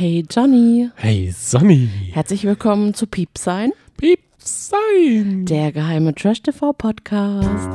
Hey 0.00 0.24
Johnny. 0.30 0.90
Hey 0.94 1.32
Sonny. 1.32 1.88
Herzlich 2.12 2.44
willkommen 2.44 2.94
zu 2.94 3.08
Piep 3.08 3.36
sein. 3.36 3.72
Piep 3.96 4.20
sein. 4.38 5.44
Der 5.44 5.72
geheime 5.72 6.14
Trash 6.14 6.40
TV 6.40 6.72
Podcast. 6.72 7.68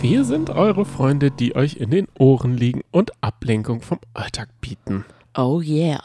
Wir 0.00 0.24
sind 0.24 0.48
eure 0.48 0.86
Freunde, 0.86 1.30
die 1.30 1.54
euch 1.54 1.76
in 1.76 1.90
den 1.90 2.08
Ohren 2.18 2.56
liegen 2.56 2.80
und 2.90 3.12
Ablenkung 3.22 3.82
vom 3.82 3.98
Alltag 4.14 4.48
bieten. 4.62 5.04
Oh 5.36 5.60
yeah. 5.60 6.00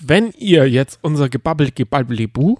Wenn 0.00 0.30
ihr 0.38 0.70
jetzt 0.70 1.00
unser 1.02 1.28
Gebabbel 1.28 1.72
Gebabbelibu 1.72 2.58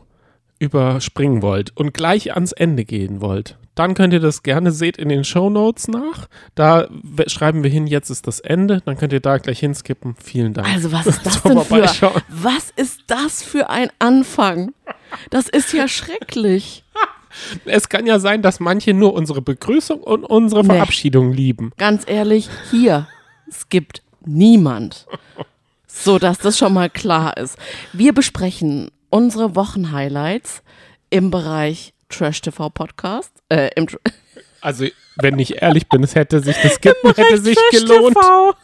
überspringen 0.64 1.42
wollt 1.42 1.76
und 1.76 1.94
gleich 1.94 2.34
ans 2.34 2.52
Ende 2.52 2.84
gehen 2.84 3.20
wollt, 3.20 3.56
dann 3.74 3.94
könnt 3.94 4.12
ihr 4.12 4.20
das 4.20 4.42
gerne, 4.42 4.70
seht 4.70 4.96
in 4.96 5.08
den 5.08 5.24
Show 5.24 5.50
Notes 5.50 5.88
nach. 5.88 6.28
Da 6.54 6.86
schreiben 7.26 7.62
wir 7.64 7.70
hin, 7.70 7.86
jetzt 7.86 8.08
ist 8.10 8.26
das 8.26 8.40
Ende. 8.40 8.82
Dann 8.84 8.96
könnt 8.96 9.12
ihr 9.12 9.20
da 9.20 9.38
gleich 9.38 9.58
hinskippen. 9.58 10.14
Vielen 10.22 10.54
Dank. 10.54 10.68
Also 10.68 10.92
was 10.92 11.06
ist 11.06 11.26
das 11.26 11.42
denn 11.42 11.60
für, 11.60 12.12
was 12.28 12.70
ist 12.76 13.00
das 13.08 13.42
für 13.42 13.70
ein 13.70 13.90
Anfang? 13.98 14.72
Das 15.30 15.48
ist 15.48 15.72
ja 15.72 15.88
schrecklich. 15.88 16.84
Es 17.64 17.88
kann 17.88 18.06
ja 18.06 18.20
sein, 18.20 18.42
dass 18.42 18.60
manche 18.60 18.94
nur 18.94 19.12
unsere 19.12 19.42
Begrüßung 19.42 20.00
und 20.00 20.22
unsere 20.22 20.62
nee. 20.62 20.72
Verabschiedung 20.72 21.32
lieben. 21.32 21.72
Ganz 21.78 22.04
ehrlich, 22.06 22.48
hier, 22.70 23.08
es 23.48 23.68
gibt 23.68 24.02
niemand. 24.24 25.08
So 25.88 26.20
dass 26.20 26.38
das 26.38 26.56
schon 26.56 26.72
mal 26.72 26.88
klar 26.88 27.36
ist. 27.36 27.58
Wir 27.92 28.12
besprechen 28.12 28.92
unsere 29.14 29.54
Wochenhighlights 29.54 30.64
im 31.08 31.30
Bereich 31.30 31.94
Trash 32.08 32.40
TV 32.40 32.68
Podcast. 32.68 33.30
Äh, 33.48 33.70
Tr 33.86 34.00
also, 34.60 34.86
wenn 35.20 35.38
ich 35.38 35.62
ehrlich 35.62 35.88
bin, 35.88 36.02
es 36.02 36.16
hätte 36.16 36.40
sich, 36.40 36.56
das 36.60 36.74
Skippen 36.74 37.14
hätte 37.14 37.38
sich 37.38 37.54
Trash 37.54 37.80
gelohnt. 37.80 38.16
TV. 38.16 38.54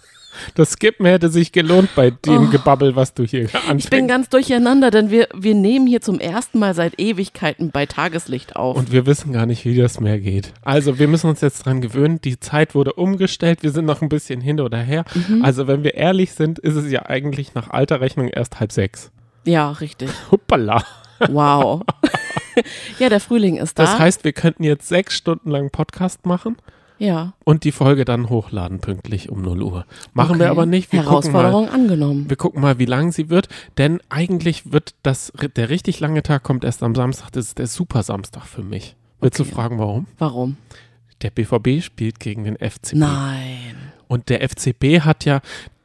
Das 0.56 0.72
Skippen 0.72 1.06
hätte 1.06 1.28
sich 1.28 1.52
gelohnt 1.52 1.90
bei 1.94 2.10
dem 2.10 2.48
oh. 2.48 2.50
Gebabbel, 2.50 2.96
was 2.96 3.14
du 3.14 3.24
hier 3.24 3.42
anfängst. 3.42 3.84
Ich 3.84 3.90
bin 3.90 4.08
ganz 4.08 4.28
durcheinander, 4.28 4.90
denn 4.90 5.10
wir, 5.10 5.28
wir 5.34 5.54
nehmen 5.54 5.86
hier 5.86 6.00
zum 6.00 6.18
ersten 6.18 6.58
Mal 6.58 6.74
seit 6.74 6.98
Ewigkeiten 6.98 7.70
bei 7.70 7.86
Tageslicht 7.86 8.56
auf. 8.56 8.76
Und 8.76 8.90
wir 8.90 9.06
wissen 9.06 9.32
gar 9.32 9.46
nicht, 9.46 9.64
wie 9.64 9.76
das 9.76 10.00
mehr 10.00 10.18
geht. 10.18 10.52
Also 10.62 10.98
wir 10.98 11.06
müssen 11.06 11.30
uns 11.30 11.42
jetzt 11.42 11.64
dran 11.64 11.80
gewöhnen. 11.80 12.20
Die 12.22 12.40
Zeit 12.40 12.74
wurde 12.74 12.94
umgestellt. 12.94 13.62
Wir 13.62 13.70
sind 13.70 13.84
noch 13.84 14.02
ein 14.02 14.08
bisschen 14.08 14.40
hin 14.40 14.58
oder 14.58 14.78
her. 14.78 15.04
Mhm. 15.14 15.44
Also 15.44 15.68
wenn 15.68 15.84
wir 15.84 15.94
ehrlich 15.94 16.32
sind, 16.32 16.58
ist 16.58 16.74
es 16.74 16.90
ja 16.90 17.06
eigentlich 17.06 17.54
nach 17.54 17.70
alter 17.70 18.00
Rechnung 18.00 18.26
erst 18.28 18.58
halb 18.58 18.72
sechs. 18.72 19.12
Ja, 19.44 19.70
richtig. 19.72 20.10
Hoppala. 20.30 20.84
Wow. 21.28 21.82
ja, 22.98 23.08
der 23.08 23.20
Frühling 23.20 23.56
ist 23.56 23.78
da. 23.78 23.84
Das 23.84 23.98
heißt, 23.98 24.24
wir 24.24 24.32
könnten 24.32 24.64
jetzt 24.64 24.88
sechs 24.88 25.16
Stunden 25.16 25.50
lang 25.50 25.70
Podcast 25.70 26.26
machen. 26.26 26.56
Ja. 27.00 27.32
Und 27.44 27.64
die 27.64 27.72
Folge 27.72 28.04
dann 28.04 28.28
hochladen, 28.28 28.80
pünktlich 28.80 29.30
um 29.30 29.40
0 29.40 29.62
Uhr. 29.62 29.86
Machen 30.12 30.32
okay. 30.32 30.40
wir 30.40 30.50
aber 30.50 30.66
nicht. 30.66 30.92
Wir 30.92 31.02
Herausforderung 31.02 31.66
mal, 31.66 31.72
angenommen. 31.72 32.28
Wir 32.28 32.36
gucken 32.36 32.60
mal, 32.60 32.78
wie 32.78 32.84
lang 32.84 33.10
sie 33.10 33.30
wird. 33.30 33.48
Denn 33.78 34.00
eigentlich 34.10 34.70
wird 34.70 34.94
das, 35.02 35.32
der 35.56 35.70
richtig 35.70 35.98
lange 36.00 36.22
Tag 36.22 36.42
kommt 36.42 36.62
erst 36.62 36.82
am 36.82 36.94
Samstag. 36.94 37.30
Das 37.32 37.46
ist 37.46 37.58
der 37.58 37.68
Super 37.68 38.02
Samstag 38.02 38.44
für 38.44 38.62
mich. 38.62 38.96
Willst 39.20 39.40
okay. 39.40 39.48
du 39.48 39.54
fragen, 39.54 39.78
warum? 39.78 40.06
Warum? 40.18 40.58
Der 41.22 41.30
BVB 41.30 41.82
spielt 41.82 42.20
gegen 42.20 42.44
den 42.44 42.56
FCB. 42.56 42.96
Nein. 42.96 43.76
Und 44.06 44.28
der 44.28 44.46
FCB 44.46 45.00
hat 45.00 45.24
ja 45.24 45.40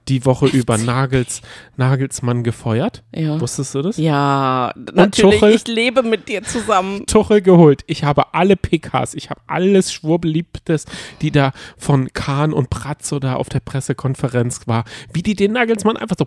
die 0.08 0.25
Woche 0.25 0.48
über 0.48 0.78
Nagels, 0.78 1.42
Nagelsmann 1.78 2.44
gefeuert. 2.44 3.03
Ja. 3.14 3.39
Wusstest 3.39 3.75
du 3.75 3.81
das? 3.81 3.98
Ja, 3.98 4.73
natürlich. 4.94 5.39
Tuchel, 5.39 5.56
ich 5.56 5.67
lebe 5.67 6.03
mit 6.03 6.28
dir 6.28 6.44
zusammen. 6.44 7.06
Tuchel 7.08 7.42
geholt. 7.42 7.84
Ich 7.88 8.03
habe 8.03 8.33
alle 8.33 8.56
PKs, 8.56 9.14
ich 9.16 9.30
habe 9.30 9.42
alles 9.48 9.92
Schwurbeliebtes, 9.92 10.86
die 11.22 11.31
da 11.31 11.52
von 11.78 12.14
Kahn 12.14 12.53
und 12.53 12.70
Pratzo 12.70 13.20
da 13.20 13.36
auf 13.36 13.50
der 13.50 13.59
Pressekonferenz 13.59 14.67
war, 14.67 14.86
wie 15.14 15.23
die 15.23 15.36
den 15.36 15.53
Nagelsmann 15.53 15.98
einfach 15.98 16.16
so 16.17 16.26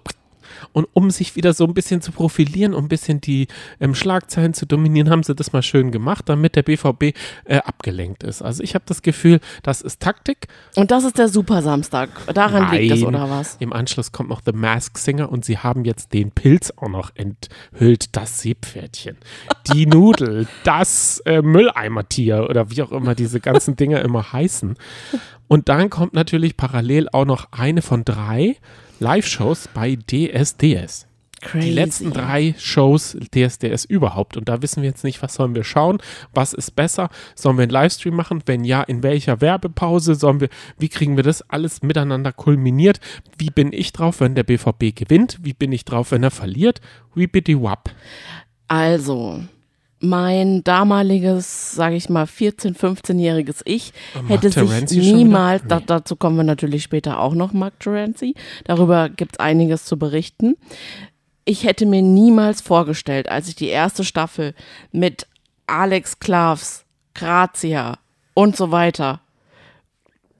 und 0.73 0.87
um 0.93 1.11
sich 1.11 1.37
wieder 1.37 1.53
so 1.53 1.65
ein 1.65 1.75
bisschen 1.75 2.01
zu 2.01 2.13
profilieren, 2.13 2.75
um 2.75 2.85
ein 2.85 2.89
bisschen 2.89 3.21
die 3.21 3.49
ähm, 3.81 3.95
Schlagzeilen 3.95 4.55
zu 4.55 4.67
dominieren, 4.67 5.11
haben 5.11 5.23
sie 5.23 5.35
das 5.35 5.53
mal 5.53 5.63
schön 5.63 5.91
gemacht, 5.91 6.29
damit 6.29 6.57
der 6.57 6.63
BVB 6.63 7.15
äh, 7.45 7.59
abgelenkt 7.59 8.23
ist. 8.23 8.43
Also 8.43 8.63
ich 8.63 8.75
habe 8.75 8.85
das 8.87 9.03
Gefühl, 9.03 9.41
das 9.63 9.81
ist 9.81 10.01
Taktik. 10.01 10.49
Und 10.75 10.91
das 10.91 11.05
ist 11.05 11.19
der 11.19 11.29
Super 11.29 11.63
Samstag. 11.63 12.11
Daran 12.33 12.65
Nein, 12.65 12.83
liegt 12.83 12.95
es, 12.95 13.03
oder 13.03 13.31
was? 13.31 13.57
Im 13.61 13.73
Anschluss 13.73 14.13
kommt 14.13 14.29
noch 14.29 14.43
The 14.45 14.53
Mask 14.53 14.99
Singer 14.99 15.31
und 15.31 15.45
sie 15.45 15.59
haben 15.59 15.85
jetzt 15.85 16.13
den 16.13 16.31
Pilz 16.31 16.73
auch 16.77 16.89
noch 16.89 17.11
enthüllt, 17.15 18.17
das 18.17 18.41
Seepferdchen, 18.41 19.17
die 19.73 19.87
Nudel, 19.87 20.47
das 20.65 21.21
äh, 21.25 21.43
Mülleimertier 21.43 22.47
oder 22.49 22.71
wie 22.71 22.83
auch 22.83 22.93
immer 22.93 23.15
diese 23.15 23.41
ganzen 23.41 23.77
Dinger 23.77 24.01
immer 24.03 24.33
heißen. 24.33 24.77
Und 25.49 25.69
dann 25.69 25.91
kommt 25.91 26.13
natürlich 26.15 26.57
parallel 26.57 27.09
auch 27.11 27.25
noch 27.25 27.49
eine 27.53 27.83
von 27.83 28.05
drei 28.05 28.57
Live-Shows 29.01 29.69
bei 29.75 29.97
DSDS. 29.97 31.07
Crazy. 31.41 31.69
Die 31.69 31.73
letzten 31.73 32.13
drei 32.13 32.55
Shows 32.59 33.17
DSDS 33.35 33.85
überhaupt. 33.85 34.37
Und 34.37 34.49
da 34.49 34.61
wissen 34.61 34.83
wir 34.83 34.89
jetzt 34.89 35.05
nicht, 35.05 35.23
was 35.23 35.35
sollen 35.35 35.55
wir 35.55 35.63
schauen? 35.63 35.99
Was 36.35 36.53
ist 36.53 36.73
besser? 36.73 37.11
Sollen 37.37 37.57
wir 37.59 37.63
einen 37.63 37.71
Livestream 37.71 38.15
machen? 38.15 38.43
Wenn 38.47 38.65
ja, 38.65 38.83
in 38.83 39.05
welcher 39.05 39.41
Werbepause? 39.41 40.17
Sollen 40.17 40.41
wir, 40.41 40.49
wie 40.79 40.89
kriegen 40.89 41.17
wir 41.17 41.23
das 41.23 41.43
alles 41.49 41.83
miteinander 41.83 42.33
kulminiert? 42.33 42.99
Wie 43.37 43.51
bin 43.51 43.73
ich 43.73 43.93
drauf, 43.93 44.21
wenn 44.21 44.35
der 44.35 44.43
BVB 44.43 44.97
gewinnt? 44.97 45.39
Wie 45.43 45.55
bin 45.55 45.71
ich 45.71 45.85
drauf, 45.85 46.11
wenn 46.11 46.25
er 46.25 46.33
verliert? 46.33 46.81
Wie 47.15 47.29
bitte 47.29 47.63
wap? 47.63 47.91
Also, 48.67 49.41
mein 50.01 50.63
damaliges, 50.65 51.73
sage 51.73 51.97
ich 51.97 52.09
mal, 52.09 52.25
14-, 52.25 52.77
15-jähriges 52.77 53.63
Ich 53.65 53.93
oh, 54.17 54.29
hätte 54.29 54.51
sich 54.51 54.87
niemals, 55.13 55.63
da, 55.67 55.81
dazu 55.81 56.17
kommen 56.17 56.37
wir 56.37 56.45
natürlich 56.45 56.83
später 56.83 57.21
auch 57.21 57.35
noch, 57.35 57.53
Mark 57.53 57.81
Terenzi, 57.81 58.35
darüber 58.65 59.09
gibt 59.09 59.33
es 59.35 59.41
einiges 59.41 59.85
zu 59.85 59.99
berichten. 59.99 60.57
Ich 61.45 61.65
hätte 61.65 61.87
mir 61.87 62.03
niemals 62.03 62.61
vorgestellt, 62.61 63.29
als 63.29 63.49
ich 63.49 63.57
die 63.57 63.69
erste 63.69 64.05
Staffel 64.05 64.55
mit 64.93 65.27
Alex 65.67 66.21
Klavs, 66.21 66.85
Grazia 67.15 67.99
und 68.35 68.57
so 68.57 68.71
weiter 68.71 69.21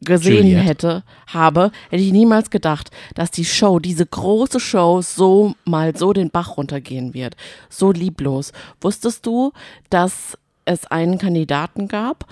gesehen 0.01 0.47
Juliette. 0.47 0.65
hätte, 0.65 1.03
habe, 1.27 1.71
hätte 1.91 2.03
ich 2.03 2.13
niemals 2.13 2.51
gedacht, 2.51 2.91
dass 3.15 3.31
die 3.31 3.45
Show, 3.45 3.79
diese 3.79 4.07
große 4.07 4.61
Show, 4.61 5.03
so 5.03 5.55
mal 5.65 5.97
so 5.97 6.13
den 6.13 6.31
Bach 6.31 6.57
runtergehen 6.57 7.15
wird. 7.15 7.37
So 7.69 7.93
lieblos. 7.93 8.53
Wusstest 8.81 9.27
du, 9.27 9.53
dass 9.91 10.39
es 10.65 10.87
einen 10.87 11.19
Kandidaten 11.19 11.89
gab, 11.89 12.27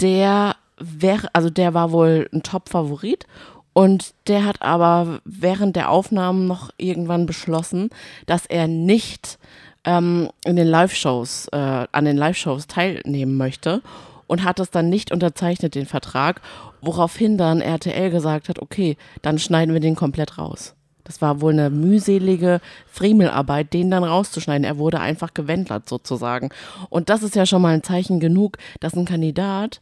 der 0.00 0.56
wäre, 0.78 1.28
also 1.32 1.50
der 1.50 1.74
war 1.74 1.92
wohl 1.92 2.28
ein 2.32 2.42
Top-Favorit 2.42 3.26
und 3.72 4.14
der 4.26 4.44
hat 4.44 4.62
aber 4.62 5.20
während 5.24 5.76
der 5.76 5.90
Aufnahmen 5.90 6.46
noch 6.46 6.70
irgendwann 6.78 7.26
beschlossen, 7.26 7.90
dass 8.26 8.46
er 8.46 8.68
nicht 8.68 9.38
ähm, 9.84 10.30
in 10.44 10.56
den 10.56 10.66
Live-Shows, 10.66 11.48
äh, 11.52 11.86
an 11.90 12.04
den 12.04 12.16
Live-Shows 12.16 12.66
teilnehmen 12.66 13.36
möchte 13.36 13.82
und 14.26 14.44
hat 14.44 14.60
es 14.60 14.70
dann 14.70 14.88
nicht 14.88 15.12
unterzeichnet, 15.12 15.74
den 15.74 15.86
Vertrag, 15.86 16.40
woraufhin 16.80 17.38
dann 17.38 17.60
RTL 17.60 18.10
gesagt 18.10 18.48
hat, 18.48 18.60
okay, 18.60 18.96
dann 19.22 19.38
schneiden 19.38 19.72
wir 19.72 19.80
den 19.80 19.96
komplett 19.96 20.38
raus. 20.38 20.74
Das 21.04 21.20
war 21.20 21.40
wohl 21.40 21.52
eine 21.52 21.68
mühselige 21.68 22.60
Fremelarbeit, 22.86 23.74
den 23.74 23.90
dann 23.90 24.04
rauszuschneiden. 24.04 24.64
Er 24.64 24.78
wurde 24.78 25.00
einfach 25.00 25.34
gewendlert 25.34 25.88
sozusagen. 25.88 26.48
Und 26.88 27.10
das 27.10 27.22
ist 27.22 27.36
ja 27.36 27.44
schon 27.44 27.60
mal 27.60 27.74
ein 27.74 27.82
Zeichen 27.82 28.20
genug, 28.20 28.56
dass 28.80 28.94
ein 28.94 29.04
Kandidat 29.04 29.80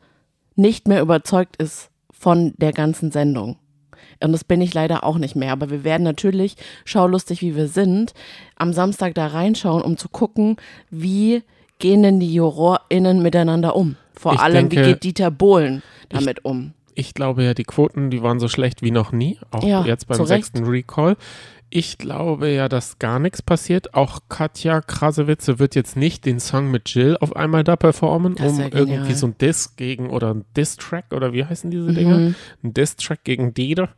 nicht 0.57 0.89
mehr 0.89 1.01
überzeugt 1.01 1.57
ist 1.57 1.91
von 2.11 2.55
der 2.57 2.73
ganzen 2.73 3.13
Sendung. 3.13 3.57
Und 4.23 4.33
das 4.33 4.45
bin 4.45 4.61
ich 4.61 4.75
leider 4.75 5.05
auch 5.05 5.19
nicht 5.19 5.37
mehr. 5.37 5.53
Aber 5.53 5.71
wir 5.71 5.85
werden 5.85 6.03
natürlich, 6.03 6.57
schaulustig 6.85 7.41
wie 7.41 7.57
wir 7.57 7.69
sind, 7.69 8.15
am 8.57 8.73
Samstag 8.73 9.15
da 9.15 9.29
reinschauen, 9.29 9.83
um 9.83 9.97
zu 9.97 10.09
gucken, 10.09 10.57
wie 10.91 11.43
gehen 11.83 12.03
denn 12.03 12.21
die 12.21 12.33
JurorInnen 12.33 13.21
miteinander 13.21 13.77
um. 13.77 13.97
Vor 14.15 14.35
ich 14.35 14.41
allem, 14.41 14.69
denke, 14.69 14.77
wie 14.77 14.93
geht 14.93 15.05
Dieter 15.05 15.31
Bohlen 15.31 15.83
damit 16.09 16.39
ich, 16.39 16.45
um? 16.45 16.73
Ich 16.95 17.13
glaube 17.13 17.43
ja, 17.43 17.53
die 17.53 17.65
Quoten, 17.65 18.09
die 18.09 18.23
waren 18.23 18.41
so 18.41 18.49
schlecht 18.49 18.83
wie 18.83 18.91
noch 18.91 19.13
nie, 19.13 19.39
auch 19.51 19.65
ja, 19.65 19.85
jetzt 19.85 20.07
beim 20.07 20.25
sechsten 20.25 20.65
Recall. 20.65 21.17
Ich 21.75 21.97
glaube 21.97 22.51
ja, 22.51 22.69
dass 22.69 22.99
gar 22.99 23.19
nichts 23.19 23.41
passiert. 23.41 23.95
Auch 23.95 24.21
Katja 24.29 24.83
Krasewitze 24.83 25.59
wird 25.59 25.75
jetzt 25.75 25.97
nicht 25.97 26.27
den 26.27 26.39
Song 26.39 26.71
mit 26.71 26.91
Jill 26.91 27.17
auf 27.19 27.35
einmal 27.35 27.65
da 27.65 27.77
performen, 27.77 28.35
um 28.35 28.61
irgendwie 28.61 29.15
so 29.15 29.29
ein 29.29 29.39
Diss 29.39 29.75
gegen 29.77 30.11
oder 30.11 30.35
ein 30.35 30.45
Diss-Track 30.55 31.07
oder 31.13 31.33
wie 31.33 31.47
heißen 31.47 31.71
diese 31.71 31.91
mhm. 31.91 31.95
Dinger? 31.95 32.35
Ein 32.63 32.75
Diss-Track 32.75 33.25
gegen 33.25 33.55
Dieter. 33.55 33.89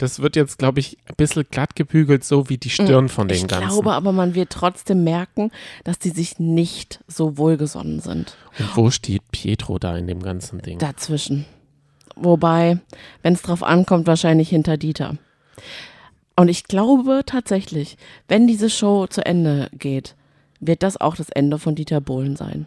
Das 0.00 0.20
wird 0.20 0.34
jetzt, 0.34 0.58
glaube 0.58 0.80
ich, 0.80 0.96
ein 1.04 1.14
bisschen 1.16 1.44
glatt 1.50 1.76
gebügelt, 1.76 2.24
so 2.24 2.48
wie 2.48 2.56
die 2.56 2.70
Stirn 2.70 3.04
mm, 3.04 3.08
von 3.10 3.28
den 3.28 3.36
ich 3.36 3.46
Ganzen. 3.46 3.64
Ich 3.64 3.68
glaube 3.68 3.92
aber, 3.92 4.12
man 4.12 4.34
wird 4.34 4.48
trotzdem 4.48 5.04
merken, 5.04 5.50
dass 5.84 5.98
die 5.98 6.08
sich 6.08 6.38
nicht 6.38 7.00
so 7.06 7.36
wohlgesonnen 7.36 8.00
sind. 8.00 8.34
Und 8.58 8.76
wo 8.76 8.90
steht 8.90 9.20
Pietro 9.30 9.78
da 9.78 9.98
in 9.98 10.06
dem 10.06 10.22
ganzen 10.22 10.62
Ding? 10.62 10.78
Dazwischen. 10.78 11.44
Wobei, 12.16 12.78
wenn 13.22 13.34
es 13.34 13.42
drauf 13.42 13.62
ankommt, 13.62 14.06
wahrscheinlich 14.06 14.48
hinter 14.48 14.78
Dieter. 14.78 15.18
Und 16.34 16.48
ich 16.48 16.64
glaube 16.64 17.20
tatsächlich, 17.26 17.98
wenn 18.26 18.46
diese 18.46 18.70
Show 18.70 19.06
zu 19.06 19.26
Ende 19.26 19.68
geht, 19.78 20.16
wird 20.60 20.82
das 20.82 20.98
auch 20.98 21.14
das 21.14 21.28
Ende 21.28 21.58
von 21.58 21.74
Dieter 21.74 22.00
Bohlen 22.00 22.36
sein. 22.36 22.66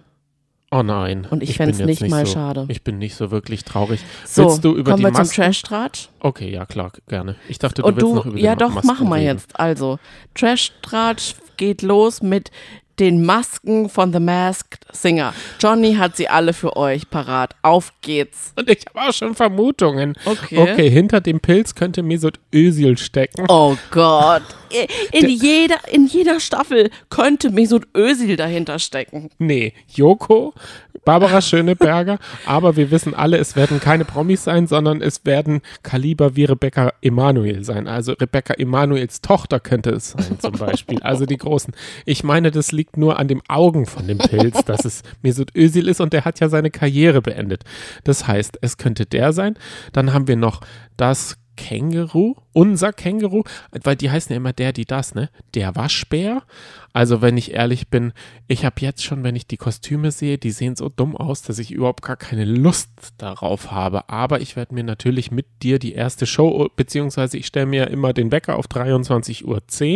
Oh 0.76 0.82
nein. 0.82 1.28
Und 1.30 1.44
ich, 1.44 1.52
ich 1.52 1.58
fände 1.58 1.74
es 1.74 1.80
nicht, 1.86 2.02
nicht, 2.02 2.10
mal 2.10 2.26
so, 2.26 2.34
schade. 2.34 2.66
Ich 2.68 2.84
bin 2.84 2.98
nicht 2.98 3.14
so 3.16 3.30
wirklich 3.30 3.64
traurig. 3.64 4.04
So, 4.26 4.46
willst 4.46 4.64
du 4.66 4.72
über 4.76 4.92
kommen 4.92 5.02
die 5.02 5.04
wir 5.04 5.12
Masken? 5.12 5.28
zum 5.36 5.44
Trash-Tratsch? 5.44 6.10
Okay, 6.20 6.50
ja 6.52 6.66
klar, 6.66 6.92
gerne. 7.08 7.36
Ich 7.48 7.60
dachte, 7.60 7.84
du 7.84 7.88
Und 7.88 7.96
willst 7.96 8.10
du, 8.10 8.16
noch 8.16 8.26
über 8.26 8.40
Ja 8.40 8.56
doch, 8.56 8.74
Masken 8.74 8.88
machen 8.88 9.08
wir 9.10 9.18
reden. 9.18 9.26
jetzt. 9.28 9.60
Also, 9.60 10.00
Trash-Tratsch 10.34 11.36
geht 11.58 11.84
los 11.84 12.24
mit 12.24 12.50
den 13.00 13.26
Masken 13.26 13.90
von 13.90 14.14
The 14.14 14.20
Masked 14.20 14.86
Singer. 14.92 15.34
Johnny 15.60 15.96
hat 15.96 16.16
sie 16.16 16.28
alle 16.28 16.54
für 16.54 16.78
euch 16.78 17.10
parat. 17.10 17.56
Auf 17.62 17.92
geht's. 18.02 18.54
Und 18.56 18.70
ich 18.70 18.86
habe 18.88 19.10
auch 19.10 19.14
schon 19.14 19.36
Vermutungen. 19.36 20.16
Okay. 20.26 20.58
Okay, 20.58 20.90
hinter 20.90 21.22
dem 21.22 21.40
Pilz 21.40 21.76
könnte 21.76 22.04
Mesut 22.04 22.40
Özil 22.54 22.98
stecken. 22.98 23.46
Oh 23.50 23.76
Gott. 23.92 24.44
In 25.12 25.30
jeder, 25.30 25.78
in 25.92 26.08
jeder 26.08 26.40
Staffel 26.40 26.90
könnte 27.10 27.52
Mesut 27.52 27.88
Özil 27.96 28.36
dahinter 28.36 28.80
stecken. 28.80 29.30
Nee, 29.38 29.74
Joko, 29.88 30.54
Barbara 31.06 31.42
Schöneberger, 31.42 32.20
aber 32.46 32.76
wir 32.76 32.92
wissen 32.92 33.14
alle, 33.14 33.38
es 33.38 33.56
werden 33.56 33.80
keine 33.80 34.06
Promis 34.06 34.44
sein, 34.44 34.68
sondern 34.68 35.02
es 35.02 35.26
werden 35.26 35.62
Kaliber 35.84 36.36
wie 36.36 36.46
Rebecca 36.46 36.94
Emanuel 37.02 37.64
sein. 37.64 37.88
Also 37.88 38.14
Rebecca 38.14 38.54
Emanuels 38.54 39.22
Tochter 39.22 39.60
könnte 39.60 39.92
es 39.92 40.12
sein 40.12 40.40
zum 40.40 40.54
Beispiel. 40.54 41.00
Also 41.02 41.26
die 41.26 41.38
Großen. 41.38 41.74
Ich 42.06 42.24
meine, 42.24 42.52
das 42.52 42.72
liegt 42.72 42.98
nur 42.98 43.20
an 43.20 43.28
den 43.28 43.42
Augen 43.48 43.86
von 43.86 44.08
dem 44.08 44.18
Pilz, 44.18 44.64
dass 44.66 44.86
es 44.86 45.04
Mesut 45.22 45.56
Özil 45.56 45.88
ist 45.88 46.02
und 46.02 46.14
der 46.14 46.26
hat 46.26 46.40
ja 46.40 46.50
seine 46.50 46.72
Karriere 46.72 47.22
beendet. 47.22 47.64
Das 48.04 48.28
heißt, 48.28 48.60
es 48.62 48.78
könnte 48.78 49.06
der 49.06 49.34
sein. 49.34 49.56
Dann 49.92 50.14
haben 50.14 50.28
wir 50.28 50.36
noch 50.36 50.62
das 50.98 51.38
Känguru, 51.56 52.36
unser 52.54 52.94
Känguru, 52.94 53.44
weil 53.84 53.96
die 53.96 54.10
heißen 54.10 54.32
ja 54.32 54.38
immer 54.38 54.54
der, 54.54 54.74
die 54.74 54.86
das, 54.86 55.16
ne? 55.16 55.30
Der 55.54 55.76
Waschbär. 55.76 56.44
Also, 56.94 57.22
wenn 57.22 57.38
ich 57.38 57.54
ehrlich 57.54 57.88
bin, 57.88 58.14
ich 58.48 58.66
habe 58.66 58.76
jetzt 58.80 59.04
schon, 59.04 59.24
wenn 59.24 59.36
ich 59.36 59.48
die 59.48 59.58
Kostüme 59.58 60.12
sehe, 60.12 60.38
die 60.38 60.52
sehen 60.52 60.76
so 60.76 60.90
dumm 60.90 61.16
aus, 61.18 61.42
dass 61.42 61.60
ich 61.60 61.72
überhaupt 61.72 62.04
gar 62.04 62.18
keine 62.18 62.46
Lust 62.46 62.90
darauf 63.18 63.72
habe. 63.72 64.10
Aber 64.10 64.42
ich 64.42 64.56
werde 64.56 64.76
mir 64.76 64.84
natürlich 64.84 65.32
mit 65.32 65.48
dir 65.64 65.80
die 65.80 65.94
erste 65.94 66.26
Show, 66.26 66.70
beziehungsweise 66.76 67.38
ich 67.38 67.48
stelle 67.48 67.66
mir 67.66 67.88
immer 67.88 68.14
den 68.14 68.32
Wecker 68.32 68.58
auf 68.58 68.68
23.10 68.68 69.44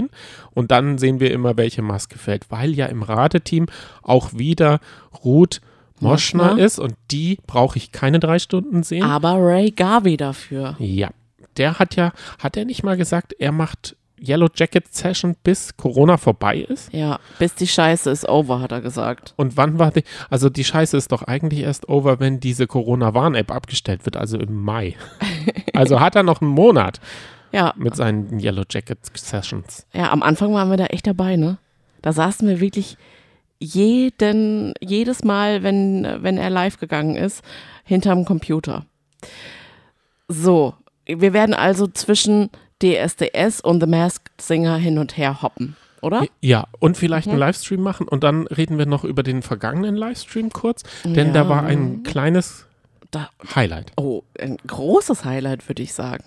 Uhr 0.04 0.10
und 0.54 0.72
dann 0.72 0.98
sehen 0.98 1.20
wir 1.20 1.32
immer, 1.32 1.58
welche 1.58 1.82
Maske 1.82 2.18
fällt, 2.18 2.50
weil 2.50 2.74
ja 2.74 2.88
im 2.88 3.04
Rateteam 3.04 3.68
auch 4.02 4.34
wieder 4.34 4.80
Ruth 5.24 5.62
Moschner, 6.00 6.44
Moschner 6.46 6.64
ist 6.64 6.80
und 6.80 6.96
die 7.12 7.40
brauche 7.48 7.78
ich 7.78 7.92
keine 7.92 8.20
drei 8.20 8.40
Stunden 8.40 8.84
sehen. 8.84 9.04
Aber 9.04 9.36
Ray 9.38 9.72
Garvey 9.72 10.18
dafür. 10.18 10.76
Ja, 10.80 11.10
der 11.58 11.80
hat 11.80 11.96
ja, 11.96 12.12
hat 12.40 12.58
er 12.58 12.66
nicht 12.66 12.84
mal 12.84 12.98
gesagt, 12.98 13.34
er 13.38 13.52
macht 13.52 13.96
Yellow 14.20 14.50
Jacket 14.54 14.94
Session 14.94 15.36
bis 15.44 15.78
Corona 15.78 16.18
vorbei 16.18 16.58
ist? 16.58 16.92
Ja, 16.94 17.20
bis 17.40 17.56
die 17.56 17.68
Scheiße 17.68 18.10
ist 18.10 18.28
over, 18.28 18.60
hat 18.62 18.72
er 18.72 18.82
gesagt. 18.82 19.34
Und 19.36 19.58
wann 19.58 19.78
war 19.78 19.92
die, 19.92 20.04
also 20.30 20.50
die 20.50 20.64
Scheiße 20.64 20.98
ist 20.98 21.12
doch 21.12 21.24
eigentlich 21.24 21.62
erst 21.62 21.88
over, 21.88 22.20
wenn 22.20 22.40
diese 22.40 22.68
Corona-Warn-App 22.68 23.52
abgestellt 23.52 24.06
wird, 24.06 24.18
also 24.18 24.38
im 24.38 24.62
Mai. 24.64 24.96
also 25.74 26.00
hat 26.00 26.16
er 26.16 26.24
noch 26.24 26.42
einen 26.42 26.52
Monat. 26.52 27.00
Ja. 27.52 27.74
Mit 27.78 27.96
seinen 27.96 28.40
Yellow 28.40 28.64
Jacket 28.70 29.00
Sessions. 29.16 29.86
Ja, 29.94 30.12
am 30.12 30.22
Anfang 30.22 30.54
waren 30.54 30.70
wir 30.70 30.78
da 30.78 30.88
echt 30.88 31.08
dabei, 31.08 31.38
ne? 31.38 31.58
Da 32.02 32.12
saßen 32.12 32.48
wir 32.48 32.60
wirklich 32.60 32.98
jeden, 33.60 34.74
jedes 34.82 35.24
Mal, 35.24 35.64
wenn, 35.64 36.06
wenn 36.22 36.38
er 36.38 36.50
live 36.50 36.78
gegangen 36.78 37.16
ist, 37.16 37.44
hinterm 37.84 38.26
Computer. 38.26 38.86
So, 40.28 40.76
wir 41.08 41.34
werden 41.34 41.54
also 41.54 41.88
zwischen 41.88 42.50
DSDS 42.82 43.62
und 43.62 43.80
The 43.80 43.88
Masked 43.88 44.42
Singer 44.42 44.78
hin 44.78 44.98
und 44.98 45.18
her 45.18 45.42
hoppen, 45.42 45.76
oder? 46.02 46.26
Ja, 46.42 46.68
und 46.80 46.98
vielleicht 46.98 47.28
mhm. 47.28 47.34
einen 47.34 47.40
Livestream 47.40 47.82
machen 47.82 48.08
und 48.08 48.24
dann 48.24 48.48
reden 48.48 48.78
wir 48.78 48.86
noch 48.86 49.04
über 49.04 49.24
den 49.24 49.42
vergangenen 49.42 49.96
Livestream 49.96 50.52
kurz, 50.52 50.84
denn 51.04 51.28
ja. 51.28 51.34
da 51.34 51.50
war 51.50 51.64
ein 51.64 52.04
kleines 52.04 52.66
da, 53.12 53.30
Highlight. 53.56 53.94
Oh, 53.96 54.24
ein 54.40 54.58
großes 54.68 55.26
Highlight, 55.26 55.68
würde 55.68 55.82
ich 55.82 55.94
sagen. 55.94 56.26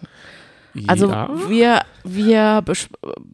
Also 0.87 1.11
ja. 1.11 1.29
wir, 1.49 1.83
wir, 2.05 2.65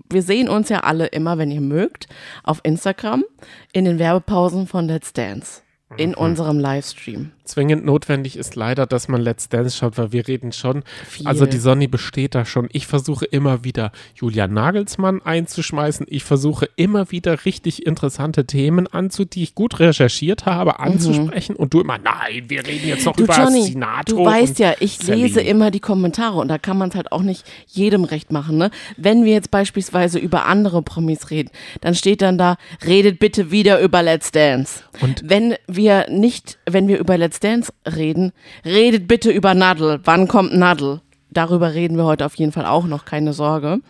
wir 0.08 0.22
sehen 0.22 0.48
uns 0.48 0.70
ja 0.70 0.81
alle 0.81 1.06
immer, 1.06 1.37
wenn 1.37 1.50
ihr 1.50 1.60
mögt, 1.60 2.08
auf 2.43 2.60
Instagram 2.62 3.25
in 3.72 3.84
den 3.84 3.98
Werbepausen 3.98 4.66
von 4.66 4.87
Let's 4.87 5.12
Dance 5.12 5.60
in 5.97 6.11
mhm. 6.11 6.17
unserem 6.17 6.59
Livestream. 6.59 7.31
Zwingend 7.44 7.85
notwendig 7.85 8.37
ist 8.37 8.56
leider, 8.56 8.87
dass 8.87 9.06
man 9.06 9.21
Let's 9.21 9.49
Dance 9.49 9.77
schaut, 9.77 9.97
weil 9.99 10.11
wir 10.11 10.27
reden 10.27 10.50
schon. 10.50 10.83
Viel. 11.09 11.29
Also 11.29 11.47
die 11.47 11.59
Sonny 11.59 11.87
besteht 11.87 12.35
da 12.35 12.44
schon. 12.44 12.69
Ich 12.73 12.88
versuche 12.88 13.25
immer 13.25 13.62
wieder 13.62 13.93
Julia 14.17 14.49
Nagelsmann 14.49 15.23
einzuschmeißen. 15.23 16.06
Ich 16.11 16.25
versuche 16.25 16.69
immer 16.75 17.12
wieder 17.12 17.44
richtig 17.44 17.87
interessante 17.87 18.47
Themen 18.47 18.88
anzu, 18.88 19.25
die 19.25 19.44
ich 19.44 19.55
gut 19.55 19.79
recherchiert 19.79 20.44
habe, 20.44 20.73
mhm. 20.73 20.93
anzusprechen. 20.93 21.53
Mhm. 21.53 21.61
Und 21.61 21.75
du 21.75 21.83
immer, 21.83 21.99
nein, 21.99 22.44
wir 22.49 22.67
reden 22.67 22.89
jetzt 22.89 23.06
noch 23.06 23.15
du, 23.15 23.23
über 23.23 23.37
Johnny, 23.37 23.62
Sinato. 23.62 24.17
Du 24.17 24.25
weißt 24.25 24.59
ja, 24.59 24.75
ich 24.81 24.99
Celine. 24.99 25.23
lese 25.23 25.41
immer 25.41 25.71
die 25.71 25.81
Kommentare 25.81 26.39
und 26.39 26.49
da 26.49 26.59
kann 26.59 26.77
man 26.77 26.89
es 26.89 26.97
halt 26.97 27.12
auch 27.12 27.23
nicht 27.23 27.44
jedem 27.69 28.03
recht 28.03 28.32
machen. 28.32 28.59
Ne? 28.59 28.73
Wenn 28.97 29.25
wir 29.25 29.32
jetzt 29.32 29.53
beispielsweise 29.53 30.19
über 30.19 30.47
andere 30.47 30.82
Promis 30.82 31.31
reden, 31.31 31.50
dann 31.81 31.94
steht 31.94 32.23
dann 32.23 32.39
da, 32.39 32.56
redet 32.85 33.21
bitte 33.21 33.53
wieder 33.53 33.81
über 33.81 34.03
Let's 34.03 34.32
Dance. 34.32 34.81
Und 35.00 35.22
wenn 35.25 35.54
wir 35.66 36.06
nicht, 36.08 36.58
wenn 36.69 36.88
wir 36.88 36.98
über 36.98 37.16
Let's 37.19 37.40
Dance 37.40 37.72
reden, 37.87 38.32
redet 38.64 39.08
bitte 39.08 39.31
über 39.31 39.54
Nadel. 39.54 40.00
Wann 40.04 40.28
kommt 40.28 40.54
Nadel? 40.54 41.00
Darüber 41.31 41.75
reden 41.75 41.96
wir 41.98 42.04
heute 42.04 42.25
auf 42.25 42.34
jeden 42.37 42.52
Fall 42.52 42.64
auch 42.64 42.87
noch, 42.87 43.04
keine 43.04 43.32
Sorge. 43.34 43.81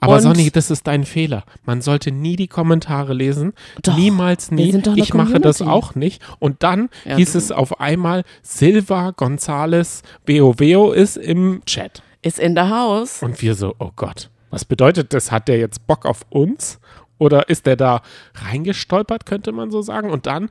Aber 0.00 0.16
Und 0.16 0.22
Sonny, 0.22 0.50
das 0.50 0.70
ist 0.70 0.86
dein 0.86 1.04
Fehler. 1.04 1.44
Man 1.64 1.80
sollte 1.80 2.10
nie 2.10 2.34
die 2.34 2.48
Kommentare 2.48 3.14
lesen. 3.14 3.52
Doch, 3.82 3.96
Niemals 3.96 4.50
nie. 4.50 4.82
ich 4.96 5.14
mache 5.14 5.38
das 5.38 5.62
auch 5.62 5.94
nicht. 5.94 6.22
Und 6.38 6.62
dann 6.62 6.88
ja, 7.04 7.16
hieß 7.16 7.34
es 7.34 7.52
auf 7.52 7.80
einmal, 7.80 8.24
Silva 8.42 9.12
Gonzales 9.12 10.02
Veo 10.26 10.58
Veo 10.58 10.92
ist 10.92 11.16
im 11.16 11.62
Chat. 11.66 12.02
Ist 12.22 12.38
in 12.40 12.54
der 12.54 12.70
Haus. 12.70 13.22
Und 13.22 13.40
wir 13.42 13.54
so, 13.54 13.74
oh 13.78 13.90
Gott. 13.94 14.30
Was 14.50 14.64
bedeutet 14.64 15.12
das? 15.12 15.30
Hat 15.30 15.46
der 15.46 15.58
jetzt 15.58 15.86
Bock 15.86 16.06
auf 16.06 16.22
uns? 16.30 16.80
Oder 17.18 17.48
ist 17.48 17.66
der 17.66 17.76
da 17.76 18.02
reingestolpert, 18.34 19.26
könnte 19.26 19.52
man 19.52 19.70
so 19.70 19.82
sagen? 19.82 20.10
Und 20.10 20.26
dann 20.26 20.50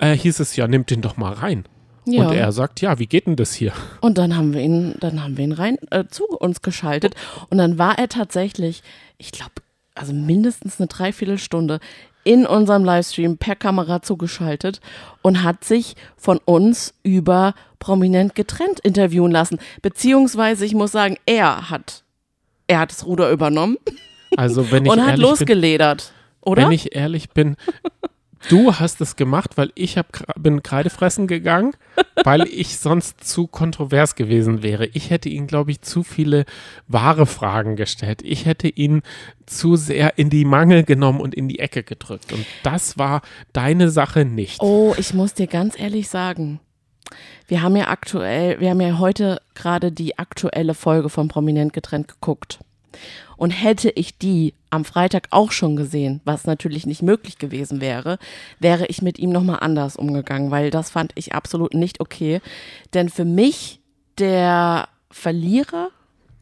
äh, 0.00 0.16
hieß 0.16 0.40
es 0.40 0.56
ja, 0.56 0.68
nimmt 0.68 0.90
den 0.90 1.00
doch 1.00 1.16
mal 1.16 1.32
rein. 1.32 1.64
Ja. 2.04 2.26
Und 2.26 2.34
er 2.34 2.52
sagt, 2.52 2.80
ja, 2.80 2.98
wie 2.98 3.06
geht 3.06 3.26
denn 3.26 3.36
das 3.36 3.52
hier? 3.52 3.72
Und 4.00 4.16
dann 4.16 4.36
haben 4.36 4.54
wir 4.54 4.62
ihn, 4.62 4.94
dann 5.00 5.22
haben 5.22 5.36
wir 5.36 5.44
ihn 5.44 5.52
rein 5.52 5.76
äh, 5.90 6.04
zu 6.08 6.26
uns 6.26 6.62
geschaltet. 6.62 7.14
Und 7.50 7.58
dann 7.58 7.78
war 7.78 7.98
er 7.98 8.08
tatsächlich, 8.08 8.82
ich 9.18 9.30
glaube, 9.30 9.52
also 9.94 10.14
mindestens 10.14 10.80
eine 10.80 10.86
Dreiviertelstunde 10.86 11.80
in 12.24 12.46
unserem 12.46 12.84
Livestream 12.84 13.36
per 13.36 13.56
Kamera 13.56 14.02
zugeschaltet 14.02 14.80
und 15.22 15.42
hat 15.42 15.64
sich 15.64 15.96
von 16.16 16.38
uns 16.44 16.94
über 17.02 17.54
prominent 17.78 18.34
getrennt 18.34 18.80
interviewen 18.80 19.30
lassen. 19.30 19.58
Beziehungsweise, 19.82 20.64
ich 20.64 20.74
muss 20.74 20.92
sagen, 20.92 21.16
er 21.26 21.70
hat, 21.70 22.04
er 22.66 22.80
hat 22.80 22.90
das 22.90 23.06
Ruder 23.06 23.30
übernommen. 23.30 23.76
Also 24.38 24.70
wenn 24.70 24.86
ich 24.86 24.92
und 24.92 25.04
hat 25.04 25.18
losgeledert, 25.18 26.12
bin, 26.44 26.52
oder? 26.52 26.62
Wenn 26.62 26.72
ich 26.72 26.94
ehrlich 26.94 27.30
bin, 27.30 27.56
Du 28.48 28.72
hast 28.72 29.00
es 29.00 29.16
gemacht, 29.16 29.56
weil 29.56 29.72
ich 29.74 29.98
hab, 29.98 30.06
bin 30.40 30.62
Kreidefressen 30.62 31.26
gegangen, 31.26 31.72
weil 32.22 32.42
ich 32.42 32.78
sonst 32.78 33.24
zu 33.24 33.48
kontrovers 33.48 34.14
gewesen 34.14 34.62
wäre. 34.62 34.86
Ich 34.86 35.10
hätte 35.10 35.28
ihn, 35.28 35.48
glaube 35.48 35.72
ich, 35.72 35.82
zu 35.82 36.04
viele 36.04 36.44
wahre 36.86 37.26
Fragen 37.26 37.74
gestellt. 37.74 38.22
Ich 38.22 38.46
hätte 38.46 38.68
ihn 38.68 39.02
zu 39.44 39.74
sehr 39.74 40.18
in 40.18 40.30
die 40.30 40.44
Mangel 40.44 40.84
genommen 40.84 41.20
und 41.20 41.34
in 41.34 41.48
die 41.48 41.58
Ecke 41.58 41.82
gedrückt. 41.82 42.32
Und 42.32 42.46
das 42.62 42.96
war 42.96 43.22
deine 43.52 43.90
Sache 43.90 44.24
nicht. 44.24 44.62
Oh, 44.62 44.94
ich 44.96 45.14
muss 45.14 45.34
dir 45.34 45.48
ganz 45.48 45.76
ehrlich 45.76 46.08
sagen, 46.08 46.60
wir 47.48 47.60
haben 47.60 47.74
ja 47.74 47.88
aktuell, 47.88 48.60
wir 48.60 48.70
haben 48.70 48.80
ja 48.80 49.00
heute 49.00 49.40
gerade 49.56 49.90
die 49.90 50.16
aktuelle 50.16 50.74
Folge 50.74 51.08
von 51.08 51.26
Prominent 51.26 51.72
getrennt 51.72 52.06
geguckt. 52.06 52.60
Und 53.38 53.50
hätte 53.50 53.88
ich 53.90 54.18
die 54.18 54.52
am 54.68 54.84
Freitag 54.84 55.28
auch 55.30 55.52
schon 55.52 55.76
gesehen, 55.76 56.20
was 56.24 56.44
natürlich 56.44 56.84
nicht 56.84 57.02
möglich 57.02 57.38
gewesen 57.38 57.80
wäre, 57.80 58.18
wäre 58.58 58.86
ich 58.86 59.00
mit 59.00 59.18
ihm 59.18 59.30
nochmal 59.30 59.60
anders 59.60 59.96
umgegangen, 59.96 60.50
weil 60.50 60.70
das 60.70 60.90
fand 60.90 61.12
ich 61.14 61.32
absolut 61.32 61.72
nicht 61.72 62.00
okay. 62.00 62.40
Denn 62.92 63.08
für 63.08 63.24
mich 63.24 63.80
der 64.18 64.88
Verlierer 65.10 65.88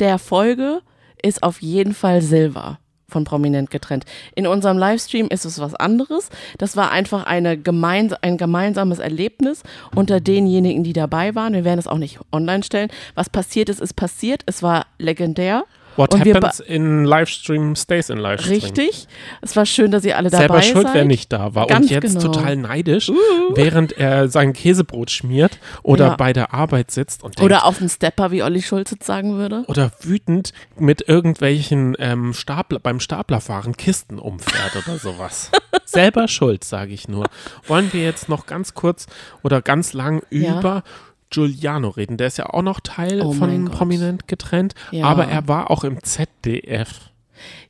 der 0.01 0.19
Folge 0.19 0.81
ist 1.23 1.43
auf 1.43 1.63
jeden 1.63 1.95
Fall 1.95 2.23
Silva 2.23 2.79
von 3.09 3.25
Prominent 3.25 3.71
getrennt. 3.71 4.05
In 4.35 4.47
unserem 4.47 4.79
Livestream 4.79 5.29
ist 5.29 5.45
es 5.45 5.61
was 5.61 5.75
anderes. 5.75 6.31
Das 6.59 6.77
war 6.77 6.91
einfach 6.91 7.25
eine 7.25 7.57
gemeins 7.57 8.13
ein 8.15 8.37
gemeinsames 8.37 8.99
Erlebnis 8.99 9.63
unter 9.95 10.21
denjenigen, 10.21 10.83
die 10.83 10.93
dabei 10.93 11.35
waren. 11.35 11.53
Wir 11.53 11.65
werden 11.65 11.79
es 11.79 11.87
auch 11.87 11.99
nicht 11.99 12.19
online 12.33 12.65
stellen. 12.65 12.91
Was 13.15 13.31
passiert 13.31 13.69
ist, 13.69 13.81
ist 13.81 13.95
passiert. 13.95 14.43
Es 14.47 14.63
war 14.63 14.87
legendär. 14.99 15.65
What 15.97 16.15
und 16.15 16.21
happens 16.21 16.61
in 16.61 17.05
Livestream 17.05 17.75
stays 17.77 18.11
in 18.11 18.19
Livestream. 18.19 18.61
Richtig. 18.61 19.09
Es 19.41 19.57
war 19.57 19.67
schön, 19.67 19.91
dass 19.91 20.05
ihr 20.05 20.17
alle 20.17 20.31
dabei 20.31 20.43
Selber 20.43 20.63
seid. 20.63 20.73
schuld, 20.73 20.89
wer 20.93 21.05
nicht 21.05 21.33
da 21.33 21.55
war. 21.55 21.67
Ganz 21.67 21.87
und 21.87 21.91
jetzt 21.91 22.19
genau. 22.19 22.33
total 22.33 22.57
neidisch, 22.57 23.09
uh. 23.09 23.15
während 23.55 23.93
er 23.93 24.29
sein 24.29 24.53
Käsebrot 24.53 25.11
schmiert 25.11 25.59
oder 25.83 26.09
ja. 26.09 26.17
bei 26.17 26.33
der 26.33 26.53
Arbeit 26.53 26.91
sitzt 26.91 27.23
und 27.23 27.39
denkt, 27.39 27.45
Oder 27.45 27.65
auf 27.65 27.79
den 27.79 27.89
Stepper, 27.89 28.31
wie 28.31 28.43
Olli 28.43 28.63
Schulz 28.63 28.91
jetzt 28.91 29.07
sagen 29.07 29.37
würde. 29.37 29.65
Oder 29.69 29.93
wütend 30.01 30.53
mit 30.79 31.09
irgendwelchen 31.09 31.97
ähm, 31.99 32.35
Stapler, 32.35 32.79
beim 32.79 33.01
Staplerfahren 33.01 33.77
Kisten 33.77 34.19
umfährt 34.19 34.77
oder 34.77 34.99
sowas. 34.99 35.51
Selber 35.85 36.29
schuld, 36.29 36.65
sage 36.65 36.93
ich 36.93 37.09
nur. 37.09 37.27
Wollen 37.67 37.93
wir 37.93 38.03
jetzt 38.03 38.29
noch 38.29 38.47
ganz 38.47 38.75
kurz 38.75 39.07
oder 39.43 39.63
ganz 39.63 39.93
lang 39.93 40.23
ja. 40.31 40.59
über 40.59 40.83
Giuliano 41.31 41.89
reden. 41.89 42.17
Der 42.17 42.29
ist 42.29 42.39
ja 42.39 42.47
auch 42.47 42.63
noch 42.63 42.81
Teil 42.81 43.21
oh 43.21 43.33
von 43.33 43.67
Prominent 43.67 44.29
getrennt, 44.29 44.75
ja. 44.91 45.05
aber 45.05 45.27
er 45.27 45.49
war 45.49 45.71
auch 45.71 45.85
im 45.85 46.03
ZDF. 46.03 47.11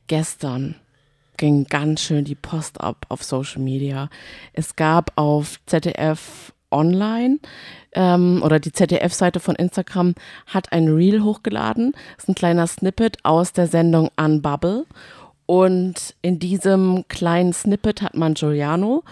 Gestern 0.07 0.75
ging 1.37 1.65
ganz 1.65 2.01
schön 2.01 2.25
die 2.25 2.35
Post 2.35 2.81
ab 2.81 3.05
auf 3.09 3.23
Social 3.23 3.61
Media. 3.61 4.09
Es 4.53 4.75
gab 4.75 5.11
auf 5.15 5.59
ZDF 5.65 6.53
Online 6.69 7.39
ähm, 7.93 8.41
oder 8.43 8.59
die 8.59 8.73
ZDF-Seite 8.73 9.39
von 9.39 9.55
Instagram 9.55 10.15
hat 10.47 10.71
ein 10.73 10.89
Reel 10.89 11.23
hochgeladen. 11.23 11.93
Das 12.15 12.25
ist 12.25 12.29
ein 12.29 12.35
kleiner 12.35 12.67
Snippet 12.67 13.17
aus 13.23 13.53
der 13.53 13.67
Sendung 13.67 14.09
Unbubble. 14.17 14.85
Und 15.45 16.15
in 16.21 16.39
diesem 16.39 17.05
kleinen 17.07 17.53
Snippet 17.53 18.01
hat 18.01 18.15
man 18.15 18.33
Giuliano 18.33 19.03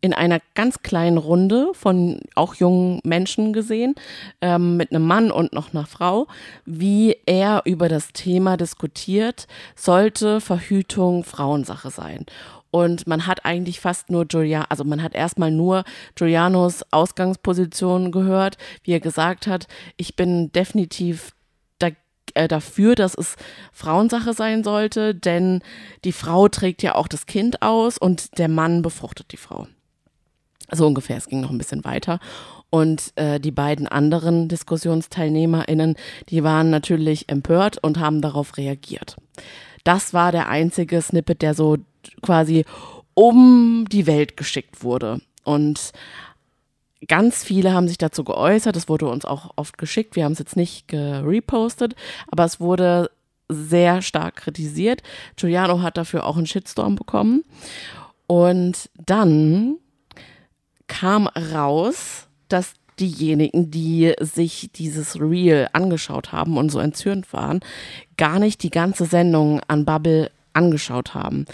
in 0.00 0.14
einer 0.14 0.40
ganz 0.54 0.82
kleinen 0.82 1.18
Runde 1.18 1.70
von 1.74 2.20
auch 2.34 2.54
jungen 2.54 3.00
Menschen 3.04 3.52
gesehen, 3.52 3.94
ähm, 4.40 4.76
mit 4.76 4.90
einem 4.90 5.06
Mann 5.06 5.30
und 5.30 5.52
noch 5.52 5.72
einer 5.72 5.86
Frau, 5.86 6.26
wie 6.64 7.16
er 7.26 7.62
über 7.64 7.88
das 7.88 8.12
Thema 8.12 8.56
diskutiert, 8.56 9.46
sollte 9.76 10.40
Verhütung 10.40 11.24
Frauensache 11.24 11.90
sein. 11.90 12.26
Und 12.70 13.06
man 13.06 13.26
hat 13.26 13.44
eigentlich 13.44 13.80
fast 13.80 14.10
nur 14.10 14.26
Giuliano, 14.26 14.66
also 14.68 14.84
man 14.84 15.02
hat 15.02 15.14
erstmal 15.14 15.50
nur 15.50 15.84
Giulianos 16.14 16.84
Ausgangsposition 16.92 18.12
gehört, 18.12 18.58
wie 18.84 18.92
er 18.92 19.00
gesagt 19.00 19.48
hat, 19.48 19.66
ich 19.96 20.14
bin 20.14 20.52
definitiv 20.52 21.32
äh, 22.34 22.48
dafür, 22.48 22.94
dass 22.94 23.14
es 23.14 23.36
Frauensache 23.72 24.34
sein 24.34 24.64
sollte, 24.64 25.14
denn 25.14 25.62
die 26.04 26.12
Frau 26.12 26.48
trägt 26.48 26.82
ja 26.82 26.94
auch 26.94 27.08
das 27.08 27.26
Kind 27.26 27.62
aus 27.62 27.98
und 27.98 28.38
der 28.38 28.48
Mann 28.48 28.82
befruchtet 28.82 29.32
die 29.32 29.36
Frau. 29.36 29.66
So 30.72 30.86
ungefähr, 30.86 31.16
es 31.16 31.26
ging 31.26 31.40
noch 31.40 31.50
ein 31.50 31.58
bisschen 31.58 31.84
weiter. 31.84 32.20
Und 32.70 33.12
äh, 33.16 33.40
die 33.40 33.50
beiden 33.50 33.88
anderen 33.88 34.48
DiskussionsteilnehmerInnen, 34.48 35.96
die 36.28 36.44
waren 36.44 36.70
natürlich 36.70 37.28
empört 37.28 37.78
und 37.82 37.98
haben 37.98 38.20
darauf 38.20 38.56
reagiert. 38.56 39.16
Das 39.82 40.14
war 40.14 40.30
der 40.30 40.48
einzige 40.48 41.02
Snippet, 41.02 41.42
der 41.42 41.54
so 41.54 41.78
quasi 42.22 42.64
um 43.14 43.86
die 43.90 44.06
Welt 44.06 44.36
geschickt 44.36 44.84
wurde. 44.84 45.20
Und 45.42 45.92
ganz 47.08 47.42
viele 47.42 47.72
haben 47.72 47.88
sich 47.88 47.98
dazu 47.98 48.24
geäußert. 48.24 48.76
Es 48.76 48.88
wurde 48.88 49.08
uns 49.08 49.24
auch 49.24 49.50
oft 49.56 49.78
geschickt. 49.78 50.16
Wir 50.16 50.24
haben 50.24 50.32
es 50.32 50.38
jetzt 50.38 50.56
nicht 50.56 50.86
gerepostet, 50.88 51.94
aber 52.30 52.44
es 52.44 52.60
wurde 52.60 53.10
sehr 53.48 54.00
stark 54.00 54.36
kritisiert. 54.36 55.02
Giuliano 55.36 55.82
hat 55.82 55.96
dafür 55.96 56.24
auch 56.24 56.36
einen 56.36 56.46
Shitstorm 56.46 56.94
bekommen. 56.94 57.42
Und 58.28 58.90
dann 58.94 59.76
kam 60.90 61.28
raus, 61.28 62.26
dass 62.48 62.74
diejenigen, 62.98 63.70
die 63.70 64.12
sich 64.20 64.70
dieses 64.74 65.18
Reel 65.20 65.68
angeschaut 65.72 66.32
haben 66.32 66.58
und 66.58 66.70
so 66.70 66.80
entzürnt 66.80 67.32
waren, 67.32 67.60
gar 68.16 68.40
nicht 68.40 68.62
die 68.64 68.70
ganze 68.70 69.06
Sendung 69.06 69.60
an 69.68 69.84
Bubble 69.84 70.30
angeschaut 70.52 71.14
haben. 71.14 71.46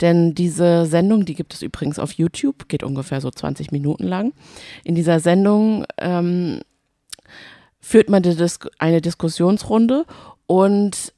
Denn 0.00 0.34
diese 0.34 0.86
Sendung, 0.86 1.24
die 1.24 1.34
gibt 1.34 1.54
es 1.54 1.62
übrigens 1.62 1.98
auf 1.98 2.12
YouTube, 2.12 2.68
geht 2.68 2.84
ungefähr 2.84 3.20
so 3.20 3.30
20 3.30 3.72
Minuten 3.72 4.04
lang. 4.04 4.32
In 4.84 4.94
dieser 4.94 5.18
Sendung 5.18 5.84
ähm, 5.98 6.60
führt 7.80 8.08
man 8.08 8.22
Dis 8.22 8.60
eine 8.78 9.00
Diskussionsrunde 9.00 10.06
und 10.46 11.12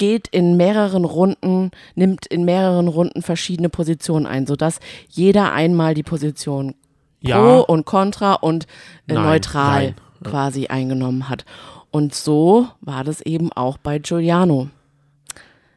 geht 0.00 0.28
in 0.28 0.56
mehreren 0.56 1.04
Runden, 1.04 1.72
nimmt 1.94 2.26
in 2.26 2.46
mehreren 2.46 2.88
Runden 2.88 3.20
verschiedene 3.20 3.68
Positionen 3.68 4.24
ein, 4.24 4.46
sodass 4.46 4.80
jeder 5.10 5.52
einmal 5.52 5.92
die 5.92 6.02
Position 6.02 6.74
ja. 7.20 7.38
Pro 7.38 7.60
und 7.60 7.84
Contra 7.84 8.32
und 8.32 8.64
äh, 9.06 9.12
nein, 9.12 9.24
neutral 9.24 9.84
nein. 9.84 9.94
quasi 10.24 10.68
eingenommen 10.68 11.28
hat. 11.28 11.44
Und 11.90 12.14
so 12.14 12.66
war 12.80 13.04
das 13.04 13.20
eben 13.20 13.52
auch 13.52 13.76
bei 13.76 13.98
Giuliano. 13.98 14.70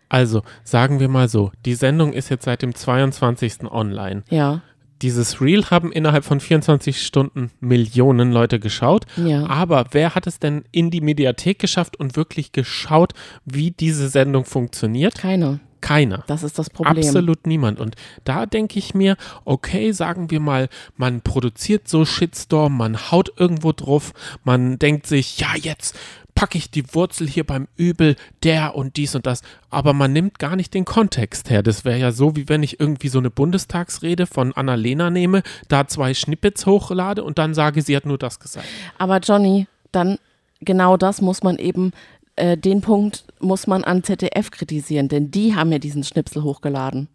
Also, 0.08 0.42
sagen 0.64 1.02
wir 1.02 1.10
mal 1.10 1.28
so, 1.28 1.52
die 1.66 1.74
Sendung 1.74 2.14
ist 2.14 2.30
jetzt 2.30 2.46
seit 2.46 2.62
dem 2.62 2.74
22. 2.74 3.70
online. 3.70 4.24
Ja. 4.30 4.62
Dieses 5.04 5.42
Reel 5.42 5.66
haben 5.70 5.92
innerhalb 5.92 6.24
von 6.24 6.40
24 6.40 7.06
Stunden 7.06 7.52
Millionen 7.60 8.32
Leute 8.32 8.60
geschaut. 8.60 9.06
Ja. 9.18 9.46
Aber 9.48 9.88
wer 9.92 10.16
hat 10.16 10.28
es 10.28 10.40
denn 10.40 10.64
in 10.72 10.92
die 10.92 11.02
Mediathek 11.02 11.60
geschafft 11.60 12.00
und 12.00 12.16
wirklich 12.16 12.54
geschaut, 12.54 13.14
wie 13.44 13.72
diese 13.72 14.08
Sendung 14.08 14.46
funktioniert? 14.46 15.16
Keiner. 15.16 15.60
Keiner. 15.82 16.24
Das 16.28 16.44
ist 16.44 16.58
das 16.58 16.70
Problem. 16.70 17.06
Absolut 17.06 17.46
niemand. 17.46 17.82
Und 17.82 17.96
da 18.24 18.46
denke 18.46 18.80
ich 18.80 18.94
mir, 18.94 19.18
okay, 19.44 19.92
sagen 19.92 20.32
wir 20.32 20.40
mal, 20.40 20.70
man 20.96 21.20
produziert 21.20 21.90
so 21.90 22.06
Shitstorm, 22.06 22.78
man 22.78 23.12
haut 23.12 23.34
irgendwo 23.38 23.74
drauf, 23.74 24.14
man 24.46 24.80
denkt 24.80 25.06
sich, 25.06 25.38
ja, 25.40 25.50
jetzt 25.62 26.00
packe 26.36 26.58
ich 26.58 26.72
die 26.72 26.94
Wurzel 26.94 27.28
hier 27.28 27.46
beim 27.46 27.68
Übel, 27.78 28.16
der 28.44 28.76
und 28.76 28.98
dies 28.98 29.16
und 29.16 29.26
das. 29.26 29.42
Aber 29.70 29.94
man 29.94 30.14
nimmt 30.14 30.40
gar 30.40 30.56
nicht 30.56 30.74
den 30.74 30.86
Kontext 30.86 31.50
her. 31.50 31.64
Das 31.64 31.86
wäre 31.86 31.98
ja 31.98 32.12
so, 32.12 32.36
wie 32.36 32.50
wenn 32.50 32.64
ich 32.64 32.80
irgendwie 32.80 33.10
so 33.10 33.20
eine 33.20 33.30
Bundestagsrede 33.30 34.26
von 34.26 34.54
Annalena 34.54 35.10
nehme, 35.10 35.44
da 35.68 35.88
zwei 35.88 36.14
Schnippets 36.14 36.66
hochlade 36.66 37.24
und 37.24 37.38
dann 37.38 37.54
sage, 37.54 37.82
sie 37.82 37.96
hat 37.96 38.06
nur 38.06 38.18
das 38.18 38.40
gesagt. 38.40 38.68
Aber 38.98 39.20
Johnny, 39.20 39.68
dann 39.92 40.18
genau 40.62 40.98
das 40.98 41.22
muss 41.22 41.44
man 41.44 41.58
eben 41.58 41.92
äh, 42.36 42.58
den 42.58 42.82
Punkt 42.82 43.26
muss 43.40 43.68
man 43.68 43.84
an 43.84 44.04
ZDF 44.04 44.50
kritisieren, 44.52 45.08
denn 45.08 45.30
die 45.30 45.56
haben 45.56 45.72
ja 45.72 45.80
diesen 45.80 46.04
Schnipsel 46.04 46.44
hochgeladen. 46.44 47.08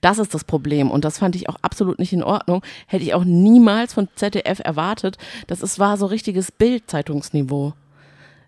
Das 0.00 0.18
ist 0.18 0.34
das 0.34 0.44
Problem 0.44 0.90
und 0.90 1.04
das 1.04 1.18
fand 1.18 1.36
ich 1.36 1.48
auch 1.48 1.56
absolut 1.62 1.98
nicht 1.98 2.12
in 2.12 2.22
Ordnung. 2.22 2.62
Hätte 2.86 3.04
ich 3.04 3.14
auch 3.14 3.24
niemals 3.24 3.94
von 3.94 4.08
ZDF 4.16 4.60
erwartet. 4.60 5.16
Das 5.46 5.62
ist, 5.62 5.78
war 5.78 5.96
so 5.96 6.06
richtiges 6.06 6.50
Bildzeitungsniveau. 6.52 7.74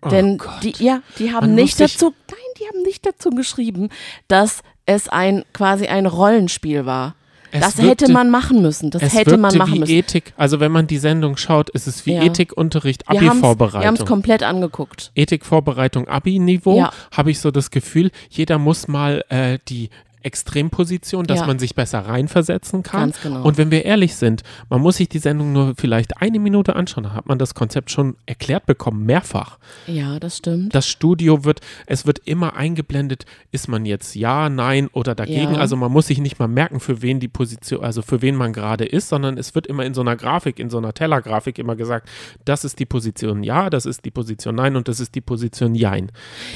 Oh 0.03 0.09
Denn 0.09 0.37
Gott. 0.37 0.51
die, 0.63 0.73
ja, 0.83 1.01
die 1.19 1.33
haben 1.33 1.47
Man 1.47 1.55
nicht 1.55 1.79
dazu, 1.79 2.13
nein, 2.29 2.37
die 2.59 2.67
haben 2.67 2.83
nicht 2.83 3.05
dazu 3.05 3.29
geschrieben, 3.29 3.89
dass 4.27 4.61
es 4.85 5.07
ein 5.09 5.43
quasi 5.53 5.87
ein 5.87 6.05
Rollenspiel 6.05 6.85
war. 6.85 7.15
Es 7.51 7.61
das 7.61 7.77
wirkte, 7.77 8.05
hätte 8.05 8.11
man 8.11 8.31
machen 8.31 8.63
müssen. 8.63 8.89
Das 8.89 9.03
es 9.03 9.13
hätte 9.13 9.37
man 9.37 9.55
machen 9.55 9.75
wie 9.75 9.79
müssen. 9.79 9.91
Ethik, 9.91 10.33
also 10.37 10.59
wenn 10.59 10.71
man 10.71 10.87
die 10.87 10.97
Sendung 10.97 11.37
schaut, 11.37 11.69
ist 11.69 11.85
es 11.85 12.07
wie 12.07 12.15
ja. 12.15 12.23
Ethikunterricht, 12.23 13.07
Abi-Vorbereitung. 13.07 13.81
Wir 13.81 13.87
haben 13.87 13.95
es 13.95 14.05
komplett 14.05 14.41
angeguckt. 14.41 15.11
Ethikvorbereitung, 15.13 16.07
Abi-Niveau, 16.07 16.79
ja. 16.79 16.91
habe 17.15 17.29
ich 17.29 17.39
so 17.39 17.51
das 17.51 17.69
Gefühl, 17.69 18.09
jeder 18.31 18.57
muss 18.57 18.87
mal 18.87 19.23
äh, 19.29 19.59
die 19.67 19.91
Extremposition, 20.23 21.25
dass 21.25 21.41
ja. 21.41 21.45
man 21.45 21.59
sich 21.59 21.75
besser 21.75 21.99
reinversetzen 21.99 22.83
kann. 22.83 23.11
Ganz 23.11 23.21
genau. 23.21 23.43
Und 23.43 23.57
wenn 23.57 23.71
wir 23.71 23.85
ehrlich 23.85 24.15
sind, 24.15 24.43
man 24.69 24.81
muss 24.81 24.97
sich 24.97 25.09
die 25.09 25.19
Sendung 25.19 25.53
nur 25.53 25.73
vielleicht 25.77 26.21
eine 26.21 26.39
Minute 26.39 26.75
anschauen, 26.75 27.03
dann 27.03 27.13
hat 27.13 27.27
man 27.27 27.37
das 27.37 27.53
Konzept 27.53 27.91
schon 27.91 28.15
erklärt 28.25 28.65
bekommen, 28.65 29.05
mehrfach. 29.05 29.59
Ja, 29.87 30.19
das 30.19 30.37
stimmt. 30.37 30.73
Das 30.73 30.87
Studio 30.87 31.43
wird, 31.43 31.61
es 31.85 32.05
wird 32.07 32.19
immer 32.25 32.55
eingeblendet, 32.55 33.25
ist 33.51 33.67
man 33.67 33.85
jetzt 33.85 34.15
ja, 34.15 34.49
nein 34.49 34.87
oder 34.93 35.15
dagegen. 35.15 35.53
Ja. 35.53 35.59
Also 35.59 35.75
man 35.75 35.91
muss 35.91 36.07
sich 36.07 36.19
nicht 36.19 36.39
mal 36.39 36.47
merken, 36.47 36.79
für 36.79 37.01
wen 37.01 37.19
die 37.19 37.27
Position, 37.27 37.83
also 37.83 38.01
für 38.01 38.21
wen 38.21 38.35
man 38.35 38.53
gerade 38.53 38.85
ist, 38.85 39.09
sondern 39.09 39.37
es 39.37 39.53
wird 39.55 39.67
immer 39.67 39.85
in 39.85 39.93
so 39.93 40.01
einer 40.01 40.15
Grafik, 40.15 40.59
in 40.59 40.69
so 40.69 40.77
einer 40.77 40.93
Tellergrafik 40.93 41.59
immer 41.59 41.75
gesagt, 41.75 42.09
das 42.45 42.65
ist 42.65 42.79
die 42.79 42.85
Position 42.85 43.43
ja, 43.43 43.69
das 43.69 43.85
ist 43.85 44.05
die 44.05 44.11
Position 44.11 44.55
nein 44.55 44.75
und 44.75 44.87
das 44.87 44.99
ist 44.99 45.15
die 45.15 45.21
Position 45.21 45.75
jein. 45.75 46.11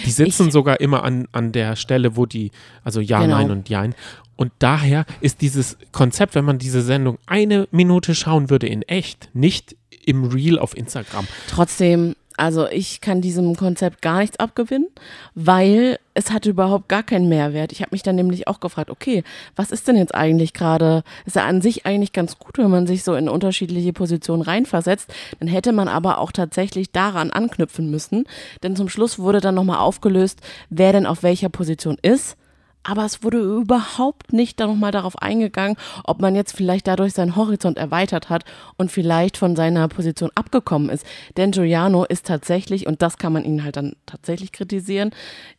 Die 0.06 0.12
sitzen 0.12 0.48
ich, 0.48 0.54
sogar 0.54 0.80
immer 0.80 1.04
an, 1.04 1.28
an 1.32 1.52
der 1.52 1.76
Stelle, 1.76 2.16
wo 2.16 2.26
die, 2.26 2.52
also 2.84 3.00
ja, 3.02 3.22
genau. 3.22 3.38
nein 3.38 3.52
und 3.52 3.57
und 3.58 3.70
Jein. 3.70 3.96
Und 4.38 4.52
daher 4.60 5.06
ist 5.20 5.42
dieses 5.42 5.78
Konzept, 5.92 6.36
wenn 6.36 6.46
man 6.46 6.60
diese 6.60 6.82
Sendung 6.82 7.18
eine 7.26 7.68
Minute 7.72 8.16
schauen 8.16 8.50
würde 8.50 8.68
in 8.68 8.84
echt, 8.84 9.30
nicht 9.34 9.76
im 10.06 10.24
Reel 10.26 10.60
auf 10.60 10.78
Instagram. 10.78 11.28
Trotzdem, 11.50 12.16
also 12.38 12.68
ich 12.68 13.02
kann 13.02 13.20
diesem 13.20 13.56
Konzept 13.56 14.04
gar 14.04 14.20
nichts 14.20 14.40
abgewinnen, 14.40 14.88
weil 15.34 15.98
es 16.14 16.32
hatte 16.32 16.52
überhaupt 16.52 16.88
gar 16.88 17.02
keinen 17.02 17.28
Mehrwert. 17.30 17.72
Ich 17.72 17.82
habe 17.82 17.90
mich 17.92 18.04
dann 18.04 18.16
nämlich 18.16 18.48
auch 18.48 18.60
gefragt, 18.60 18.92
okay, 18.92 19.24
was 19.56 19.72
ist 19.72 19.88
denn 19.88 19.98
jetzt 19.98 20.14
eigentlich 20.14 20.54
gerade? 20.54 21.04
Ist 21.26 21.36
ja 21.36 21.46
an 21.46 21.62
sich 21.62 21.88
eigentlich 21.88 22.14
ganz 22.14 22.38
gut, 22.38 22.60
wenn 22.60 22.70
man 22.70 22.86
sich 22.86 23.04
so 23.04 23.16
in 23.16 23.28
unterschiedliche 23.28 23.92
Positionen 23.92 24.44
reinversetzt. 24.44 25.12
Dann 25.40 25.50
hätte 25.50 25.74
man 25.74 25.88
aber 25.88 26.20
auch 26.20 26.32
tatsächlich 26.32 26.92
daran 26.92 27.32
anknüpfen 27.32 27.90
müssen, 27.90 28.26
denn 28.62 28.76
zum 28.76 28.88
Schluss 28.88 29.18
wurde 29.18 29.42
dann 29.42 29.56
nochmal 29.56 29.80
aufgelöst, 29.80 30.42
wer 30.70 30.94
denn 30.94 31.08
auf 31.08 31.24
welcher 31.24 31.50
Position 31.50 31.98
ist 32.04 32.38
aber 32.84 33.06
es 33.06 33.24
wurde 33.24 33.40
überhaupt 33.40 34.32
nicht 34.32 34.60
nochmal 34.60 34.92
darauf 34.92 35.18
eingegangen, 35.22 35.76
ob 36.04 36.22
man 36.22 36.36
jetzt 36.36 36.56
vielleicht 36.56 36.88
dadurch 36.88 37.14
seinen 37.14 37.36
Horizont 37.36 37.78
erweitert 37.78 38.30
hat 38.30 38.46
und 38.78 38.92
vielleicht 38.92 39.38
von 39.38 39.56
seiner 39.56 39.88
Position 39.90 40.32
abgekommen 40.36 40.90
ist. 40.90 41.06
Denn 41.36 41.52
Giuliano 41.52 42.06
ist 42.06 42.26
tatsächlich, 42.26 42.88
und 42.88 43.02
das 43.02 43.18
kann 43.18 43.34
man 43.34 43.44
ihn 43.44 43.64
halt 43.64 43.76
dann 43.76 43.96
tatsächlich 44.06 44.52
kritisieren, 44.52 45.12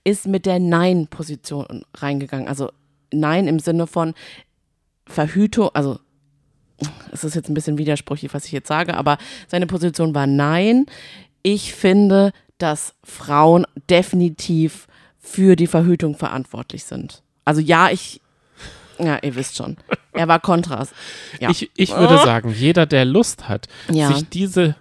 ist 0.04 0.26
mit 0.26 0.46
der 0.46 0.58
Nein-Position 0.58 1.84
reingegangen. 1.94 2.48
Also 2.48 2.70
Nein 3.12 3.46
im 3.46 3.58
Sinne 3.58 3.86
von 3.86 4.14
Verhütung, 5.06 5.70
also 5.74 5.98
es 7.12 7.24
ist 7.24 7.34
jetzt 7.34 7.48
ein 7.48 7.54
bisschen 7.54 7.78
widersprüchlich, 7.78 8.32
was 8.32 8.44
ich 8.44 8.52
jetzt 8.52 8.68
sage, 8.68 8.96
aber 8.96 9.18
seine 9.48 9.66
Position 9.66 10.14
war 10.14 10.26
Nein. 10.26 10.86
Ich 11.42 11.74
finde, 11.74 12.32
dass 12.58 12.94
Frauen 13.04 13.66
definitiv 13.90 14.86
für 15.18 15.56
die 15.56 15.66
Verhütung 15.66 16.16
verantwortlich 16.16 16.84
sind. 16.84 17.22
Also 17.44 17.60
ja, 17.60 17.90
ich, 17.90 18.20
ja, 18.98 19.18
ihr 19.22 19.34
wisst 19.34 19.56
schon. 19.56 19.76
Er 20.12 20.28
war 20.28 20.40
Kontras. 20.40 20.90
Ja. 21.40 21.50
Ich, 21.50 21.70
ich 21.76 21.94
würde 21.94 22.18
sagen, 22.24 22.52
jeder, 22.52 22.86
der 22.86 23.04
Lust 23.04 23.48
hat, 23.48 23.68
ja. 23.90 24.12
sich 24.12 24.28
diese 24.28 24.76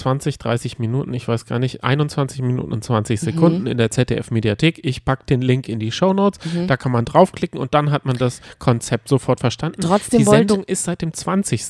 20, 0.00 0.38
30 0.38 0.78
Minuten, 0.78 1.14
ich 1.14 1.28
weiß 1.28 1.46
gar 1.46 1.58
nicht, 1.58 1.84
21 1.84 2.42
Minuten 2.42 2.72
und 2.72 2.82
20 2.82 3.20
Sekunden 3.20 3.60
mhm. 3.62 3.66
in 3.68 3.78
der 3.78 3.90
ZDF-Mediathek. 3.90 4.80
Ich 4.84 5.04
packe 5.04 5.24
den 5.26 5.42
Link 5.42 5.68
in 5.68 5.78
die 5.78 5.92
Show 5.92 6.12
Notes. 6.12 6.40
Mhm. 6.44 6.66
Da 6.66 6.76
kann 6.76 6.90
man 6.90 7.04
draufklicken 7.04 7.60
und 7.60 7.74
dann 7.74 7.90
hat 7.90 8.04
man 8.04 8.16
das 8.16 8.40
Konzept 8.58 9.08
sofort 9.08 9.40
verstanden. 9.40 9.80
Trotzdem 9.82 10.18
die 10.18 10.24
Sendung 10.24 10.64
ist 10.64 10.84
seit 10.84 11.02
dem 11.02 11.12
20. 11.12 11.64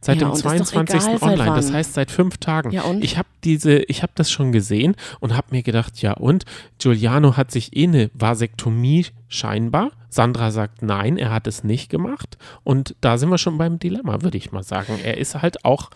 Seit 0.00 0.20
ja, 0.20 0.28
dem 0.28 0.34
22. 0.34 1.00
Egal, 1.00 1.18
online. 1.20 1.56
Das 1.56 1.72
heißt 1.72 1.94
seit 1.94 2.10
fünf 2.10 2.38
Tagen. 2.38 2.70
Ja, 2.70 2.82
und? 2.82 3.04
Ich 3.04 3.18
habe 3.18 3.28
diese, 3.44 3.78
ich 3.78 4.02
habe 4.02 4.12
das 4.14 4.30
schon 4.30 4.52
gesehen 4.52 4.96
und 5.20 5.36
habe 5.36 5.48
mir 5.50 5.62
gedacht, 5.62 6.00
ja 6.02 6.12
und? 6.12 6.44
Giuliano 6.78 7.36
hat 7.36 7.50
sich 7.50 7.76
eh 7.76 7.84
eine 7.84 8.10
Vasektomie 8.14 9.06
scheinbar. 9.28 9.90
Sandra 10.08 10.50
sagt 10.50 10.82
nein, 10.82 11.16
er 11.16 11.32
hat 11.32 11.46
es 11.46 11.64
nicht 11.64 11.90
gemacht. 11.90 12.38
Und 12.62 12.94
da 13.00 13.18
sind 13.18 13.30
wir 13.30 13.38
schon 13.38 13.58
beim 13.58 13.78
Dilemma, 13.78 14.22
würde 14.22 14.38
ich 14.38 14.52
mal 14.52 14.62
sagen. 14.62 14.98
Er 15.02 15.18
ist 15.18 15.34
halt 15.42 15.64
auch 15.64 15.90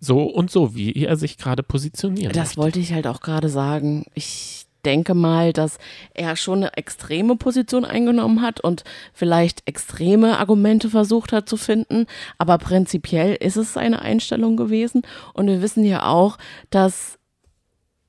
so 0.00 0.22
und 0.22 0.50
so, 0.50 0.74
wie 0.74 0.92
er 0.92 1.16
sich 1.16 1.38
gerade 1.38 1.62
positioniert. 1.62 2.36
Das 2.36 2.50
möchte. 2.50 2.62
wollte 2.62 2.78
ich 2.80 2.92
halt 2.92 3.06
auch 3.06 3.20
gerade 3.20 3.48
sagen. 3.48 4.06
Ich 4.14 4.66
denke 4.84 5.14
mal, 5.14 5.52
dass 5.52 5.78
er 6.14 6.36
schon 6.36 6.58
eine 6.58 6.76
extreme 6.76 7.36
Position 7.36 7.84
eingenommen 7.84 8.42
hat 8.42 8.60
und 8.60 8.84
vielleicht 9.12 9.62
extreme 9.66 10.38
Argumente 10.38 10.88
versucht 10.88 11.32
hat 11.32 11.48
zu 11.48 11.56
finden. 11.56 12.06
Aber 12.38 12.58
prinzipiell 12.58 13.34
ist 13.34 13.56
es 13.56 13.72
seine 13.72 14.00
Einstellung 14.02 14.56
gewesen. 14.56 15.02
Und 15.34 15.48
wir 15.48 15.62
wissen 15.62 15.84
ja 15.84 16.06
auch, 16.06 16.38
dass 16.70 17.18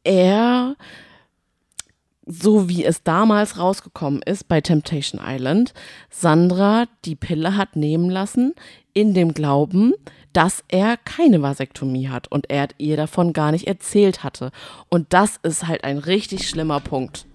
er 0.04 0.76
so 2.32 2.70
wie 2.70 2.86
es 2.86 3.02
damals 3.02 3.58
rausgekommen 3.58 4.22
ist 4.22 4.48
bei 4.48 4.62
Temptation 4.62 5.20
Island, 5.24 5.74
Sandra 6.12 6.86
die 7.04 7.16
Pille 7.16 7.58
hat 7.58 7.76
nehmen 7.76 8.12
lassen, 8.12 8.54
in 8.94 9.16
dem 9.16 9.34
Glauben, 9.34 9.94
dass 10.34 10.64
er 10.68 10.98
keine 10.98 11.42
Vasektomie 11.42 12.10
hat 12.10 12.28
und 12.28 12.50
er 12.50 12.68
ihr 12.78 12.98
davon 12.98 13.34
gar 13.34 13.52
nicht 13.52 13.68
erzählt 13.68 14.24
hatte. 14.24 14.52
Und 14.90 15.14
das 15.14 15.40
ist 15.44 15.68
halt 15.68 15.84
ein 15.84 15.98
richtig 15.98 16.48
schlimmer 16.48 16.80
Punkt. 16.80 17.26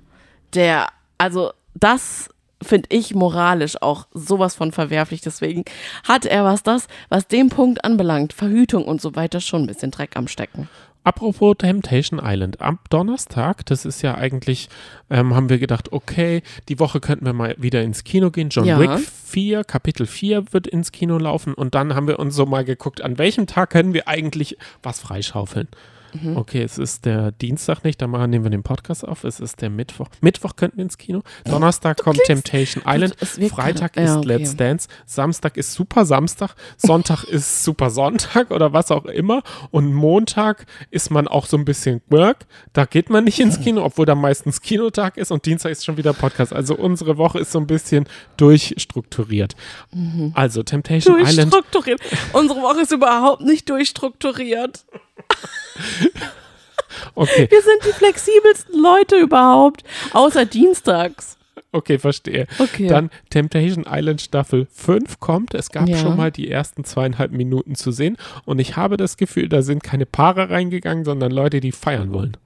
Der, 0.55 0.89
also 1.19 1.53
das 1.75 2.29
finde 2.63 2.89
ich 2.91 3.15
moralisch 3.15 3.81
auch 3.83 4.07
sowas 4.13 4.55
von 4.55 4.73
verwerflich. 4.73 5.21
Deswegen 5.21 5.65
hat 6.07 6.25
er, 6.25 6.45
was 6.45 6.63
das, 6.63 6.87
was 7.09 7.27
den 7.27 7.49
Punkt 7.49 7.85
anbelangt, 7.85 8.33
Verhütung 8.33 8.85
und 8.85 9.01
so 9.01 9.15
weiter, 9.15 9.41
schon 9.41 9.63
ein 9.63 9.67
bisschen 9.67 9.91
Dreck 9.91 10.17
am 10.17 10.29
Stecken. 10.29 10.69
Apropos 11.05 11.57
Temptation 11.59 12.19
Island, 12.23 12.63
am 12.63 12.79
Donnerstag, 12.89 13.67
das 13.67 13.85
ist 13.85 14.01
ja 14.01 14.15
eigentlich, 14.15 14.71
ähm, 15.11 15.35
haben 15.35 15.51
wir 15.51 15.59
gedacht, 15.59 15.93
okay, 15.93 16.43
die 16.71 16.81
Woche 16.81 16.99
könnten 16.99 17.27
wir 17.27 17.35
mal 17.35 17.55
wieder 17.59 17.83
ins 17.83 18.05
Kino 18.05 18.31
gehen. 18.31 18.49
John 18.49 18.65
ja. 18.65 18.81
Wick 18.81 18.99
4, 18.99 19.65
Kapitel 19.65 20.07
4 20.07 20.53
wird 20.53 20.67
ins 20.67 20.93
Kino 20.93 21.19
laufen 21.19 21.53
und 21.53 21.75
dann 21.75 21.95
haben 21.95 22.09
wir 22.09 22.19
uns 22.19 22.35
so 22.35 22.47
mal 22.47 22.65
geguckt, 22.65 23.03
an 23.03 23.19
welchem 23.19 23.47
Tag 23.47 23.69
können 23.69 23.93
wir 23.93 24.09
eigentlich 24.09 24.57
was 24.83 24.99
freischaufeln. 24.99 25.69
Mhm. 26.15 26.37
Okay, 26.37 26.63
es 26.63 26.79
ist 26.79 27.05
der 27.05 27.33
Dienstag 27.33 27.83
nicht, 27.85 28.01
da 28.01 28.07
machen, 28.07 28.31
nehmen 28.31 28.45
wir 28.45 28.51
den 28.51 28.63
Podcast 28.63 29.07
auf. 29.07 29.25
Es 29.25 29.41
ist 29.41 29.61
der 29.61 29.71
Mittwoch. 29.71 30.09
Mittwoch 30.21 30.57
könnten 30.57 30.79
wir 30.79 30.85
ins 30.85 30.99
Kino. 30.99 31.23
Donnerstag 31.45 31.99
kommt 31.99 32.21
Temptation 32.25 32.85
Island. 32.87 33.17
Freitag 33.51 33.97
ist 33.97 34.07
ja, 34.09 34.19
okay. 34.19 34.27
Let's 34.27 34.57
Dance. 34.57 34.89
Samstag 35.07 35.57
ist 35.57 35.75
Super 35.75 36.05
Samstag. 36.05 36.55
Sonntag 36.77 37.25
ist 37.29 37.65
Super 37.65 37.91
Sonntag 37.91 38.51
oder 38.51 38.73
was 38.73 38.91
auch 38.91 39.07
immer. 39.07 39.43
Und 39.71 39.93
Montag 39.93 40.67
ist 40.91 41.11
man 41.11 41.27
auch 41.27 41.47
so 41.47 41.57
ein 41.57 41.65
bisschen 41.65 42.01
work. 42.09 42.47
Da 42.73 42.85
geht 42.85 43.11
man 43.11 43.25
nicht 43.25 43.41
ins 43.41 43.61
Kino, 43.61 43.85
obwohl 43.85 44.07
da 44.07 44.15
meistens 44.15 44.61
Kinotag 44.61 45.17
ist. 45.17 45.33
Und 45.33 45.47
Dienstag 45.47 45.71
ist 45.71 45.85
schon 45.85 45.97
wieder 45.97 46.13
Podcast. 46.13 46.53
Also 46.53 46.77
unsere 46.77 47.19
Woche 47.19 47.41
ist 47.41 47.53
so 47.53 47.59
ein 47.59 47.67
bisschen 47.67 48.07
durchstrukturiert. 48.37 49.57
Mhm. 49.93 50.33
Also 50.35 50.63
Temptation 50.63 51.19
Island. 51.21 51.53
Durchstrukturiert. 51.53 52.01
Unsere 52.33 52.61
Woche 52.61 52.83
ist 52.83 52.93
überhaupt 52.93 53.43
nicht 53.43 53.69
durchstrukturiert. 53.69 54.85
Okay. 57.17 57.49
Wir 57.51 57.63
sind 57.63 57.85
die 57.87 57.93
flexibelsten 57.93 58.81
Leute 58.81 59.17
überhaupt, 59.17 59.85
außer 60.13 60.47
dienstags. 60.47 61.37
Okay, 61.73 61.99
verstehe. 61.99 62.47
Okay. 62.59 62.87
Dann 62.87 63.11
Temptation 63.31 63.85
Island 63.89 64.21
Staffel 64.21 64.67
5 64.73 65.19
kommt. 65.19 65.55
Es 65.55 65.71
gab 65.71 65.89
ja. 65.89 65.97
schon 65.97 66.17
mal 66.17 66.31
die 66.31 66.49
ersten 66.49 66.85
zweieinhalb 66.85 67.33
Minuten 67.33 67.75
zu 67.75 67.91
sehen 67.91 68.17
und 68.45 68.61
ich 68.61 68.77
habe 68.77 68.97
das 68.97 69.17
Gefühl, 69.17 69.49
da 69.49 69.63
sind 69.63 69.83
keine 69.83 70.07
Paare 70.07 70.51
reingegangen, 70.51 71.05
sondern 71.05 71.33
Leute, 71.33 71.61
die 71.61 71.73
feiern 71.73 72.13
wollen. 72.13 72.37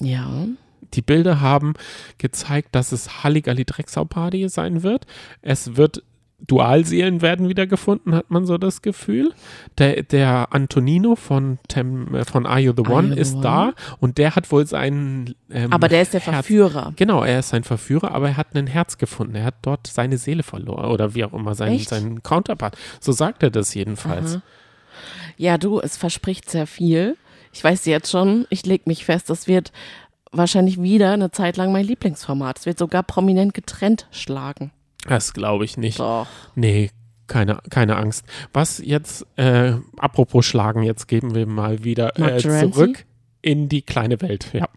Ja. 0.00 0.46
Die 0.94 1.02
Bilder 1.02 1.40
haben 1.40 1.74
gezeigt, 2.18 2.68
dass 2.72 2.92
es 2.92 3.24
Halligalli 3.24 3.64
Drecksau 3.64 4.04
Party 4.04 4.48
sein 4.48 4.82
wird. 4.82 5.06
Es 5.42 5.76
wird 5.76 6.02
Dualseelen 6.40 7.20
werden 7.20 7.48
wieder 7.48 7.66
gefunden, 7.66 8.14
hat 8.14 8.30
man 8.30 8.46
so 8.46 8.58
das 8.58 8.80
Gefühl. 8.80 9.34
Der, 9.76 10.04
der 10.04 10.48
Antonino 10.52 11.16
von, 11.16 11.58
Tem, 11.66 12.14
äh, 12.14 12.24
von 12.24 12.46
Are 12.46 12.60
You 12.60 12.72
the 12.76 12.88
One 12.88 13.14
ist 13.14 13.32
the 13.32 13.40
da 13.40 13.72
und 13.98 14.18
der 14.18 14.36
hat 14.36 14.50
wohl 14.52 14.64
seinen. 14.64 15.34
Ähm, 15.50 15.72
aber 15.72 15.88
der 15.88 16.02
ist 16.02 16.14
der 16.14 16.20
Verführer. 16.20 16.86
Herz, 16.86 16.96
genau, 16.96 17.24
er 17.24 17.40
ist 17.40 17.48
sein 17.48 17.64
Verführer, 17.64 18.12
aber 18.12 18.28
er 18.28 18.36
hat 18.36 18.54
ein 18.54 18.68
Herz 18.68 18.98
gefunden. 18.98 19.34
Er 19.34 19.44
hat 19.44 19.56
dort 19.62 19.88
seine 19.88 20.16
Seele 20.16 20.44
verloren 20.44 20.86
oder 20.86 21.14
wie 21.14 21.24
auch 21.24 21.32
immer, 21.32 21.56
seinen, 21.56 21.80
seinen 21.80 22.22
Counterpart. 22.22 22.76
So 23.00 23.10
sagt 23.10 23.42
er 23.42 23.50
das 23.50 23.74
jedenfalls. 23.74 24.36
Aha. 24.36 24.42
Ja, 25.36 25.58
du, 25.58 25.80
es 25.80 25.96
verspricht 25.96 26.48
sehr 26.48 26.66
viel. 26.66 27.16
Ich 27.52 27.64
weiß 27.64 27.84
jetzt 27.86 28.10
schon, 28.10 28.46
ich 28.50 28.64
lege 28.64 28.84
mich 28.86 29.04
fest, 29.04 29.28
das 29.28 29.48
wird 29.48 29.72
wahrscheinlich 30.30 30.80
wieder 30.80 31.12
eine 31.12 31.30
Zeit 31.30 31.56
lang 31.56 31.72
mein 31.72 31.86
Lieblingsformat. 31.86 32.60
Es 32.60 32.66
wird 32.66 32.78
sogar 32.78 33.02
prominent 33.02 33.54
getrennt 33.54 34.06
schlagen. 34.10 34.70
Das 35.06 35.32
glaube 35.32 35.64
ich 35.64 35.76
nicht. 35.76 36.00
Doch. 36.00 36.26
Nee, 36.54 36.90
keine, 37.26 37.60
keine 37.70 37.96
Angst. 37.96 38.24
Was 38.52 38.78
jetzt, 38.78 39.26
äh, 39.36 39.74
apropos 39.98 40.44
Schlagen, 40.44 40.82
jetzt 40.82 41.06
geben 41.06 41.34
wir 41.34 41.46
mal 41.46 41.84
wieder 41.84 42.18
äh, 42.18 42.38
zurück 42.38 43.04
in 43.42 43.68
die 43.68 43.82
kleine 43.82 44.20
Welt. 44.20 44.50
Ja. 44.52 44.68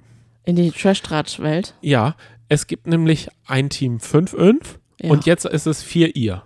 In 0.44 0.56
die 0.56 0.72
Trash-Tratsch-Welt? 0.72 1.76
Ja, 1.82 2.16
es 2.50 2.68
gibt 2.68 2.88
nämlich 2.88 3.30
ein 3.48 3.70
Team 3.70 3.98
5-5 3.98 4.60
ja. 5.02 5.10
und 5.10 5.26
jetzt 5.26 5.46
ist 5.46 5.66
es 5.66 5.82
4 5.82 6.16
ihr. 6.16 6.44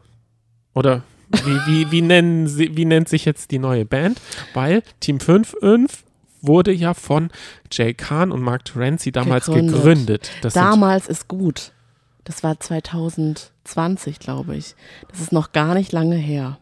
Oder 0.74 1.04
wie, 1.32 1.60
wie, 1.66 1.92
wie, 1.92 2.02
nennen 2.02 2.48
sie, 2.48 2.78
wie 2.78 2.86
nennt 2.86 3.10
sich 3.10 3.26
jetzt 3.26 3.52
die 3.52 3.60
neue 3.60 3.86
Band? 3.86 4.22
Weil 4.54 4.84
Team 5.00 5.18
5-5 5.18 5.90
wurde 6.42 6.72
ja 6.72 6.94
von 6.94 7.32
Jay 7.72 7.94
Kahn 7.94 8.32
und 8.32 8.42
Mark 8.42 8.66
Terenzi 8.66 9.12
damals 9.12 9.48
gegründet. 9.48 9.76
gegründet. 9.76 10.32
damals 10.56 11.08
ist 11.08 11.28
gut. 11.28 11.72
Das 12.26 12.44
war 12.44 12.60
2020, 12.60 14.20
glaube 14.20 14.56
ich. 14.56 14.76
Das 15.10 15.22
ist 15.22 15.32
noch 15.32 15.52
gar 15.52 15.74
nicht 15.76 15.92
lange 15.92 16.18
her. 16.18 16.58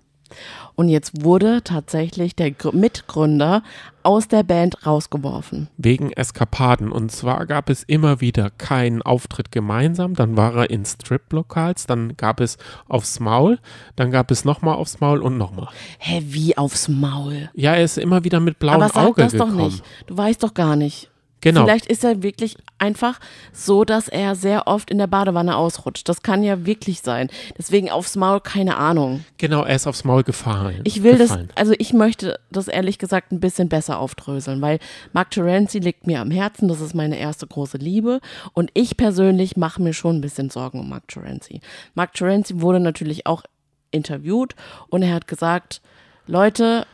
Und 0.75 0.89
jetzt 0.89 1.23
wurde 1.23 1.63
tatsächlich 1.63 2.35
der 2.35 2.53
Mitgründer 2.71 3.61
aus 4.01 4.27
der 4.27 4.43
Band 4.43 4.85
rausgeworfen. 4.85 5.69
Wegen 5.77 6.11
Eskapaden. 6.11 6.91
Und 6.91 7.11
zwar 7.11 7.45
gab 7.45 7.69
es 7.69 7.83
immer 7.83 8.19
wieder 8.19 8.49
keinen 8.49 9.01
Auftritt 9.01 9.51
gemeinsam. 9.51 10.15
Dann 10.15 10.35
war 10.35 10.55
er 10.55 10.69
in 10.69 10.85
Strip-Lokals. 10.85 11.85
Dann 11.85 12.17
gab 12.17 12.39
es 12.39 12.57
aufs 12.87 13.19
Maul. 13.19 13.59
Dann 13.95 14.11
gab 14.11 14.31
es 14.31 14.43
nochmal 14.43 14.75
aufs 14.75 14.99
Maul 14.99 15.21
und 15.21 15.37
nochmal. 15.37 15.69
Hä, 15.99 16.23
wie 16.25 16.57
aufs 16.57 16.87
Maul? 16.87 17.49
Ja, 17.53 17.73
er 17.75 17.83
ist 17.83 17.97
immer 17.97 18.23
wieder 18.23 18.39
mit 18.39 18.59
blauem 18.59 18.81
Aber 18.81 18.89
sag 18.89 19.05
Auge 19.05 19.21
das 19.21 19.31
gekommen. 19.33 19.57
doch 19.57 19.65
nicht. 19.65 19.83
Du 20.07 20.17
weißt 20.17 20.43
doch 20.43 20.53
gar 20.53 20.75
nicht. 20.75 21.09
Genau. 21.43 21.65
Vielleicht 21.65 21.87
ist 21.87 22.05
er 22.05 22.23
wirklich 22.23 22.55
einfach 22.77 23.19
so, 23.51 23.83
dass 23.83 24.07
er 24.07 24.35
sehr 24.35 24.65
oft 24.67 24.89
in 24.89 24.97
der 24.97 25.07
Badewanne 25.07 25.57
ausrutscht. 25.57 26.07
Das 26.07 26.23
kann 26.23 26.41
ja 26.41 26.65
wirklich 26.65 27.01
sein. 27.01 27.29
Deswegen 27.57 27.91
aufs 27.91 28.15
Maul, 28.15 28.39
keine 28.39 28.77
Ahnung. 28.77 29.25
Genau, 29.37 29.63
er 29.63 29.75
ist 29.75 29.85
aufs 29.85 30.05
Maul 30.05 30.23
gefahren. 30.23 30.79
Ich 30.85 31.03
will 31.03 31.17
gefallen. 31.17 31.49
das, 31.49 31.57
also 31.57 31.73
ich 31.77 31.91
möchte 31.91 32.39
das 32.49 32.69
ehrlich 32.69 32.97
gesagt 32.97 33.33
ein 33.33 33.41
bisschen 33.41 33.67
besser 33.67 33.99
aufdröseln, 33.99 34.61
weil 34.61 34.79
Mark 35.11 35.31
Terenzi 35.31 35.79
liegt 35.79 36.07
mir 36.07 36.21
am 36.21 36.31
Herzen. 36.31 36.69
Das 36.69 36.79
ist 36.79 36.95
meine 36.95 37.17
erste 37.17 37.45
große 37.45 37.77
Liebe. 37.77 38.21
Und 38.53 38.71
ich 38.73 38.95
persönlich 38.95 39.57
mache 39.57 39.81
mir 39.81 39.93
schon 39.93 40.17
ein 40.17 40.21
bisschen 40.21 40.49
Sorgen 40.49 40.79
um 40.79 40.87
Mark 40.87 41.09
Terenzi. 41.09 41.59
Mark 41.93 42.13
Terenzi 42.13 42.61
wurde 42.61 42.79
natürlich 42.79 43.27
auch 43.27 43.43
interviewt 43.91 44.55
und 44.87 45.03
er 45.03 45.13
hat 45.13 45.27
gesagt, 45.27 45.81
Leute, 46.25 46.87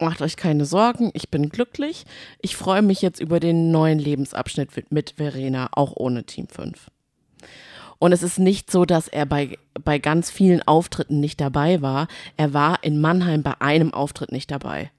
macht 0.00 0.22
euch 0.22 0.36
keine 0.36 0.64
Sorgen, 0.64 1.10
ich 1.14 1.30
bin 1.30 1.48
glücklich. 1.48 2.04
Ich 2.40 2.56
freue 2.56 2.82
mich 2.82 3.02
jetzt 3.02 3.20
über 3.20 3.40
den 3.40 3.70
neuen 3.70 3.98
Lebensabschnitt 3.98 4.70
mit 4.90 5.14
Verena, 5.16 5.68
auch 5.72 5.92
ohne 5.96 6.24
Team 6.24 6.48
5. 6.48 6.90
Und 7.98 8.12
es 8.12 8.22
ist 8.22 8.38
nicht 8.38 8.70
so, 8.70 8.84
dass 8.84 9.08
er 9.08 9.24
bei, 9.24 9.56
bei 9.82 9.98
ganz 9.98 10.30
vielen 10.30 10.62
Auftritten 10.62 11.20
nicht 11.20 11.40
dabei 11.40 11.80
war. 11.80 12.08
Er 12.36 12.52
war 12.52 12.82
in 12.82 13.00
Mannheim 13.00 13.42
bei 13.42 13.60
einem 13.60 13.94
Auftritt 13.94 14.32
nicht 14.32 14.50
dabei. 14.50 14.90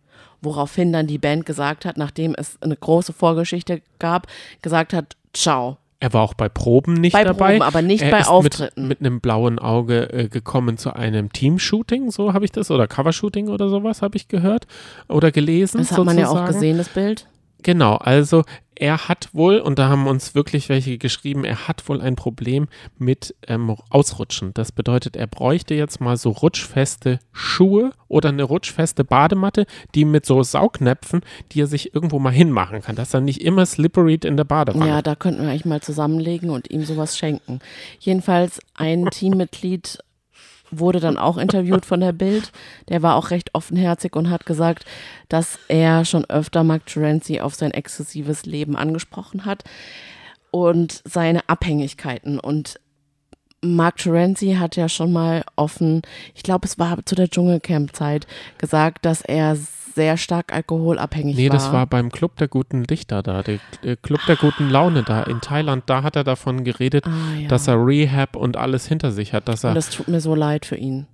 Woraufhin 0.41 0.93
dann 0.93 1.08
die 1.08 1.17
Band 1.17 1.45
gesagt 1.45 1.86
hat, 1.86 1.97
nachdem 1.97 2.34
es 2.36 2.62
eine 2.62 2.75
große 2.75 3.13
Vorgeschichte 3.13 3.81
gab, 3.99 4.27
gesagt 4.62 4.93
hat, 4.93 5.17
ciao. 5.34 5.77
Er 5.99 6.13
war 6.13 6.23
auch 6.23 6.34
bei 6.34 6.49
Proben 6.49 6.93
nicht 6.93 7.13
bei 7.13 7.23
dabei. 7.23 7.53
Proben, 7.53 7.62
aber 7.62 7.81
nicht 7.81 8.03
er 8.03 8.12
bei 8.12 8.19
ist 8.19 8.27
Auftritten. 8.27 8.88
Mit, 8.88 8.99
mit 8.99 9.08
einem 9.08 9.21
blauen 9.21 9.60
Auge 9.60 10.12
äh, 10.12 10.27
gekommen 10.27 10.77
zu 10.77 10.93
einem 10.93 11.31
Teamshooting, 11.31 12.12
so 12.12 12.34
habe 12.34 12.45
ich 12.45 12.51
das, 12.51 12.69
oder 12.69 12.88
Covershooting 12.88 13.47
oder 13.47 13.69
sowas 13.69 14.01
habe 14.01 14.17
ich 14.17 14.27
gehört 14.27 14.67
oder 15.08 15.31
gelesen. 15.31 15.77
Das 15.79 15.91
hat 15.91 15.97
sozusagen. 15.97 16.05
man 16.05 16.17
ja 16.17 16.29
auch 16.29 16.47
gesehen, 16.47 16.77
das 16.77 16.89
Bild. 16.89 17.27
Genau, 17.65 17.95
also 17.95 18.43
er 18.75 19.08
hat 19.08 19.30
wohl, 19.34 19.58
und 19.58 19.80
da 19.80 19.89
haben 19.89 20.06
uns 20.06 20.36
wirklich 20.36 20.69
welche 20.69 20.99
geschrieben, 20.99 21.43
er 21.45 21.67
hat 21.67 21.89
wohl 21.89 21.99
ein 21.99 22.15
Problem 22.15 22.67
mit 22.99 23.34
ähm, 23.47 23.75
Ausrutschen. 23.89 24.54
Das 24.54 24.71
bedeutet, 24.71 25.15
er 25.15 25.25
bräuchte 25.25 25.73
jetzt 25.73 25.99
mal 25.99 26.15
so 26.15 26.30
rutschfeste 26.30 27.17
Schuhe 27.32 27.89
oder 28.08 28.30
eine 28.30 28.43
rutschfeste 28.43 29.04
Badematte, 29.04 29.65
die 29.95 30.06
mit 30.06 30.28
so 30.28 30.43
Saugnäpfen, 30.43 31.21
die 31.54 31.62
er 31.62 31.67
sich 31.67 31.95
irgendwo 31.95 32.19
mal 32.19 32.34
hinmachen 32.34 32.84
kann, 32.84 32.95
dass 32.95 33.15
er 33.15 33.21
nicht 33.21 33.41
immer 33.41 33.65
slippery 33.65 34.19
in 34.23 34.38
der 34.38 34.43
Badewanne. 34.43 34.88
Ja, 34.88 35.01
da 35.01 35.15
könnten 35.15 35.41
wir 35.41 35.49
eigentlich 35.49 35.65
mal 35.65 35.82
zusammenlegen 35.82 36.51
und 36.51 36.69
ihm 36.69 36.84
sowas 36.84 37.17
schenken. 37.17 37.62
Jedenfalls 37.99 38.60
ein 38.75 39.06
Teammitglied 39.10 39.97
wurde 40.79 40.99
dann 40.99 41.17
auch 41.17 41.38
interviewt 41.38 41.85
von 41.85 41.99
der 41.99 42.11
Bild. 42.11 42.51
Der 42.89 43.01
war 43.01 43.15
auch 43.15 43.31
recht 43.31 43.53
offenherzig 43.53 44.15
und 44.15 44.29
hat 44.29 44.45
gesagt, 44.45 44.85
dass 45.29 45.59
er 45.67 46.05
schon 46.05 46.25
öfter 46.25 46.63
Mark 46.63 46.85
Terenzi 46.85 47.39
auf 47.39 47.55
sein 47.55 47.71
exzessives 47.71 48.45
Leben 48.45 48.75
angesprochen 48.75 49.45
hat 49.45 49.63
und 50.51 51.01
seine 51.05 51.47
Abhängigkeiten. 51.49 52.39
Und 52.39 52.79
Mark 53.61 53.97
Terenzi 53.97 54.55
hat 54.59 54.75
ja 54.75 54.88
schon 54.88 55.11
mal 55.11 55.43
offen, 55.55 56.01
ich 56.33 56.43
glaube, 56.43 56.67
es 56.67 56.79
war 56.79 57.05
zu 57.05 57.15
der 57.15 57.29
Dschungelcamp-Zeit, 57.29 58.27
gesagt, 58.57 59.05
dass 59.05 59.21
er 59.21 59.57
sehr 59.95 60.17
stark 60.17 60.53
alkoholabhängig 60.53 61.38
nee, 61.38 61.49
war. 61.49 61.55
Nee, 61.55 61.63
das 61.63 61.71
war 61.71 61.88
beim 61.88 62.12
Club 62.12 62.36
der 62.36 62.49
guten 62.49 62.84
Lichter 62.84 63.23
da, 63.23 63.41
der, 63.41 63.60
der 63.84 63.95
Club 63.95 64.19
der 64.27 64.36
guten 64.36 64.69
Laune 64.69 65.03
da 65.03 65.23
in 65.23 65.39
Thailand. 65.41 65.84
Da 65.88 66.03
hat 66.03 66.17
er 66.17 66.25
davon 66.25 66.65
geredet, 66.65 67.08
ah, 67.08 67.39
ja. 67.39 67.47
dass 67.47 67.67
er 67.67 67.75
Rehab 67.75 68.36
und 68.36 68.58
alles 68.58 68.88
hinter 68.88 69.12
sich 69.12 69.34
hat. 69.34 69.47
Dass 69.47 69.63
er 69.63 69.69
und 69.69 69.75
das 69.75 69.89
tut 69.89 70.10
mir 70.10 70.19
so 70.19 70.36
leid 70.36 70.65
für 70.65 70.75
ihn. 70.75 71.08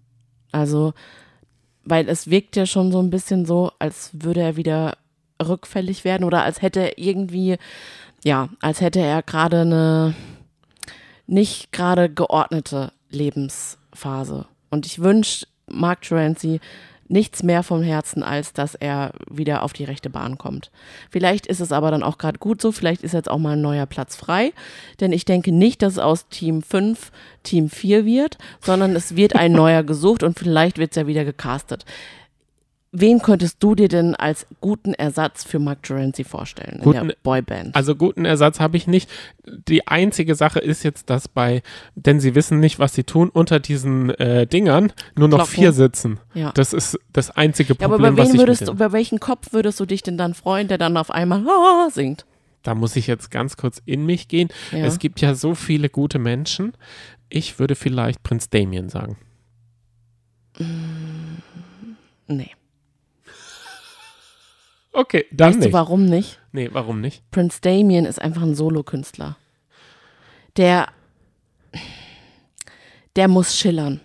Also, 0.51 0.93
weil 1.83 2.09
es 2.09 2.29
wirkt 2.29 2.55
ja 2.55 2.65
schon 2.65 2.91
so 2.91 2.99
ein 2.99 3.11
bisschen 3.11 3.45
so, 3.45 3.71
als 3.79 4.09
würde 4.13 4.41
er 4.41 4.57
wieder 4.57 4.97
rückfällig 5.41 6.03
werden 6.03 6.23
oder 6.23 6.43
als 6.43 6.61
hätte 6.61 6.81
er 6.81 6.97
irgendwie, 6.97 7.57
ja, 8.23 8.49
als 8.61 8.81
hätte 8.81 8.99
er 8.99 9.21
gerade 9.21 9.61
eine 9.61 10.15
nicht 11.27 11.71
gerade 11.71 12.09
geordnete 12.09 12.91
Lebensphase. 13.09 14.45
Und 14.69 14.85
ich 14.85 14.99
wünsche 14.99 15.47
Mark 15.67 16.01
Terenzi 16.01 16.59
nichts 17.11 17.43
mehr 17.43 17.63
vom 17.63 17.83
Herzen, 17.83 18.23
als 18.23 18.53
dass 18.53 18.75
er 18.75 19.11
wieder 19.29 19.63
auf 19.63 19.73
die 19.73 19.83
rechte 19.83 20.09
Bahn 20.09 20.37
kommt. 20.37 20.71
Vielleicht 21.09 21.45
ist 21.45 21.59
es 21.59 21.71
aber 21.71 21.91
dann 21.91 22.03
auch 22.03 22.17
gerade 22.17 22.39
gut 22.39 22.61
so, 22.61 22.71
vielleicht 22.71 23.03
ist 23.03 23.13
jetzt 23.13 23.29
auch 23.29 23.37
mal 23.37 23.53
ein 23.53 23.61
neuer 23.61 23.85
Platz 23.85 24.15
frei, 24.15 24.53
denn 24.99 25.11
ich 25.11 25.25
denke 25.25 25.51
nicht, 25.51 25.81
dass 25.81 25.93
es 25.93 25.99
aus 25.99 26.27
Team 26.29 26.61
5 26.61 27.11
Team 27.43 27.69
4 27.69 28.05
wird, 28.05 28.37
sondern 28.61 28.95
es 28.95 29.15
wird 29.15 29.35
ein 29.35 29.51
neuer 29.51 29.83
gesucht 29.91 30.23
und 30.23 30.37
vielleicht 30.37 30.77
wird 30.77 30.91
es 30.91 30.97
ja 30.97 31.07
wieder 31.07 31.25
gecastet. 31.25 31.85
Wen 32.93 33.21
könntest 33.21 33.63
du 33.63 33.73
dir 33.73 33.87
denn 33.87 34.15
als 34.15 34.45
guten 34.59 34.93
Ersatz 34.93 35.45
für 35.45 35.59
Mark 35.59 35.83
Terenzi 35.83 36.25
vorstellen 36.25 36.81
guten, 36.83 36.97
in 36.99 37.07
der 37.07 37.15
Boyband? 37.23 37.73
Also 37.73 37.95
guten 37.95 38.25
Ersatz 38.25 38.59
habe 38.59 38.75
ich 38.75 38.85
nicht. 38.85 39.09
Die 39.45 39.87
einzige 39.87 40.35
Sache 40.35 40.59
ist 40.59 40.83
jetzt, 40.83 41.09
dass 41.09 41.29
bei, 41.29 41.61
denn 41.95 42.19
sie 42.19 42.35
wissen 42.35 42.59
nicht, 42.59 42.79
was 42.79 42.93
sie 42.93 43.05
tun, 43.05 43.29
unter 43.29 43.61
diesen 43.61 44.09
äh, 44.15 44.45
Dingern 44.45 44.91
nur 45.15 45.29
noch 45.29 45.37
Glocken. 45.37 45.53
vier 45.53 45.71
sitzen. 45.71 46.19
Ja. 46.33 46.51
Das 46.51 46.73
ist 46.73 46.99
das 47.13 47.31
einzige 47.31 47.75
Ja, 47.79 47.87
Problem, 47.87 48.07
aber 48.07 48.09
über 48.09 48.23
was 48.23 48.33
ich 48.33 48.39
würdest 48.39 48.67
du, 48.67 48.73
über 48.73 48.91
welchen 48.91 49.21
Kopf 49.21 49.53
würdest 49.53 49.79
du 49.79 49.85
dich 49.85 50.03
denn 50.03 50.17
dann 50.17 50.33
freuen, 50.33 50.67
der 50.67 50.77
dann 50.77 50.97
auf 50.97 51.11
einmal 51.11 51.47
ah, 51.47 51.89
singt? 51.89 52.25
Da 52.61 52.75
muss 52.75 52.97
ich 52.97 53.07
jetzt 53.07 53.31
ganz 53.31 53.55
kurz 53.55 53.81
in 53.85 54.05
mich 54.05 54.27
gehen. 54.27 54.49
Ja. 54.73 54.79
Es 54.79 54.99
gibt 54.99 55.21
ja 55.21 55.33
so 55.33 55.55
viele 55.55 55.87
gute 55.87 56.19
Menschen. 56.19 56.73
Ich 57.29 57.57
würde 57.57 57.75
vielleicht 57.75 58.21
Prinz 58.21 58.49
Damien 58.49 58.89
sagen. 58.89 59.15
Nee. 62.27 62.51
Okay, 64.93 65.25
dann 65.31 65.49
weißt 65.49 65.59
nicht. 65.59 65.69
du 65.69 65.73
warum 65.73 66.05
nicht? 66.05 66.39
Nee, 66.51 66.69
warum 66.73 66.99
nicht? 67.01 67.23
Prince 67.31 67.59
Damien 67.61 68.05
ist 68.05 68.21
einfach 68.21 68.41
ein 68.41 68.55
Solokünstler. 68.55 69.37
Der, 70.57 70.87
der 73.15 73.27
muss 73.27 73.55
schillern. 73.57 74.01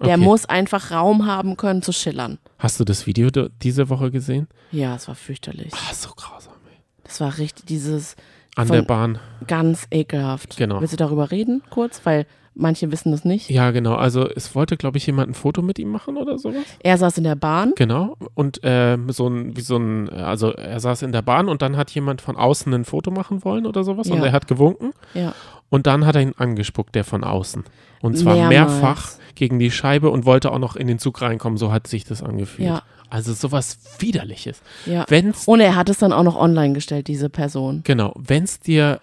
Der 0.00 0.14
Okay. 0.16 0.24
muss 0.24 0.44
einfach 0.44 0.90
Raum 0.90 1.26
haben 1.26 1.56
können 1.56 1.80
zu 1.82 1.92
schillern. 1.92 2.38
Hast 2.58 2.78
du 2.80 2.84
das 2.84 3.06
Video 3.06 3.30
diese 3.30 3.88
Woche 3.88 4.10
gesehen? 4.10 4.46
Ja, 4.72 4.94
es 4.96 5.08
war 5.08 5.14
fürchterlich. 5.14 5.72
Ah, 5.72 5.94
so 5.94 6.10
grausam. 6.10 6.52
Ey. 6.70 6.76
Das 7.04 7.20
war 7.20 7.38
richtig 7.38 7.64
dieses 7.66 8.14
An 8.56 8.68
der 8.68 8.82
Bahn. 8.82 9.18
ganz 9.46 9.86
ekelhaft. 9.90 10.56
Genau. 10.58 10.80
Willst 10.80 10.92
du 10.92 10.96
darüber 10.98 11.30
reden 11.30 11.62
kurz? 11.70 12.00
Weil 12.04 12.26
manche 12.56 12.90
wissen 12.90 13.12
das 13.12 13.24
nicht. 13.24 13.50
Ja, 13.50 13.70
genau. 13.70 13.94
Also 13.94 14.28
es 14.28 14.54
wollte, 14.54 14.76
glaube 14.76 14.96
ich, 14.98 15.06
jemand 15.06 15.30
ein 15.30 15.34
Foto 15.34 15.62
mit 15.62 15.78
ihm 15.78 15.90
machen 15.90 16.16
oder 16.16 16.38
sowas. 16.38 16.64
Er 16.80 16.96
saß 16.98 17.18
in 17.18 17.24
der 17.24 17.36
Bahn. 17.36 17.72
Genau. 17.76 18.16
Und 18.34 18.60
ähm, 18.62 19.10
so 19.10 19.28
ein, 19.28 19.56
wie 19.56 19.60
so 19.60 19.76
ein, 19.76 20.08
also 20.10 20.52
er 20.52 20.80
saß 20.80 21.02
in 21.02 21.12
der 21.12 21.22
Bahn 21.22 21.48
und 21.48 21.62
dann 21.62 21.76
hat 21.76 21.90
jemand 21.90 22.20
von 22.22 22.36
außen 22.36 22.72
ein 22.74 22.84
Foto 22.84 23.10
machen 23.10 23.44
wollen 23.44 23.66
oder 23.66 23.84
sowas 23.84 24.08
und 24.08 24.18
Ja. 24.18 24.26
er 24.26 24.32
hat 24.32 24.46
gewunken 24.48 24.92
Ja. 25.14 25.34
und 25.68 25.86
dann 25.86 26.06
hat 26.06 26.16
er 26.16 26.22
ihn 26.22 26.32
angespuckt, 26.36 26.94
der 26.94 27.04
von 27.04 27.22
außen. 27.24 27.64
Und 28.02 28.16
zwar 28.18 28.34
Mehrmals. 28.34 28.50
mehrfach 28.80 29.10
gegen 29.34 29.58
die 29.58 29.70
Scheibe 29.70 30.10
und 30.10 30.24
wollte 30.26 30.50
auch 30.52 30.58
noch 30.58 30.76
in 30.76 30.86
den 30.86 30.98
Zug 30.98 31.20
reinkommen, 31.22 31.56
so 31.58 31.72
hat 31.72 31.86
sich 31.86 32.04
das 32.04 32.22
angefühlt. 32.22 32.68
Ja. 32.68 32.82
Also 33.10 33.32
sowas 33.34 33.78
widerliches. 34.00 34.62
Ja. 34.84 35.04
Wenn's, 35.08 35.46
Und 35.46 35.60
er 35.60 35.76
hat 35.76 35.88
es 35.88 35.98
dann 35.98 36.12
auch 36.12 36.22
noch 36.24 36.36
online 36.36 36.74
gestellt, 36.74 37.06
diese 37.08 37.28
Person. 37.30 37.82
genau, 37.84 38.12
wenn's 38.16 38.60
dir, 38.60 39.00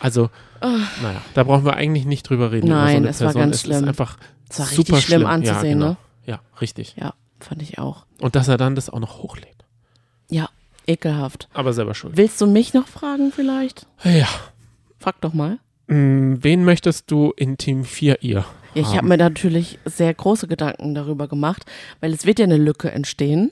also, 0.00 0.30
naja, 0.68 1.20
da 1.34 1.44
brauchen 1.44 1.64
wir 1.64 1.74
eigentlich 1.74 2.04
nicht 2.04 2.28
drüber 2.28 2.52
reden. 2.52 2.68
Nein, 2.68 3.02
so 3.04 3.08
es 3.08 3.20
war 3.20 3.26
Person. 3.28 3.42
ganz 3.42 3.54
es 3.56 3.60
schlimm. 3.62 3.82
Ist 3.82 3.88
einfach 3.88 4.16
Es 4.48 4.58
war 4.60 4.66
super 4.66 4.78
richtig 4.96 5.04
schlimm 5.06 5.26
anzusehen, 5.26 5.56
ja, 5.64 5.72
genau. 5.72 5.86
ne? 5.90 5.96
Ja, 6.26 6.40
richtig. 6.60 6.94
Ja, 6.96 7.14
fand 7.40 7.62
ich 7.62 7.78
auch. 7.78 8.06
Und 8.20 8.36
dass 8.36 8.48
er 8.48 8.56
dann 8.56 8.74
das 8.74 8.88
auch 8.90 9.00
noch 9.00 9.18
hochlädt. 9.22 9.64
Ja, 10.30 10.48
ekelhaft. 10.86 11.48
Aber 11.52 11.72
selber 11.72 11.94
schuld. 11.94 12.16
Willst 12.16 12.40
du 12.40 12.46
mich 12.46 12.74
noch 12.74 12.86
fragen 12.88 13.32
vielleicht? 13.34 13.86
Ja. 14.04 14.28
Frag 14.98 15.20
doch 15.20 15.34
mal. 15.34 15.58
Mm, 15.88 16.34
Wen 16.40 16.64
möchtest 16.64 17.10
du 17.10 17.32
in 17.36 17.58
Team 17.58 17.84
4 17.84 18.22
ihr? 18.22 18.44
Ja, 18.74 18.82
ich 18.82 18.96
habe 18.96 19.06
mir 19.06 19.18
natürlich 19.18 19.78
sehr 19.84 20.14
große 20.14 20.48
Gedanken 20.48 20.94
darüber 20.94 21.28
gemacht, 21.28 21.66
weil 22.00 22.12
es 22.14 22.24
wird 22.24 22.38
ja 22.38 22.44
eine 22.46 22.56
Lücke 22.56 22.90
entstehen. 22.90 23.50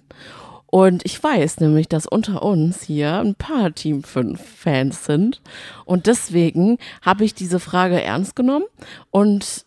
Und 0.70 1.04
ich 1.04 1.20
weiß 1.22 1.58
nämlich, 1.60 1.88
dass 1.88 2.06
unter 2.06 2.42
uns 2.42 2.82
hier 2.82 3.18
ein 3.18 3.34
paar 3.34 3.74
Team 3.74 4.04
5 4.04 4.40
Fans 4.40 5.04
sind. 5.04 5.40
Und 5.84 6.06
deswegen 6.06 6.78
habe 7.02 7.24
ich 7.24 7.34
diese 7.34 7.58
Frage 7.58 8.00
ernst 8.00 8.36
genommen 8.36 8.66
und 9.10 9.64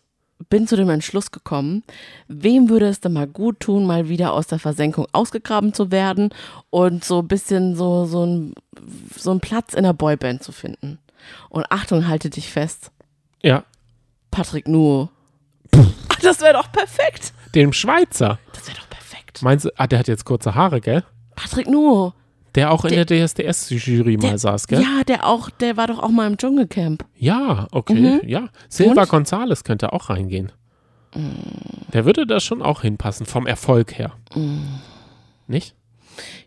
bin 0.48 0.66
zu 0.66 0.76
dem 0.76 0.88
Entschluss 0.90 1.30
gekommen, 1.30 1.84
wem 2.28 2.68
würde 2.68 2.86
es 2.88 3.00
denn 3.00 3.12
mal 3.12 3.26
gut 3.26 3.60
tun, 3.60 3.86
mal 3.86 4.08
wieder 4.08 4.32
aus 4.32 4.46
der 4.46 4.58
Versenkung 4.58 5.06
ausgegraben 5.12 5.72
zu 5.74 5.90
werden 5.90 6.30
und 6.70 7.04
so 7.04 7.20
ein 7.20 7.28
bisschen 7.28 7.76
so, 7.76 8.04
so, 8.06 8.24
ein, 8.24 8.54
so 9.16 9.30
einen 9.30 9.40
Platz 9.40 9.74
in 9.74 9.84
der 9.84 9.92
Boyband 9.92 10.42
zu 10.42 10.52
finden. 10.52 10.98
Und 11.50 11.64
Achtung, 11.70 12.08
halte 12.08 12.30
dich 12.30 12.50
fest, 12.50 12.90
Ja, 13.42 13.64
Patrick 14.30 14.68
Nuo. 14.68 15.08
Das 16.22 16.40
wäre 16.40 16.54
doch 16.54 16.70
perfekt. 16.72 17.32
dem 17.54 17.72
Schweizer. 17.72 18.38
Das 18.52 18.66
wäre 18.66 18.78
doch 18.78 18.83
perfekt. 19.34 19.42
Meinst 19.42 19.64
du, 19.66 19.70
ah, 19.76 19.86
der 19.86 19.98
hat 19.98 20.08
jetzt 20.08 20.24
kurze 20.24 20.54
Haare, 20.54 20.80
gell? 20.80 21.04
Patrick 21.36 21.68
Nuo. 21.68 22.12
Der 22.54 22.70
auch 22.70 22.84
in 22.84 22.90
Der- 22.94 23.04
der 23.04 23.26
DSDS-Jury 23.26 24.16
mal 24.16 24.38
saß, 24.38 24.68
gell? 24.68 24.80
Ja, 24.80 25.02
der 25.04 25.26
auch, 25.26 25.50
der 25.50 25.76
war 25.76 25.88
doch 25.88 25.98
auch 25.98 26.10
mal 26.10 26.26
im 26.28 26.36
Dschungelcamp. 26.36 27.04
Ja, 27.16 27.66
okay, 27.72 27.94
Mhm. 28.22 28.28
ja. 28.28 28.48
Silva 28.68 29.02
Und? 29.02 29.08
Gonzales 29.08 29.64
könnte 29.64 29.92
auch 29.92 30.08
reingehen. 30.08 30.52
Mm. 31.16 31.90
Der 31.92 32.04
würde 32.04 32.26
da 32.26 32.38
schon 32.38 32.62
auch 32.62 32.82
hinpassen, 32.82 33.26
vom 33.26 33.46
Erfolg 33.48 33.98
her. 33.98 34.12
Nicht? 35.48 35.74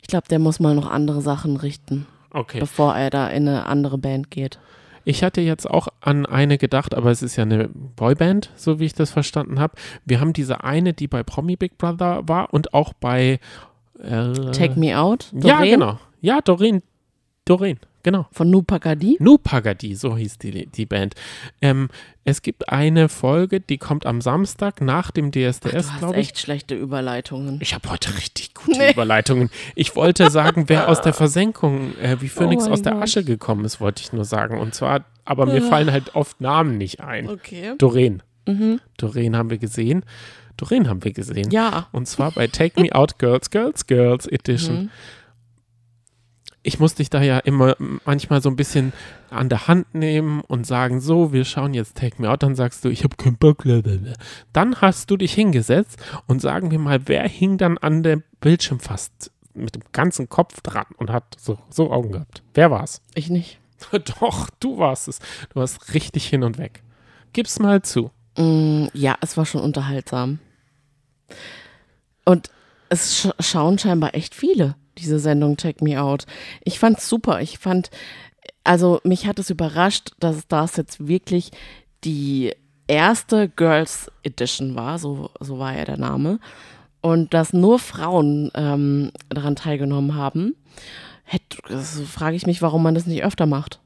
Ich 0.02 0.08
glaube, 0.08 0.28
der 0.30 0.40
muss 0.40 0.60
mal 0.62 0.76
noch 0.76 0.90
andere 0.90 1.22
Sachen 1.22 1.58
richten, 1.58 2.06
Okay. 2.32 2.60
bevor 2.62 2.96
er 2.96 3.10
da 3.10 3.28
in 3.28 3.48
eine 3.48 3.66
andere 3.66 3.98
Band 3.98 4.32
geht. 4.32 4.60
Ich 5.08 5.24
hatte 5.24 5.40
jetzt 5.40 5.70
auch 5.70 5.88
an 6.02 6.26
eine 6.26 6.58
gedacht, 6.58 6.94
aber 6.94 7.12
es 7.12 7.22
ist 7.22 7.38
ja 7.38 7.44
eine 7.44 7.70
Boyband, 7.70 8.52
so 8.58 8.82
wie 8.82 8.86
ich 8.86 8.94
das 8.94 9.10
verstanden 9.10 9.58
habe. 9.58 9.76
Wir 10.04 10.20
haben 10.20 10.34
diese 10.34 10.66
eine, 10.66 10.92
die 10.92 11.08
bei 11.08 11.24
Promi 11.24 11.56
Big 11.56 11.78
Brother 11.78 12.28
war 12.28 12.54
und 12.54 12.74
auch 12.74 12.92
bei 12.92 13.40
äh, 14.04 14.34
Take 14.52 14.78
Me 14.78 15.00
Out. 15.00 15.32
Ja, 15.32 15.60
Doreen? 15.60 15.80
genau. 15.80 16.00
Ja, 16.20 16.42
Doreen. 16.42 16.84
Doreen. 17.46 17.80
Genau. 18.04 18.28
Von 18.32 18.50
Nu 18.50 18.62
Pagadi? 18.62 19.18
Nu 19.20 19.38
Pagadi, 19.38 19.96
so 19.96 20.16
hieß 20.16 20.38
die, 20.38 20.68
die 20.68 20.86
Band. 20.86 21.16
Ähm, 21.62 21.90
es 22.24 22.42
gibt 22.42 22.70
eine 22.70 23.10
Folge, 23.10 23.60
die 23.60 23.78
kommt 23.78 24.06
am 24.06 24.22
Samstag 24.22 24.82
nach 24.82 25.12
dem 25.12 25.32
DSDS, 25.32 25.98
glaube 26.00 26.14
ich. 26.16 26.28
Echt 26.28 26.40
schlechte 26.40 26.76
Überleitungen. 26.76 27.60
Ich 27.62 27.74
habe 27.74 27.90
heute 27.90 28.16
richtig 28.16 28.54
gute 28.54 28.78
nee. 28.78 28.92
Überleitungen. 28.92 29.50
Ich 29.76 29.96
wollte 29.96 30.30
sagen, 30.30 30.66
wer 30.68 30.90
aus 30.90 31.02
der 31.02 31.14
Versenkung, 31.14 31.98
äh, 31.98 32.18
wie 32.20 32.30
Phoenix 32.30 32.68
oh 32.68 32.72
aus 32.72 32.82
der 32.82 32.94
Gott. 32.94 33.04
Asche 33.04 33.24
gekommen 33.24 33.66
ist, 33.66 33.80
wollte 33.80 34.02
ich 34.02 34.14
nur 34.14 34.26
sagen. 34.26 34.60
Und 34.60 34.76
zwar, 34.76 35.06
aber 35.26 35.46
mir 35.46 35.64
ah. 35.64 35.70
fallen 35.70 35.92
halt 35.92 36.16
oft 36.16 36.42
Namen 36.42 36.78
nicht 36.78 37.02
ein. 37.02 37.30
Okay. 37.30 37.74
Doreen. 37.78 38.24
Mhm. 38.46 38.80
Doreen 38.98 39.36
haben 39.36 39.50
wir 39.50 39.58
gesehen. 39.58 40.04
Doreen 40.58 40.90
haben 40.90 41.04
wir 41.04 41.14
gesehen. 41.14 41.52
Ja. 41.52 41.88
Und 41.92 42.08
zwar 42.08 42.32
bei 42.32 42.48
Take 42.48 42.82
Me 42.82 42.94
Out 42.94 43.20
Girls, 43.20 43.52
Girls, 43.52 43.86
Girls 43.86 44.28
Edition. 44.28 44.76
Mhm 44.76 44.90
ich 46.68 46.80
muss 46.80 46.96
dich 46.96 47.10
da 47.10 47.22
ja 47.22 47.40
immer 47.40 47.78
manchmal 48.04 48.42
so 48.42 48.50
ein 48.50 48.58
bisschen 48.58 48.92
an 49.30 49.48
der 49.48 49.70
Hand 49.70 49.96
nehmen 49.96 50.42
und 50.42 50.68
sagen, 50.68 51.00
so, 51.00 51.32
wir 51.32 51.46
schauen 51.46 51.74
jetzt 51.74 51.96
Take 51.96 52.22
Me 52.22 52.30
Out, 52.30 52.44
dann 52.44 52.56
sagst 52.56 52.84
du, 52.84 52.90
ich 52.90 53.06
habe 53.06 53.16
keinen 53.16 53.38
Bock. 53.38 53.64
Dann 54.52 54.82
hast 54.82 55.10
du 55.10 55.16
dich 55.16 55.34
hingesetzt 55.34 55.98
und 56.28 56.42
sagen 56.42 56.70
wir 56.70 56.78
mal, 56.78 57.08
wer 57.08 57.26
hing 57.26 57.58
dann 57.58 57.78
an 57.78 58.04
dem 58.04 58.22
Bildschirm 58.42 58.82
fast 58.82 59.32
mit 59.54 59.76
dem 59.76 59.84
ganzen 59.94 60.28
Kopf 60.28 60.60
dran 60.60 60.88
und 60.98 61.10
hat 61.10 61.38
so, 61.40 61.58
so 61.70 61.90
Augen 61.90 62.12
gehabt? 62.12 62.44
Wer 62.54 62.70
war's? 62.70 63.02
Ich 63.16 63.30
nicht. 63.30 63.60
Doch, 64.20 64.50
du 64.60 64.78
warst 64.78 65.08
es. 65.08 65.20
Du 65.54 65.62
warst 65.62 65.94
richtig 65.94 66.28
hin 66.28 66.44
und 66.44 66.58
weg. 66.58 66.84
Gib's 67.32 67.60
mal 67.60 67.82
zu. 67.82 68.12
Mm, 68.38 68.88
ja, 68.94 69.16
es 69.22 69.38
war 69.38 69.46
schon 69.46 69.62
unterhaltsam. 69.62 70.40
Und 72.26 72.50
es 72.90 73.18
sch 73.18 73.30
schauen 73.40 73.80
scheinbar 73.80 74.16
echt 74.16 74.36
viele 74.36 74.76
diese 74.98 75.20
Sendung 75.20 75.58
Check 75.58 75.82
Me 75.82 76.02
Out. 76.02 76.26
Ich 76.64 76.80
fand's 76.80 77.08
super. 77.08 77.42
Ich 77.42 77.60
fand, 77.60 77.90
also 78.64 79.00
mich 79.04 79.28
hat 79.28 79.40
es 79.40 79.50
überrascht, 79.50 80.12
dass 80.20 80.48
das 80.48 80.78
jetzt 80.78 81.08
wirklich 81.08 81.52
die 82.04 82.54
erste 82.88 83.50
Girls 83.50 84.12
Edition 84.24 84.76
war, 84.76 85.00
so, 85.00 85.30
so 85.40 85.60
war 85.60 85.76
ja 85.76 85.86
der 85.86 85.98
Name. 85.98 86.40
Und 87.02 87.34
dass 87.34 87.54
nur 87.54 87.80
Frauen 87.80 88.52
ähm, 88.56 89.12
daran 89.30 89.56
teilgenommen 89.56 90.16
haben. 90.16 90.56
Hätte, 91.24 91.58
frage 92.06 92.36
ich 92.36 92.48
mich, 92.48 92.62
warum 92.62 92.84
man 92.84 92.96
das 92.96 93.06
nicht 93.06 93.24
öfter 93.24 93.46
macht. 93.46 93.82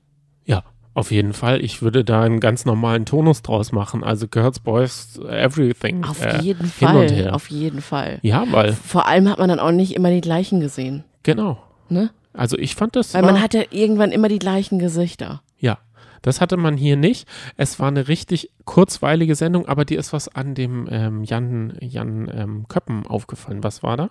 Ja, 0.45 0.63
auf 0.93 1.11
jeden 1.11 1.33
Fall. 1.33 1.63
Ich 1.63 1.81
würde 1.81 2.03
da 2.03 2.21
einen 2.21 2.39
ganz 2.39 2.65
normalen 2.65 3.05
Tonus 3.05 3.41
draus 3.41 3.71
machen. 3.71 4.03
Also 4.03 4.27
Girls, 4.27 4.59
Boys, 4.59 5.19
Everything. 5.19 6.03
Auf 6.03 6.23
äh, 6.23 6.41
jeden 6.41 6.67
Fall. 6.67 7.29
Auf 7.29 7.49
jeden 7.49 7.81
Fall. 7.81 8.19
Ja, 8.23 8.45
weil. 8.51 8.73
Vor 8.73 9.07
allem 9.07 9.29
hat 9.29 9.39
man 9.39 9.49
dann 9.49 9.59
auch 9.59 9.71
nicht 9.71 9.95
immer 9.95 10.09
die 10.09 10.21
gleichen 10.21 10.59
gesehen. 10.59 11.05
Genau. 11.23 11.61
Ne? 11.87 12.09
Also 12.33 12.57
ich 12.57 12.75
fand 12.75 12.95
das. 12.95 13.13
Weil 13.13 13.23
man 13.23 13.41
hat 13.41 13.53
ja 13.53 13.63
irgendwann 13.69 14.11
immer 14.11 14.27
die 14.27 14.39
gleichen 14.39 14.79
Gesichter. 14.79 15.41
Ja. 15.59 15.77
Das 16.21 16.39
hatte 16.39 16.55
man 16.55 16.77
hier 16.77 16.97
nicht. 16.97 17.27
Es 17.57 17.79
war 17.79 17.87
eine 17.87 18.07
richtig 18.07 18.51
kurzweilige 18.65 19.33
Sendung, 19.35 19.67
aber 19.67 19.85
dir 19.85 19.97
ist 19.97 20.13
was 20.13 20.27
an 20.27 20.53
dem 20.53 20.87
ähm, 20.91 21.23
Jan, 21.23 21.73
Jan 21.81 22.31
ähm, 22.33 22.67
Köppen 22.67 23.07
aufgefallen. 23.07 23.63
Was 23.63 23.81
war 23.81 23.97
da? 23.97 24.09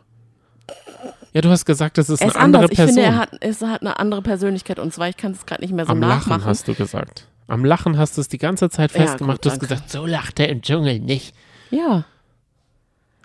Ja, 1.33 1.41
du 1.41 1.51
hast 1.51 1.65
gesagt, 1.65 1.99
das 1.99 2.11
ist, 2.11 2.23
ist 2.23 2.35
eine 2.35 2.43
andere 2.43 2.65
anders. 2.65 2.77
Person. 2.77 2.99
Ich 2.99 3.05
finde, 3.05 3.17
er 3.17 3.21
hat, 3.21 3.31
es 3.41 3.63
hat 3.63 3.81
eine 3.83 3.99
andere 3.99 4.23
Persönlichkeit 4.23 4.79
und 4.79 4.93
zwar, 4.93 5.09
ich 5.09 5.17
kann 5.17 5.33
es 5.33 5.47
gerade 5.47 5.63
nicht 5.63 5.73
mehr 5.73 5.87
so 5.87 5.93
Am 5.93 6.01
nachmachen. 6.01 6.41
Lachen 6.41 6.45
hast 6.45 6.67
du 6.67 6.75
gesagt. 6.75 7.29
Am 7.47 7.65
Lachen 7.65 7.99
hast 7.99 8.17
du 8.17 8.21
es 8.21 8.29
die 8.29 8.39
ganze 8.39 8.71
Zeit 8.71 8.93
festgemacht. 8.93 9.45
Ja, 9.45 9.51
gut, 9.53 9.61
du 9.61 9.67
hast 9.67 9.69
gesagt, 9.69 9.91
so 9.91 10.07
lacht 10.07 10.41
er 10.41 10.49
im 10.49 10.63
Dschungel 10.63 11.01
nicht. 11.01 11.35
Ja. 11.71 12.05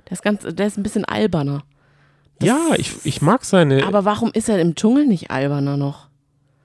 Der 0.06 0.12
ist, 0.12 0.24
ganz, 0.24 0.42
der 0.42 0.68
ist 0.68 0.78
ein 0.78 0.84
bisschen 0.84 1.06
alberner. 1.06 1.64
Das 2.40 2.50
ja, 2.50 2.76
ich, 2.78 2.94
ich 3.06 3.22
mag 3.22 3.46
seine. 3.46 3.86
Aber 3.86 4.06
warum 4.06 4.32
ist 4.34 4.50
er 4.50 4.60
im 4.60 4.76
Dschungel 4.76 5.08
nicht 5.08 5.32
alberner 5.32 5.78
noch? 5.78 6.08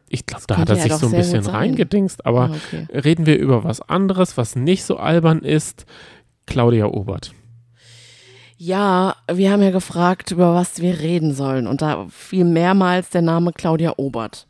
Ich 0.09 0.27
glaube, 0.27 0.45
da 0.49 0.57
hat 0.57 0.69
er 0.69 0.77
sich 0.77 0.93
so 0.93 1.07
ein 1.07 1.13
bisschen 1.13 1.47
reingedingst. 1.47 2.27
Aber 2.27 2.51
ah, 2.51 2.55
okay. 2.55 2.87
reden 2.93 3.27
wir 3.27 3.39
über 3.39 3.63
was 3.63 3.81
anderes, 3.81 4.37
was 4.37 4.57
nicht 4.57 4.85
so 4.85 4.97
albern 4.97 5.41
ist. 5.41 5.87
Claudia 6.47 6.87
Obert. 6.87 7.33
Ja, 8.63 9.17
wir 9.33 9.51
haben 9.51 9.63
ja 9.63 9.71
gefragt, 9.71 10.33
über 10.33 10.55
was 10.55 10.83
wir 10.83 11.01
reden 11.01 11.33
sollen. 11.33 11.67
Und 11.67 11.81
da 11.81 12.07
fiel 12.11 12.45
mehrmals 12.45 13.09
der 13.09 13.23
Name 13.23 13.55
Claudia 13.55 13.95
Obert. 13.97 14.47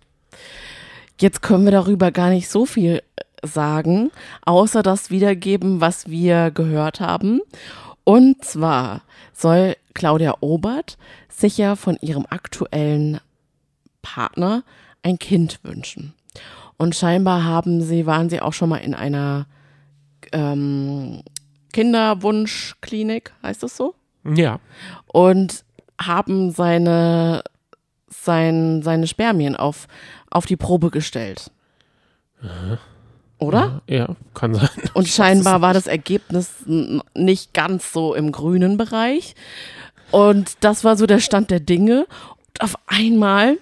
Jetzt 1.21 1.43
können 1.43 1.65
wir 1.65 1.71
darüber 1.71 2.11
gar 2.11 2.31
nicht 2.31 2.49
so 2.49 2.67
viel 2.67 3.03
äh, 3.15 3.47
sagen, 3.47 4.11
außer 4.45 4.83
das 4.83 5.11
wiedergeben, 5.11 5.81
was 5.81 6.09
wir 6.09 6.51
gehört 6.51 6.99
haben. 6.99 7.41
Und 8.03 8.45
zwar 8.45 9.03
soll 9.33 9.77
Claudia 9.95 10.39
Obert 10.41 10.99
sich 11.29 11.57
ja 11.57 11.77
von 11.77 11.97
ihrem 12.01 12.27
aktuellen 12.29 13.21
Partner 14.03 14.65
ein 15.05 15.21
Kind 15.21 15.61
wünschen. 15.63 16.15
Und 16.79 16.97
scheinbar 16.97 17.45
haben 17.45 17.81
sie, 17.81 18.07
waren 18.07 18.29
sie 18.29 18.41
auch 18.41 18.55
schon 18.55 18.71
mal 18.71 18.79
in 18.79 18.95
einer 18.95 19.47
ähm, 20.33 21.23
Kinderwunschklinik, 21.73 23.33
heißt 23.45 23.63
das 23.63 23.77
so? 23.77 23.95
Ja. 24.25 24.61
Und 25.07 25.65
haben 26.01 26.51
seine, 26.51 27.43
sein, 28.09 28.83
seine 28.83 29.07
Spermien 29.07 29.57
auf, 29.57 29.87
auf 30.31 30.47
die 30.47 30.57
Probe 30.57 30.91
gestellt. 30.91 31.51
Aha. 32.43 32.79
Oder? 33.39 33.81
Ja, 33.87 34.17
kann 34.35 34.55
sein. 34.55 34.69
Und 34.95 35.09
scheinbar 35.09 35.63
war 35.63 35.73
das 35.73 35.87
Ergebnis 35.87 36.53
nicht 37.15 37.55
ganz 37.55 37.93
so 37.93 38.15
im 38.15 38.33
grünen 38.33 38.77
Bereich. 38.77 39.35
Und 40.11 40.59
das 40.61 40.85
war 40.85 40.97
so 40.97 41.07
der 41.07 41.21
Stand 41.21 41.51
der 41.51 41.61
Dinge. 41.61 42.07
Und 42.39 42.63
auf 42.63 42.75
einmal 42.87 43.57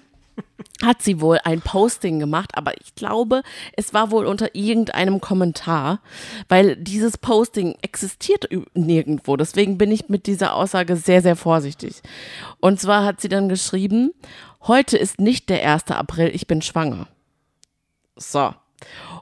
hat 0.83 1.01
sie 1.01 1.21
wohl 1.21 1.39
ein 1.43 1.61
Posting 1.61 2.19
gemacht, 2.19 2.51
aber 2.53 2.79
ich 2.79 2.95
glaube, 2.95 3.43
es 3.75 3.93
war 3.93 4.11
wohl 4.11 4.25
unter 4.25 4.55
irgendeinem 4.55 5.19
Kommentar, 5.21 5.99
weil 6.47 6.75
dieses 6.75 7.17
Posting 7.17 7.75
existiert 7.81 8.47
nirgendwo. 8.73 9.35
Deswegen 9.35 9.77
bin 9.77 9.91
ich 9.91 10.09
mit 10.09 10.25
dieser 10.25 10.55
Aussage 10.55 10.95
sehr, 10.95 11.21
sehr 11.21 11.35
vorsichtig. 11.35 12.01
Und 12.59 12.79
zwar 12.79 13.05
hat 13.05 13.21
sie 13.21 13.29
dann 13.29 13.49
geschrieben, 13.49 14.11
heute 14.61 14.97
ist 14.97 15.19
nicht 15.19 15.49
der 15.49 15.69
1. 15.69 15.87
April, 15.91 16.31
ich 16.33 16.47
bin 16.47 16.61
schwanger. 16.61 17.07
So. 18.15 18.53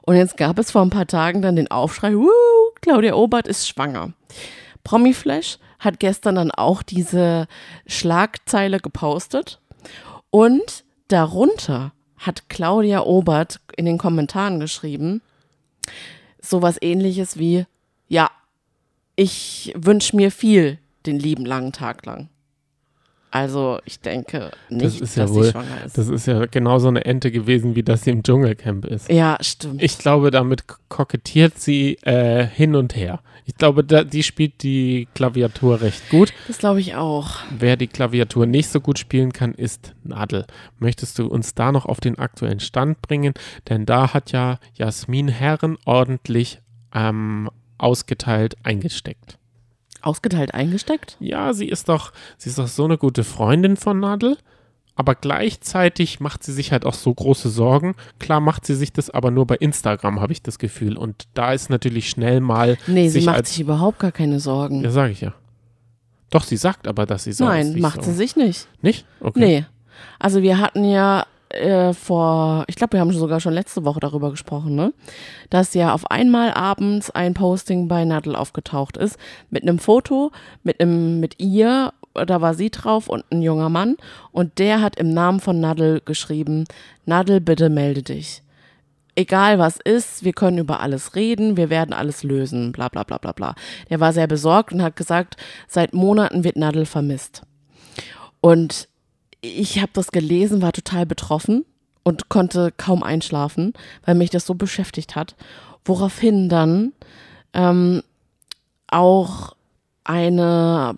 Und 0.02 0.16
jetzt 0.16 0.36
gab 0.36 0.58
es 0.58 0.70
vor 0.70 0.82
ein 0.82 0.90
paar 0.90 1.06
Tagen 1.06 1.42
dann 1.42 1.56
den 1.56 1.70
Aufschrei, 1.70 2.14
Wuh, 2.14 2.30
Claudia 2.80 3.14
Obert 3.14 3.48
ist 3.48 3.68
schwanger. 3.68 4.12
Promiflash 4.84 5.58
hat 5.78 6.00
gestern 6.00 6.36
dann 6.36 6.50
auch 6.50 6.82
diese 6.82 7.46
Schlagzeile 7.86 8.80
gepostet 8.80 9.60
und 10.30 10.84
Darunter 11.08 11.92
hat 12.18 12.48
Claudia 12.48 13.02
Obert 13.02 13.60
in 13.76 13.86
den 13.86 13.98
Kommentaren 13.98 14.60
geschrieben, 14.60 15.22
sowas 16.40 16.76
ähnliches 16.80 17.38
wie, 17.38 17.66
ja, 18.08 18.30
ich 19.16 19.72
wünsche 19.76 20.16
mir 20.16 20.30
viel 20.30 20.78
den 21.06 21.18
lieben 21.18 21.46
langen 21.46 21.72
Tag 21.72 22.04
lang. 22.06 22.28
Also 23.30 23.78
ich 23.84 24.00
denke 24.00 24.50
nicht, 24.70 24.84
das 24.84 24.98
dass 24.98 25.16
ja 25.16 25.28
wohl, 25.28 25.44
sie 25.44 25.50
schwanger 25.50 25.84
ist. 25.84 25.98
Das 25.98 26.08
ist 26.08 26.26
ja 26.26 26.46
genauso 26.46 26.88
eine 26.88 27.04
Ente 27.04 27.30
gewesen, 27.30 27.76
wie 27.76 27.82
das 27.82 28.04
sie 28.04 28.10
im 28.10 28.22
Dschungelcamp 28.22 28.86
ist. 28.86 29.10
Ja, 29.10 29.36
stimmt. 29.40 29.82
Ich 29.82 29.98
glaube, 29.98 30.30
damit 30.30 30.64
kokettiert 30.88 31.58
sie 31.58 31.96
äh, 32.02 32.46
hin 32.46 32.74
und 32.74 32.96
her. 32.96 33.20
Ich 33.44 33.56
glaube, 33.56 33.84
da, 33.84 34.04
die 34.04 34.22
spielt 34.22 34.62
die 34.62 35.08
Klaviatur 35.14 35.80
recht 35.80 36.08
gut. 36.10 36.32
Das 36.46 36.58
glaube 36.58 36.80
ich 36.80 36.94
auch. 36.94 37.30
Wer 37.58 37.76
die 37.76 37.86
Klaviatur 37.86 38.46
nicht 38.46 38.68
so 38.68 38.80
gut 38.80 38.98
spielen 38.98 39.32
kann, 39.32 39.54
ist 39.54 39.94
Nadel. 40.04 40.46
Möchtest 40.78 41.18
du 41.18 41.26
uns 41.26 41.54
da 41.54 41.72
noch 41.72 41.86
auf 41.86 42.00
den 42.00 42.18
aktuellen 42.18 42.60
Stand 42.60 43.02
bringen? 43.02 43.34
Denn 43.68 43.84
da 43.86 44.14
hat 44.14 44.32
ja 44.32 44.58
Jasmin 44.74 45.28
Herren 45.28 45.76
ordentlich 45.84 46.60
ähm, 46.94 47.50
ausgeteilt 47.78 48.56
eingesteckt 48.62 49.38
ausgeteilt 50.08 50.54
eingesteckt? 50.54 51.16
Ja, 51.20 51.52
sie 51.52 51.68
ist 51.68 51.88
doch, 51.88 52.12
sie 52.36 52.48
ist 52.48 52.58
doch 52.58 52.66
so 52.66 52.84
eine 52.84 52.98
gute 52.98 53.24
Freundin 53.24 53.76
von 53.76 54.00
Nadel. 54.00 54.38
Aber 54.96 55.14
gleichzeitig 55.14 56.18
macht 56.18 56.42
sie 56.42 56.52
sich 56.52 56.72
halt 56.72 56.84
auch 56.84 56.94
so 56.94 57.14
große 57.14 57.50
Sorgen. 57.50 57.94
Klar 58.18 58.40
macht 58.40 58.66
sie 58.66 58.74
sich 58.74 58.92
das 58.92 59.10
aber 59.10 59.30
nur 59.30 59.46
bei 59.46 59.54
Instagram, 59.54 60.20
habe 60.20 60.32
ich 60.32 60.42
das 60.42 60.58
Gefühl. 60.58 60.96
Und 60.96 61.28
da 61.34 61.52
ist 61.52 61.70
natürlich 61.70 62.10
schnell 62.10 62.40
mal. 62.40 62.76
Nee, 62.88 63.08
sie 63.08 63.20
macht 63.20 63.46
sich 63.46 63.60
überhaupt 63.60 64.00
gar 64.00 64.10
keine 64.10 64.40
Sorgen. 64.40 64.82
Ja, 64.82 64.90
sage 64.90 65.12
ich 65.12 65.20
ja. 65.20 65.34
Doch, 66.30 66.42
sie 66.42 66.56
sagt 66.56 66.88
aber, 66.88 67.06
dass 67.06 67.22
sie 67.24 67.32
Sorgen 67.32 67.72
Nein, 67.74 67.80
macht 67.80 68.02
sie 68.02 68.12
sich 68.12 68.34
nicht. 68.34 68.66
Nicht? 68.82 69.06
Okay. 69.20 69.38
Nee. 69.38 69.66
Also 70.18 70.42
wir 70.42 70.58
hatten 70.58 70.84
ja 70.84 71.26
äh, 71.50 71.92
vor, 71.94 72.64
ich 72.66 72.76
glaube, 72.76 72.94
wir 72.94 73.00
haben 73.00 73.12
sogar 73.12 73.40
schon 73.40 73.54
letzte 73.54 73.84
Woche 73.84 74.00
darüber 74.00 74.30
gesprochen, 74.30 74.74
ne? 74.74 74.92
Dass 75.50 75.74
ja 75.74 75.94
auf 75.94 76.10
einmal 76.10 76.52
abends 76.52 77.10
ein 77.10 77.34
Posting 77.34 77.88
bei 77.88 78.04
Nadel 78.04 78.36
aufgetaucht 78.36 78.96
ist 78.96 79.18
mit 79.50 79.62
einem 79.62 79.78
Foto, 79.78 80.30
mit 80.62 80.80
einem, 80.80 81.20
mit 81.20 81.40
ihr, 81.40 81.92
da 82.14 82.40
war 82.40 82.54
sie 82.54 82.70
drauf 82.70 83.08
und 83.08 83.24
ein 83.30 83.42
junger 83.42 83.68
Mann 83.68 83.96
und 84.32 84.58
der 84.58 84.80
hat 84.80 84.96
im 84.96 85.14
Namen 85.14 85.40
von 85.40 85.60
Nadel 85.60 86.00
geschrieben, 86.04 86.64
Nadel, 87.06 87.40
bitte 87.40 87.68
melde 87.70 88.02
dich. 88.02 88.42
Egal 89.14 89.58
was 89.58 89.78
ist, 89.82 90.24
wir 90.24 90.32
können 90.32 90.58
über 90.58 90.80
alles 90.80 91.16
reden, 91.16 91.56
wir 91.56 91.70
werden 91.70 91.92
alles 91.92 92.22
lösen, 92.22 92.72
bla 92.72 92.88
bla 92.88 93.02
bla 93.02 93.18
bla 93.18 93.32
bla. 93.32 93.54
Der 93.90 93.98
war 93.98 94.12
sehr 94.12 94.28
besorgt 94.28 94.72
und 94.72 94.82
hat 94.82 94.94
gesagt, 94.94 95.36
seit 95.66 95.92
Monaten 95.92 96.44
wird 96.44 96.56
Nadel 96.56 96.86
vermisst. 96.86 97.42
Und 98.40 98.87
ich 99.40 99.80
habe 99.80 99.90
das 99.92 100.10
gelesen, 100.10 100.62
war 100.62 100.72
total 100.72 101.06
betroffen 101.06 101.64
und 102.02 102.28
konnte 102.28 102.72
kaum 102.76 103.02
einschlafen, 103.02 103.72
weil 104.04 104.14
mich 104.14 104.30
das 104.30 104.46
so 104.46 104.54
beschäftigt 104.54 105.16
hat. 105.16 105.36
Woraufhin 105.84 106.48
dann 106.48 106.92
ähm, 107.54 108.02
auch 108.88 109.54
eine 110.04 110.96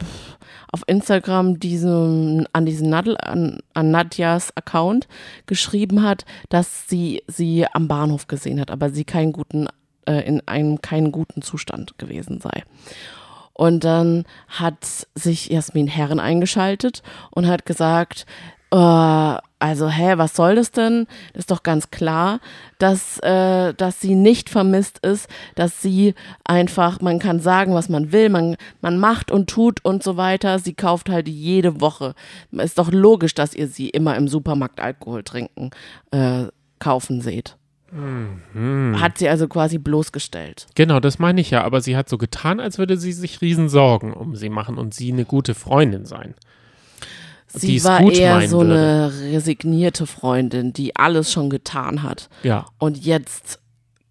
auf 0.72 0.85
Instagram 0.87 1.59
diesem, 1.59 2.46
an 2.53 2.64
diesen 2.64 2.90
Nadel, 2.90 3.16
an, 3.18 3.59
an 3.74 3.90
Nadjas 3.90 4.57
Account 4.57 5.09
geschrieben 5.46 6.03
hat, 6.03 6.24
dass 6.48 6.88
sie 6.88 7.22
sie 7.26 7.66
am 7.72 7.88
Bahnhof 7.88 8.29
gesehen 8.29 8.61
hat, 8.61 8.70
aber 8.70 8.90
sie 8.90 9.05
keinen 9.05 9.33
guten, 9.33 9.66
äh, 10.07 10.20
in 10.20 10.46
einem 10.46 10.81
keinen 10.81 11.11
guten 11.11 11.42
Zustand 11.42 11.98
gewesen 11.98 12.40
sei. 12.40 12.62
Und 13.53 13.85
dann 13.85 14.25
hat 14.49 15.07
sich 15.15 15.49
Jasmin 15.49 15.87
Herren 15.87 16.21
eingeschaltet 16.21 17.03
und 17.31 17.47
hat 17.47 17.67
gesagt, 17.67 18.27
äh, 18.73 19.37
also, 19.63 19.91
hä, 19.91 20.15
was 20.17 20.35
soll 20.35 20.55
das 20.55 20.71
denn? 20.71 21.07
Ist 21.35 21.51
doch 21.51 21.63
ganz 21.63 21.91
klar, 21.91 22.41
dass, 22.79 23.19
äh, 23.19 23.75
dass 23.75 24.01
sie 24.01 24.15
nicht 24.15 24.49
vermisst 24.49 24.99
ist, 25.01 25.29
dass 25.55 25.83
sie 25.83 26.15
einfach, 26.45 27.03
man 27.03 27.19
kann 27.19 27.41
sagen, 27.41 27.75
was 27.75 27.91
man 27.91 28.11
will, 28.11 28.31
man, 28.31 28.57
man 28.81 28.99
macht 28.99 29.31
und 29.31 29.51
tut 29.51 29.85
und 29.85 30.03
so 30.03 30.17
weiter. 30.17 30.59
Sie 30.59 30.73
kauft 30.73 31.11
halt 31.11 31.29
jede 31.29 31.83
Woche. 31.83 32.15
Ist 32.53 32.79
doch 32.79 32.91
logisch, 32.91 33.35
dass 33.35 33.55
ihr 33.55 33.69
sie 33.69 33.91
immer 33.91 34.17
im 34.17 34.29
Supermarkt 34.29 34.81
Alkohol 34.81 35.25
trinken, 35.25 35.71
äh, 36.11 36.45
kaufen 36.79 37.21
seht. 37.21 37.57
Mhm. 37.92 39.00
Hat 39.00 39.18
sie 39.18 39.29
also 39.29 39.48
quasi 39.48 39.79
bloßgestellt. 39.79 40.66
Genau, 40.74 41.00
das 41.00 41.18
meine 41.18 41.40
ich 41.40 41.50
ja. 41.50 41.64
Aber 41.64 41.81
sie 41.81 41.96
hat 41.96 42.09
so 42.09 42.18
getan, 42.18 42.61
als 42.61 42.79
würde 42.79 42.96
sie 42.96 43.12
sich 43.12 43.40
riesen 43.40 43.68
Sorgen 43.68 44.12
um 44.12 44.37
sie 44.37 44.48
machen 44.48 44.79
und 44.79 44.94
sie 44.94 45.12
eine 45.12 45.24
gute 45.24 45.55
Freundin 45.55 46.07
sein. 46.07 46.35
Sie 47.53 47.83
war 47.83 48.00
eher 48.00 48.48
so 48.48 48.61
eine 48.61 49.12
resignierte 49.33 50.07
Freundin, 50.07 50.72
die 50.72 50.94
alles 50.94 51.33
schon 51.33 51.50
getan 51.50 52.03
hat. 52.03 52.29
Ja. 52.44 52.66
Und 52.79 53.05
jetzt 53.05 53.60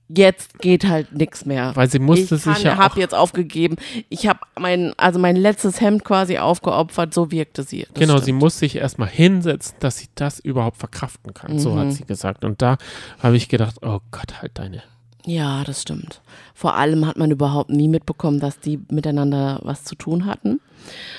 jetzt 0.09 0.59
geht 0.59 0.85
halt 0.87 1.13
nichts 1.13 1.45
mehr. 1.45 1.75
Weil 1.75 1.89
sie 1.89 1.99
musste 1.99 2.35
ich 2.35 2.41
sich 2.41 2.63
ja 2.63 2.77
habe 2.77 2.99
jetzt 2.99 3.13
aufgegeben. 3.15 3.75
Ich 4.09 4.27
habe 4.27 4.39
mein 4.57 4.93
also 4.97 5.19
mein 5.19 5.35
letztes 5.35 5.79
Hemd 5.79 6.03
quasi 6.03 6.37
aufgeopfert, 6.37 7.13
so 7.13 7.31
wirkte 7.31 7.63
sie. 7.63 7.87
genau, 7.93 8.13
stimmt. 8.13 8.25
sie 8.25 8.31
muss 8.33 8.59
sich 8.59 8.75
erstmal 8.75 9.09
hinsetzen, 9.09 9.75
dass 9.79 9.97
sie 9.99 10.07
das 10.15 10.39
überhaupt 10.39 10.77
verkraften 10.77 11.33
kann, 11.33 11.53
mhm. 11.53 11.59
so 11.59 11.77
hat 11.77 11.85
mhm. 11.85 11.91
sie 11.91 12.05
gesagt 12.05 12.43
und 12.43 12.61
da 12.61 12.77
habe 13.21 13.37
ich 13.37 13.49
gedacht, 13.49 13.77
oh 13.81 13.99
Gott, 14.11 14.41
halt 14.41 14.51
deine 14.55 14.83
ja, 15.29 15.63
das 15.63 15.83
stimmt. 15.83 16.21
Vor 16.55 16.75
allem 16.75 17.05
hat 17.05 17.17
man 17.17 17.29
überhaupt 17.29 17.69
nie 17.69 17.87
mitbekommen, 17.87 18.39
dass 18.39 18.59
die 18.59 18.79
miteinander 18.89 19.59
was 19.61 19.83
zu 19.83 19.93
tun 19.93 20.25
hatten. 20.25 20.59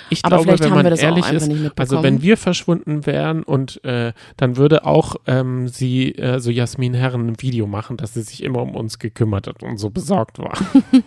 Ich 0.09 0.25
Aber 0.25 0.43
glaube, 0.43 0.59
wenn 0.59 0.75
man 0.75 0.87
ehrlich 0.87 1.31
ist, 1.31 1.49
also 1.77 2.03
wenn 2.03 2.21
wir 2.21 2.37
verschwunden 2.37 3.07
wären 3.07 3.45
und 3.45 3.85
äh, 3.85 4.13
dann 4.37 4.57
würde 4.57 4.85
auch 4.85 5.15
ähm, 5.29 5.69
sie, 5.69 6.13
äh, 6.17 6.41
so 6.41 6.51
Jasmin 6.51 6.95
Herren, 6.95 7.29
ein 7.29 7.41
Video 7.41 7.69
machen, 7.69 7.97
dass 7.97 8.15
sie 8.15 8.23
sich 8.23 8.43
immer 8.43 8.63
um 8.63 8.75
uns 8.75 8.99
gekümmert 8.99 9.47
hat 9.47 9.63
und 9.63 9.79
so 9.79 9.91
besorgt 9.91 10.41
war. 10.41 10.59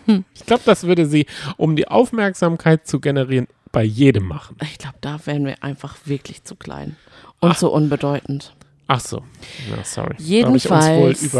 ich 0.34 0.46
glaube, 0.46 0.62
das 0.64 0.84
würde 0.84 1.04
sie, 1.04 1.26
um 1.58 1.76
die 1.76 1.88
Aufmerksamkeit 1.88 2.86
zu 2.86 3.00
generieren, 3.00 3.48
bei 3.70 3.82
jedem 3.82 4.26
machen. 4.26 4.56
Ich 4.62 4.78
glaube, 4.78 4.96
da 5.02 5.18
wären 5.26 5.44
wir 5.44 5.62
einfach 5.62 5.96
wirklich 6.06 6.44
zu 6.44 6.54
klein 6.54 6.96
und 7.40 7.50
Ach. 7.50 7.58
so 7.58 7.70
unbedeutend. 7.70 8.54
Ach 8.86 9.00
so, 9.00 9.22
ja, 9.70 9.82
sorry. 9.82 10.14
Jedenfalls 10.18 11.32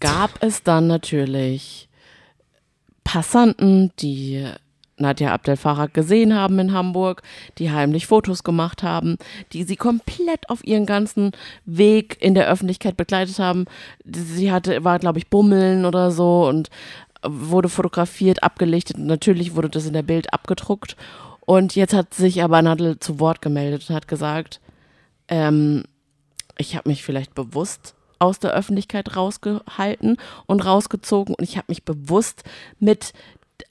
gab 0.00 0.42
es 0.42 0.62
dann 0.62 0.86
natürlich 0.86 1.88
Passanten, 3.04 3.92
die 3.98 4.46
Nadja 4.98 5.32
Abdel 5.32 5.56
Farag 5.56 5.94
gesehen 5.94 6.34
haben 6.34 6.58
in 6.58 6.72
Hamburg, 6.72 7.22
die 7.58 7.70
heimlich 7.70 8.06
Fotos 8.06 8.44
gemacht 8.44 8.82
haben, 8.82 9.16
die 9.52 9.64
sie 9.64 9.76
komplett 9.76 10.48
auf 10.48 10.64
ihren 10.64 10.86
ganzen 10.86 11.32
Weg 11.64 12.16
in 12.20 12.34
der 12.34 12.48
Öffentlichkeit 12.48 12.96
begleitet 12.96 13.38
haben. 13.38 13.64
Sie 14.04 14.52
hatte, 14.52 14.84
war, 14.84 14.98
glaube 14.98 15.18
ich, 15.18 15.28
Bummeln 15.28 15.84
oder 15.84 16.10
so 16.10 16.46
und 16.46 16.70
wurde 17.24 17.68
fotografiert, 17.68 18.42
abgelichtet 18.42 18.96
und 18.96 19.06
natürlich 19.06 19.54
wurde 19.54 19.70
das 19.70 19.86
in 19.86 19.92
der 19.92 20.02
Bild 20.02 20.32
abgedruckt. 20.32 20.96
Und 21.40 21.74
jetzt 21.74 21.94
hat 21.94 22.14
sich 22.14 22.42
aber 22.42 22.62
Nadel 22.62 23.00
zu 23.00 23.18
Wort 23.18 23.42
gemeldet 23.42 23.88
und 23.88 23.96
hat 23.96 24.08
gesagt, 24.08 24.60
ähm, 25.28 25.84
ich 26.58 26.76
habe 26.76 26.88
mich 26.88 27.02
vielleicht 27.02 27.34
bewusst 27.34 27.94
aus 28.18 28.38
der 28.38 28.52
Öffentlichkeit 28.52 29.16
rausgehalten 29.16 30.16
und 30.46 30.64
rausgezogen 30.64 31.34
und 31.34 31.44
ich 31.44 31.56
habe 31.56 31.66
mich 31.68 31.84
bewusst 31.84 32.44
mit 32.78 33.12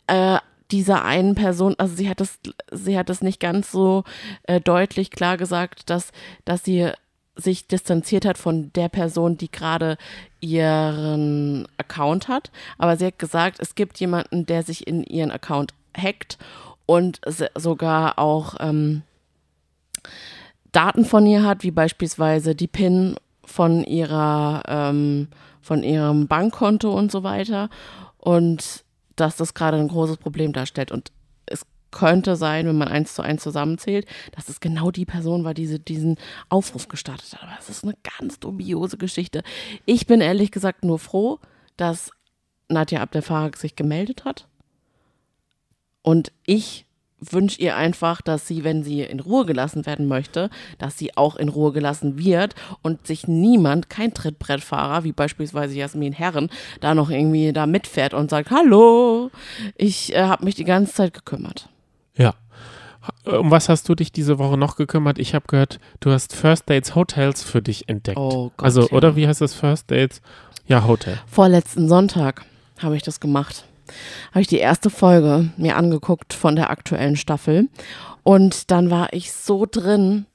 äh, 0.07 0.39
dieser 0.71 1.03
einen 1.05 1.35
Person, 1.35 1.75
also 1.77 1.95
sie 1.95 2.09
hat 2.09 2.19
das, 2.19 2.39
sie 2.71 2.97
hat 2.97 3.09
das 3.09 3.21
nicht 3.21 3.39
ganz 3.39 3.71
so 3.71 4.03
äh, 4.43 4.59
deutlich 4.59 5.11
klar 5.11 5.37
gesagt, 5.37 5.89
dass, 5.89 6.11
dass 6.45 6.63
sie 6.63 6.91
sich 7.35 7.67
distanziert 7.67 8.25
hat 8.25 8.37
von 8.37 8.71
der 8.73 8.89
Person, 8.89 9.37
die 9.37 9.51
gerade 9.51 9.97
ihren 10.39 11.67
Account 11.77 12.27
hat. 12.27 12.51
Aber 12.77 12.97
sie 12.97 13.07
hat 13.07 13.19
gesagt, 13.19 13.57
es 13.59 13.75
gibt 13.75 13.99
jemanden, 13.99 14.45
der 14.45 14.63
sich 14.63 14.87
in 14.87 15.03
ihren 15.03 15.31
Account 15.31 15.73
hackt 15.95 16.37
und 16.85 17.21
sogar 17.55 18.19
auch 18.19 18.55
ähm, 18.59 19.03
Daten 20.71 21.05
von 21.05 21.25
ihr 21.25 21.43
hat, 21.43 21.63
wie 21.63 21.71
beispielsweise 21.71 22.55
die 22.55 22.67
PIN 22.67 23.15
von 23.43 23.83
ihrer, 23.83 24.63
ähm, 24.67 25.27
von 25.61 25.83
ihrem 25.83 26.27
Bankkonto 26.27 26.91
und 26.91 27.11
so 27.11 27.23
weiter. 27.23 27.69
Und 28.17 28.83
dass 29.15 29.35
das 29.35 29.53
gerade 29.53 29.77
ein 29.77 29.87
großes 29.87 30.17
Problem 30.17 30.53
darstellt. 30.53 30.91
Und 30.91 31.11
es 31.45 31.65
könnte 31.91 32.35
sein, 32.35 32.67
wenn 32.67 32.77
man 32.77 32.87
eins 32.87 33.13
zu 33.13 33.21
eins 33.21 33.43
zusammenzählt, 33.43 34.05
dass 34.31 34.47
es 34.47 34.59
genau 34.59 34.91
die 34.91 35.05
Person 35.05 35.43
war, 35.43 35.53
die 35.53 35.63
diese, 35.63 35.79
diesen 35.79 36.17
Aufruf 36.49 36.87
gestartet 36.87 37.33
hat. 37.33 37.43
Aber 37.43 37.57
es 37.59 37.69
ist 37.69 37.83
eine 37.83 37.95
ganz 38.17 38.39
dubiose 38.39 38.97
Geschichte. 38.97 39.43
Ich 39.85 40.07
bin 40.07 40.21
ehrlich 40.21 40.51
gesagt 40.51 40.85
nur 40.85 40.99
froh, 40.99 41.39
dass 41.75 42.11
Nadja 42.69 43.01
Abdel 43.01 43.21
Farag 43.21 43.57
sich 43.57 43.75
gemeldet 43.75 44.23
hat. 44.23 44.47
Und 46.01 46.31
ich 46.45 46.85
wünsche 47.21 47.61
ihr 47.61 47.75
einfach, 47.75 48.21
dass 48.21 48.47
sie, 48.47 48.63
wenn 48.63 48.83
sie 48.83 49.01
in 49.01 49.19
Ruhe 49.19 49.45
gelassen 49.45 49.85
werden 49.85 50.07
möchte, 50.07 50.49
dass 50.79 50.97
sie 50.97 51.15
auch 51.15 51.35
in 51.35 51.49
Ruhe 51.49 51.71
gelassen 51.71 52.17
wird 52.17 52.55
und 52.81 53.05
sich 53.05 53.27
niemand, 53.27 53.89
kein 53.89 54.13
Trittbrettfahrer, 54.13 55.03
wie 55.03 55.11
beispielsweise 55.11 55.75
Jasmin 55.75 56.13
Herren, 56.13 56.49
da 56.79 56.95
noch 56.95 57.09
irgendwie 57.09 57.53
da 57.53 57.65
mitfährt 57.67 58.13
und 58.13 58.29
sagt, 58.29 58.49
hallo, 58.49 59.29
ich 59.75 60.13
äh, 60.15 60.23
habe 60.23 60.45
mich 60.45 60.55
die 60.55 60.63
ganze 60.63 60.93
Zeit 60.93 61.13
gekümmert. 61.13 61.69
Ja. 62.17 62.33
Um 63.25 63.49
was 63.49 63.67
hast 63.67 63.89
du 63.89 63.95
dich 63.95 64.11
diese 64.11 64.37
Woche 64.37 64.57
noch 64.57 64.75
gekümmert? 64.75 65.17
Ich 65.17 65.33
habe 65.33 65.45
gehört, 65.47 65.79
du 66.01 66.11
hast 66.11 66.35
First 66.35 66.69
Dates 66.69 66.93
Hotels 66.93 67.41
für 67.41 67.61
dich 67.61 67.89
entdeckt. 67.89 68.17
Oh 68.19 68.51
Gott, 68.57 68.65
also, 68.65 68.81
ja. 68.81 68.91
oder 68.91 69.15
wie 69.15 69.27
heißt 69.27 69.41
das 69.41 69.55
First 69.55 69.89
Dates? 69.89 70.21
Ja, 70.67 70.85
Hotel. 70.85 71.19
Vorletzten 71.25 71.89
Sonntag 71.89 72.45
habe 72.79 72.95
ich 72.95 73.01
das 73.01 73.19
gemacht 73.19 73.65
habe 74.31 74.41
ich 74.41 74.47
die 74.47 74.57
erste 74.57 74.89
Folge 74.89 75.49
mir 75.57 75.75
angeguckt 75.75 76.33
von 76.33 76.55
der 76.55 76.69
aktuellen 76.69 77.15
Staffel. 77.15 77.69
Und 78.23 78.71
dann 78.71 78.89
war 78.89 79.13
ich 79.13 79.31
so 79.31 79.65
drin, 79.69 80.25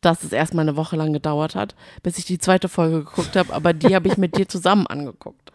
dass 0.00 0.24
es 0.24 0.32
erstmal 0.32 0.66
eine 0.66 0.76
Woche 0.76 0.96
lang 0.96 1.12
gedauert 1.12 1.54
hat, 1.54 1.74
bis 2.02 2.18
ich 2.18 2.24
die 2.24 2.38
zweite 2.38 2.68
Folge 2.68 3.04
geguckt 3.04 3.36
habe. 3.36 3.52
Aber 3.52 3.72
die 3.72 3.94
habe 3.94 4.08
ich 4.08 4.16
mit 4.16 4.36
dir 4.36 4.48
zusammen 4.48 4.86
angeguckt. 4.86 5.52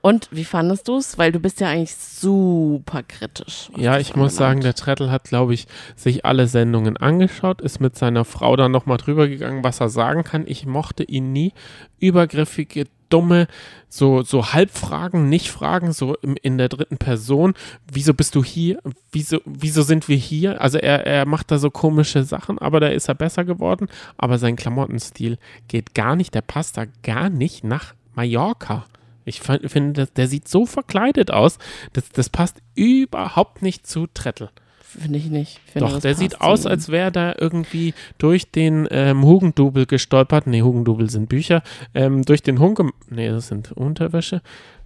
Und 0.00 0.28
wie 0.30 0.44
fandest 0.44 0.86
du 0.88 0.96
es? 0.96 1.18
Weil 1.18 1.32
du 1.32 1.40
bist 1.40 1.60
ja 1.60 1.68
eigentlich 1.68 1.96
super 1.96 3.02
kritisch. 3.02 3.70
Ja, 3.76 3.98
ich 3.98 4.14
muss 4.14 4.36
sagen, 4.36 4.60
der 4.60 4.74
Trettel 4.74 5.10
hat, 5.10 5.24
glaube 5.24 5.54
ich, 5.54 5.66
sich 5.96 6.24
alle 6.24 6.46
Sendungen 6.46 6.96
angeschaut, 6.96 7.60
ist 7.60 7.80
mit 7.80 7.96
seiner 7.96 8.24
Frau 8.24 8.54
dann 8.56 8.70
nochmal 8.70 8.98
drüber 8.98 9.28
gegangen, 9.28 9.64
was 9.64 9.80
er 9.80 9.88
sagen 9.88 10.22
kann. 10.22 10.44
Ich 10.46 10.66
mochte 10.66 11.02
ihn 11.02 11.32
nie. 11.32 11.52
Übergriffige, 11.98 12.86
dumme, 13.08 13.48
so, 13.88 14.22
so 14.22 14.52
Halbfragen, 14.52 15.28
Nicht-Fragen, 15.28 15.92
so 15.92 16.14
in, 16.16 16.36
in 16.36 16.58
der 16.58 16.68
dritten 16.68 16.98
Person. 16.98 17.54
Wieso 17.90 18.14
bist 18.14 18.34
du 18.34 18.44
hier? 18.44 18.80
Wieso, 19.12 19.40
wieso 19.44 19.82
sind 19.82 20.08
wir 20.08 20.16
hier? 20.16 20.60
Also 20.60 20.78
er, 20.78 21.06
er 21.06 21.26
macht 21.26 21.50
da 21.50 21.58
so 21.58 21.70
komische 21.70 22.24
Sachen, 22.24 22.58
aber 22.58 22.80
da 22.80 22.88
ist 22.88 23.08
er 23.08 23.14
besser 23.14 23.44
geworden. 23.44 23.88
Aber 24.16 24.38
sein 24.38 24.56
Klamottenstil 24.56 25.38
geht 25.68 25.94
gar 25.94 26.16
nicht, 26.16 26.34
der 26.34 26.42
passt 26.42 26.76
da 26.76 26.84
gar 27.02 27.30
nicht 27.30 27.64
nach 27.64 27.94
Mallorca. 28.14 28.84
Ich 29.24 29.40
finde, 29.40 30.06
der 30.06 30.26
sieht 30.26 30.48
so 30.48 30.64
verkleidet 30.64 31.30
aus, 31.30 31.58
das, 31.92 32.08
das 32.08 32.30
passt 32.30 32.62
überhaupt 32.74 33.60
nicht 33.60 33.86
zu 33.86 34.06
Trettel. 34.06 34.48
Finde 34.88 35.18
ich 35.18 35.28
nicht. 35.28 35.60
Finde, 35.70 35.90
Doch, 35.90 36.00
der 36.00 36.14
sieht 36.14 36.40
aus, 36.40 36.64
als 36.64 36.88
wäre 36.88 37.12
da 37.12 37.34
irgendwie 37.38 37.92
durch 38.16 38.50
den 38.50 38.88
ähm, 38.90 39.22
Hugendubel 39.22 39.84
gestolpert. 39.84 40.46
Nee, 40.46 40.62
Hugendubel 40.62 41.10
sind 41.10 41.28
Bücher. 41.28 41.62
Ähm, 41.94 42.24
durch 42.24 42.42
den 42.42 42.58
Hunke, 42.58 42.88
nee, 43.10 43.28
das 43.28 43.48
sind 43.48 43.72
Unterwäsche. 43.72 44.40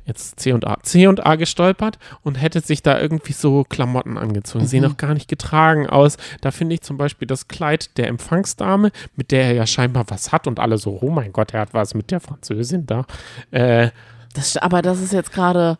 Jetzt 0.04 0.40
C 0.40 0.52
und 0.52 0.66
A. 0.66 0.78
C 0.82 1.06
und 1.06 1.24
A 1.24 1.36
gestolpert 1.36 2.00
und 2.22 2.34
hätte 2.34 2.60
sich 2.60 2.82
da 2.82 2.98
irgendwie 2.98 3.32
so 3.32 3.62
Klamotten 3.62 4.18
angezogen. 4.18 4.64
Mhm. 4.64 4.68
Sehen 4.68 4.84
auch 4.86 4.96
gar 4.96 5.14
nicht 5.14 5.28
getragen 5.28 5.86
aus. 5.86 6.16
Da 6.40 6.50
finde 6.50 6.74
ich 6.74 6.80
zum 6.80 6.96
Beispiel 6.96 7.28
das 7.28 7.46
Kleid 7.46 7.96
der 7.98 8.08
Empfangsdame, 8.08 8.90
mit 9.14 9.30
der 9.30 9.44
er 9.44 9.52
ja 9.52 9.66
scheinbar 9.66 10.06
was 10.08 10.32
hat 10.32 10.48
und 10.48 10.58
alle 10.58 10.78
so, 10.78 10.98
oh 11.00 11.10
mein 11.10 11.32
Gott, 11.32 11.54
er 11.54 11.60
hat 11.60 11.74
was 11.74 11.94
mit 11.94 12.10
der 12.10 12.18
Französin 12.18 12.86
da. 12.86 13.06
Äh, 13.52 13.90
das, 14.34 14.56
aber 14.56 14.82
das 14.82 15.00
ist 15.00 15.12
jetzt 15.12 15.32
gerade 15.32 15.78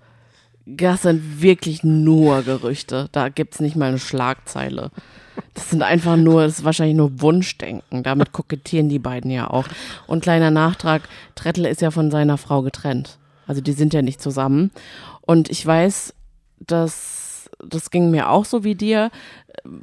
Das 0.64 1.02
sind 1.02 1.42
wirklich 1.42 1.82
nur 1.82 2.42
Gerüchte. 2.42 3.08
Da 3.12 3.28
gibt 3.28 3.54
es 3.54 3.60
nicht 3.60 3.76
mal 3.76 3.88
eine 3.88 3.98
Schlagzeile. 3.98 4.90
Das 5.54 5.70
sind 5.70 5.82
einfach 5.82 6.16
nur, 6.16 6.42
das 6.42 6.58
ist 6.58 6.64
wahrscheinlich 6.64 6.96
nur 6.96 7.20
Wunschdenken. 7.20 8.02
Damit 8.02 8.32
kokettieren 8.32 8.88
die 8.88 8.98
beiden 8.98 9.30
ja 9.30 9.50
auch. 9.50 9.66
Und 10.06 10.22
kleiner 10.22 10.50
Nachtrag, 10.50 11.02
Trettel 11.34 11.66
ist 11.66 11.80
ja 11.80 11.90
von 11.90 12.10
seiner 12.10 12.38
Frau 12.38 12.62
getrennt. 12.62 13.18
Also 13.46 13.60
die 13.60 13.72
sind 13.72 13.92
ja 13.92 14.02
nicht 14.02 14.20
zusammen. 14.22 14.70
Und 15.22 15.50
ich 15.50 15.64
weiß, 15.64 16.14
dass 16.60 17.50
das 17.64 17.90
ging 17.90 18.10
mir 18.10 18.30
auch 18.30 18.44
so 18.44 18.64
wie 18.64 18.74
dir 18.74 19.10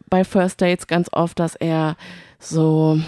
bei 0.10 0.24
First 0.24 0.62
Dates 0.62 0.88
ganz 0.88 1.10
oft, 1.12 1.39
dass 1.39 1.56
er 1.56 1.96
so 2.39 3.00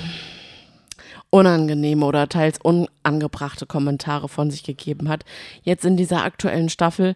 unangenehme 1.29 2.05
oder 2.05 2.27
teils 2.27 2.59
unangebrachte 2.61 3.65
Kommentare 3.65 4.29
von 4.29 4.51
sich 4.51 4.63
gegeben 4.63 5.09
hat. 5.09 5.23
Jetzt 5.63 5.85
in 5.85 5.97
dieser 5.97 6.23
aktuellen 6.23 6.69
Staffel 6.69 7.15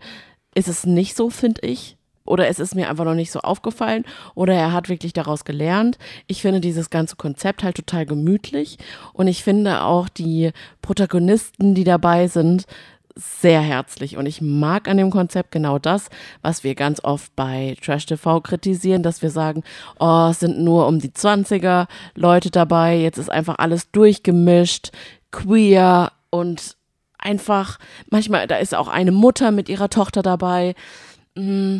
ist 0.55 0.67
es 0.67 0.85
nicht 0.85 1.15
so, 1.15 1.29
finde 1.29 1.61
ich. 1.61 1.97
Oder 2.25 2.47
es 2.47 2.59
ist 2.59 2.73
mir 2.73 2.89
einfach 2.89 3.05
noch 3.05 3.13
nicht 3.13 3.31
so 3.31 3.41
aufgefallen. 3.41 4.03
Oder 4.33 4.55
er 4.55 4.73
hat 4.73 4.89
wirklich 4.89 5.13
daraus 5.13 5.45
gelernt. 5.45 5.99
Ich 6.25 6.41
finde 6.41 6.59
dieses 6.59 6.89
ganze 6.89 7.15
Konzept 7.15 7.63
halt 7.63 7.75
total 7.75 8.07
gemütlich. 8.07 8.79
Und 9.13 9.27
ich 9.27 9.43
finde 9.43 9.83
auch 9.83 10.09
die 10.09 10.51
Protagonisten, 10.81 11.75
die 11.75 11.83
dabei 11.83 12.27
sind, 12.27 12.65
sehr 13.17 13.61
herzlich 13.61 14.17
und 14.17 14.25
ich 14.25 14.41
mag 14.41 14.89
an 14.89 14.97
dem 14.97 15.09
Konzept 15.09 15.51
genau 15.51 15.79
das, 15.79 16.09
was 16.41 16.65
wir 16.65 16.75
ganz 16.75 17.01
oft 17.01 17.33
bei 17.35 17.77
Trash 17.81 18.05
TV 18.05 18.41
kritisieren, 18.41 19.03
dass 19.03 19.21
wir 19.21 19.29
sagen, 19.29 19.63
oh, 19.99 20.27
es 20.31 20.41
sind 20.41 20.59
nur 20.59 20.85
um 20.85 20.99
die 20.99 21.11
20er 21.11 21.87
Leute 22.15 22.51
dabei, 22.51 22.97
jetzt 22.97 23.17
ist 23.17 23.31
einfach 23.31 23.55
alles 23.57 23.89
durchgemischt, 23.91 24.91
queer 25.31 26.11
und 26.29 26.74
einfach, 27.25 27.79
manchmal, 28.09 28.47
da 28.47 28.57
ist 28.57 28.73
auch 28.73 28.87
eine 28.87 29.11
Mutter 29.11 29.51
mit 29.51 29.67
ihrer 29.67 29.89
Tochter 29.89 30.21
dabei. 30.21 30.75
Mm. 31.35 31.79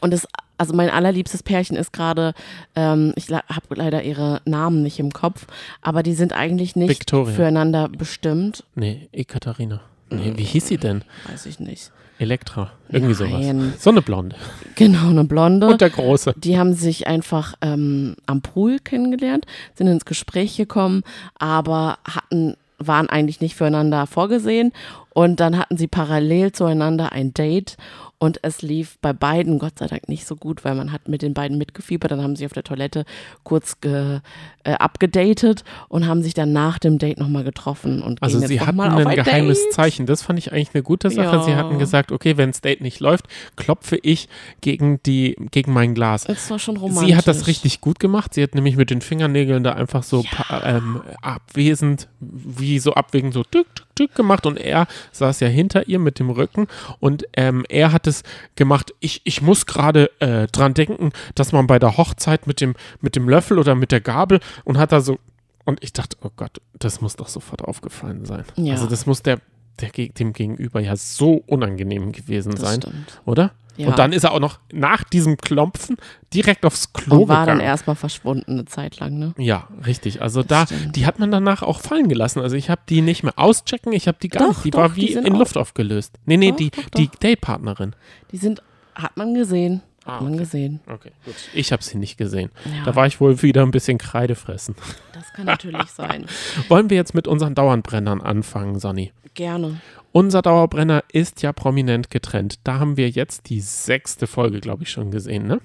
Und 0.00 0.14
es, 0.14 0.26
also 0.56 0.74
mein 0.74 0.90
allerliebstes 0.90 1.42
Pärchen 1.42 1.76
ist 1.76 1.92
gerade, 1.92 2.34
ähm, 2.76 3.12
ich 3.16 3.30
habe 3.30 3.74
leider 3.74 4.02
ihre 4.02 4.40
Namen 4.44 4.82
nicht 4.82 4.98
im 4.98 5.12
Kopf, 5.12 5.46
aber 5.82 6.02
die 6.02 6.14
sind 6.14 6.32
eigentlich 6.32 6.76
nicht 6.76 6.90
Victoria. 6.90 7.34
füreinander 7.34 7.88
bestimmt. 7.88 8.64
Nee, 8.74 9.08
Ekaterina. 9.12 9.80
Nee, 10.10 10.32
wie 10.36 10.44
hieß 10.44 10.68
sie 10.68 10.76
denn? 10.76 11.02
Weiß 11.28 11.46
ich 11.46 11.60
nicht. 11.60 11.92
Elektra, 12.18 12.72
irgendwie 12.90 13.24
Nein. 13.24 13.60
sowas. 13.60 13.82
So 13.82 13.90
eine 13.90 14.02
Blonde. 14.02 14.36
Genau, 14.74 15.08
eine 15.08 15.24
Blonde. 15.24 15.66
Und 15.66 15.80
der 15.80 15.88
Große. 15.88 16.34
Die 16.36 16.58
haben 16.58 16.74
sich 16.74 17.06
einfach 17.06 17.54
ähm, 17.62 18.16
am 18.26 18.42
Pool 18.42 18.78
kennengelernt, 18.78 19.46
sind 19.74 19.86
ins 19.86 20.04
Gespräch 20.04 20.56
gekommen, 20.56 21.02
aber 21.38 21.98
hatten 22.04 22.56
waren 22.80 23.08
eigentlich 23.08 23.40
nicht 23.40 23.54
füreinander 23.54 24.06
vorgesehen. 24.06 24.72
Und 25.12 25.40
dann 25.40 25.58
hatten 25.58 25.76
sie 25.76 25.88
parallel 25.88 26.52
zueinander 26.52 27.12
ein 27.12 27.34
Date 27.34 27.76
und 28.20 28.38
es 28.42 28.60
lief 28.60 28.98
bei 29.00 29.14
beiden 29.14 29.58
Gott 29.58 29.78
sei 29.78 29.86
Dank 29.86 30.06
nicht 30.06 30.26
so 30.26 30.36
gut, 30.36 30.62
weil 30.62 30.74
man 30.74 30.92
hat 30.92 31.08
mit 31.08 31.22
den 31.22 31.32
beiden 31.32 31.56
mitgefiebert. 31.56 32.10
Dann 32.10 32.22
haben 32.22 32.36
sie 32.36 32.44
auf 32.44 32.52
der 32.52 32.62
Toilette 32.62 33.06
kurz 33.44 33.80
ge, 33.80 34.20
äh, 34.62 34.72
abgedatet 34.72 35.64
und 35.88 36.06
haben 36.06 36.22
sich 36.22 36.34
dann 36.34 36.52
nach 36.52 36.78
dem 36.78 36.98
Date 36.98 37.18
nochmal 37.18 37.44
getroffen. 37.44 38.02
Und 38.02 38.22
also 38.22 38.38
sie 38.38 38.60
hatten 38.60 38.78
ein, 38.78 39.06
ein 39.06 39.16
geheimes 39.16 39.64
Date. 39.64 39.72
Zeichen. 39.72 40.04
Das 40.04 40.20
fand 40.20 40.38
ich 40.38 40.52
eigentlich 40.52 40.74
eine 40.74 40.82
gute 40.82 41.08
Sache. 41.08 41.36
Ja. 41.36 41.42
Sie 41.42 41.56
hatten 41.56 41.78
gesagt, 41.78 42.12
okay, 42.12 42.36
wenn 42.36 42.50
das 42.50 42.60
Date 42.60 42.82
nicht 42.82 43.00
läuft, 43.00 43.24
klopfe 43.56 43.96
ich 43.96 44.28
gegen, 44.60 45.02
die, 45.04 45.36
gegen 45.50 45.72
mein 45.72 45.94
Glas. 45.94 46.24
Das 46.24 46.50
war 46.50 46.58
schon 46.58 46.76
romantisch. 46.76 47.08
Sie 47.08 47.16
hat 47.16 47.26
das 47.26 47.46
richtig 47.46 47.80
gut 47.80 48.00
gemacht. 48.00 48.34
Sie 48.34 48.42
hat 48.42 48.54
nämlich 48.54 48.76
mit 48.76 48.90
den 48.90 49.00
Fingernägeln 49.00 49.64
da 49.64 49.72
einfach 49.72 50.02
so 50.02 50.24
ja. 50.50 50.76
ähm, 50.76 51.00
abwesend, 51.22 52.08
wie 52.20 52.80
so 52.80 52.92
abwägend 52.92 53.32
so 53.32 53.44
tück, 53.44 53.74
tück, 53.74 53.86
tück 54.00 54.14
gemacht 54.14 54.46
und 54.46 54.56
er 54.56 54.86
saß 55.12 55.40
ja 55.40 55.48
hinter 55.48 55.86
ihr 55.86 55.98
mit 55.98 56.18
dem 56.18 56.30
Rücken 56.30 56.68
und 57.00 57.24
ähm, 57.34 57.64
er 57.68 57.92
hat 57.92 58.06
es 58.06 58.22
gemacht, 58.56 58.94
ich, 59.00 59.20
ich 59.24 59.42
muss 59.42 59.66
gerade 59.66 60.10
äh, 60.20 60.46
dran 60.46 60.72
denken, 60.72 61.12
dass 61.34 61.52
man 61.52 61.66
bei 61.66 61.78
der 61.78 61.98
Hochzeit 61.98 62.46
mit 62.46 62.62
dem, 62.62 62.74
mit 63.02 63.14
dem 63.14 63.28
Löffel 63.28 63.58
oder 63.58 63.74
mit 63.74 63.92
der 63.92 64.00
Gabel 64.00 64.40
und 64.64 64.78
hat 64.78 64.92
da 64.92 65.02
so, 65.02 65.18
und 65.66 65.84
ich 65.84 65.92
dachte, 65.92 66.16
oh 66.22 66.30
Gott, 66.34 66.62
das 66.78 67.02
muss 67.02 67.16
doch 67.16 67.28
sofort 67.28 67.62
aufgefallen 67.62 68.24
sein. 68.24 68.44
Ja. 68.56 68.72
Also 68.72 68.86
das 68.86 69.04
muss 69.04 69.22
der, 69.22 69.40
der 69.80 69.90
dem 69.90 70.32
Gegenüber 70.32 70.80
ja 70.80 70.96
so 70.96 71.42
unangenehm 71.46 72.12
gewesen 72.12 72.52
das 72.52 72.60
sein, 72.60 72.80
stimmt. 72.80 73.20
oder? 73.26 73.52
Ja. 73.80 73.88
Und 73.88 73.98
dann 73.98 74.12
ist 74.12 74.24
er 74.24 74.32
auch 74.32 74.40
noch 74.40 74.58
nach 74.72 75.04
diesem 75.04 75.38
Klopfen 75.38 75.96
direkt 76.34 76.66
aufs 76.66 76.92
Klo 76.92 77.22
und 77.22 77.28
war 77.28 77.40
gegangen. 77.40 77.60
dann 77.60 77.66
erstmal 77.66 77.96
verschwunden 77.96 78.52
eine 78.52 78.64
Zeit 78.66 79.00
lang, 79.00 79.18
ne? 79.18 79.34
Ja, 79.38 79.68
richtig. 79.86 80.20
Also 80.20 80.42
das 80.42 80.68
da, 80.68 80.76
stimmt. 80.76 80.96
die 80.96 81.06
hat 81.06 81.18
man 81.18 81.30
danach 81.30 81.62
auch 81.62 81.80
fallen 81.80 82.08
gelassen. 82.08 82.40
Also 82.40 82.56
ich 82.56 82.68
habe 82.68 82.82
die 82.88 83.00
nicht 83.00 83.22
mehr 83.22 83.32
auschecken, 83.36 83.92
ich 83.92 84.06
habe 84.06 84.18
die 84.20 84.28
gar 84.28 84.40
doch, 84.40 84.48
nicht. 84.48 84.64
Die 84.64 84.70
doch, 84.70 84.78
war 84.78 84.96
wie 84.96 85.06
die 85.06 85.12
in 85.14 85.34
Luft 85.34 85.56
aufgelöst. 85.56 86.18
Nee, 86.26 86.36
nee, 86.36 86.50
doch, 86.50 86.58
die, 86.58 86.70
die 86.96 87.10
Datepartnerin. 87.20 87.96
Die 88.32 88.36
sind, 88.36 88.62
hat 88.94 89.16
man 89.16 89.34
gesehen. 89.34 89.82
Hat 90.10 90.20
ah, 90.20 90.24
man 90.24 90.38
gesehen. 90.38 90.80
Okay, 90.86 91.12
gut. 91.24 91.34
Ich 91.54 91.70
habe 91.70 91.84
sie 91.84 91.96
nicht 91.96 92.16
gesehen. 92.16 92.50
Ja. 92.64 92.84
Da 92.84 92.96
war 92.96 93.06
ich 93.06 93.20
wohl 93.20 93.42
wieder 93.42 93.62
ein 93.62 93.70
bisschen 93.70 93.96
Kreide 93.96 94.34
fressen. 94.34 94.74
Das 95.12 95.32
kann 95.32 95.46
natürlich 95.46 95.86
sein. 95.86 96.26
Wollen 96.68 96.90
wir 96.90 96.96
jetzt 96.96 97.14
mit 97.14 97.28
unseren 97.28 97.54
Dauernbrennern 97.54 98.20
anfangen, 98.20 98.80
Sonny? 98.80 99.12
Gerne. 99.34 99.80
Unser 100.10 100.42
Dauerbrenner 100.42 101.04
ist 101.12 101.42
ja 101.42 101.52
prominent 101.52 102.10
getrennt. 102.10 102.58
Da 102.64 102.80
haben 102.80 102.96
wir 102.96 103.08
jetzt 103.08 103.48
die 103.50 103.60
sechste 103.60 104.26
Folge, 104.26 104.58
glaube 104.58 104.82
ich, 104.82 104.90
schon 104.90 105.12
gesehen, 105.12 105.46
ne? 105.46 105.60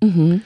Mhm. 0.00 0.42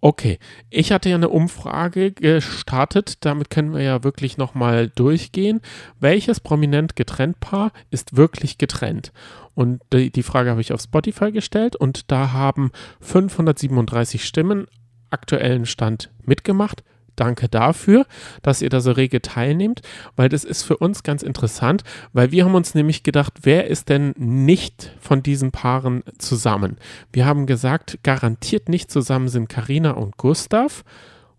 Okay, 0.00 0.38
ich 0.70 0.92
hatte 0.92 1.08
ja 1.08 1.16
eine 1.16 1.30
Umfrage 1.30 2.12
gestartet, 2.12 3.24
damit 3.24 3.50
können 3.50 3.74
wir 3.74 3.82
ja 3.82 4.04
wirklich 4.04 4.36
nochmal 4.36 4.88
durchgehen. 4.90 5.60
Welches 5.98 6.38
prominent 6.38 6.94
getrennt 6.94 7.40
Paar 7.40 7.72
ist 7.90 8.16
wirklich 8.16 8.58
getrennt? 8.58 9.12
Und 9.56 9.80
die, 9.90 10.10
die 10.10 10.22
Frage 10.22 10.50
habe 10.50 10.60
ich 10.60 10.72
auf 10.72 10.82
Spotify 10.82 11.32
gestellt 11.32 11.76
und 11.76 12.12
da 12.12 12.32
haben 12.32 12.70
537 13.00 14.22
Stimmen 14.22 14.66
aktuellen 15.10 15.64
Stand 15.64 16.10
mitgemacht. 16.22 16.84
Danke 17.16 17.48
dafür, 17.48 18.04
dass 18.42 18.60
ihr 18.60 18.68
da 18.68 18.80
so 18.82 18.92
rege 18.92 19.22
teilnehmt, 19.22 19.80
weil 20.14 20.28
das 20.28 20.44
ist 20.44 20.62
für 20.62 20.76
uns 20.76 21.02
ganz 21.02 21.22
interessant, 21.22 21.84
weil 22.12 22.30
wir 22.32 22.44
haben 22.44 22.54
uns 22.54 22.74
nämlich 22.74 23.02
gedacht, 23.02 23.32
wer 23.44 23.66
ist 23.68 23.88
denn 23.88 24.12
nicht 24.18 24.92
von 25.00 25.22
diesen 25.22 25.52
Paaren 25.52 26.02
zusammen? 26.18 26.76
Wir 27.14 27.24
haben 27.24 27.46
gesagt, 27.46 28.00
garantiert 28.02 28.68
nicht 28.68 28.90
zusammen 28.90 29.28
sind 29.28 29.48
Karina 29.48 29.92
und 29.92 30.18
Gustav 30.18 30.84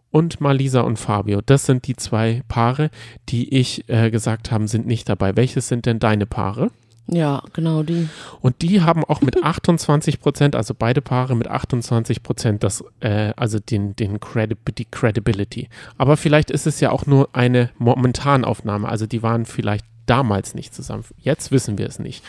und 0.10 0.42
Malisa 0.42 0.82
und 0.82 0.98
Fabio. 0.98 1.42
Das 1.46 1.68
sind 1.68 1.86
die 1.86 1.96
zwei 1.96 2.42
Paare, 2.48 2.90
die 3.30 3.56
ich 3.56 3.88
äh, 3.90 4.10
gesagt 4.10 4.52
habe, 4.52 4.68
sind 4.68 4.88
nicht 4.88 5.08
dabei. 5.08 5.36
Welches 5.36 5.68
sind 5.68 5.86
denn 5.86 6.00
deine 6.00 6.26
Paare? 6.26 6.72
Ja, 7.10 7.42
genau 7.54 7.84
die. 7.84 8.10
Und 8.42 8.62
die 8.62 8.82
haben 8.82 9.04
auch 9.06 9.22
mit 9.22 9.44
28 9.44 10.20
Prozent, 10.20 10.56
also 10.56 10.74
beide 10.78 11.02
Paare 11.02 11.36
mit 11.36 11.48
28 11.48 12.22
Prozent, 12.22 12.64
das, 12.64 12.84
äh, 13.00 13.34
also 13.36 13.60
den, 13.60 13.96
den 13.96 14.20
Credi 14.20 14.56
die 14.78 14.86
Credibility. 14.86 15.70
Aber 15.98 16.18
vielleicht 16.18 16.52
ist 16.52 16.68
es 16.68 16.80
ja 16.80 16.92
auch 16.92 17.06
nur 17.06 17.30
eine 17.34 17.70
Momentanaufnahme. 17.78 18.88
Also 18.90 19.06
die 19.06 19.24
waren 19.24 19.46
vielleicht 19.46 19.86
damals 20.06 20.54
nicht 20.54 20.74
zusammen. 20.74 21.06
Jetzt 21.18 21.52
wissen 21.52 21.78
wir 21.78 21.88
es 21.88 22.00
nicht. 22.00 22.24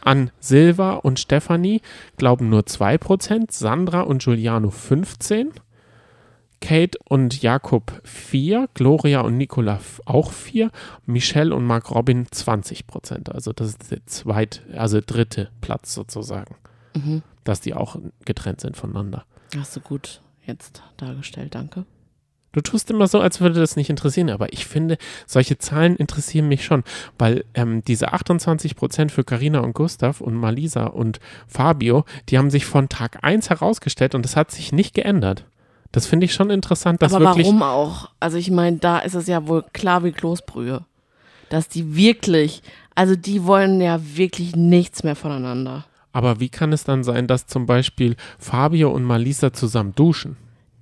An 0.00 0.30
Silva 0.38 0.94
und 0.94 1.18
Stefanie 1.18 1.80
glauben 2.18 2.50
nur 2.50 2.66
2 2.66 2.98
Prozent, 2.98 3.52
Sandra 3.52 4.02
und 4.02 4.22
Giuliano 4.22 4.70
15 4.70 5.50
Kate 6.64 6.98
und 7.06 7.42
Jakob 7.42 8.00
4, 8.04 8.70
Gloria 8.72 9.20
und 9.20 9.36
Nicola 9.36 9.80
auch 10.06 10.32
4, 10.32 10.70
Michelle 11.04 11.54
und 11.54 11.66
Mark 11.66 11.90
Robin 11.90 12.26
20 12.30 12.86
Prozent. 12.86 13.30
Also 13.30 13.52
das 13.52 13.68
ist 13.68 13.90
der 13.90 14.06
zweite, 14.06 14.60
also 14.74 15.00
dritte 15.04 15.50
Platz 15.60 15.92
sozusagen. 15.92 16.56
Mhm. 16.96 17.22
Dass 17.44 17.60
die 17.60 17.74
auch 17.74 17.98
getrennt 18.24 18.62
sind 18.62 18.78
voneinander. 18.78 19.26
Hast 19.54 19.76
du 19.76 19.80
gut 19.80 20.22
jetzt 20.46 20.82
dargestellt, 20.96 21.54
danke. 21.54 21.84
Du 22.52 22.62
tust 22.62 22.90
immer 22.90 23.08
so, 23.08 23.20
als 23.20 23.42
würde 23.42 23.60
das 23.60 23.76
nicht 23.76 23.90
interessieren, 23.90 24.30
aber 24.30 24.50
ich 24.54 24.64
finde, 24.64 24.96
solche 25.26 25.58
Zahlen 25.58 25.96
interessieren 25.96 26.48
mich 26.48 26.64
schon, 26.64 26.82
weil 27.18 27.44
ähm, 27.52 27.84
diese 27.84 28.14
28 28.14 28.74
Prozent 28.74 29.12
für 29.12 29.24
Carina 29.24 29.58
und 29.58 29.74
Gustav 29.74 30.22
und 30.22 30.34
Malisa 30.34 30.86
und 30.86 31.20
Fabio, 31.46 32.06
die 32.30 32.38
haben 32.38 32.48
sich 32.48 32.64
von 32.64 32.88
Tag 32.88 33.18
1 33.22 33.50
herausgestellt 33.50 34.14
und 34.14 34.24
das 34.24 34.36
hat 34.36 34.50
sich 34.50 34.72
nicht 34.72 34.94
geändert. 34.94 35.44
Das 35.94 36.06
finde 36.06 36.24
ich 36.24 36.34
schon 36.34 36.50
interessant, 36.50 37.00
dass 37.02 37.14
Aber 37.14 37.26
wirklich. 37.26 37.46
warum 37.46 37.62
auch? 37.62 38.10
Also 38.18 38.36
ich 38.36 38.50
meine, 38.50 38.78
da 38.78 38.98
ist 38.98 39.14
es 39.14 39.28
ja 39.28 39.46
wohl 39.46 39.62
klar 39.72 40.02
wie 40.02 40.10
Kloßbrühe. 40.10 40.84
Dass 41.50 41.68
die 41.68 41.94
wirklich, 41.94 42.62
also 42.96 43.14
die 43.14 43.44
wollen 43.44 43.80
ja 43.80 44.00
wirklich 44.02 44.56
nichts 44.56 45.04
mehr 45.04 45.14
voneinander. 45.14 45.84
Aber 46.12 46.40
wie 46.40 46.48
kann 46.48 46.72
es 46.72 46.82
dann 46.82 47.04
sein, 47.04 47.28
dass 47.28 47.46
zum 47.46 47.66
Beispiel 47.66 48.16
Fabio 48.40 48.90
und 48.90 49.04
Malisa 49.04 49.52
zusammen 49.52 49.94
duschen? 49.94 50.36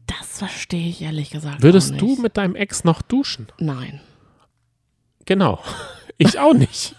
Das 0.06 0.38
verstehe 0.38 0.88
ich 0.88 1.02
ehrlich 1.02 1.28
gesagt. 1.28 1.62
Würdest 1.62 2.00
du 2.00 2.16
mit 2.16 2.38
deinem 2.38 2.54
Ex 2.54 2.84
noch 2.84 3.02
duschen? 3.02 3.48
Nein. 3.58 4.00
Genau. 5.26 5.58
Ich 6.22 6.38
auch 6.38 6.54
nicht. 6.54 6.94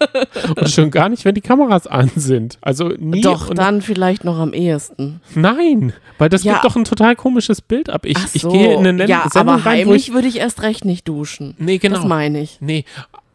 und 0.55 0.69
schon 0.69 0.91
gar 0.91 1.09
nicht, 1.09 1.25
wenn 1.25 1.35
die 1.35 1.41
Kameras 1.41 1.87
an 1.87 2.11
sind. 2.15 2.57
Also 2.61 2.89
nie. 2.89 3.21
Doch, 3.21 3.53
dann 3.53 3.81
vielleicht 3.81 4.23
noch 4.23 4.37
am 4.37 4.53
ehesten. 4.53 5.21
Nein, 5.35 5.93
weil 6.17 6.29
das 6.29 6.43
ja. 6.43 6.53
gibt 6.53 6.65
doch 6.65 6.75
ein 6.75 6.85
total 6.85 7.15
komisches 7.15 7.61
Bild 7.61 7.89
ab. 7.89 8.05
Ich, 8.05 8.17
so. 8.17 8.27
ich 8.33 8.53
gehe 8.53 8.73
in 8.73 8.85
eine 8.85 9.07
ja, 9.07 9.27
Sendung 9.29 9.55
aber 9.55 9.65
rein, 9.65 9.79
heimlich 9.79 10.13
würde 10.13 10.27
ich 10.27 10.37
erst 10.37 10.61
recht 10.61 10.85
nicht 10.85 11.07
duschen. 11.07 11.55
Nee, 11.57 11.77
genau. 11.77 11.97
Das 11.97 12.05
meine 12.05 12.41
ich. 12.41 12.57
Nee, 12.61 12.85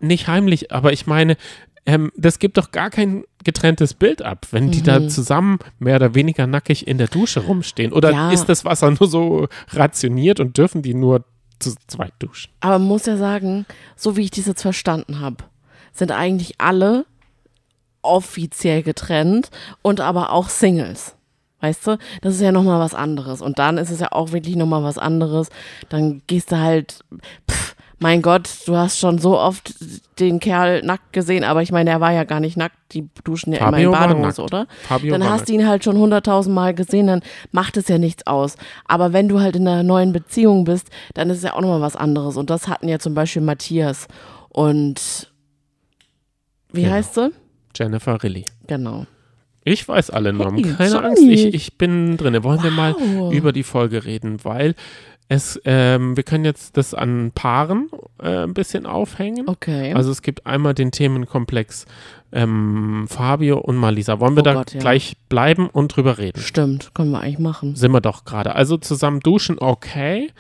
nicht 0.00 0.28
heimlich, 0.28 0.72
aber 0.72 0.92
ich 0.92 1.06
meine, 1.06 1.36
ähm, 1.86 2.12
das 2.16 2.38
gibt 2.38 2.58
doch 2.58 2.70
gar 2.70 2.90
kein 2.90 3.24
getrenntes 3.44 3.94
Bild 3.94 4.20
ab, 4.20 4.46
wenn 4.50 4.70
die 4.70 4.80
mhm. 4.80 4.84
da 4.84 5.08
zusammen 5.08 5.58
mehr 5.78 5.96
oder 5.96 6.14
weniger 6.14 6.46
nackig 6.46 6.86
in 6.86 6.98
der 6.98 7.08
Dusche 7.08 7.40
rumstehen. 7.40 7.94
Oder 7.94 8.12
ja. 8.12 8.30
ist 8.30 8.46
das 8.46 8.64
Wasser 8.66 8.90
nur 8.90 9.08
so 9.08 9.48
rationiert 9.70 10.38
und 10.38 10.58
dürfen 10.58 10.82
die 10.82 10.92
nur 10.92 11.24
zu 11.58 11.74
zweit 11.86 12.12
duschen? 12.18 12.50
Aber 12.60 12.78
man 12.78 12.88
muss 12.88 13.06
ja 13.06 13.16
sagen, 13.16 13.64
so 13.96 14.16
wie 14.16 14.22
ich 14.22 14.30
das 14.30 14.46
jetzt 14.46 14.62
verstanden 14.62 15.20
habe, 15.20 15.44
sind 15.92 16.12
eigentlich 16.12 16.60
alle 16.60 17.04
offiziell 18.02 18.82
getrennt 18.82 19.50
und 19.82 20.00
aber 20.00 20.32
auch 20.32 20.48
Singles. 20.48 21.14
Weißt 21.60 21.86
du, 21.88 21.98
das 22.22 22.34
ist 22.34 22.40
ja 22.40 22.52
nochmal 22.52 22.78
was 22.78 22.94
anderes. 22.94 23.42
Und 23.42 23.58
dann 23.58 23.78
ist 23.78 23.90
es 23.90 23.98
ja 23.98 24.12
auch 24.12 24.32
wirklich 24.32 24.54
nochmal 24.54 24.84
was 24.84 24.96
anderes. 24.96 25.48
Dann 25.88 26.22
gehst 26.28 26.52
du 26.52 26.58
halt, 26.58 27.00
pff, 27.50 27.74
mein 27.98 28.22
Gott, 28.22 28.48
du 28.66 28.76
hast 28.76 29.00
schon 29.00 29.18
so 29.18 29.36
oft 29.36 29.74
den 30.20 30.38
Kerl 30.38 30.82
nackt 30.82 31.12
gesehen, 31.12 31.42
aber 31.42 31.62
ich 31.62 31.72
meine, 31.72 31.90
er 31.90 32.00
war 32.00 32.12
ja 32.12 32.22
gar 32.22 32.38
nicht 32.38 32.56
nackt. 32.56 32.76
Die 32.92 33.08
duschen 33.24 33.52
ja 33.52 33.58
Fabio 33.58 33.92
immer 33.92 34.04
in 34.04 34.08
Badehose, 34.08 34.42
oder? 34.42 34.66
Fabio 34.86 35.12
dann 35.12 35.28
hast 35.28 35.48
du 35.48 35.52
ihn 35.52 35.66
halt 35.66 35.82
schon 35.82 35.98
hunderttausend 35.98 36.54
Mal 36.54 36.74
gesehen, 36.74 37.08
dann 37.08 37.22
macht 37.50 37.76
es 37.76 37.88
ja 37.88 37.98
nichts 37.98 38.26
aus. 38.26 38.54
Aber 38.86 39.12
wenn 39.12 39.28
du 39.28 39.40
halt 39.40 39.56
in 39.56 39.66
einer 39.66 39.82
neuen 39.82 40.12
Beziehung 40.12 40.64
bist, 40.64 40.88
dann 41.14 41.28
ist 41.28 41.38
es 41.38 41.42
ja 41.42 41.54
auch 41.54 41.60
nochmal 41.60 41.80
was 41.80 41.96
anderes. 41.96 42.36
Und 42.36 42.50
das 42.50 42.68
hatten 42.68 42.88
ja 42.88 43.00
zum 43.00 43.14
Beispiel 43.14 43.42
Matthias 43.42 44.06
und 44.48 45.27
wie 46.72 46.82
genau. 46.82 46.94
heißt 46.94 47.14
sie? 47.14 47.30
Jennifer 47.74 48.22
Rilly. 48.22 48.44
Genau. 48.66 49.06
Ich 49.64 49.86
weiß 49.86 50.10
alle 50.10 50.32
Namen, 50.32 50.64
hey, 50.64 50.74
keine 50.74 51.04
Angst, 51.04 51.22
ich, 51.22 51.54
ich 51.54 51.76
bin 51.76 52.16
drin. 52.16 52.42
Wollen 52.42 52.58
wow. 52.58 52.64
wir 52.64 52.70
mal 52.70 53.32
über 53.32 53.52
die 53.52 53.62
Folge 53.62 54.04
reden, 54.04 54.42
weil 54.42 54.74
es, 55.28 55.60
ähm, 55.66 56.16
wir 56.16 56.22
können 56.22 56.46
jetzt 56.46 56.78
das 56.78 56.94
an 56.94 57.32
Paaren 57.34 57.90
äh, 58.22 58.44
ein 58.44 58.54
bisschen 58.54 58.86
aufhängen. 58.86 59.46
Okay. 59.46 59.92
Also 59.92 60.10
es 60.10 60.22
gibt 60.22 60.46
einmal 60.46 60.72
den 60.72 60.90
Themenkomplex 60.90 61.84
ähm, 62.32 63.06
Fabio 63.08 63.58
und 63.58 63.76
Malisa. 63.76 64.20
Wollen 64.20 64.36
wir 64.36 64.40
oh 64.40 64.44
da 64.44 64.54
Gott, 64.54 64.72
ja. 64.72 64.80
gleich 64.80 65.18
bleiben 65.28 65.68
und 65.68 65.94
drüber 65.94 66.16
reden? 66.16 66.40
Stimmt, 66.40 66.94
können 66.94 67.10
wir 67.10 67.20
eigentlich 67.20 67.38
machen. 67.40 67.76
Sind 67.76 67.92
wir 67.92 68.00
doch 68.00 68.24
gerade. 68.24 68.54
Also 68.54 68.78
zusammen 68.78 69.20
duschen, 69.20 69.58
okay. 69.58 70.30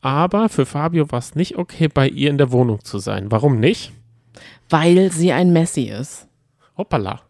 Aber 0.00 0.48
für 0.48 0.64
Fabio 0.64 1.10
war 1.12 1.18
es 1.18 1.34
nicht 1.34 1.58
okay, 1.58 1.88
bei 1.88 2.08
ihr 2.08 2.30
in 2.30 2.38
der 2.38 2.50
Wohnung 2.50 2.82
zu 2.84 2.98
sein. 3.00 3.30
Warum 3.30 3.60
nicht? 3.60 3.92
Weil 4.68 5.12
sie 5.12 5.32
ein 5.32 5.52
Messi 5.52 5.84
ist. 5.84 6.26
Hoppala. 6.76 7.22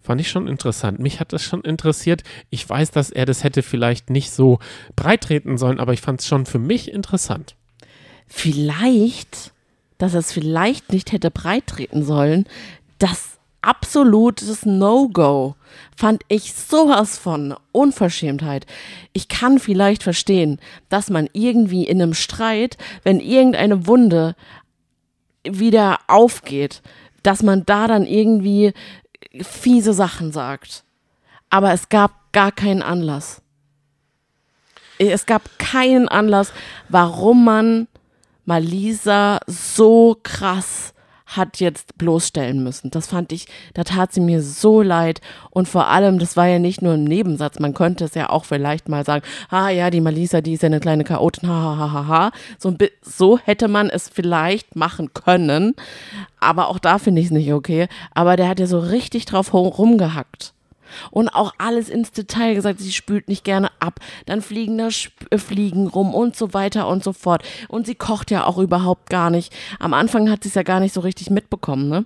Fand 0.00 0.20
ich 0.20 0.28
schon 0.28 0.48
interessant. 0.48 0.98
Mich 0.98 1.18
hat 1.18 1.32
das 1.32 1.42
schon 1.42 1.62
interessiert. 1.62 2.24
Ich 2.50 2.68
weiß, 2.68 2.90
dass 2.90 3.10
er 3.10 3.24
das 3.24 3.42
hätte 3.42 3.62
vielleicht 3.62 4.10
nicht 4.10 4.30
so 4.30 4.58
breit 4.96 5.22
treten 5.22 5.56
sollen, 5.56 5.80
aber 5.80 5.94
ich 5.94 6.02
fand 6.02 6.20
es 6.20 6.26
schon 6.26 6.44
für 6.44 6.58
mich 6.58 6.92
interessant. 6.92 7.56
Vielleicht, 8.26 9.52
dass 9.96 10.12
er 10.12 10.20
es 10.20 10.32
vielleicht 10.32 10.92
nicht 10.92 11.12
hätte 11.12 11.30
breit 11.30 11.66
treten 11.66 12.04
sollen, 12.04 12.46
das 12.98 13.38
absolutes 13.62 14.66
No-Go 14.66 15.54
fand 15.96 16.22
ich 16.28 16.52
sowas 16.52 17.16
von 17.16 17.54
Unverschämtheit. 17.72 18.66
Ich 19.12 19.28
kann 19.28 19.58
vielleicht 19.58 20.02
verstehen, 20.02 20.60
dass 20.88 21.10
man 21.10 21.28
irgendwie 21.32 21.84
in 21.84 22.00
einem 22.00 22.14
Streit, 22.14 22.76
wenn 23.02 23.20
irgendeine 23.20 23.86
Wunde 23.86 24.36
wieder 25.44 25.98
aufgeht, 26.06 26.82
dass 27.22 27.42
man 27.42 27.64
da 27.66 27.86
dann 27.86 28.06
irgendwie 28.06 28.72
fiese 29.40 29.92
Sachen 29.92 30.32
sagt. 30.32 30.84
Aber 31.50 31.72
es 31.72 31.88
gab 31.88 32.32
gar 32.32 32.52
keinen 32.52 32.82
Anlass. 32.82 33.42
Es 34.98 35.26
gab 35.26 35.58
keinen 35.58 36.08
Anlass, 36.08 36.52
warum 36.88 37.44
man 37.44 37.88
Malisa 38.44 39.40
so 39.46 40.16
krass 40.22 40.93
hat 41.36 41.60
jetzt 41.60 41.98
bloßstellen 41.98 42.62
müssen. 42.62 42.90
Das 42.90 43.06
fand 43.06 43.32
ich, 43.32 43.46
da 43.74 43.84
tat 43.84 44.12
sie 44.12 44.20
mir 44.20 44.42
so 44.42 44.82
leid. 44.82 45.20
Und 45.50 45.68
vor 45.68 45.88
allem, 45.88 46.18
das 46.18 46.36
war 46.36 46.46
ja 46.46 46.58
nicht 46.58 46.82
nur 46.82 46.94
ein 46.94 47.04
Nebensatz. 47.04 47.58
Man 47.58 47.74
könnte 47.74 48.04
es 48.04 48.14
ja 48.14 48.30
auch 48.30 48.44
vielleicht 48.44 48.88
mal 48.88 49.04
sagen, 49.04 49.24
ah 49.50 49.68
ja, 49.68 49.90
die 49.90 50.00
Malisa, 50.00 50.40
die 50.40 50.54
ist 50.54 50.62
ja 50.62 50.66
eine 50.66 50.80
kleine 50.80 51.04
Chaotin, 51.04 51.48
ha, 51.48 51.54
ha, 51.54 51.78
ha, 51.78 51.92
ha, 51.92 52.06
ha. 52.06 52.30
So, 52.58 52.74
so 53.02 53.38
hätte 53.38 53.68
man 53.68 53.90
es 53.90 54.08
vielleicht 54.08 54.76
machen 54.76 55.12
können. 55.12 55.74
Aber 56.40 56.68
auch 56.68 56.78
da 56.78 56.98
finde 56.98 57.20
ich 57.20 57.28
es 57.28 57.32
nicht 57.32 57.52
okay. 57.52 57.88
Aber 58.14 58.36
der 58.36 58.48
hat 58.48 58.60
ja 58.60 58.66
so 58.66 58.78
richtig 58.78 59.26
drauf 59.26 59.52
rumgehackt 59.52 60.53
und 61.10 61.28
auch 61.28 61.54
alles 61.58 61.88
ins 61.88 62.12
Detail 62.12 62.54
gesagt. 62.54 62.80
Sie 62.80 62.92
spült 62.92 63.28
nicht 63.28 63.44
gerne 63.44 63.70
ab. 63.80 64.00
Dann 64.26 64.42
fliegen 64.42 64.78
da 64.78 64.88
Sp 64.92 65.12
äh, 65.30 65.38
Fliegen 65.38 65.86
rum 65.86 66.14
und 66.14 66.36
so 66.36 66.54
weiter 66.54 66.88
und 66.88 67.04
so 67.04 67.12
fort. 67.12 67.42
Und 67.68 67.86
sie 67.86 67.94
kocht 67.94 68.30
ja 68.30 68.44
auch 68.44 68.58
überhaupt 68.58 69.10
gar 69.10 69.30
nicht. 69.30 69.54
Am 69.78 69.94
Anfang 69.94 70.30
hat 70.30 70.42
sie 70.42 70.48
es 70.48 70.54
ja 70.54 70.62
gar 70.62 70.80
nicht 70.80 70.94
so 70.94 71.00
richtig 71.00 71.30
mitbekommen, 71.30 71.88
ne? 71.88 72.04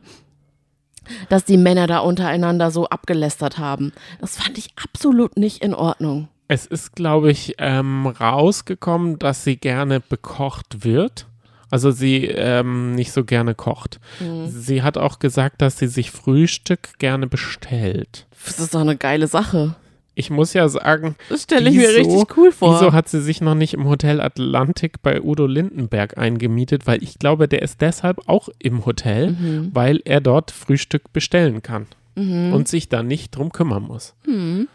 Dass 1.31 1.45
die 1.45 1.57
Männer 1.57 1.87
da 1.87 2.01
untereinander 2.01 2.70
so 2.70 2.87
abgelästert 2.87 3.59
haben. 3.59 3.93
Das 4.20 4.37
fand 4.37 4.59
ich 4.59 4.68
absolut 4.83 5.39
nicht 5.39 5.62
in 5.62 5.72
Ordnung. 5.72 6.29
Es 6.49 6.66
ist, 6.66 6.95
glaube 6.95 7.31
ich, 7.31 7.55
ähm, 7.59 8.07
rausgekommen, 8.07 9.18
dass 9.18 9.45
sie 9.45 9.57
gerne 9.57 10.01
bekocht 10.01 10.85
wird. 10.85 11.26
Also 11.71 11.91
sie 11.91 12.25
ähm, 12.25 12.95
nicht 12.95 13.12
so 13.12 13.25
gerne 13.25 13.55
kocht. 13.55 14.01
Mhm. 14.21 14.49
Sie 14.49 14.83
hat 14.83 14.97
auch 14.97 15.19
gesagt, 15.19 15.61
dass 15.62 15.79
sie 15.79 15.89
sich 15.89 16.11
Frühstück 16.11 16.99
gerne 16.99 17.27
bestellt. 17.27 18.27
Das 18.47 18.59
ist 18.59 18.75
doch 18.75 18.81
eine 18.81 18.97
geile 18.97 19.27
Sache. 19.27 19.75
Ich 20.14 20.31
muss 20.31 20.53
ja 20.53 20.69
sagen, 20.69 21.14
das 21.29 21.45
stelle 21.45 21.71
ich 21.71 21.77
wieso, 21.77 21.93
mir 21.93 21.97
richtig 21.97 22.37
cool 22.37 22.51
vor. 22.51 22.75
Wieso 22.75 22.93
hat 22.93 23.09
sie 23.09 23.21
sich 23.21 23.41
noch 23.41 23.55
nicht 23.55 23.75
im 23.75 23.87
Hotel 23.87 24.21
Atlantik 24.21 25.01
bei 25.01 25.23
Udo 25.23 25.47
Lindenberg 25.47 26.19
eingemietet? 26.19 26.89
Weil 26.89 27.05
ich 27.05 27.21
glaube, 27.21 27.47
der 27.47 27.62
ist 27.62 27.81
deshalb 27.81 28.29
auch 28.29 28.49
im 28.59 28.85
Hotel, 28.85 29.31
mhm. 29.31 29.71
weil 29.73 30.01
er 30.05 30.21
dort 30.21 30.51
Frühstück 30.51 31.12
bestellen 31.12 31.62
kann 31.62 31.87
mhm. 32.16 32.53
und 32.53 32.66
sich 32.66 32.89
da 32.89 33.05
nicht 33.05 33.37
drum 33.37 33.53
kümmern 33.53 33.85
muss. 33.85 34.14
Mhm. 34.27 34.66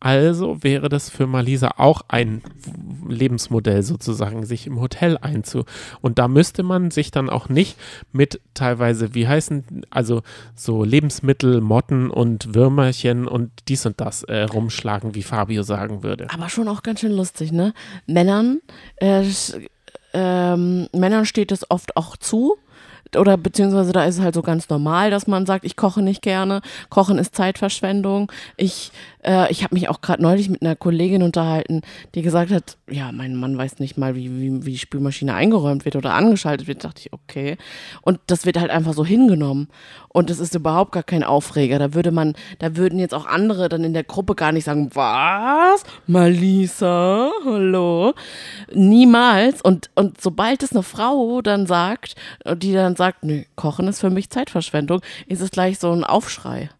Also 0.00 0.62
wäre 0.62 0.88
das 0.88 1.10
für 1.10 1.26
Malisa 1.26 1.72
auch 1.76 2.00
ein 2.08 2.42
Lebensmodell 3.06 3.82
sozusagen, 3.82 4.46
sich 4.46 4.66
im 4.66 4.80
Hotel 4.80 5.18
einzu. 5.20 5.64
Und 6.00 6.18
da 6.18 6.26
müsste 6.26 6.62
man 6.62 6.90
sich 6.90 7.10
dann 7.10 7.28
auch 7.28 7.50
nicht 7.50 7.76
mit 8.10 8.40
teilweise, 8.54 9.14
wie 9.14 9.28
heißen, 9.28 9.84
also 9.90 10.22
so 10.54 10.84
Lebensmittel, 10.84 11.60
Motten 11.60 12.10
und 12.10 12.54
Würmerchen 12.54 13.28
und 13.28 13.50
dies 13.68 13.84
und 13.84 14.00
das 14.00 14.22
äh, 14.22 14.44
rumschlagen, 14.44 15.14
wie 15.14 15.22
Fabio 15.22 15.62
sagen 15.62 16.02
würde. 16.02 16.28
Aber 16.30 16.48
schon 16.48 16.68
auch 16.68 16.82
ganz 16.82 17.00
schön 17.00 17.12
lustig, 17.12 17.52
ne? 17.52 17.74
Männern, 18.06 18.60
äh, 18.96 19.22
ähm, 20.14 20.88
Männern 20.94 21.26
steht 21.26 21.52
es 21.52 21.70
oft 21.70 21.96
auch 21.98 22.16
zu, 22.16 22.56
oder 23.16 23.36
beziehungsweise 23.36 23.92
da 23.92 24.04
ist 24.04 24.18
es 24.18 24.22
halt 24.22 24.34
so 24.34 24.42
ganz 24.42 24.68
normal, 24.68 25.10
dass 25.10 25.26
man 25.26 25.46
sagt, 25.46 25.64
ich 25.64 25.76
koche 25.76 26.02
nicht 26.02 26.22
gerne, 26.22 26.60
Kochen 26.88 27.18
ist 27.18 27.34
Zeitverschwendung. 27.34 28.30
Ich, 28.56 28.92
äh, 29.22 29.50
ich 29.50 29.62
habe 29.62 29.74
mich 29.74 29.88
auch 29.88 30.00
gerade 30.00 30.22
neulich 30.22 30.48
mit 30.48 30.62
einer 30.62 30.76
Kollegin 30.76 31.22
unterhalten, 31.22 31.82
die 32.14 32.22
gesagt 32.22 32.50
hat, 32.50 32.76
ja, 32.88 33.12
mein 33.12 33.36
Mann 33.36 33.56
weiß 33.56 33.78
nicht 33.78 33.98
mal, 33.98 34.14
wie, 34.14 34.30
wie, 34.40 34.64
wie 34.64 34.72
die 34.72 34.78
Spülmaschine 34.78 35.34
eingeräumt 35.34 35.84
wird 35.84 35.96
oder 35.96 36.14
angeschaltet 36.14 36.66
wird. 36.66 36.84
Da 36.84 36.88
dachte 36.88 37.02
ich, 37.02 37.12
okay. 37.12 37.56
Und 38.02 38.20
das 38.26 38.46
wird 38.46 38.58
halt 38.58 38.70
einfach 38.70 38.94
so 38.94 39.04
hingenommen. 39.04 39.68
Und 40.08 40.30
das 40.30 40.38
ist 40.40 40.54
überhaupt 40.54 40.92
gar 40.92 41.02
kein 41.02 41.22
Aufreger. 41.22 41.78
Da 41.78 41.94
würde 41.94 42.10
man, 42.10 42.34
da 42.58 42.76
würden 42.76 42.98
jetzt 42.98 43.14
auch 43.14 43.26
andere 43.26 43.68
dann 43.68 43.84
in 43.84 43.94
der 43.94 44.04
Gruppe 44.04 44.34
gar 44.34 44.52
nicht 44.52 44.64
sagen, 44.64 44.90
was? 44.94 45.84
Malisa, 46.06 47.30
hallo? 47.44 48.14
Niemals. 48.72 49.62
Und, 49.62 49.90
und 49.94 50.20
sobald 50.20 50.62
es 50.62 50.72
eine 50.72 50.82
Frau 50.82 51.42
dann 51.42 51.66
sagt, 51.66 52.16
die 52.56 52.72
dann 52.72 52.96
sagt, 52.96 53.24
nö, 53.24 53.42
Kochen 53.56 53.88
ist 53.88 54.00
für 54.00 54.10
mich 54.10 54.30
Zeitverschwendung, 54.30 55.00
ist 55.26 55.40
es 55.40 55.50
gleich 55.50 55.78
so 55.78 55.92
ein 55.92 56.04
Aufschrei. 56.04 56.70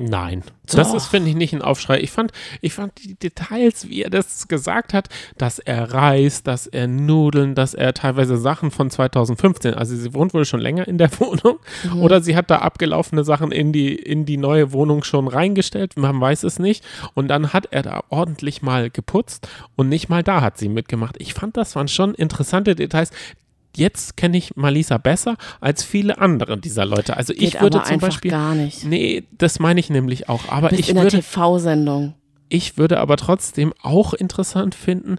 Nein, 0.00 0.42
Doch. 0.66 0.76
das 0.76 0.94
ist, 0.94 1.06
finde 1.06 1.30
ich, 1.30 1.36
nicht 1.36 1.52
ein 1.52 1.62
Aufschrei. 1.62 2.00
Ich 2.00 2.10
fand, 2.10 2.32
ich 2.60 2.74
fand 2.74 2.92
die 3.04 3.14
Details, 3.14 3.88
wie 3.88 4.02
er 4.02 4.10
das 4.10 4.48
gesagt 4.48 4.94
hat, 4.94 5.08
dass 5.36 5.58
er 5.58 5.92
Reis, 5.92 6.42
dass 6.42 6.66
er 6.66 6.86
Nudeln, 6.86 7.54
dass 7.54 7.74
er 7.74 7.94
teilweise 7.94 8.36
Sachen 8.36 8.70
von 8.70 8.90
2015, 8.90 9.74
also 9.74 9.96
sie 9.96 10.14
wohnt 10.14 10.34
wohl 10.34 10.44
schon 10.44 10.60
länger 10.60 10.86
in 10.88 10.98
der 10.98 11.10
Wohnung 11.20 11.58
mhm. 11.84 12.02
oder 12.02 12.20
sie 12.20 12.36
hat 12.36 12.50
da 12.50 12.58
abgelaufene 12.58 13.24
Sachen 13.24 13.52
in 13.52 13.72
die, 13.72 13.94
in 13.94 14.24
die 14.24 14.36
neue 14.36 14.72
Wohnung 14.72 15.04
schon 15.04 15.28
reingestellt, 15.28 15.96
man 15.96 16.20
weiß 16.20 16.42
es 16.42 16.58
nicht. 16.58 16.84
Und 17.14 17.28
dann 17.28 17.52
hat 17.52 17.68
er 17.70 17.82
da 17.82 18.04
ordentlich 18.08 18.62
mal 18.62 18.90
geputzt 18.90 19.48
und 19.76 19.88
nicht 19.88 20.08
mal 20.08 20.22
da 20.22 20.40
hat 20.40 20.58
sie 20.58 20.68
mitgemacht. 20.68 21.16
Ich 21.18 21.34
fand, 21.34 21.56
das 21.56 21.76
waren 21.76 21.88
schon 21.88 22.14
interessante 22.14 22.74
Details, 22.74 23.10
jetzt 23.78 24.16
kenne 24.16 24.36
ich 24.36 24.56
Malisa 24.56 24.98
besser 24.98 25.36
als 25.60 25.84
viele 25.84 26.18
andere 26.18 26.58
dieser 26.58 26.84
Leute. 26.84 27.16
Also 27.16 27.32
Geht 27.32 27.42
ich 27.42 27.60
würde 27.60 27.82
zum 27.82 27.98
Beispiel 27.98 28.30
gar 28.30 28.54
nicht. 28.54 28.84
Nee, 28.84 29.24
das 29.32 29.58
meine 29.58 29.80
ich 29.80 29.90
nämlich 29.90 30.28
auch. 30.28 30.48
Aber 30.48 30.68
Bist 30.68 30.80
ich 30.80 30.90
in 30.90 30.96
würde 30.96 31.10
TV-Sendung. 31.10 32.14
Ich 32.48 32.78
würde 32.78 32.98
aber 32.98 33.16
trotzdem 33.16 33.74
auch 33.82 34.14
interessant 34.14 34.74
finden, 34.74 35.16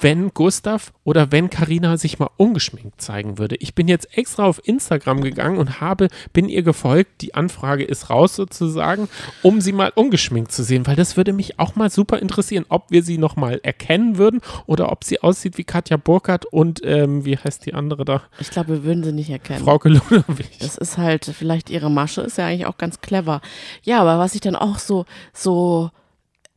wenn 0.00 0.32
Gustav 0.34 0.92
oder 1.04 1.32
wenn 1.32 1.48
Karina 1.48 1.96
sich 1.96 2.18
mal 2.18 2.30
ungeschminkt 2.36 3.00
zeigen 3.00 3.38
würde. 3.38 3.56
Ich 3.56 3.74
bin 3.74 3.88
jetzt 3.88 4.16
extra 4.16 4.44
auf 4.44 4.60
Instagram 4.66 5.22
gegangen 5.22 5.58
und 5.58 5.80
habe, 5.80 6.08
bin 6.32 6.48
ihr 6.48 6.62
gefolgt. 6.62 7.22
Die 7.22 7.34
Anfrage 7.34 7.84
ist 7.84 8.10
raus 8.10 8.36
sozusagen, 8.36 9.08
um 9.42 9.60
sie 9.60 9.72
mal 9.72 9.90
ungeschminkt 9.94 10.52
zu 10.52 10.62
sehen, 10.62 10.86
weil 10.86 10.96
das 10.96 11.16
würde 11.16 11.32
mich 11.32 11.58
auch 11.58 11.76
mal 11.76 11.90
super 11.90 12.18
interessieren, 12.18 12.66
ob 12.68 12.90
wir 12.90 13.02
sie 13.02 13.18
noch 13.18 13.36
mal 13.36 13.60
erkennen 13.62 14.18
würden 14.18 14.40
oder 14.66 14.92
ob 14.92 15.04
sie 15.04 15.20
aussieht 15.20 15.56
wie 15.58 15.64
Katja 15.64 15.96
Burkhardt 15.96 16.44
und 16.46 16.80
ähm, 16.84 17.24
wie 17.24 17.38
heißt 17.38 17.64
die 17.64 17.74
andere 17.74 18.04
da? 18.04 18.22
Ich 18.38 18.50
glaube, 18.50 18.68
wir 18.68 18.84
würden 18.84 19.02
sie 19.02 19.12
nicht 19.12 19.30
erkennen. 19.30 19.64
Frauke 19.64 19.88
Ludwig. 19.88 20.58
Das 20.60 20.76
ist 20.76 20.98
halt 20.98 21.24
vielleicht 21.24 21.70
ihre 21.70 21.90
Masche, 21.90 22.20
ist 22.20 22.38
ja 22.38 22.46
eigentlich 22.46 22.66
auch 22.66 22.78
ganz 22.78 23.00
clever. 23.00 23.40
Ja, 23.82 24.00
aber 24.00 24.18
was 24.18 24.34
ich 24.34 24.40
dann 24.40 24.56
auch 24.56 24.78
so 24.78 25.06
so 25.32 25.90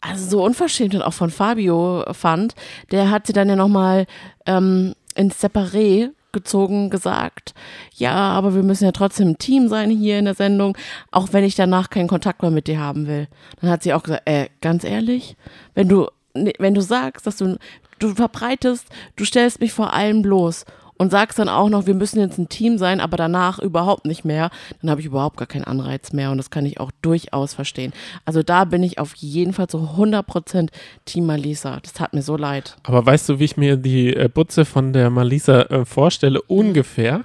also 0.01 0.29
so 0.29 0.43
unverschämt 0.43 0.95
und 0.95 1.01
auch 1.01 1.13
von 1.13 1.29
Fabio 1.29 2.05
fand, 2.11 2.55
der 2.91 3.09
hat 3.09 3.27
sie 3.27 3.33
dann 3.33 3.49
ja 3.49 3.55
nochmal 3.55 4.05
ähm, 4.45 4.93
ins 5.15 5.43
Separé 5.43 6.11
gezogen 6.31 6.89
gesagt, 6.89 7.53
ja, 7.95 8.13
aber 8.13 8.53
wir 8.53 8.63
müssen 8.63 8.85
ja 8.85 8.91
trotzdem 8.91 9.29
ein 9.29 9.37
Team 9.37 9.67
sein 9.67 9.89
hier 9.89 10.19
in 10.19 10.25
der 10.25 10.35
Sendung, 10.35 10.77
auch 11.11 11.29
wenn 11.31 11.43
ich 11.43 11.55
danach 11.55 11.89
keinen 11.89 12.07
Kontakt 12.07 12.41
mehr 12.41 12.51
mit 12.51 12.67
dir 12.67 12.79
haben 12.79 13.07
will. 13.07 13.27
Dann 13.59 13.69
hat 13.69 13.83
sie 13.83 13.93
auch 13.93 14.03
gesagt, 14.03 14.27
äh, 14.27 14.49
ganz 14.61 14.83
ehrlich, 14.83 15.35
wenn 15.73 15.89
du, 15.89 16.07
wenn 16.33 16.75
du 16.75 16.81
sagst, 16.81 17.25
dass 17.25 17.37
du, 17.37 17.57
du 17.97 18.13
verbreitest, 18.13 18.87
du 19.15 19.25
stellst 19.25 19.59
mich 19.59 19.73
vor 19.73 19.93
allem 19.93 20.21
bloß 20.21 20.65
und 20.99 21.09
sagst 21.09 21.39
dann 21.39 21.49
auch 21.49 21.69
noch, 21.69 21.87
wir 21.87 21.95
müssen 21.95 22.19
jetzt 22.19 22.37
ein 22.37 22.49
Team 22.49 22.77
sein, 22.77 22.99
aber 22.99 23.17
danach 23.17 23.57
überhaupt 23.57 24.05
nicht 24.05 24.25
mehr, 24.25 24.51
dann 24.81 24.91
habe 24.91 25.01
ich 25.01 25.07
überhaupt 25.07 25.37
gar 25.37 25.47
keinen 25.47 25.63
Anreiz 25.63 26.13
mehr 26.13 26.29
und 26.29 26.37
das 26.37 26.51
kann 26.51 26.65
ich 26.65 26.79
auch 26.79 26.91
durchaus 27.01 27.53
verstehen. 27.53 27.93
Also 28.25 28.43
da 28.43 28.65
bin 28.65 28.83
ich 28.83 28.99
auf 28.99 29.15
jeden 29.15 29.53
Fall 29.53 29.67
zu 29.67 29.77
100% 29.77 30.67
Team 31.05 31.25
Malisa. 31.25 31.79
Das 31.81 31.93
tat 31.93 32.13
mir 32.13 32.21
so 32.21 32.35
leid. 32.35 32.75
Aber 32.83 33.05
weißt 33.05 33.29
du, 33.29 33.39
wie 33.39 33.45
ich 33.45 33.57
mir 33.57 33.77
die 33.77 34.13
äh, 34.13 34.29
Butze 34.31 34.65
von 34.65 34.93
der 34.93 35.09
Malisa 35.09 35.61
äh, 35.63 35.85
vorstelle? 35.85 36.41
Ungefähr 36.43 37.23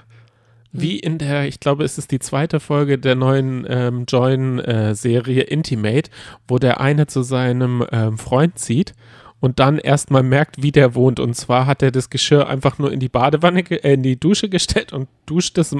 wie 0.76 0.98
in 0.98 1.18
der, 1.18 1.46
ich 1.46 1.60
glaube, 1.60 1.84
es 1.84 1.98
ist 1.98 2.10
die 2.10 2.18
zweite 2.18 2.58
Folge 2.58 2.98
der 2.98 3.14
neuen 3.14 3.64
ähm, 3.68 4.06
Join-Serie 4.08 5.42
äh, 5.42 5.52
Intimate, 5.52 6.10
wo 6.48 6.58
der 6.58 6.80
eine 6.80 7.06
zu 7.06 7.22
seinem 7.22 7.86
ähm, 7.92 8.18
Freund 8.18 8.58
zieht 8.58 8.92
und 9.41 9.59
dann 9.59 9.78
erstmal 9.78 10.22
merkt, 10.22 10.62
wie 10.62 10.72
der 10.72 10.95
wohnt. 10.95 11.20
Und 11.20 11.35
zwar 11.35 11.66
hat 11.66 11.82
er 11.82 11.91
das 11.91 12.11
Geschirr 12.11 12.49
einfach 12.49 12.78
nur 12.78 12.93
in 12.93 13.01
die 13.01 13.09
Badewanne, 13.09 13.61
äh, 13.70 13.95
in 13.95 14.03
die 14.03 14.18
Dusche 14.18 14.49
gestellt 14.49 14.93
und 14.93 15.09
duscht 15.26 15.59
es 15.59 15.76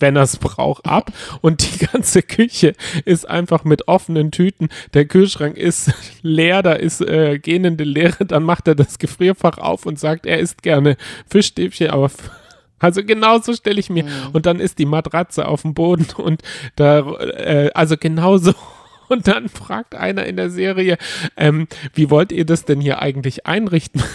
wenn 0.00 0.16
er 0.16 0.22
es 0.22 0.36
braucht, 0.36 0.86
ab. 0.86 1.12
Und 1.40 1.62
die 1.62 1.86
ganze 1.86 2.22
Küche 2.22 2.74
ist 3.04 3.28
einfach 3.28 3.64
mit 3.64 3.88
offenen 3.88 4.30
Tüten. 4.30 4.68
Der 4.94 5.04
Kühlschrank 5.04 5.56
ist 5.56 5.92
leer, 6.22 6.62
da 6.62 6.72
ist 6.72 7.00
äh, 7.00 7.38
gähnende 7.38 7.84
Leere. 7.84 8.26
Dann 8.26 8.42
macht 8.42 8.68
er 8.68 8.74
das 8.74 8.98
Gefrierfach 8.98 9.58
auf 9.58 9.86
und 9.86 9.98
sagt, 9.98 10.26
er 10.26 10.38
isst 10.38 10.62
gerne 10.62 10.96
Fischstäbchen, 11.28 11.90
aber 11.90 12.10
also 12.78 13.02
genauso 13.04 13.54
stelle 13.54 13.80
ich 13.80 13.90
mir. 13.90 14.04
Mhm. 14.04 14.10
Und 14.32 14.46
dann 14.46 14.60
ist 14.60 14.78
die 14.78 14.86
Matratze 14.86 15.48
auf 15.48 15.62
dem 15.62 15.74
Boden 15.74 16.06
und 16.16 16.42
da, 16.76 16.98
äh, 17.20 17.70
also 17.74 17.96
genauso 17.98 18.52
und 19.08 19.28
dann 19.28 19.48
fragt 19.48 19.94
einer 19.94 20.26
in 20.26 20.36
der 20.36 20.50
Serie, 20.50 20.98
ähm, 21.36 21.68
wie 21.94 22.10
wollt 22.10 22.32
ihr 22.32 22.44
das 22.44 22.64
denn 22.64 22.80
hier 22.80 23.00
eigentlich 23.00 23.46
einrichten? 23.46 24.02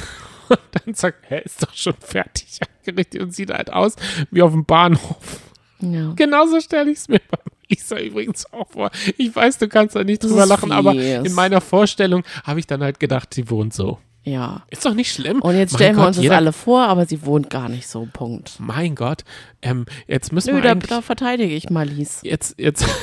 Und 0.49 0.59
dann 0.85 0.93
sagt, 0.95 1.31
er 1.31 1.45
ist 1.45 1.63
doch 1.63 1.73
schon 1.73 1.93
fertig 1.97 2.59
eingerichtet 2.85 3.21
und 3.21 3.33
sieht 3.33 3.51
halt 3.51 3.71
aus 3.71 3.95
wie 4.31 4.41
auf 4.41 4.51
dem 4.51 4.65
Bahnhof. 4.65 5.39
Ja. 5.79 6.11
Genauso 6.17 6.59
stelle 6.59 6.91
ich 6.91 6.97
es 6.97 7.07
mir 7.07 7.21
bei 7.31 7.37
Lisa 7.69 7.97
übrigens 7.97 8.51
auch 8.51 8.67
vor. 8.69 8.91
Ich 9.17 9.33
weiß, 9.33 9.59
du 9.59 9.69
kannst 9.69 9.95
da 9.95 10.03
nicht 10.03 10.21
drüber 10.21 10.45
lachen, 10.45 10.69
fies. 10.69 10.77
aber 10.77 10.93
in 10.93 11.33
meiner 11.35 11.61
Vorstellung 11.61 12.23
habe 12.43 12.59
ich 12.59 12.67
dann 12.67 12.83
halt 12.83 12.99
gedacht, 12.99 13.33
sie 13.33 13.49
wohnt 13.49 13.73
so. 13.73 13.99
Ja. 14.23 14.63
Ist 14.69 14.85
doch 14.85 14.93
nicht 14.93 15.13
schlimm. 15.13 15.41
Und 15.41 15.55
jetzt 15.55 15.73
stellen 15.73 15.95
mein 15.95 16.03
wir 16.03 16.07
Gott, 16.07 16.17
uns 16.17 16.27
das 16.27 16.35
alle 16.35 16.53
vor, 16.53 16.83
aber 16.83 17.05
sie 17.05 17.25
wohnt 17.25 17.49
gar 17.49 17.69
nicht 17.69 17.87
so. 17.87 18.07
Punkt. 18.11 18.55
Mein 18.59 18.95
Gott. 18.95 19.23
Ähm, 19.61 19.85
jetzt 20.07 20.31
müssen 20.31 20.55
Nö, 20.55 20.61
wir. 20.61 20.75
Da, 20.75 20.87
da 20.87 21.01
verteidige 21.01 21.55
ich 21.55 21.69
Malis. 21.69 22.19
Jetzt, 22.23 22.55
jetzt. 22.59 22.85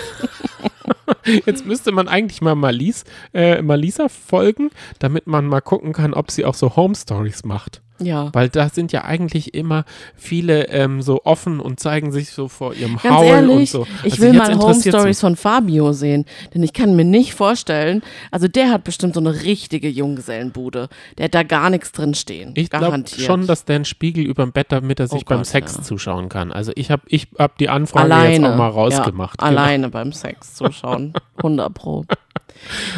Jetzt 1.47 1.67
müsste 1.67 1.93
man 1.93 2.09
eigentlich 2.09 2.41
mal 2.41 2.55
Malis, 2.55 3.05
äh, 3.33 3.63
Malisa 3.63 4.09
folgen, 4.09 4.71
damit 4.99 5.27
man 5.27 5.47
mal 5.47 5.61
gucken 5.61 5.93
kann, 5.93 6.15
ob 6.15 6.31
sie 6.31 6.45
auch 6.45 6.55
so 6.55 6.77
Home 6.77 6.95
Stories 6.95 7.45
macht. 7.45 7.83
Ja. 8.01 8.31
Weil 8.33 8.49
da 8.49 8.69
sind 8.69 8.93
ja 8.93 9.05
eigentlich 9.05 9.55
immer 9.55 9.85
viele 10.17 10.69
ähm, 10.69 11.03
so 11.03 11.23
offen 11.25 11.61
und 11.61 11.81
zeigen 11.81 12.13
sich 12.13 12.31
so 12.31 12.49
vor 12.49 12.75
ihrem 12.75 12.97
Ganz 12.97 13.15
Haul 13.15 13.27
ehrlich, 13.27 13.57
und 13.57 13.69
so. 13.69 13.87
Ich 14.05 14.15
also 14.15 14.23
will 14.23 14.33
mal 14.35 14.59
Home 14.59 14.81
Stories 14.81 15.21
von 15.21 15.37
Fabio 15.37 15.93
sehen, 15.93 16.25
denn 16.55 16.63
ich 16.63 16.73
kann 16.73 16.97
mir 16.97 17.05
nicht 17.05 17.35
vorstellen, 17.35 18.03
also 18.31 18.49
der 18.49 18.71
hat 18.71 18.85
bestimmt 18.85 19.15
so 19.15 19.21
eine 19.21 19.43
richtige 19.43 19.89
Junggesellenbude. 19.89 20.89
Der 21.19 21.25
hat 21.25 21.35
da 21.35 21.43
gar 21.43 21.71
nichts 21.71 21.93
drin 21.93 22.15
stehen. 22.15 22.53
Ich 22.57 22.71
glaube 22.71 23.05
schon, 23.07 23.47
dass 23.47 23.65
der 23.65 23.77
einen 23.77 23.85
Spiegel 23.85 24.25
über 24.25 24.45
dem 24.45 24.53
Bett, 24.53 24.69
damit 24.71 25.01
er 25.01 25.09
sich 25.09 25.23
oh 25.23 25.29
beim 25.29 25.39
Gott, 25.39 25.47
Sex 25.47 25.77
ja. 25.77 25.83
zuschauen 25.83 26.29
kann. 26.29 26.53
Also 26.53 26.73
ich 26.75 26.91
habe 26.91 27.03
ich 27.07 27.29
hab 27.39 27.59
die 27.59 27.69
Anfrage 27.69 28.05
alleine, 28.05 28.35
jetzt 28.35 28.45
auch 28.45 28.57
mal 28.57 28.69
rausgemacht. 28.69 29.41
Ja, 29.41 29.49
genau. 29.49 29.61
Alleine 29.61 29.89
beim 29.89 30.13
Sex 30.13 30.55
zuschauen. 30.55 31.13
100 31.37 31.73
Pro. 31.73 32.05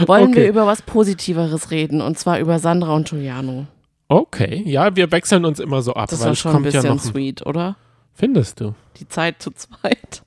Wollen 0.07 0.31
okay. 0.31 0.37
wir 0.37 0.49
über 0.49 0.67
was 0.67 0.83
Positiveres 0.83 1.71
reden 1.71 2.01
und 2.01 2.19
zwar 2.19 2.39
über 2.39 2.59
Sandra 2.59 2.95
und 2.95 3.09
Giuliano. 3.09 3.67
Okay, 4.13 4.65
ja, 4.67 4.97
wir 4.97 5.13
wechseln 5.13 5.45
uns 5.45 5.61
immer 5.61 5.83
so 5.83 5.95
ab. 5.95 6.11
Das 6.11 6.25
war 6.25 6.35
schon 6.35 6.57
ein 6.57 6.63
bisschen 6.65 6.85
ja 6.85 6.99
sweet, 6.99 7.47
oder? 7.47 7.77
Findest 8.13 8.59
du? 8.59 8.75
Die 8.97 9.07
Zeit 9.07 9.41
zu 9.41 9.53
zweit. 9.53 10.23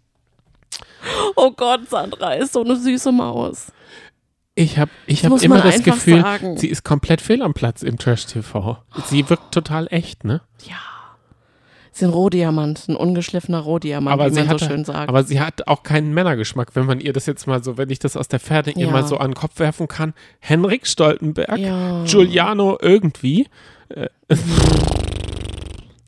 Oh 1.36 1.51
Gott, 1.51 1.89
Sandra 1.89 2.31
ist 2.36 2.53
so 2.53 2.63
eine 2.63 2.77
süße 2.77 3.11
Maus. 3.11 3.73
Ich 4.55 4.77
habe 4.77 4.89
ich 5.05 5.25
hab 5.25 5.41
immer 5.41 5.61
das 5.61 5.84
Gefühl, 5.84 6.21
sagen. 6.21 6.55
sie 6.55 6.69
ist 6.69 6.86
komplett 6.86 7.19
fehl 7.19 7.41
am 7.41 7.53
Platz 7.53 7.84
im 7.84 7.97
Trash-TV. 7.97 8.77
Sie 9.07 9.29
wirkt 9.29 9.53
total 9.53 9.88
echt, 9.91 10.23
ne? 10.23 10.39
Ja. 10.63 10.92
Ein 12.01 12.09
Rohdiamant, 12.09 12.89
ein 12.89 12.95
ungeschliffener 12.95 13.59
Rohdiamant, 13.59 14.13
aber 14.13 14.31
wie 14.31 14.35
man 14.35 14.47
hatte, 14.47 14.65
so 14.65 14.71
schön 14.71 14.83
sagt. 14.83 15.09
Aber 15.09 15.23
sie 15.23 15.39
hat 15.39 15.67
auch 15.67 15.83
keinen 15.83 16.13
Männergeschmack, 16.13 16.75
wenn 16.75 16.85
man 16.85 16.99
ihr 16.99 17.13
das 17.13 17.25
jetzt 17.27 17.45
mal 17.45 17.63
so, 17.63 17.77
wenn 17.77 17.89
ich 17.89 17.99
das 17.99 18.17
aus 18.17 18.27
der 18.27 18.39
Ferne 18.39 18.71
ja. 18.75 18.87
ihr 18.87 18.91
mal 18.91 19.05
so 19.05 19.17
an 19.17 19.31
den 19.31 19.35
Kopf 19.35 19.59
werfen 19.59 19.87
kann. 19.87 20.13
Henrik 20.39 20.87
Stoltenberg, 20.87 21.57
ja. 21.57 22.03
Giuliano 22.05 22.77
irgendwie. 22.81 23.47
Äh, 23.89 24.07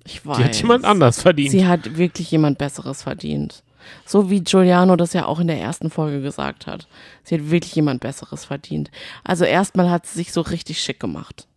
ich 0.06 0.26
weiß. 0.26 0.38
Die 0.38 0.44
hat 0.44 0.56
jemand 0.56 0.86
anders 0.86 1.22
verdient. 1.22 1.52
Sie 1.52 1.68
hat 1.68 1.98
wirklich 1.98 2.32
jemand 2.32 2.58
Besseres 2.58 3.04
verdient. 3.04 3.64
So 4.06 4.30
wie 4.30 4.44
Giuliano 4.44 4.96
das 4.96 5.14
ja 5.14 5.26
auch 5.26 5.40
in 5.40 5.48
der 5.48 5.60
ersten 5.60 5.90
Folge 5.90 6.22
gesagt 6.22 6.68
hat. 6.68 6.88
Sie 7.24 7.36
hat 7.36 7.52
wirklich 7.52 7.76
jemand 7.76 8.02
Besseres 8.02 8.46
verdient. 8.46 8.92
Also 9.24 9.46
erstmal 9.46 9.90
hat 9.90 10.06
sie 10.06 10.18
sich 10.18 10.34
so 10.34 10.42
richtig 10.42 10.82
schick 10.82 11.00
gemacht. 11.00 11.48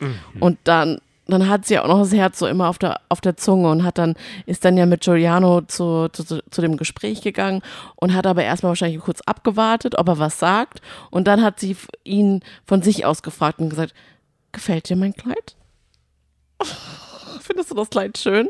Mhm. 0.00 0.18
Und 0.40 0.58
dann, 0.64 0.98
dann 1.26 1.48
hat 1.48 1.64
sie 1.64 1.78
auch 1.78 1.88
noch 1.88 2.00
das 2.00 2.12
Herz 2.12 2.38
so 2.38 2.46
immer 2.46 2.68
auf 2.68 2.78
der, 2.78 3.00
auf 3.08 3.20
der 3.20 3.36
Zunge 3.36 3.70
und 3.70 3.82
hat 3.82 3.98
dann, 3.98 4.14
ist 4.46 4.64
dann 4.64 4.76
ja 4.76 4.84
mit 4.84 5.02
Giuliano 5.02 5.62
zu, 5.62 6.08
zu, 6.08 6.42
zu 6.42 6.60
dem 6.60 6.76
Gespräch 6.76 7.22
gegangen 7.22 7.62
und 7.96 8.14
hat 8.14 8.26
aber 8.26 8.44
erstmal 8.44 8.70
wahrscheinlich 8.70 9.00
kurz 9.00 9.20
abgewartet, 9.22 9.96
ob 9.98 10.08
er 10.08 10.18
was 10.18 10.38
sagt. 10.38 10.82
Und 11.10 11.26
dann 11.26 11.42
hat 11.42 11.60
sie 11.60 11.76
ihn 12.04 12.40
von 12.66 12.82
sich 12.82 13.06
aus 13.06 13.22
gefragt 13.22 13.60
und 13.60 13.70
gesagt, 13.70 13.94
gefällt 14.52 14.88
dir 14.88 14.96
mein 14.96 15.14
Kleid? 15.14 15.56
Findest 17.40 17.70
du 17.70 17.74
das 17.74 17.90
Kleid 17.90 18.18
schön? 18.18 18.48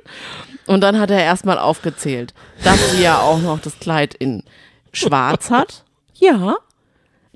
Und 0.66 0.80
dann 0.80 0.98
hat 0.98 1.10
er 1.10 1.22
erstmal 1.22 1.58
aufgezählt, 1.58 2.34
dass 2.62 2.92
sie 2.92 3.02
ja 3.02 3.20
auch 3.20 3.38
noch 3.38 3.60
das 3.60 3.78
Kleid 3.78 4.14
in 4.14 4.42
schwarz 4.92 5.50
hat. 5.50 5.84
Ja. 6.16 6.54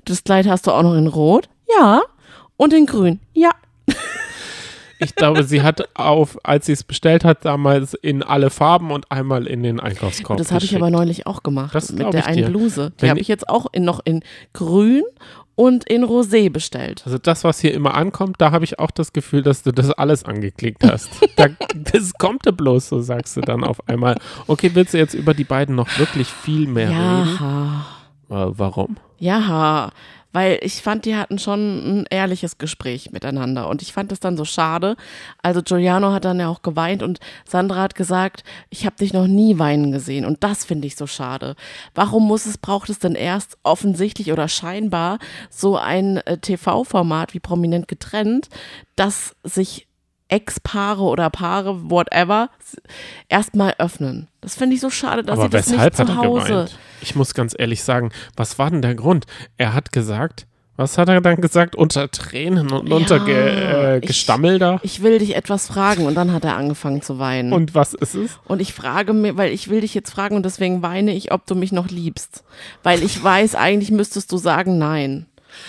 Das 0.05 0.23
Kleid 0.23 0.47
hast 0.47 0.65
du 0.65 0.71
auch 0.71 0.81
noch 0.81 0.95
in 0.95 1.07
rot. 1.07 1.49
Ja. 1.77 2.01
Und 2.55 2.71
in 2.73 2.85
grün. 2.85 3.19
Ja. 3.33 3.51
Ich 4.99 5.15
glaube, 5.15 5.43
sie 5.43 5.61
hat 5.61 5.89
auf, 5.95 6.37
als 6.43 6.65
sie 6.65 6.73
es 6.73 6.83
bestellt 6.83 7.23
hat, 7.23 7.45
damals 7.45 7.93
in 7.93 8.21
alle 8.21 8.49
Farben 8.49 8.91
und 8.91 9.11
einmal 9.11 9.47
in 9.47 9.63
den 9.63 9.79
Einkaufskorb. 9.79 10.37
Das 10.37 10.51
habe 10.51 10.65
ich 10.65 10.75
aber 10.75 10.89
neulich 10.89 11.25
auch 11.25 11.41
gemacht 11.41 11.73
das 11.73 11.91
mit 11.91 12.13
der 12.13 12.27
einen 12.27 12.51
Bluse. 12.51 12.91
Die 13.01 13.09
habe 13.09 13.19
ich 13.19 13.27
jetzt 13.27 13.47
auch 13.47 13.67
in, 13.71 13.85
noch 13.85 14.01
in 14.03 14.21
grün 14.53 15.03
und 15.55 15.83
in 15.89 16.05
Rosé 16.05 16.49
bestellt. 16.49 17.01
Also 17.05 17.17
das, 17.17 17.43
was 17.43 17.59
hier 17.59 17.73
immer 17.73 17.93
ankommt, 17.93 18.37
da 18.39 18.51
habe 18.51 18.63
ich 18.63 18.79
auch 18.79 18.91
das 18.91 19.11
Gefühl, 19.11 19.41
dass 19.41 19.63
du 19.63 19.73
das 19.73 19.91
alles 19.91 20.23
angeklickt 20.23 20.85
hast. 20.85 21.09
da, 21.35 21.47
das 21.73 22.13
kommt 22.13 22.45
da 22.45 22.51
bloß, 22.51 22.87
so 22.87 23.01
sagst 23.01 23.35
du 23.35 23.41
dann 23.41 23.65
auf 23.65 23.87
einmal. 23.89 24.17
Okay, 24.47 24.71
willst 24.73 24.93
du 24.93 24.97
jetzt 24.97 25.13
über 25.13 25.33
die 25.33 25.43
beiden 25.43 25.75
noch 25.75 25.99
wirklich 25.99 26.27
viel 26.27 26.65
mehr 26.65 26.91
ja. 26.91 27.23
reden? 27.23 27.39
Äh, 28.29 28.57
warum? 28.57 28.97
Ja, 29.17 29.91
weil 30.31 30.59
ich 30.61 30.81
fand, 30.81 31.05
die 31.05 31.15
hatten 31.15 31.39
schon 31.39 32.01
ein 32.01 32.05
ehrliches 32.09 32.57
Gespräch 32.57 33.11
miteinander 33.11 33.67
und 33.67 33.81
ich 33.81 33.93
fand 33.93 34.11
es 34.11 34.19
dann 34.19 34.37
so 34.37 34.45
schade. 34.45 34.95
Also 35.41 35.61
Giuliano 35.61 36.11
hat 36.11 36.25
dann 36.25 36.39
ja 36.39 36.47
auch 36.47 36.61
geweint 36.61 37.03
und 37.03 37.19
Sandra 37.45 37.81
hat 37.81 37.95
gesagt, 37.95 38.43
ich 38.69 38.85
habe 38.85 38.95
dich 38.95 39.13
noch 39.13 39.27
nie 39.27 39.59
weinen 39.59 39.91
gesehen 39.91 40.25
und 40.25 40.43
das 40.43 40.65
finde 40.65 40.87
ich 40.87 40.95
so 40.95 41.07
schade. 41.07 41.55
Warum 41.95 42.27
muss 42.27 42.45
es, 42.45 42.57
braucht 42.57 42.89
es 42.89 42.99
denn 42.99 43.15
erst 43.15 43.57
offensichtlich 43.63 44.31
oder 44.31 44.47
scheinbar 44.47 45.19
so 45.49 45.77
ein 45.77 46.17
äh, 46.17 46.37
TV-Format 46.37 47.33
wie 47.33 47.39
prominent 47.39 47.87
getrennt, 47.87 48.49
das 48.95 49.35
sich 49.43 49.88
Ex-Paare 50.29 51.01
oder 51.01 51.29
Paare, 51.29 51.89
whatever, 51.89 52.49
erstmal 53.27 53.75
öffnen. 53.77 54.27
Das 54.41 54.55
finde 54.55 54.75
ich 54.75 54.81
so 54.81 54.89
schade, 54.89 55.23
dass 55.23 55.37
Aber 55.37 55.47
sie 55.47 55.49
das 55.49 55.69
nicht 55.69 55.95
zu 55.97 56.15
Hause. 56.15 56.47
Gemeint? 56.47 56.79
Ich 57.01 57.15
muss 57.15 57.33
ganz 57.33 57.55
ehrlich 57.57 57.83
sagen, 57.83 58.11
was 58.35 58.57
war 58.57 58.71
denn 58.71 58.81
der 58.81 58.95
Grund? 58.95 59.25
Er 59.57 59.73
hat 59.73 59.91
gesagt, 59.91 60.45
Was 60.79 60.97
hat 60.97 61.09
er 61.09 61.19
dann 61.19 61.41
gesagt? 61.41 61.75
Unter 61.75 62.09
Tränen 62.09 62.71
und 62.71 62.87
ja, 62.87 62.95
unter 62.95 63.19
Ge 63.19 63.97
äh, 63.97 63.99
Gestammel 63.99 64.53
ich, 64.53 64.59
da? 64.59 64.79
Ich 64.81 65.03
will 65.03 65.19
dich 65.19 65.35
etwas 65.35 65.67
fragen 65.67 66.05
und 66.05 66.15
dann 66.15 66.31
hat 66.31 66.45
er 66.45 66.55
angefangen 66.55 67.01
zu 67.01 67.19
weinen. 67.19 67.51
Und 67.51 67.75
was 67.75 67.93
ist 67.93 68.15
es? 68.15 68.39
Und 68.45 68.61
ich 68.61 68.73
frage 68.73 69.11
mir, 69.11 69.35
weil 69.35 69.51
ich 69.51 69.69
will 69.69 69.81
dich 69.81 69.93
jetzt 69.93 70.09
fragen 70.09 70.37
und 70.37 70.45
deswegen 70.45 70.81
weine 70.81 71.13
ich, 71.13 71.33
ob 71.33 71.45
du 71.45 71.55
mich 71.55 71.73
noch 71.73 71.89
liebst. 71.89 72.45
Weil 72.81 73.03
ich 73.03 73.21
weiß, 73.21 73.55
eigentlich 73.55 73.91
müsstest 73.91 74.31
du 74.31 74.37
sagen 74.37 74.77
nein. 74.77 75.25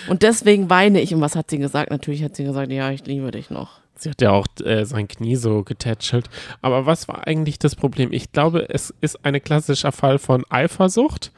Und 0.07 0.23
deswegen 0.23 0.69
weine 0.69 1.01
ich. 1.01 1.13
Und 1.13 1.19
was 1.19 1.35
hat 1.35 1.49
sie 1.49 1.57
gesagt? 1.57 1.91
Natürlich 1.91 2.23
hat 2.23 2.37
sie 2.37 2.45
gesagt, 2.45 2.71
ja, 2.71 2.89
ich 2.91 3.05
liebe 3.05 3.31
dich 3.31 3.49
noch. 3.49 3.80
Sie 4.01 4.09
hat 4.09 4.21
ja 4.21 4.31
auch 4.31 4.47
äh, 4.63 4.85
sein 4.85 5.07
Knie 5.07 5.35
so 5.35 5.63
getätschelt. 5.63 6.29
Aber 6.61 6.85
was 6.85 7.07
war 7.07 7.27
eigentlich 7.27 7.59
das 7.59 7.75
Problem? 7.75 8.11
Ich 8.11 8.31
glaube, 8.31 8.67
es 8.69 8.93
ist 9.01 9.23
ein 9.25 9.41
klassischer 9.43 9.91
Fall 9.91 10.17
von 10.17 10.43
Eifersucht. 10.49 11.31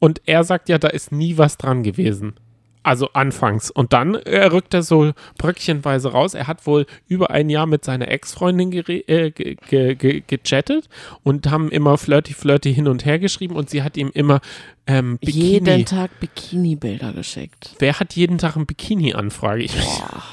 Und 0.00 0.22
er 0.26 0.44
sagt 0.44 0.68
ja, 0.68 0.78
da 0.78 0.88
ist 0.88 1.12
nie 1.12 1.38
was 1.38 1.58
dran 1.58 1.82
gewesen. 1.82 2.34
Also 2.82 3.10
anfangs. 3.12 3.70
Und 3.70 3.92
dann 3.92 4.14
äh, 4.14 4.46
rückt 4.46 4.72
er 4.72 4.82
so 4.82 5.12
bröckchenweise 5.36 6.10
raus. 6.10 6.34
Er 6.34 6.46
hat 6.46 6.66
wohl 6.66 6.86
über 7.06 7.30
ein 7.30 7.50
Jahr 7.50 7.66
mit 7.66 7.84
seiner 7.84 8.08
Ex-Freundin 8.08 8.72
äh, 8.72 9.30
ge 9.30 9.56
ge 9.66 10.22
gechattet 10.26 10.88
und 11.22 11.50
haben 11.50 11.70
immer 11.70 11.98
flirty, 11.98 12.32
flirty 12.32 12.72
hin 12.72 12.88
und 12.88 13.04
her 13.04 13.18
geschrieben 13.18 13.56
und 13.56 13.68
sie 13.68 13.82
hat 13.82 13.96
ihm 13.96 14.10
immer 14.14 14.40
ähm, 14.86 15.18
Bikini. 15.18 15.44
Jeden 15.44 15.84
Tag 15.84 16.18
Bikini-Bilder 16.20 17.12
geschickt. 17.12 17.74
Wer 17.78 18.00
hat 18.00 18.14
jeden 18.14 18.38
Tag 18.38 18.56
eine 18.56 18.64
Bikini-Anfrage? 18.64 19.66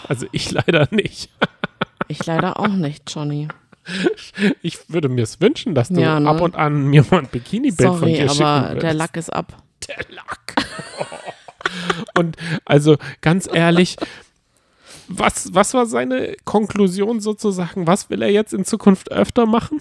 Also 0.07 0.27
ich 0.31 0.51
leider 0.51 0.87
nicht. 0.91 1.29
ich 2.07 2.25
leider 2.25 2.59
auch 2.59 2.67
nicht, 2.67 3.03
Johnny. 3.13 3.47
Ich 4.61 4.89
würde 4.89 5.09
mir 5.09 5.23
es 5.23 5.39
wünschen, 5.41 5.75
dass 5.75 5.89
du 5.89 6.01
ja, 6.01 6.19
ne? 6.19 6.27
ab 6.27 6.41
und 6.41 6.55
an 6.55 6.87
mir 6.87 7.05
mal 7.11 7.19
ein 7.19 7.27
Bikini-Bild 7.27 7.95
von 7.95 8.07
dir 8.07 8.29
schicken 8.29 8.43
aber 8.43 8.79
der 8.79 8.93
Lack 8.93 9.15
ist 9.15 9.31
ab. 9.31 9.61
Der 9.87 9.97
Lack. 10.09 10.55
Und 12.17 12.37
also 12.63 12.97
ganz 13.21 13.47
ehrlich, 13.51 13.97
was, 15.07 15.53
was 15.53 15.73
war 15.73 15.85
seine 15.85 16.35
Konklusion 16.45 17.19
sozusagen? 17.19 17.85
Was 17.85 18.09
will 18.09 18.21
er 18.21 18.31
jetzt 18.31 18.53
in 18.53 18.65
Zukunft 18.65 19.11
öfter 19.11 19.45
machen? 19.45 19.79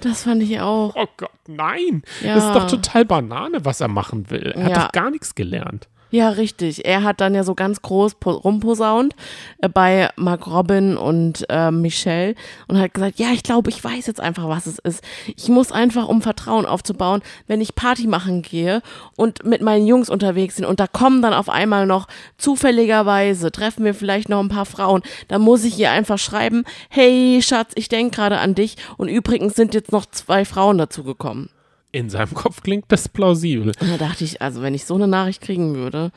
Das 0.00 0.24
fand 0.24 0.42
ich 0.42 0.60
auch. 0.60 0.94
Oh 0.96 1.06
Gott, 1.16 1.30
nein. 1.46 2.02
Ja. 2.22 2.34
Das 2.34 2.44
ist 2.46 2.54
doch 2.54 2.66
total 2.66 3.04
Banane, 3.04 3.64
was 3.64 3.80
er 3.80 3.88
machen 3.88 4.30
will. 4.30 4.52
Er 4.54 4.68
ja. 4.68 4.76
hat 4.76 4.84
doch 4.84 4.92
gar 4.92 5.10
nichts 5.10 5.34
gelernt. 5.34 5.88
Ja, 6.12 6.28
richtig. 6.28 6.84
Er 6.84 7.04
hat 7.04 7.22
dann 7.22 7.34
ja 7.34 7.42
so 7.42 7.54
ganz 7.54 7.80
groß 7.80 8.16
rumposaunt 8.26 9.16
äh, 9.62 9.68
bei 9.70 10.10
Mark 10.16 10.46
Robin 10.46 10.98
und 10.98 11.46
äh, 11.48 11.70
Michelle 11.70 12.34
und 12.68 12.78
hat 12.78 12.92
gesagt, 12.92 13.18
ja, 13.18 13.28
ich 13.32 13.42
glaube, 13.42 13.70
ich 13.70 13.82
weiß 13.82 14.08
jetzt 14.08 14.20
einfach, 14.20 14.46
was 14.46 14.66
es 14.66 14.78
ist. 14.78 15.02
Ich 15.36 15.48
muss 15.48 15.72
einfach, 15.72 16.08
um 16.08 16.20
Vertrauen 16.20 16.66
aufzubauen, 16.66 17.22
wenn 17.46 17.62
ich 17.62 17.74
Party 17.74 18.06
machen 18.06 18.42
gehe 18.42 18.82
und 19.16 19.46
mit 19.46 19.62
meinen 19.62 19.86
Jungs 19.86 20.10
unterwegs 20.10 20.56
sind 20.56 20.66
und 20.66 20.80
da 20.80 20.86
kommen 20.86 21.22
dann 21.22 21.32
auf 21.32 21.48
einmal 21.48 21.86
noch 21.86 22.08
zufälligerweise, 22.36 23.50
treffen 23.50 23.86
wir 23.86 23.94
vielleicht 23.94 24.28
noch 24.28 24.40
ein 24.40 24.50
paar 24.50 24.66
Frauen, 24.66 25.00
dann 25.28 25.40
muss 25.40 25.64
ich 25.64 25.78
ihr 25.78 25.90
einfach 25.90 26.18
schreiben, 26.18 26.64
hey 26.90 27.40
Schatz, 27.40 27.72
ich 27.74 27.88
denke 27.88 28.16
gerade 28.16 28.36
an 28.36 28.54
dich 28.54 28.76
und 28.98 29.08
übrigens 29.08 29.54
sind 29.54 29.72
jetzt 29.72 29.92
noch 29.92 30.04
zwei 30.04 30.44
Frauen 30.44 30.76
dazugekommen 30.76 31.48
in 31.92 32.10
seinem 32.10 32.34
Kopf 32.34 32.62
klingt 32.62 32.86
das 32.88 33.08
plausibel. 33.08 33.72
Und 33.78 33.90
da 33.90 33.98
dachte 33.98 34.24
ich, 34.24 34.42
also 34.42 34.62
wenn 34.62 34.74
ich 34.74 34.86
so 34.86 34.94
eine 34.94 35.06
Nachricht 35.06 35.42
kriegen 35.42 35.74
würde, 35.74 36.10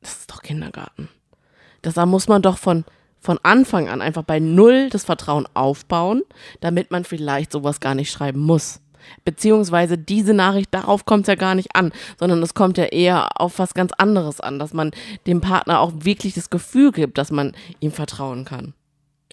das 0.00 0.20
ist 0.20 0.30
doch 0.30 0.42
Kindergarten. 0.42 1.08
Das, 1.82 1.94
da 1.94 2.06
muss 2.06 2.28
man 2.28 2.42
doch 2.42 2.58
von, 2.58 2.84
von 3.18 3.38
Anfang 3.42 3.88
an 3.88 4.00
einfach 4.00 4.22
bei 4.22 4.38
Null 4.38 4.88
das 4.90 5.04
Vertrauen 5.04 5.46
aufbauen, 5.54 6.22
damit 6.60 6.90
man 6.90 7.04
vielleicht 7.04 7.52
sowas 7.52 7.80
gar 7.80 7.94
nicht 7.94 8.10
schreiben 8.10 8.40
muss. 8.40 8.80
Beziehungsweise 9.24 9.98
diese 9.98 10.34
Nachricht, 10.34 10.72
darauf 10.72 11.04
kommt 11.04 11.22
es 11.22 11.28
ja 11.28 11.34
gar 11.34 11.54
nicht 11.54 11.74
an, 11.74 11.90
sondern 12.18 12.42
es 12.42 12.54
kommt 12.54 12.78
ja 12.78 12.84
eher 12.84 13.40
auf 13.40 13.58
was 13.58 13.74
ganz 13.74 13.92
anderes 13.92 14.40
an, 14.40 14.58
dass 14.58 14.72
man 14.72 14.92
dem 15.26 15.40
Partner 15.40 15.80
auch 15.80 15.92
wirklich 15.96 16.34
das 16.34 16.50
Gefühl 16.50 16.92
gibt, 16.92 17.18
dass 17.18 17.30
man 17.30 17.52
ihm 17.80 17.92
vertrauen 17.92 18.44
kann. 18.44 18.74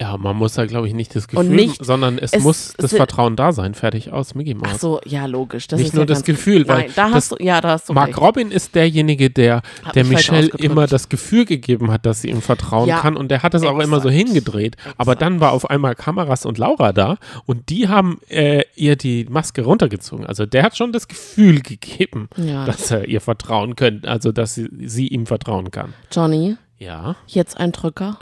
Ja, 0.00 0.16
man 0.16 0.36
muss 0.36 0.52
da, 0.52 0.64
glaube 0.64 0.86
ich, 0.86 0.94
nicht 0.94 1.16
das 1.16 1.26
Gefühl, 1.26 1.48
nicht, 1.48 1.84
sondern 1.84 2.18
es, 2.18 2.32
es 2.32 2.44
muss 2.44 2.72
das 2.78 2.94
Vertrauen 2.94 3.34
da 3.34 3.50
sein. 3.50 3.74
Fertig 3.74 4.12
aus, 4.12 4.36
Mickey 4.36 4.54
Mouse. 4.54 4.70
Ach 4.74 4.78
so, 4.78 5.00
ja, 5.04 5.26
logisch. 5.26 5.66
Das 5.66 5.80
nicht 5.80 5.92
nur 5.92 6.02
ja 6.02 6.06
das 6.06 6.22
Gefühl, 6.22 6.68
weil 6.68 6.82
nein, 6.82 6.90
da 6.94 7.10
hast 7.10 7.32
du, 7.32 7.36
ja, 7.40 7.60
da 7.60 7.70
hast 7.70 7.88
du 7.88 7.94
Mark 7.94 8.08
recht. 8.08 8.20
Robin 8.20 8.52
ist 8.52 8.76
derjenige, 8.76 9.28
der, 9.28 9.62
der 9.96 10.04
Michelle 10.04 10.50
immer 10.58 10.86
das 10.86 11.08
Gefühl 11.08 11.46
gegeben 11.46 11.90
hat, 11.90 12.06
dass 12.06 12.22
sie 12.22 12.30
ihm 12.30 12.42
vertrauen 12.42 12.88
ja, 12.88 13.00
kann 13.00 13.16
und 13.16 13.28
der 13.28 13.42
hat 13.42 13.54
es 13.54 13.64
auch 13.64 13.80
immer 13.80 14.00
so 14.00 14.08
hingedreht. 14.08 14.76
Exakt. 14.76 15.00
Aber 15.00 15.16
dann 15.16 15.40
war 15.40 15.50
auf 15.50 15.68
einmal 15.68 15.96
Kameras 15.96 16.46
und 16.46 16.58
Laura 16.58 16.92
da 16.92 17.18
und 17.46 17.68
die 17.68 17.88
haben 17.88 18.20
äh, 18.28 18.62
ihr 18.76 18.94
die 18.94 19.26
Maske 19.28 19.62
runtergezogen. 19.62 20.24
Also 20.26 20.46
der 20.46 20.62
hat 20.62 20.76
schon 20.76 20.92
das 20.92 21.08
Gefühl 21.08 21.60
gegeben, 21.60 22.28
ja. 22.36 22.64
dass 22.66 22.92
er 22.92 23.08
ihr 23.08 23.20
vertrauen 23.20 23.74
könnte, 23.74 24.08
also 24.08 24.30
dass 24.30 24.54
sie, 24.54 24.68
sie 24.84 25.08
ihm 25.08 25.26
vertrauen 25.26 25.72
kann. 25.72 25.92
Johnny? 26.12 26.56
Ja? 26.78 27.16
Jetzt 27.26 27.58
ein 27.58 27.72
Drücker? 27.72 28.20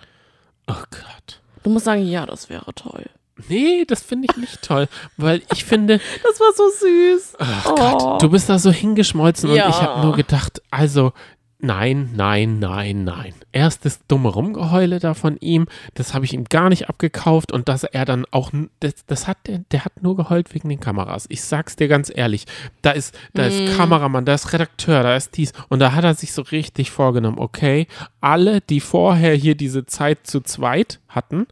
Oh 0.68 0.74
Gott. 0.90 1.40
Du 1.66 1.72
musst 1.72 1.86
sagen, 1.86 2.06
ja, 2.06 2.24
das 2.26 2.48
wäre 2.48 2.72
toll. 2.76 3.06
Nee, 3.48 3.84
das 3.86 4.00
finde 4.00 4.28
ich 4.30 4.36
nicht 4.36 4.62
toll, 4.62 4.86
weil 5.16 5.42
ich 5.52 5.64
finde. 5.64 6.00
Das 6.22 6.38
war 6.38 6.52
so 6.54 6.68
süß. 6.68 7.32
Ach 7.40 7.66
oh. 7.66 7.74
Gott, 7.74 8.22
du 8.22 8.30
bist 8.30 8.48
da 8.48 8.60
so 8.60 8.70
hingeschmolzen 8.70 9.52
ja. 9.52 9.64
und 9.64 9.70
ich 9.70 9.82
habe 9.82 10.06
nur 10.06 10.14
gedacht, 10.14 10.62
also 10.70 11.12
Nein, 11.58 12.10
nein, 12.14 12.58
nein, 12.58 13.04
nein. 13.04 13.34
Erst 13.50 13.86
das 13.86 14.06
dumme 14.06 14.28
Rumgeheule 14.28 14.98
da 14.98 15.14
von 15.14 15.38
ihm, 15.38 15.66
das 15.94 16.12
habe 16.12 16.26
ich 16.26 16.34
ihm 16.34 16.44
gar 16.44 16.68
nicht 16.68 16.90
abgekauft 16.90 17.50
und 17.50 17.68
dass 17.68 17.82
er 17.82 18.04
dann 18.04 18.26
auch, 18.30 18.50
das, 18.80 19.06
das 19.06 19.26
hat 19.26 19.38
der, 19.46 19.60
der 19.70 19.86
hat 19.86 20.02
nur 20.02 20.16
geheult 20.16 20.54
wegen 20.54 20.68
den 20.68 20.80
Kameras. 20.80 21.24
Ich 21.30 21.42
sag's 21.42 21.74
dir 21.74 21.88
ganz 21.88 22.12
ehrlich, 22.14 22.44
da 22.82 22.90
ist, 22.90 23.18
da 23.32 23.44
mm. 23.44 23.46
ist 23.46 23.76
Kameramann, 23.76 24.26
da 24.26 24.34
ist 24.34 24.52
Redakteur, 24.52 25.02
da 25.02 25.16
ist 25.16 25.36
dies 25.38 25.54
und 25.68 25.78
da 25.78 25.92
hat 25.92 26.04
er 26.04 26.14
sich 26.14 26.34
so 26.34 26.42
richtig 26.42 26.90
vorgenommen, 26.90 27.38
okay, 27.38 27.86
alle, 28.20 28.60
die 28.60 28.80
vorher 28.80 29.34
hier 29.34 29.54
diese 29.54 29.86
Zeit 29.86 30.26
zu 30.26 30.42
zweit 30.42 31.00
hatten, 31.08 31.46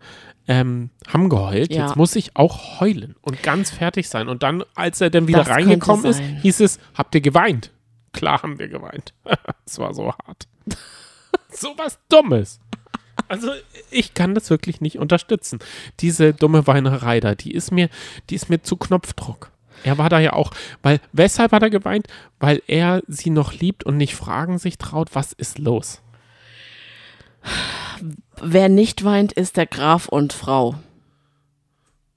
ähm, 0.46 0.90
haben 1.08 1.30
geheult. 1.30 1.72
Ja. 1.72 1.86
Jetzt 1.86 1.96
muss 1.96 2.14
ich 2.16 2.36
auch 2.36 2.80
heulen 2.80 3.16
und 3.22 3.42
ganz 3.42 3.70
fertig 3.70 4.08
sein. 4.08 4.28
Und 4.28 4.42
dann, 4.42 4.62
als 4.74 5.00
er 5.00 5.08
dann 5.08 5.28
wieder 5.28 5.38
das 5.38 5.48
reingekommen 5.48 6.04
ist, 6.04 6.20
hieß 6.42 6.60
es, 6.60 6.78
habt 6.94 7.14
ihr 7.14 7.22
geweint? 7.22 7.70
Klar 8.14 8.42
haben 8.42 8.58
wir 8.58 8.68
geweint. 8.68 9.12
Es 9.66 9.78
war 9.78 9.94
so 9.94 10.12
hart. 10.12 10.46
so 11.50 11.74
was 11.78 11.98
Dummes. 12.08 12.60
Also 13.28 13.50
ich 13.90 14.12
kann 14.12 14.34
das 14.34 14.50
wirklich 14.50 14.80
nicht 14.80 14.98
unterstützen. 14.98 15.58
Diese 16.00 16.34
dumme 16.34 16.66
Weinerei 16.66 17.20
da, 17.20 17.34
die 17.34 17.52
ist 17.52 17.72
mir, 17.72 17.88
die 18.28 18.34
ist 18.34 18.50
mir 18.50 18.62
zu 18.62 18.76
Knopfdruck. 18.76 19.50
Er 19.82 19.98
war 19.98 20.10
da 20.10 20.18
ja 20.18 20.34
auch, 20.34 20.50
weil, 20.82 21.00
weshalb 21.12 21.52
hat 21.52 21.62
er 21.62 21.70
geweint? 21.70 22.08
Weil 22.38 22.62
er 22.66 23.02
sie 23.06 23.30
noch 23.30 23.52
liebt 23.54 23.84
und 23.84 23.96
nicht 23.96 24.14
fragen 24.14 24.58
sich 24.58 24.78
traut, 24.78 25.14
was 25.14 25.32
ist 25.32 25.58
los? 25.58 26.02
Wer 28.40 28.68
nicht 28.68 29.04
weint, 29.04 29.32
ist 29.32 29.56
der 29.56 29.66
Graf 29.66 30.08
und 30.08 30.32
Frau. 30.32 30.76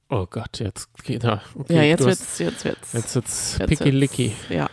Oh 0.09 0.25
Gott, 0.29 0.59
jetzt 0.59 0.89
geht 1.03 1.23
er. 1.23 1.41
Okay, 1.55 1.75
ja, 1.75 1.83
jetzt 1.83 2.05
wird's, 2.05 2.39
jetzt 2.39 2.63
wird's. 2.63 2.93
Jetzt 2.93 3.15
wird's 3.15 3.59
picky 3.65 4.33
Ja. 4.49 4.69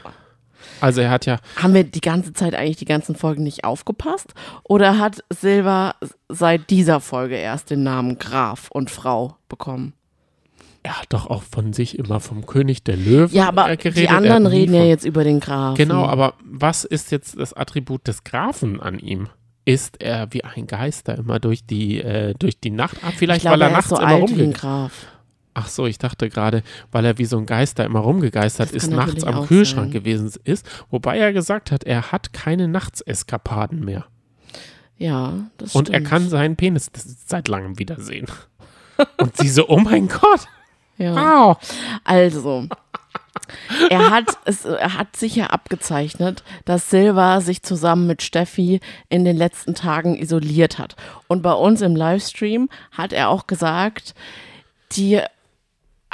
Also 0.80 1.00
er 1.00 1.10
hat 1.10 1.26
ja. 1.26 1.38
Haben 1.56 1.74
wir 1.74 1.84
die 1.84 2.00
ganze 2.00 2.32
Zeit 2.32 2.54
eigentlich 2.54 2.76
die 2.76 2.84
ganzen 2.84 3.14
Folgen 3.14 3.42
nicht 3.42 3.64
aufgepasst? 3.64 4.34
Oder 4.64 4.98
hat 4.98 5.24
Silva 5.30 5.94
seit 6.28 6.70
dieser 6.70 7.00
Folge 7.00 7.36
erst 7.36 7.70
den 7.70 7.82
Namen 7.82 8.18
Graf 8.18 8.68
und 8.70 8.90
Frau 8.90 9.36
bekommen? 9.48 9.94
Er 10.82 11.00
hat 11.00 11.06
doch 11.14 11.28
auch 11.30 11.42
von 11.42 11.72
sich 11.72 11.98
immer 11.98 12.20
vom 12.20 12.44
König 12.44 12.84
der 12.84 12.98
Löwen 12.98 13.34
ja, 13.34 13.48
aber 13.48 13.74
geredet. 13.76 13.96
Die 13.96 14.08
anderen 14.10 14.46
reden 14.46 14.74
ja 14.74 14.84
jetzt 14.84 15.06
über 15.06 15.24
den 15.24 15.40
Grafen. 15.40 15.76
Genau, 15.76 16.04
aber 16.04 16.34
was 16.44 16.84
ist 16.84 17.10
jetzt 17.10 17.40
das 17.40 17.54
Attribut 17.54 18.06
des 18.06 18.22
Grafen 18.22 18.80
an 18.80 18.98
ihm? 18.98 19.28
Ist 19.64 20.02
er 20.02 20.30
wie 20.34 20.44
ein 20.44 20.66
Geister 20.66 21.16
immer 21.16 21.40
durch 21.40 21.64
die, 21.64 22.02
äh, 22.02 22.34
durch 22.38 22.60
die 22.60 22.68
Nacht 22.68 23.02
ab? 23.02 23.14
Vielleicht, 23.16 23.40
glaube, 23.40 23.54
weil 23.54 23.62
er, 23.62 23.68
er 23.68 23.72
nachts 23.72 23.88
so 23.88 23.96
immer 23.96 24.12
rumgeht. 24.16 24.54
Graf. 24.54 25.06
Ach 25.54 25.68
so, 25.68 25.86
ich 25.86 25.98
dachte 25.98 26.28
gerade, 26.28 26.62
weil 26.90 27.04
er 27.04 27.16
wie 27.18 27.24
so 27.24 27.38
ein 27.38 27.46
Geister 27.46 27.84
immer 27.84 28.00
rumgegeistert 28.00 28.72
ist, 28.72 28.90
nachts 28.90 29.22
am 29.22 29.46
Kühlschrank 29.46 29.92
sein. 29.92 30.02
gewesen 30.02 30.32
ist. 30.44 30.66
Wobei 30.90 31.18
er 31.18 31.32
gesagt 31.32 31.70
hat, 31.70 31.84
er 31.84 32.10
hat 32.12 32.32
keine 32.32 32.66
Nachtseskapaden 32.66 33.84
mehr. 33.84 34.04
Ja, 34.98 35.50
das 35.58 35.74
Und 35.74 35.88
stimmt. 35.88 36.04
er 36.04 36.08
kann 36.08 36.28
seinen 36.28 36.56
Penis 36.56 36.90
seit 37.26 37.48
langem 37.48 37.78
wiedersehen. 37.78 38.26
Und 39.16 39.36
sie 39.36 39.48
so, 39.48 39.68
oh 39.68 39.78
mein 39.78 40.08
Gott. 40.08 40.46
Ja. 40.98 41.14
Wow. 41.14 41.56
Also, 42.04 42.68
er 43.90 44.10
hat, 44.10 44.38
es, 44.44 44.64
er 44.64 44.94
hat 44.96 45.16
sicher 45.16 45.52
abgezeichnet, 45.52 46.44
dass 46.64 46.90
Silva 46.90 47.40
sich 47.40 47.62
zusammen 47.62 48.06
mit 48.06 48.22
Steffi 48.22 48.80
in 49.08 49.24
den 49.24 49.36
letzten 49.36 49.74
Tagen 49.74 50.16
isoliert 50.16 50.78
hat. 50.78 50.94
Und 51.26 51.42
bei 51.42 51.52
uns 51.52 51.80
im 51.80 51.96
Livestream 51.96 52.68
hat 52.92 53.12
er 53.12 53.28
auch 53.28 53.46
gesagt, 53.48 54.14
die 54.92 55.20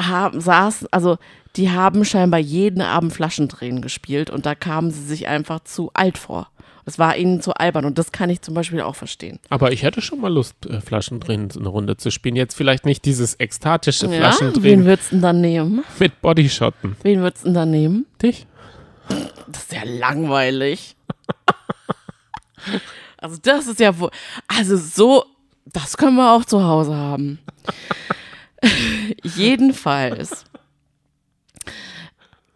haben, 0.07 0.41
saßen, 0.41 0.89
also 0.91 1.19
die 1.57 1.71
haben 1.71 2.05
scheinbar 2.05 2.41
jeden 2.41 2.83
Abend 2.83 3.13
Flaschendrehen 3.13 3.83
gespielt 3.83 4.31
und 4.31 4.47
da 4.47 4.55
kamen 4.55 4.91
sie 4.91 5.03
sich 5.03 5.29
einfach 5.29 5.61
zu 5.61 5.91
alt 5.95 6.19
vor. 6.19 6.49
Es 6.87 6.99
war 6.99 7.17
ihnen 7.17 7.41
zu 7.41 7.55
albern 7.55 7.85
und 7.85 7.99
das 7.99 8.11
kann 8.11 8.31
ich 8.31 8.41
zum 8.41 8.55
Beispiel 8.55 8.81
auch 8.81 8.97
verstehen. 8.97 9.39
Aber 9.49 9.73
ich 9.73 9.83
hätte 9.83 10.01
schon 10.01 10.21
mal 10.21 10.33
Lust, 10.33 10.67
äh, 10.67 10.81
Flaschendrehen 10.81 11.49
eine 11.57 11.69
Runde 11.69 11.97
zu 11.97 12.11
spielen. 12.11 12.37
Jetzt 12.37 12.57
vielleicht 12.57 12.85
nicht 12.87 13.05
dieses 13.05 13.39
ekstatische 13.39 14.07
ja, 14.07 14.13
Flaschendrehen. 14.19 14.81
Wen 14.81 14.85
würdest 14.87 15.13
du 15.13 15.17
denn 15.17 15.23
dann 15.23 15.41
nehmen? 15.41 15.85
Mit 15.99 16.21
Bodyshotten. 16.21 16.97
Wen 17.03 17.21
würdest 17.21 17.45
du 17.45 17.49
denn 17.49 17.55
dann 17.55 17.71
nehmen? 17.71 18.07
Dich. 18.23 18.47
Das 19.47 19.65
ist 19.65 19.73
ja 19.73 19.83
langweilig. 19.85 20.97
Also 23.21 23.37
das 23.43 23.67
ist 23.67 23.81
ja 23.81 23.99
wohl, 23.99 24.11
also 24.49 24.77
so, 24.79 25.27
das 25.67 25.97
können 25.97 26.17
wir 26.17 26.33
auch 26.33 26.45
zu 26.45 26.65
Hause 26.65 26.97
haben. 26.97 27.39
Jedenfalls 29.23 30.45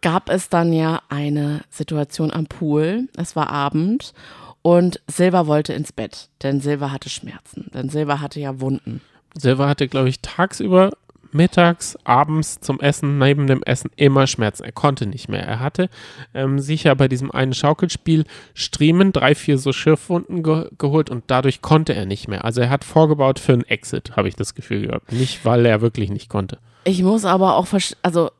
gab 0.01 0.29
es 0.29 0.49
dann 0.49 0.71
ja 0.71 1.01
eine 1.09 1.61
Situation 1.69 2.31
am 2.31 2.45
Pool. 2.45 3.07
Es 3.17 3.35
war 3.35 3.49
Abend 3.49 4.13
und 4.61 5.01
Silva 5.07 5.47
wollte 5.47 5.73
ins 5.73 5.91
Bett, 5.91 6.29
denn 6.43 6.61
Silva 6.61 6.91
hatte 6.91 7.09
Schmerzen, 7.09 7.69
denn 7.73 7.89
Silva 7.89 8.19
hatte 8.19 8.39
ja 8.39 8.59
Wunden. 8.59 9.01
Silva 9.37 9.67
hatte, 9.67 9.87
glaube 9.87 10.09
ich, 10.09 10.21
tagsüber 10.21 10.91
mittags, 11.35 11.97
abends 12.03 12.59
zum 12.59 12.79
Essen, 12.79 13.19
neben 13.19 13.45
dem 13.45 13.61
Essen 13.63 13.91
immer 13.95 14.25
Schmerzen. 14.25 14.63
Er 14.63 14.71
konnte 14.71 15.05
nicht 15.05 15.29
mehr. 15.29 15.43
Er 15.43 15.59
hatte 15.59 15.89
ähm, 16.33 16.59
sicher 16.59 16.95
bei 16.95 17.07
diesem 17.07 17.31
einen 17.31 17.53
Schaukelspiel 17.53 18.25
Striemen, 18.53 19.11
drei, 19.11 19.35
vier 19.35 19.57
so 19.57 19.73
Schürfwunden 19.73 20.41
ge 20.41 20.69
geholt 20.77 21.09
und 21.09 21.25
dadurch 21.27 21.61
konnte 21.61 21.93
er 21.93 22.05
nicht 22.05 22.27
mehr. 22.27 22.45
Also 22.45 22.61
er 22.61 22.69
hat 22.69 22.83
vorgebaut 22.83 23.39
für 23.39 23.53
einen 23.53 23.65
Exit, 23.65 24.15
habe 24.15 24.27
ich 24.27 24.35
das 24.35 24.55
Gefühl 24.55 24.87
gehabt. 24.87 25.11
Nicht, 25.11 25.45
weil 25.45 25.65
er 25.65 25.81
wirklich 25.81 26.09
nicht 26.09 26.29
konnte. 26.29 26.57
Ich 26.85 27.03
muss 27.03 27.25
aber 27.25 27.55
auch, 27.55 27.67
also 28.01 28.31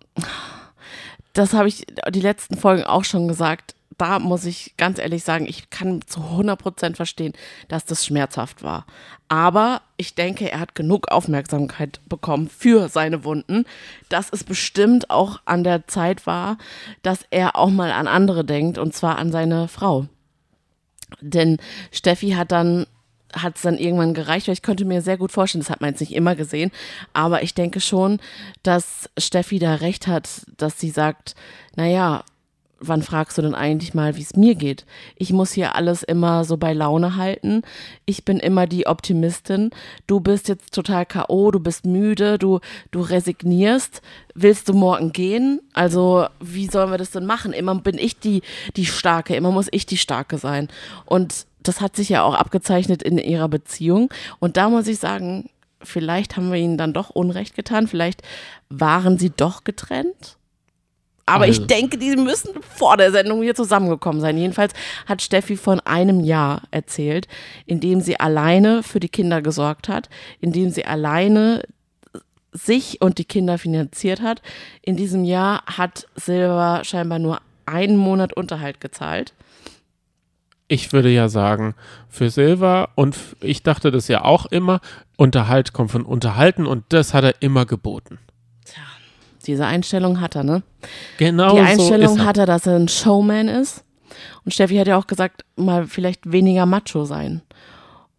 das 1.34 1.54
habe 1.54 1.68
ich 1.68 1.86
die 2.10 2.22
letzten 2.22 2.58
Folgen 2.58 2.84
auch 2.84 3.04
schon 3.04 3.28
gesagt 3.28 3.76
da 3.98 4.20
muss 4.20 4.46
ich 4.46 4.76
ganz 4.78 5.00
ehrlich 5.00 5.24
sagen, 5.24 5.46
ich 5.46 5.70
kann 5.70 6.02
zu 6.06 6.22
100 6.22 6.60
Prozent 6.60 6.96
verstehen, 6.98 7.34
dass 7.68 7.86
das 7.86 8.06
schmerzhaft 8.06 8.64
war. 8.64 8.86
Aber 9.28 9.82
ich 9.98 10.16
denke, 10.16 10.52
er 10.52 10.60
hat 10.60 10.76
genug 10.76 11.12
Aufmerksamkeit 11.12 12.00
bekommen 12.08 12.50
für 12.50 12.90
seine 12.90 13.24
Wunden, 13.24 13.66
dass 14.10 14.30
es 14.32 14.44
bestimmt 14.44 15.10
auch 15.10 15.40
an 15.46 15.64
der 15.64 15.88
Zeit 15.88 16.28
war, 16.28 16.58
dass 17.02 17.26
er 17.32 17.56
auch 17.56 17.70
mal 17.70 17.92
an 17.92 18.08
andere 18.08 18.46
denkt, 18.46 18.78
und 18.78 18.94
zwar 18.94 19.18
an 19.18 19.32
seine 19.32 19.68
Frau. 19.68 20.08
Denn 21.22 21.58
Steffi 21.92 22.32
hat 22.32 22.52
dann 22.52 22.86
hat 23.34 23.58
es 23.58 23.64
dann 23.64 23.78
irgendwann 23.78 24.14
gereicht, 24.14 24.48
weil 24.48 24.54
ich 24.54 24.62
könnte 24.62 24.86
mir 24.86 25.02
sehr 25.02 25.18
gut 25.18 25.32
vorstellen, 25.32 25.62
das 25.62 25.70
hat 25.70 25.82
man 25.82 25.90
jetzt 25.90 26.00
nicht 26.00 26.14
immer 26.14 26.36
gesehen, 26.36 26.72
aber 27.12 27.44
ich 27.44 27.54
denke 27.54 27.82
schon, 27.82 28.20
dass 28.64 29.10
Steffi 29.18 29.60
da 29.60 29.76
recht 29.76 30.08
hat, 30.08 30.46
dass 30.58 30.80
sie 30.80 30.90
sagt, 30.90 31.36
naja, 31.76 32.24
wann 32.88 33.02
fragst 33.02 33.38
du 33.38 33.42
denn 33.42 33.56
eigentlich 33.56 33.94
mal, 33.94 34.16
wie 34.16 34.22
es 34.22 34.36
mir 34.36 34.56
geht? 34.56 34.86
Ich 35.16 35.32
muss 35.32 35.52
hier 35.52 35.76
alles 35.76 36.04
immer 36.04 36.44
so 36.44 36.58
bei 36.58 36.74
Laune 36.74 37.16
halten. 37.16 37.62
Ich 38.06 38.26
bin 38.26 38.40
immer 38.40 38.68
die 38.68 38.88
Optimistin. 38.88 39.72
Du 40.08 40.20
bist 40.20 40.48
jetzt 40.48 40.74
total 40.74 41.06
K.O., 41.06 41.52
du 41.52 41.60
bist 41.60 41.86
müde, 41.86 42.38
du, 42.38 42.60
du 42.92 43.02
resignierst. 43.02 44.02
Willst 44.34 44.70
du 44.70 44.74
morgen 44.74 45.12
gehen? 45.12 45.62
Also, 45.74 46.28
wie 46.40 46.68
sollen 46.68 46.92
wir 46.92 46.98
das 46.98 47.12
denn 47.12 47.26
machen? 47.26 47.54
Immer 47.54 47.76
bin 47.76 47.98
ich 47.98 48.20
die, 48.20 48.42
die 48.76 48.86
Starke, 48.86 49.36
immer 49.36 49.52
muss 49.52 49.68
ich 49.72 49.86
die 49.86 49.98
Starke 49.98 50.38
sein. 50.38 50.68
Und 51.06 51.46
das 51.64 51.82
hat 51.82 51.96
sich 51.96 52.10
ja 52.10 52.24
auch 52.24 52.36
abgezeichnet 52.36 53.04
in 53.04 53.18
ihrer 53.18 53.50
Beziehung. 53.50 54.10
Und 54.40 54.58
da 54.58 54.70
muss 54.70 54.88
ich 54.88 55.00
sagen, 55.00 55.50
vielleicht 55.82 56.38
haben 56.38 56.52
wir 56.52 56.60
ihnen 56.60 56.78
dann 56.78 56.94
doch 56.94 57.10
Unrecht 57.10 57.56
getan. 57.56 57.88
Vielleicht 57.88 58.22
waren 58.70 59.18
sie 59.18 59.30
doch 59.30 59.64
getrennt. 59.64 60.38
Aber 61.26 61.46
also. 61.46 61.62
ich 61.62 61.68
denke, 61.68 61.98
die 61.98 62.16
müssen 62.16 62.52
vor 62.62 62.98
der 62.98 63.12
Sendung 63.12 63.42
hier 63.42 63.56
zusammengekommen 63.56 64.22
sein. 64.22 64.38
Jedenfalls 64.38 64.74
hat 65.08 65.22
Steffi 65.22 65.58
von 65.58 65.80
einem 65.80 66.20
Jahr 66.20 66.62
erzählt, 66.72 67.28
in 67.66 67.80
dem 67.80 68.02
sie 68.02 68.20
alleine 68.20 68.84
für 68.84 69.00
die 69.00 69.10
Kinder 69.10 69.42
gesorgt 69.42 69.90
hat, 69.90 70.10
in 70.40 70.52
dem 70.52 70.70
sie 70.70 70.86
alleine 70.86 71.64
sich 72.52 73.02
und 73.02 73.18
die 73.18 73.26
Kinder 73.26 73.58
finanziert 73.58 74.22
hat. 74.22 74.42
In 74.82 74.96
diesem 74.96 75.24
Jahr 75.26 75.64
hat 75.66 76.08
Silva 76.16 76.84
scheinbar 76.84 77.20
nur 77.20 77.42
einen 77.66 77.98
Monat 77.98 78.34
Unterhalt 78.34 78.80
gezahlt. 78.80 79.34
Ich 80.68 80.94
würde 80.94 81.10
ja 81.10 81.28
sagen, 81.30 81.76
für 82.10 82.30
Silva 82.30 82.90
und 82.96 83.18
ich 83.40 83.62
dachte 83.62 83.92
das 83.92 84.08
ja 84.08 84.24
auch 84.24 84.46
immer, 84.48 84.80
Unterhalt 85.18 85.74
kommt 85.74 85.92
von 85.92 86.04
Unterhalten 86.04 86.66
und 86.66 86.86
das 86.90 87.14
hat 87.14 87.24
er 87.24 87.42
immer 87.42 87.66
geboten. 87.66 88.20
Diese 89.48 89.66
Einstellung 89.66 90.22
hat 90.22 90.36
er, 90.36 90.44
ne? 90.44 90.64
Genau. 91.18 91.56
Die 91.56 91.62
Einstellung 91.62 92.18
so 92.18 92.24
hat 92.24 92.38
er, 92.38 92.46
dass 92.46 92.68
er 92.68 92.76
ein 92.76 92.88
Showman 92.88 93.48
ist. 93.48 93.84
Und 94.44 94.54
Steffi 94.54 94.78
hat 94.78 94.88
ja 94.88 94.98
auch 94.98 95.08
gesagt, 95.08 95.46
mal 95.56 95.88
vielleicht 95.88 96.32
weniger 96.32 96.66
macho 96.66 97.06
sein. 97.06 97.42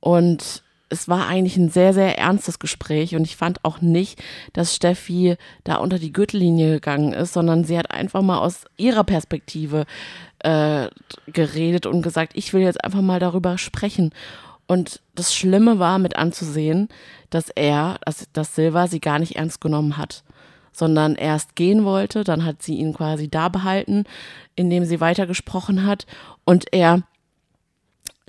Und 0.00 0.62
es 0.88 1.08
war 1.08 1.26
eigentlich 1.26 1.56
ein 1.56 1.68
sehr, 1.68 1.92
sehr 1.92 2.18
ernstes 2.18 2.58
Gespräch 2.58 3.16
und 3.16 3.24
ich 3.24 3.36
fand 3.36 3.64
auch 3.64 3.80
nicht, 3.80 4.22
dass 4.52 4.74
Steffi 4.74 5.36
da 5.64 5.76
unter 5.76 5.98
die 5.98 6.12
Gürtellinie 6.12 6.74
gegangen 6.74 7.12
ist, 7.12 7.32
sondern 7.32 7.64
sie 7.64 7.76
hat 7.76 7.90
einfach 7.90 8.22
mal 8.22 8.38
aus 8.38 8.66
ihrer 8.76 9.02
Perspektive 9.02 9.84
äh, 10.40 10.88
geredet 11.26 11.86
und 11.86 12.02
gesagt, 12.02 12.32
ich 12.36 12.52
will 12.52 12.62
jetzt 12.62 12.84
einfach 12.84 13.00
mal 13.00 13.18
darüber 13.18 13.58
sprechen. 13.58 14.12
Und 14.68 15.00
das 15.14 15.34
Schlimme 15.34 15.78
war 15.78 15.98
mit 15.98 16.16
anzusehen, 16.16 16.88
dass 17.30 17.50
er, 17.50 17.98
dass, 18.04 18.28
dass 18.32 18.54
Silva 18.54 18.86
sie 18.86 19.00
gar 19.00 19.18
nicht 19.18 19.36
ernst 19.36 19.60
genommen 19.60 19.96
hat 19.96 20.22
sondern 20.78 21.14
erst 21.14 21.56
gehen 21.56 21.84
wollte. 21.84 22.24
Dann 22.24 22.44
hat 22.44 22.62
sie 22.62 22.76
ihn 22.76 22.94
quasi 22.94 23.28
da 23.28 23.48
behalten, 23.48 24.04
indem 24.54 24.84
sie 24.84 25.00
weitergesprochen 25.00 25.86
hat. 25.86 26.06
Und 26.44 26.72
er 26.72 27.02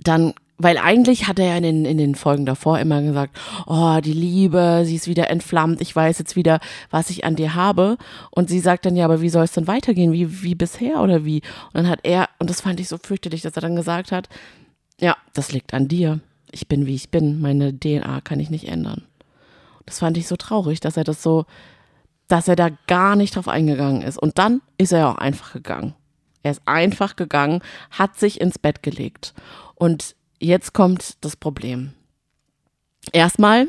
dann 0.03 0.33
weil 0.57 0.77
eigentlich 0.77 1.27
hat 1.27 1.37
er 1.37 1.45
ja 1.45 1.57
in 1.57 1.63
den, 1.63 1.85
in 1.85 1.97
den 1.97 2.15
Folgen 2.15 2.45
davor 2.45 2.79
immer 2.79 3.01
gesagt, 3.01 3.37
oh, 3.67 3.99
die 4.03 4.13
Liebe, 4.13 4.83
sie 4.85 4.95
ist 4.95 5.07
wieder 5.07 5.29
entflammt, 5.29 5.81
ich 5.81 5.95
weiß 5.95 6.17
jetzt 6.17 6.35
wieder, 6.35 6.59
was 6.89 7.11
ich 7.11 7.25
an 7.25 7.35
dir 7.35 7.53
habe. 7.53 7.97
Und 8.31 8.49
sie 8.49 8.59
sagt 8.59 8.85
dann, 8.85 8.95
ja, 8.95 9.05
aber 9.05 9.21
wie 9.21 9.29
soll 9.29 9.43
es 9.43 9.51
denn 9.51 9.67
weitergehen? 9.67 10.13
Wie, 10.13 10.41
wie 10.41 10.55
bisher 10.55 11.01
oder 11.01 11.25
wie? 11.25 11.41
Und 11.67 11.75
dann 11.75 11.89
hat 11.89 11.99
er, 12.03 12.27
und 12.39 12.49
das 12.49 12.61
fand 12.61 12.79
ich 12.79 12.87
so 12.87 12.97
fürchterlich, 12.97 13.43
dass 13.43 13.55
er 13.55 13.61
dann 13.61 13.75
gesagt 13.75 14.11
hat, 14.11 14.29
ja, 14.99 15.15
das 15.33 15.51
liegt 15.51 15.75
an 15.75 15.87
dir. 15.87 16.19
Ich 16.51 16.67
bin, 16.67 16.87
wie 16.87 16.95
ich 16.95 17.11
bin. 17.11 17.39
Meine 17.39 17.77
DNA 17.77 18.21
kann 18.21 18.39
ich 18.39 18.49
nicht 18.49 18.67
ändern. 18.67 19.03
Das 19.85 19.99
fand 19.99 20.17
ich 20.17 20.27
so 20.27 20.37
traurig, 20.37 20.79
dass 20.79 20.97
er 20.97 21.03
das 21.03 21.21
so 21.21 21.45
dass 22.27 22.47
er 22.47 22.55
da 22.55 22.69
gar 22.87 23.15
nicht 23.15 23.35
drauf 23.35 23.47
eingegangen 23.47 24.01
ist. 24.01 24.17
Und 24.17 24.37
dann 24.37 24.61
ist 24.77 24.91
er 24.91 25.09
auch 25.09 25.17
einfach 25.17 25.53
gegangen. 25.53 25.95
Er 26.43 26.51
ist 26.51 26.61
einfach 26.65 27.15
gegangen, 27.15 27.61
hat 27.91 28.17
sich 28.17 28.39
ins 28.41 28.59
Bett 28.59 28.83
gelegt. 28.83 29.33
Und 29.75 30.15
jetzt 30.39 30.73
kommt 30.73 31.17
das 31.21 31.35
Problem. 31.35 31.93
Erstmal 33.11 33.67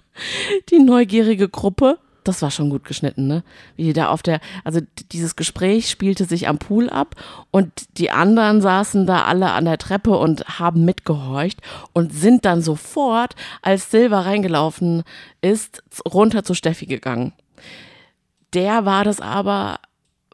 die 0.70 0.78
neugierige 0.78 1.48
Gruppe. 1.48 1.98
Das 2.22 2.40
war 2.40 2.50
schon 2.50 2.70
gut 2.70 2.84
geschnitten, 2.84 3.26
ne? 3.26 3.44
Wie 3.76 3.84
die 3.84 3.92
da 3.92 4.08
auf 4.08 4.22
der, 4.22 4.40
also 4.64 4.80
dieses 5.12 5.36
Gespräch 5.36 5.90
spielte 5.90 6.24
sich 6.24 6.48
am 6.48 6.56
Pool 6.56 6.88
ab 6.88 7.16
und 7.50 7.70
die 7.98 8.10
anderen 8.10 8.62
saßen 8.62 9.04
da 9.04 9.24
alle 9.24 9.50
an 9.50 9.66
der 9.66 9.76
Treppe 9.76 10.16
und 10.16 10.58
haben 10.58 10.86
mitgehorcht 10.86 11.60
und 11.92 12.14
sind 12.14 12.46
dann 12.46 12.62
sofort, 12.62 13.36
als 13.60 13.90
Silva 13.90 14.20
reingelaufen 14.20 15.02
ist, 15.42 15.82
runter 16.06 16.44
zu 16.44 16.54
Steffi 16.54 16.86
gegangen 16.86 17.34
der 18.54 18.84
war 18.84 19.04
das 19.04 19.20
aber, 19.20 19.80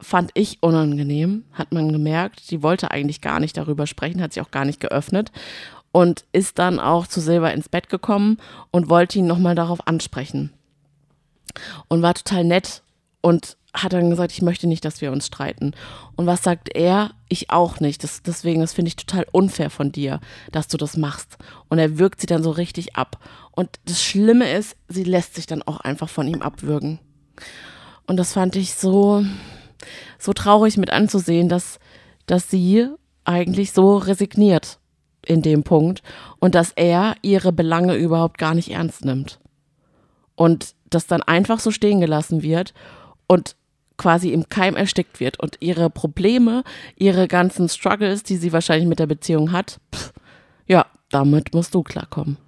fand 0.01 0.31
ich 0.35 0.59
unangenehm, 0.63 1.45
hat 1.53 1.73
man 1.73 1.93
gemerkt. 1.93 2.41
Sie 2.41 2.63
wollte 2.63 2.91
eigentlich 2.91 3.21
gar 3.21 3.41
nicht 3.41 3.57
darüber 3.57 3.87
sprechen, 3.87 4.23
hat 4.23 4.33
sich 4.33 4.43
auch 4.43 4.51
gar 4.51 4.65
nicht 4.65 4.81
geöffnet 4.81 5.31
und 5.93 6.25
ist 6.33 6.59
dann 6.59 6.79
auch 6.79 7.07
zu 7.07 7.21
Silber 7.21 7.53
ins 7.53 7.69
Bett 7.69 7.89
gekommen 7.89 8.39
und 8.71 8.89
wollte 8.89 9.19
ihn 9.19 9.27
nochmal 9.27 9.55
darauf 9.55 9.87
ansprechen. 9.87 10.53
Und 11.89 12.03
war 12.03 12.15
total 12.15 12.45
nett 12.45 12.83
und 13.23 13.57
hat 13.73 13.93
dann 13.93 14.11
gesagt, 14.11 14.33
ich 14.33 14.43
möchte 14.43 14.67
nicht, 14.67 14.85
dass 14.85 15.01
wir 15.01 15.13
uns 15.13 15.27
streiten. 15.27 15.75
Und 16.17 16.27
was 16.27 16.43
sagt 16.43 16.75
er? 16.75 17.13
Ich 17.29 17.51
auch 17.51 17.81
nicht. 17.81 18.03
Das, 18.03 18.23
deswegen, 18.23 18.61
das 18.61 18.73
finde 18.73 18.89
ich 18.89 18.97
total 18.97 19.27
unfair 19.31 19.71
von 19.71 19.93
dir, 19.93 20.21
dass 20.51 20.69
du 20.69 20.77
das 20.77 20.97
machst. 20.97 21.39
Und 21.69 21.79
er 21.79 21.99
wirkt 21.99 22.21
sie 22.21 22.27
dann 22.27 22.43
so 22.43 22.51
richtig 22.51 22.97
ab. 22.97 23.19
Und 23.53 23.79
das 23.85 24.03
Schlimme 24.03 24.53
ist, 24.53 24.77
sie 24.89 25.05
lässt 25.05 25.35
sich 25.35 25.47
dann 25.47 25.63
auch 25.63 25.81
einfach 25.81 26.09
von 26.09 26.27
ihm 26.27 26.43
abwürgen. 26.43 26.99
Und 28.11 28.17
das 28.17 28.33
fand 28.33 28.57
ich 28.57 28.75
so, 28.75 29.25
so 30.19 30.33
traurig 30.33 30.77
mit 30.77 30.91
anzusehen, 30.91 31.49
dass, 31.49 31.79
dass 32.27 32.51
sie 32.51 32.89
eigentlich 33.23 33.71
so 33.71 33.99
resigniert 33.99 34.81
in 35.25 35.43
dem 35.43 35.63
Punkt 35.63 36.03
und 36.41 36.57
dass 36.57 36.73
er 36.73 37.15
ihre 37.23 37.53
Belange 37.53 37.95
überhaupt 37.95 38.37
gar 38.37 38.57
nicht 38.57 38.73
ernst 38.73 39.05
nimmt. 39.05 39.39
Und 40.35 40.75
das 40.91 41.07
dann 41.07 41.23
einfach 41.23 41.61
so 41.61 41.71
stehen 41.71 42.01
gelassen 42.01 42.43
wird 42.43 42.75
und 43.29 43.55
quasi 43.97 44.33
im 44.33 44.49
Keim 44.49 44.75
erstickt 44.75 45.21
wird 45.21 45.39
und 45.39 45.59
ihre 45.61 45.89
Probleme, 45.89 46.65
ihre 46.97 47.29
ganzen 47.29 47.69
Struggles, 47.69 48.25
die 48.25 48.39
sie 48.39 48.53
wahrscheinlich 48.53 48.89
mit 48.89 48.99
der 48.99 49.07
Beziehung 49.07 49.53
hat, 49.53 49.79
pff, 49.95 50.13
ja, 50.67 50.85
damit 51.11 51.55
musst 51.55 51.77
du 51.77 51.85
klarkommen. 51.85 52.39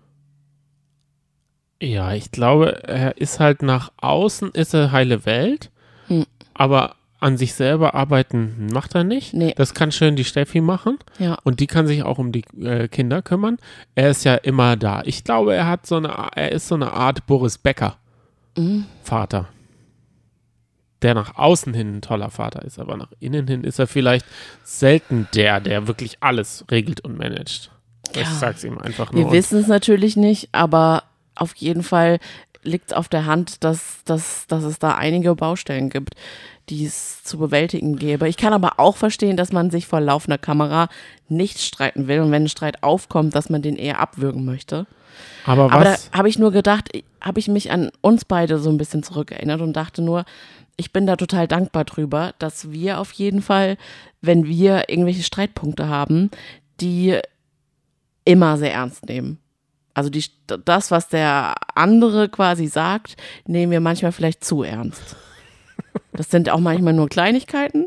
Ja, 1.82 2.12
ich 2.12 2.30
glaube, 2.30 2.84
er 2.84 3.16
ist 3.16 3.40
halt 3.40 3.62
nach 3.62 3.90
außen, 4.00 4.52
ist 4.52 4.72
er 4.72 4.92
heile 4.92 5.26
Welt, 5.26 5.70
hm. 6.06 6.26
aber 6.54 6.94
an 7.18 7.36
sich 7.36 7.54
selber 7.54 7.96
arbeiten 7.96 8.68
macht 8.72 8.94
er 8.94 9.02
nicht. 9.02 9.34
Nee. 9.34 9.52
Das 9.56 9.74
kann 9.74 9.90
schön 9.90 10.14
die 10.14 10.24
Steffi 10.24 10.60
machen. 10.60 10.98
Ja. 11.18 11.38
Und 11.42 11.58
die 11.58 11.66
kann 11.66 11.88
sich 11.88 12.04
auch 12.04 12.18
um 12.18 12.30
die 12.30 12.44
äh, 12.60 12.86
Kinder 12.86 13.20
kümmern. 13.20 13.58
Er 13.96 14.10
ist 14.10 14.22
ja 14.24 14.36
immer 14.36 14.76
da. 14.76 15.02
Ich 15.04 15.24
glaube, 15.24 15.54
er 15.54 15.66
hat 15.66 15.86
so 15.86 15.96
eine, 15.96 16.08
er 16.34 16.52
ist 16.52 16.68
so 16.68 16.76
eine 16.76 16.92
Art 16.92 17.26
Boris 17.26 17.58
Becker 17.58 17.96
mhm. 18.56 18.86
Vater. 19.02 19.48
Der 21.02 21.14
nach 21.14 21.36
außen 21.36 21.74
hin 21.74 21.96
ein 21.96 22.02
toller 22.02 22.30
Vater 22.30 22.62
ist, 22.62 22.78
aber 22.78 22.96
nach 22.96 23.10
innen 23.18 23.48
hin 23.48 23.64
ist 23.64 23.80
er 23.80 23.88
vielleicht 23.88 24.24
selten 24.62 25.26
der, 25.34 25.58
der 25.60 25.88
wirklich 25.88 26.18
alles 26.20 26.64
regelt 26.70 27.00
und 27.00 27.18
managt. 27.18 27.72
Ich 28.14 28.22
ja. 28.22 28.30
sag's 28.30 28.62
ihm 28.62 28.78
einfach 28.78 29.10
nur. 29.10 29.24
Wir 29.24 29.32
wissen 29.32 29.58
es 29.58 29.66
natürlich 29.66 30.16
nicht, 30.16 30.48
aber 30.52 31.04
auf 31.34 31.54
jeden 31.56 31.82
Fall 31.82 32.18
liegt 32.62 32.90
es 32.90 32.96
auf 32.96 33.08
der 33.08 33.26
Hand, 33.26 33.64
dass, 33.64 34.04
dass, 34.04 34.46
dass 34.46 34.64
es 34.64 34.78
da 34.78 34.94
einige 34.94 35.34
Baustellen 35.34 35.90
gibt, 35.90 36.14
die 36.68 36.84
es 36.84 37.24
zu 37.24 37.38
bewältigen 37.38 37.96
gäbe. 37.96 38.28
Ich 38.28 38.36
kann 38.36 38.52
aber 38.52 38.78
auch 38.78 38.96
verstehen, 38.96 39.36
dass 39.36 39.52
man 39.52 39.70
sich 39.70 39.86
vor 39.86 40.00
laufender 40.00 40.38
Kamera 40.38 40.88
nicht 41.28 41.60
streiten 41.60 42.06
will 42.06 42.20
und 42.20 42.30
wenn 42.30 42.44
ein 42.44 42.48
Streit 42.48 42.82
aufkommt, 42.82 43.34
dass 43.34 43.50
man 43.50 43.62
den 43.62 43.76
eher 43.76 43.98
abwürgen 43.98 44.44
möchte. 44.44 44.86
Aber, 45.44 45.66
was? 45.66 45.72
aber 45.72 45.84
da 45.84 45.96
habe 46.16 46.28
ich 46.28 46.38
nur 46.38 46.52
gedacht, 46.52 46.90
habe 47.20 47.40
ich 47.40 47.48
mich 47.48 47.70
an 47.72 47.90
uns 48.00 48.24
beide 48.24 48.58
so 48.58 48.70
ein 48.70 48.78
bisschen 48.78 49.02
zurückerinnert 49.02 49.60
und 49.60 49.74
dachte 49.74 50.00
nur, 50.02 50.24
ich 50.76 50.92
bin 50.92 51.06
da 51.06 51.16
total 51.16 51.48
dankbar 51.48 51.84
drüber, 51.84 52.34
dass 52.38 52.70
wir 52.70 52.98
auf 52.98 53.12
jeden 53.12 53.42
Fall, 53.42 53.76
wenn 54.20 54.46
wir 54.46 54.88
irgendwelche 54.88 55.22
Streitpunkte 55.22 55.88
haben, 55.88 56.30
die 56.80 57.18
immer 58.24 58.56
sehr 58.56 58.72
ernst 58.72 59.06
nehmen. 59.06 59.38
Also 59.94 60.10
die, 60.10 60.24
das, 60.46 60.90
was 60.90 61.08
der 61.08 61.54
andere 61.74 62.28
quasi 62.28 62.66
sagt, 62.66 63.16
nehmen 63.46 63.72
wir 63.72 63.80
manchmal 63.80 64.12
vielleicht 64.12 64.44
zu 64.44 64.62
ernst. 64.62 65.16
Das 66.14 66.30
sind 66.30 66.50
auch 66.50 66.60
manchmal 66.60 66.92
nur 66.92 67.08
Kleinigkeiten. 67.08 67.86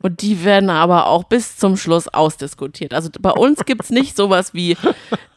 Und 0.00 0.22
die 0.22 0.44
werden 0.44 0.70
aber 0.70 1.06
auch 1.06 1.24
bis 1.24 1.56
zum 1.56 1.76
Schluss 1.76 2.08
ausdiskutiert. 2.08 2.94
Also 2.94 3.10
bei 3.20 3.30
uns 3.30 3.64
gibt 3.64 3.84
es 3.84 3.90
nicht 3.90 4.16
sowas 4.16 4.54
wie, 4.54 4.76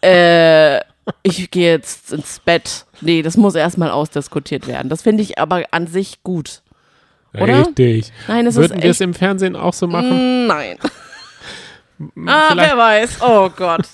äh, 0.01 0.77
ich 1.23 1.49
gehe 1.49 1.71
jetzt 1.71 2.13
ins 2.13 2.39
Bett. 2.39 2.85
Nee, 3.01 3.21
das 3.21 3.37
muss 3.37 3.55
erstmal 3.55 3.89
ausdiskutiert 3.89 4.67
werden. 4.67 4.89
Das 4.89 5.01
finde 5.01 5.23
ich 5.23 5.39
aber 5.39 5.63
an 5.71 5.87
sich 5.87 6.21
gut. 6.23 6.61
Oder? 7.33 7.59
Richtig. 7.59 8.11
Nein, 8.27 8.45
es 8.45 8.55
Würden 8.55 8.83
wir 8.83 8.91
es 8.91 9.01
im 9.01 9.13
Fernsehen 9.13 9.55
auch 9.55 9.73
so 9.73 9.87
machen? 9.87 10.47
Nein. 10.47 10.77
ah, 12.27 12.51
wer 12.55 12.77
weiß. 12.77 13.17
Oh 13.21 13.49
Gott. 13.49 13.87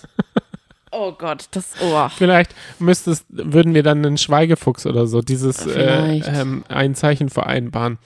Oh 1.00 1.12
Gott, 1.12 1.46
das 1.52 1.80
Ohr. 1.82 2.10
Vielleicht 2.10 2.56
müsstest, 2.80 3.26
würden 3.30 3.74
wir 3.74 3.84
dann 3.84 4.04
einen 4.04 4.18
Schweigefuchs 4.18 4.86
oder 4.86 5.06
so, 5.06 5.22
dieses 5.22 5.66
äh, 5.68 6.22
ähm, 6.26 6.64
ein 6.70 6.96
Zeichen 6.96 7.30
vereinbaren. 7.30 8.00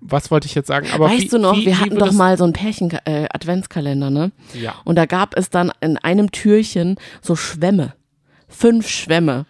Was 0.00 0.30
wollte 0.30 0.46
ich 0.46 0.54
jetzt 0.54 0.68
sagen? 0.68 0.88
Aber 0.92 1.06
weißt 1.06 1.22
wie, 1.22 1.28
du 1.28 1.38
noch, 1.38 1.56
wie, 1.56 1.66
wir 1.66 1.80
hatten 1.80 1.96
doch 1.96 2.12
mal 2.12 2.36
so 2.36 2.44
einen 2.44 2.52
Pärchen-Adventskalender, 2.52 4.08
äh, 4.08 4.10
ne? 4.10 4.32
Ja. 4.54 4.74
Und 4.84 4.96
da 4.96 5.06
gab 5.06 5.36
es 5.36 5.50
dann 5.50 5.72
in 5.80 5.96
einem 5.96 6.30
Türchen 6.30 6.96
so 7.20 7.34
Schwämme. 7.34 7.94
Fünf 8.46 8.88
Schwämme 8.88 9.46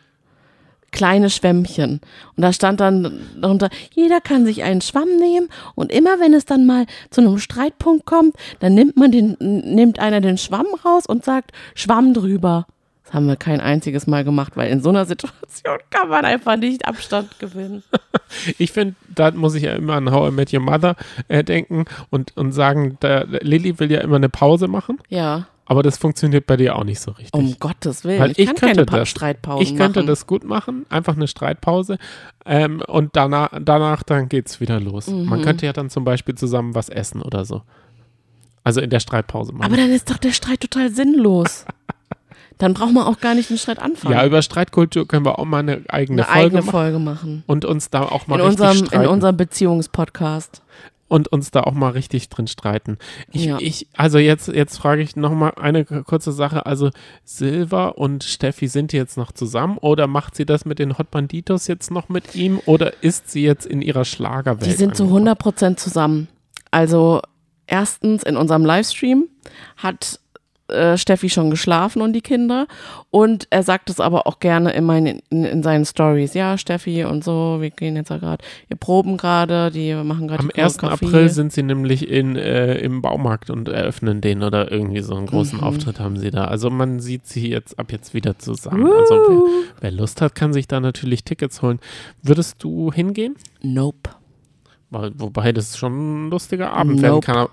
kleine 0.91 1.31
Schwämmchen. 1.31 2.01
Und 2.37 2.43
da 2.43 2.53
stand 2.53 2.81
dann 2.81 3.21
darunter, 3.41 3.69
jeder 3.95 4.21
kann 4.21 4.47
sich 4.47 4.63
einen 4.63 4.81
Schwamm 4.81 5.17
nehmen 5.19 5.49
und 5.75 5.93
immer 5.93 6.21
wenn 6.21 6.35
es 6.35 6.45
dann 6.45 6.67
mal 6.67 6.87
zu 7.11 7.21
einem 7.21 7.39
Streitpunkt 7.39 8.07
kommt, 8.07 8.35
dann 8.61 8.75
nimmt 8.75 8.97
man 8.97 9.13
den, 9.13 9.37
nimmt 9.39 9.99
einer 9.99 10.21
den 10.21 10.39
Schwamm 10.39 10.67
raus 10.85 11.07
und 11.07 11.25
sagt, 11.25 11.53
Schwamm 11.75 12.15
drüber. 12.15 12.67
Das 13.09 13.15
haben 13.15 13.27
wir 13.27 13.37
kein 13.37 13.63
einziges 13.63 14.07
Mal 14.07 14.23
gemacht, 14.23 14.53
weil 14.55 14.71
in 14.71 14.83
so 14.83 14.91
einer 14.91 15.07
Situation 15.07 15.79
kann 15.89 16.11
man 16.11 16.27
einfach 16.27 16.57
nicht 16.57 16.87
Abstand 16.87 17.39
gewinnen. 17.39 17.83
Ich 18.59 18.73
finde, 18.73 18.95
da 19.15 19.31
muss 19.31 19.55
ich 19.55 19.63
ja 19.63 19.73
immer 19.73 19.95
an 19.95 20.11
How 20.11 20.29
I 20.29 20.33
Met 20.33 20.53
Your 20.53 20.61
Mother 20.61 20.97
äh, 21.29 21.43
denken 21.43 21.87
und, 22.11 22.37
und 22.37 22.53
sagen, 22.53 22.99
da, 23.01 23.23
Lilly 23.23 23.79
will 23.79 23.91
ja 23.91 24.03
immer 24.03 24.17
eine 24.17 24.29
Pause 24.29 24.69
machen. 24.69 24.99
Ja. 25.09 25.47
Aber 25.71 25.83
das 25.83 25.99
funktioniert 25.99 26.47
bei 26.47 26.57
dir 26.57 26.77
auch 26.77 26.85
nicht 26.85 26.99
so 26.99 27.11
richtig. 27.11 27.35
Um 27.35 27.55
Gottes 27.61 28.03
Willen. 28.03 28.21
Weil 28.21 28.31
ich, 28.31 28.39
ich 28.39 28.47
kann 28.47 28.57
könnte 28.57 28.87
keine 28.87 29.01
das. 29.01 29.09
Streitpause 29.11 29.63
Ich 29.63 29.77
könnte 29.77 30.01
machen. 30.01 30.07
das 30.07 30.27
gut 30.27 30.43
machen, 30.45 30.87
einfach 30.89 31.15
eine 31.15 31.29
Streitpause. 31.29 31.99
Ähm, 32.47 32.83
und 32.89 33.15
danach, 33.17 33.51
danach 33.61 34.03
dann 34.03 34.31
geht's 34.31 34.61
wieder 34.61 34.81
los. 34.81 35.09
Mhm. 35.09 35.27
Man 35.27 35.43
könnte 35.43 35.67
ja 35.67 35.75
dann 35.75 35.91
zum 35.91 36.05
Beispiel 36.05 36.35
zusammen 36.37 36.75
was 36.75 36.89
essen 36.89 37.21
oder 37.21 37.45
so. 37.45 37.61
Also 38.65 38.81
in 38.81 38.89
der 38.89 39.01
Streitpause 39.01 39.53
machen. 39.53 39.67
Aber 39.67 39.77
dann 39.77 39.91
ist 39.91 40.11
doch 40.11 40.17
der 40.17 40.33
Streit 40.33 40.63
total 40.63 40.91
sinnlos. 40.91 41.67
dann 42.59 42.73
braucht 42.73 42.95
man 42.95 43.05
auch 43.05 43.21
gar 43.21 43.35
nicht 43.35 43.51
den 43.51 43.59
Streit 43.59 43.79
anfangen. 43.79 44.15
ja, 44.15 44.25
über 44.25 44.41
Streitkultur 44.41 45.07
können 45.07 45.27
wir 45.27 45.39
auch 45.39 45.45
mal 45.45 45.59
eine 45.59 45.83
eigene, 45.89 46.23
eine 46.27 46.33
Folge, 46.33 46.47
eigene 46.47 46.61
machen 46.63 46.71
Folge 46.71 46.99
machen. 46.99 47.45
und 47.47 47.65
uns 47.67 47.91
da 47.91 48.03
auch 48.03 48.27
mal 48.27 48.41
In 48.41 48.47
unserem, 48.47 48.77
streiten. 48.87 49.03
in 49.05 49.09
unserem 49.09 49.37
Beziehungspodcast. 49.37 50.63
Und 51.09 51.29
uns 51.29 51.51
da 51.51 51.63
auch 51.63 51.73
mal 51.73 51.91
richtig 51.91 52.29
drin 52.29 52.47
streiten. 52.47 52.99
Ich, 53.33 53.45
Ja. 53.47 53.59
ich, 53.61 53.89
also 53.95 54.19
jetzt, 54.19 54.49
jetzt 54.49 54.77
frage 54.77 55.03
ich 55.03 55.17
noch 55.17 55.33
mal 55.33 55.51
eine 55.61 55.85
kurze 55.85 56.33
Sache. 56.33 56.67
Also 56.67 56.91
Silva 57.25 57.89
und 57.89 58.25
Steffi 58.25 58.69
sind 58.69 58.93
die 58.93 58.97
jetzt 58.99 59.17
noch 59.17 59.33
zusammen 59.33 59.79
oder 59.79 60.07
macht 60.07 60.37
sie 60.37 60.47
das 60.47 60.65
mit 60.65 60.79
den 60.79 60.99
Hot 60.99 61.11
Banditos 61.11 61.67
jetzt 61.67 61.91
noch 61.91 62.09
mit 62.09 62.35
ihm 62.35 62.61
oder 62.67 63.03
ist 63.03 63.31
sie 63.31 63.43
jetzt 63.43 63.67
in 63.67 63.83
ihrer 63.83 64.05
Schlagerwelt? 64.05 64.67
Die 64.71 64.77
sind 64.77 64.97
zu 64.97 65.05
angekommen? 65.05 65.29
100% 65.29 65.77
zusammen. 65.77 66.29
Also 66.71 67.23
erstens 67.67 68.23
in 68.23 68.37
unserem 68.37 68.65
Livestream 68.65 69.29
hat 69.77 70.21
äh, 70.69 70.97
Steffi 70.99 71.29
schon 71.31 71.51
geschlafen 71.51 72.03
und 72.03 72.13
die 72.13 72.21
Kinder 72.21 72.67
und 73.11 73.47
er 73.51 73.63
sagt 73.63 73.91
es 73.91 74.01
aber 74.01 74.27
auch 74.27 74.39
gerne 74.41 74.73
in, 74.73 74.85
meinen, 74.85 75.21
in, 75.31 75.45
in 75.45 75.63
seinen 75.63 75.85
Stories. 75.85 76.35
Ja, 76.35 76.59
Steffi 76.59 77.05
und 77.05 77.25
so, 77.25 77.59
wir 77.61 77.71
gehen 77.71 77.97
jetzt 77.97 78.11
ja 78.11 78.19
gerade, 78.19 78.45
wir 78.69 78.77
proben 78.77 79.17
gerade, 79.17 79.71
die 79.71 79.95
machen 79.95 80.29
gerade 80.29 80.41
Am 80.43 80.51
die 80.55 80.61
1. 80.61 80.79
Choreografie. 80.79 81.07
April 81.07 81.29
sind 81.31 81.53
sie 81.53 81.63
nämlich 81.63 82.09
in, 82.09 82.37
äh, 82.37 82.75
im 82.79 83.03
Baumarkt 83.03 83.51
und 83.51 83.69
eröffnen 83.69 84.21
den 84.21 84.43
oder 84.43 84.71
irgendwie 84.71 85.01
so 85.01 85.15
einen 85.15 85.27
großen 85.27 85.59
Mhm. 85.59 85.65
Auftritt 85.65 86.01
haben 86.01 86.17
sie 86.17 86.31
da. 86.31 86.45
Also 86.45 86.71
man 86.71 87.01
sieht 87.01 87.27
sie 87.27 87.49
jetzt 87.51 87.79
ab 87.79 87.91
jetzt 87.93 88.15
wieder 88.15 88.39
zusammen. 88.39 88.87
Also 88.93 89.15
wer, 89.15 89.43
wer 89.81 89.91
Lust 89.91 90.21
hat, 90.21 90.35
kann 90.35 90.53
sich 90.53 90.69
da 90.69 90.81
natürlich 90.81 91.25
Tickets 91.25 91.63
holen. 91.63 91.81
Würdest 92.23 92.63
du 92.63 92.93
hingehen? 92.93 93.37
Nope. 93.63 94.11
Wobei 94.91 95.53
das 95.53 95.77
schon 95.77 96.27
ein 96.27 96.31
lustiger 96.31 96.73
Abend 96.73 97.03
werden 97.03 97.15
Nope. 97.15 97.27
kann. 97.27 97.47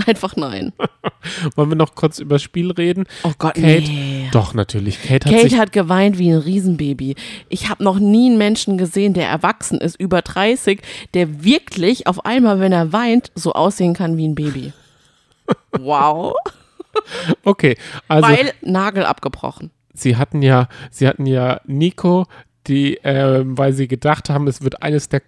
Einfach 0.06 0.36
nein. 0.36 0.72
Wollen 1.56 1.70
wir 1.70 1.76
noch 1.76 1.94
kurz 1.94 2.18
über 2.18 2.36
das 2.36 2.42
Spiel 2.42 2.70
reden? 2.70 3.04
Oh 3.22 3.32
Gott, 3.38 3.54
Kate, 3.54 3.90
nee. 3.90 4.28
Doch, 4.32 4.54
natürlich. 4.54 5.02
Kate 5.02 5.28
hat 5.28 5.42
Kate 5.42 5.58
hat 5.58 5.72
geweint 5.72 6.18
wie 6.18 6.30
ein 6.30 6.38
Riesenbaby. 6.38 7.16
Ich 7.48 7.68
habe 7.68 7.82
noch 7.84 7.98
nie 7.98 8.28
einen 8.28 8.38
Menschen 8.38 8.78
gesehen, 8.78 9.14
der 9.14 9.28
erwachsen 9.28 9.78
ist, 9.78 9.98
über 9.98 10.22
30, 10.22 10.80
der 11.14 11.44
wirklich 11.44 12.06
auf 12.06 12.24
einmal, 12.24 12.60
wenn 12.60 12.72
er 12.72 12.92
weint, 12.92 13.30
so 13.34 13.52
aussehen 13.52 13.94
kann 13.94 14.16
wie 14.16 14.28
ein 14.28 14.34
Baby. 14.34 14.72
Wow. 15.80 16.34
okay, 17.44 17.76
also 18.06 18.28
Weil 18.28 18.52
Nagel 18.60 19.04
abgebrochen. 19.04 19.72
sie 19.92 20.16
hatten 20.16 20.42
ja, 20.42 20.68
sie 20.92 21.08
hatten 21.08 21.26
ja 21.26 21.60
Nico, 21.66 22.26
die, 22.68 23.00
ähm, 23.02 23.58
weil 23.58 23.72
sie 23.72 23.88
gedacht 23.88 24.30
haben, 24.30 24.46
es 24.46 24.62
wird 24.62 24.82
eines 24.82 25.08
der 25.08 25.22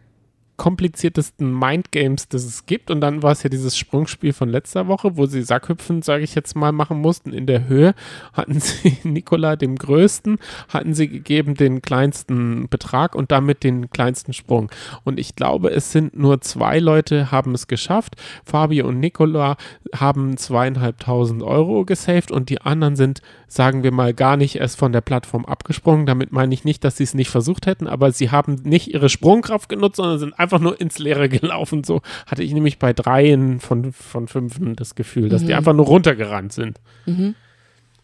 kompliziertesten 0.62 1.52
Mindgames, 1.52 2.28
das 2.28 2.44
es 2.44 2.66
gibt. 2.66 2.92
Und 2.92 3.00
dann 3.00 3.24
war 3.24 3.32
es 3.32 3.42
ja 3.42 3.50
dieses 3.50 3.76
Sprungspiel 3.76 4.32
von 4.32 4.48
letzter 4.48 4.86
Woche, 4.86 5.16
wo 5.16 5.26
sie 5.26 5.42
Sackhüpfen, 5.42 6.02
sage 6.02 6.22
ich 6.22 6.36
jetzt 6.36 6.54
mal, 6.54 6.70
machen 6.70 7.00
mussten 7.00 7.32
in 7.32 7.46
der 7.46 7.66
Höhe. 7.66 7.96
Hatten 8.32 8.60
sie 8.60 8.96
Nikola 9.02 9.56
dem 9.56 9.74
Größten, 9.74 10.38
hatten 10.68 10.94
sie 10.94 11.08
gegeben 11.08 11.56
den 11.56 11.82
kleinsten 11.82 12.68
Betrag 12.68 13.16
und 13.16 13.32
damit 13.32 13.64
den 13.64 13.90
kleinsten 13.90 14.32
Sprung. 14.32 14.70
Und 15.02 15.18
ich 15.18 15.34
glaube, 15.34 15.70
es 15.70 15.90
sind 15.90 16.16
nur 16.16 16.40
zwei 16.42 16.78
Leute, 16.78 17.32
haben 17.32 17.54
es 17.54 17.66
geschafft. 17.66 18.14
Fabio 18.44 18.86
und 18.86 19.00
Nikola 19.00 19.56
haben 19.96 20.36
zweieinhalbtausend 20.36 21.42
Euro 21.42 21.84
gesaved 21.84 22.30
und 22.30 22.50
die 22.50 22.60
anderen 22.60 22.94
sind, 22.94 23.20
sagen 23.48 23.82
wir 23.82 23.90
mal, 23.90 24.14
gar 24.14 24.36
nicht 24.36 24.54
erst 24.54 24.78
von 24.78 24.92
der 24.92 25.00
Plattform 25.00 25.44
abgesprungen. 25.44 26.06
Damit 26.06 26.30
meine 26.30 26.54
ich 26.54 26.64
nicht, 26.64 26.84
dass 26.84 26.98
sie 26.98 27.04
es 27.04 27.14
nicht 27.14 27.30
versucht 27.30 27.66
hätten, 27.66 27.88
aber 27.88 28.12
sie 28.12 28.30
haben 28.30 28.60
nicht 28.62 28.94
ihre 28.94 29.08
Sprungkraft 29.08 29.68
genutzt, 29.68 29.96
sondern 29.96 30.20
sind 30.20 30.38
einfach 30.38 30.51
nur 30.60 30.80
ins 30.80 30.98
Leere 30.98 31.28
gelaufen. 31.28 31.84
So 31.84 32.00
hatte 32.26 32.42
ich 32.42 32.52
nämlich 32.52 32.78
bei 32.78 32.92
dreien 32.92 33.60
von, 33.60 33.92
von 33.92 34.28
fünfen 34.28 34.76
das 34.76 34.94
Gefühl, 34.94 35.28
dass 35.28 35.44
die 35.44 35.54
einfach 35.54 35.74
nur 35.74 35.86
runtergerannt 35.86 36.52
sind. 36.52 36.80
Mhm. 37.06 37.34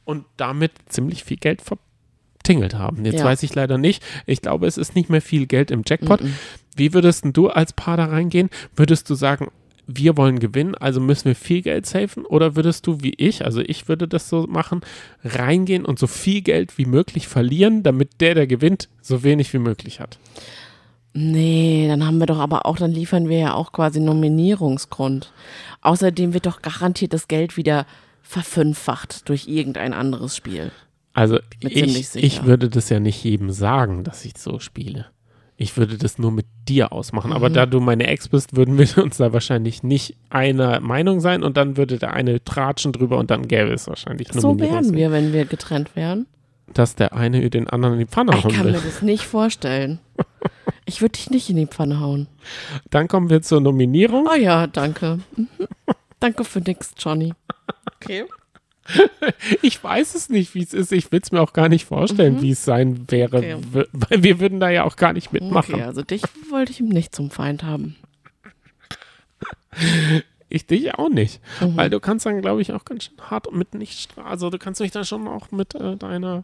Und 0.05 0.25
damit 0.37 0.73
ziemlich 0.87 1.25
viel 1.25 1.37
Geld 1.37 1.63
vertingelt 1.63 2.75
haben. 2.75 3.05
Jetzt 3.05 3.19
Ja. 3.21 3.25
weiß 3.25 3.43
ich 3.43 3.55
leider 3.55 3.77
nicht. 3.79 4.03
Ich 4.27 4.41
glaube, 4.41 4.67
es 4.67 4.79
ist 4.79 4.95
nicht 4.95 5.11
mehr 5.11 5.21
viel 5.23 5.47
Geld 5.47 5.71
im 5.71 5.83
Jackpot. 5.87 6.23
Mhm. 6.23 6.35
Wie 6.77 6.95
würdest 6.95 7.25
denn 7.25 7.33
du 7.33 7.49
als 7.49 7.73
Paar 7.73 7.97
da 7.97 8.07
reingehen? 8.07 8.49
Würdest 8.75 9.11
du 9.11 9.15
sagen, 9.15 9.49
wir 9.91 10.17
wollen 10.19 10.39
gewinnen, 10.39 10.75
also 10.75 11.01
müssen 11.01 11.25
wir 11.27 11.35
viel 11.35 11.63
Geld 11.63 11.87
safen? 11.87 12.25
Oder 12.27 12.57
würdest 12.57 12.87
du 12.87 13.03
wie 13.03 13.15
ich, 13.17 13.45
also 13.45 13.61
ich 13.61 13.89
würde 13.89 14.07
das 14.07 14.29
so 14.29 14.47
machen, 14.47 14.83
reingehen 15.25 15.85
und 15.87 15.99
so 15.99 16.07
viel 16.07 16.43
Geld 16.43 16.77
wie 16.77 16.85
möglich 16.85 17.27
verlieren, 17.27 17.83
damit 17.83 18.21
der, 18.21 18.35
der 18.35 18.47
gewinnt, 18.47 18.89
so 19.01 19.23
wenig 19.23 19.53
wie 19.55 19.59
möglich 19.59 19.99
hat? 20.01 20.19
Nee, 21.21 21.89
dann 21.89 22.07
haben 22.07 22.19
wir 22.19 22.27
doch 22.27 22.39
aber 22.39 22.65
auch, 22.65 22.77
dann 22.77 22.93
liefern 22.93 23.29
wir 23.29 23.39
ja 23.39 23.55
auch 23.55 23.73
quasi 23.73 23.99
Nominierungsgrund. 23.99 25.33
Außerdem 25.81 26.33
wird 26.33 26.47
doch 26.47 26.63
garantiert 26.63 27.13
das 27.13 27.27
Geld 27.27 27.57
wieder 27.57 27.87
verfünffacht 28.23 29.29
durch 29.29 29.49
irgendein 29.49 29.95
anderes 29.95 30.37
Spiel. 30.37 30.71
Also 31.15 31.41
ich, 31.59 32.15
ich 32.15 32.45
würde 32.45 32.69
das 32.69 32.89
ja 32.89 33.01
nicht 33.01 33.25
jedem 33.25 33.51
sagen, 33.51 34.05
dass 34.05 34.25
ich 34.25 34.39
so 34.39 34.61
spiele. 34.61 35.07
Ich 35.57 35.77
würde 35.77 35.99
das 35.99 36.19
nur 36.19 36.31
mit 36.31 36.47
dir 36.69 36.93
ausmachen. 36.93 37.31
Mhm. 37.31 37.37
Aber 37.37 37.51
da 37.51 37.67
du 37.67 37.81
meine 37.81 38.07
Ex 38.07 38.29
bist, 38.29 38.55
würden 38.55 38.79
wir 38.79 39.03
uns 39.03 39.17
da 39.17 39.33
wahrscheinlich 39.33 39.83
nicht 39.83 40.17
einer 40.31 40.79
Meinung 40.79 41.19
sein 41.19 41.43
und 41.43 41.57
dann 41.57 41.77
würde 41.77 41.99
der 41.99 42.13
eine 42.13 42.45
tratschen 42.45 42.93
drüber 42.93 43.19
und 43.19 43.33
dann 43.33 43.49
gäbe 43.49 43.73
es 43.73 43.89
wahrscheinlich 43.89 44.29
So 44.33 44.61
wären 44.61 44.95
wir, 44.95 45.11
wenn 45.11 45.33
wir 45.33 45.47
getrennt 45.47 45.97
wären. 45.97 46.27
Dass 46.73 46.95
der 46.95 47.13
eine 47.13 47.51
den 47.51 47.69
anderen 47.69 47.95
in 47.95 48.01
die 48.01 48.07
Pfanne 48.07 48.37
Ich 48.37 48.45
hauen 48.45 48.53
kann 48.53 48.67
will. 48.67 48.73
mir 48.75 48.81
das 48.81 49.03
nicht 49.03 49.25
vorstellen. 49.25 49.99
Ich 50.89 51.03
würde 51.03 51.13
dich 51.13 51.29
nicht 51.29 51.51
in 51.51 51.57
die 51.57 51.67
Pfanne 51.67 52.01
hauen. 52.01 52.29
Dann 52.89 53.09
kommen 53.09 53.29
wir 53.29 53.43
zur 53.43 53.61
Nominierung. 53.61 54.27
Oh 54.27 54.35
ja, 54.35 54.67
danke. 54.67 55.21
Danke 56.21 56.43
für 56.43 56.61
nix, 56.61 56.93
Johnny. 56.99 57.35
Okay. 57.95 58.25
Ich 59.61 59.85
weiß 59.85 60.15
es 60.15 60.31
nicht, 60.31 60.55
wie 60.55 60.63
es 60.63 60.73
ist. 60.73 60.93
Ich 60.93 61.13
will 61.13 61.21
es 61.23 61.31
mir 61.31 61.43
auch 61.43 61.53
gar 61.53 61.69
nicht 61.69 61.85
vorstellen, 61.85 62.37
mhm. 62.37 62.41
wie 62.41 62.53
es 62.53 62.65
sein 62.65 63.05
wäre. 63.11 63.37
Okay. 63.37 63.57
Weil 63.93 64.23
wir 64.23 64.41
würden 64.41 64.61
da 64.61 64.71
ja 64.71 64.85
auch 64.85 64.97
gar 64.97 65.13
nicht 65.13 65.31
mitmachen. 65.31 65.75
Okay, 65.75 65.83
also 65.85 66.01
dich 66.01 66.23
wollte 66.49 66.73
ich 66.73 66.81
ihm 66.81 66.89
nicht 66.89 67.15
zum 67.15 67.31
Feind 67.31 67.63
haben. 67.63 67.97
Ich 70.51 70.67
dich 70.67 70.95
auch 70.95 71.11
nicht. 71.11 71.43
Mhm. 71.61 71.77
Weil 71.77 71.91
du 71.91 72.01
kannst 72.01 72.25
dann, 72.25 72.41
glaube 72.41 72.63
ich, 72.63 72.73
auch 72.73 72.87
ganz 72.87 73.05
schön 73.05 73.19
hart 73.21 73.53
mit 73.53 73.75
nicht. 73.75 74.17
Also 74.17 74.49
du 74.49 74.57
kannst 74.57 74.81
mich 74.81 74.91
dann 74.91 75.05
schon 75.05 75.29
auch 75.29 75.51
mit 75.51 75.75
äh, 75.75 75.97
deiner 75.97 76.43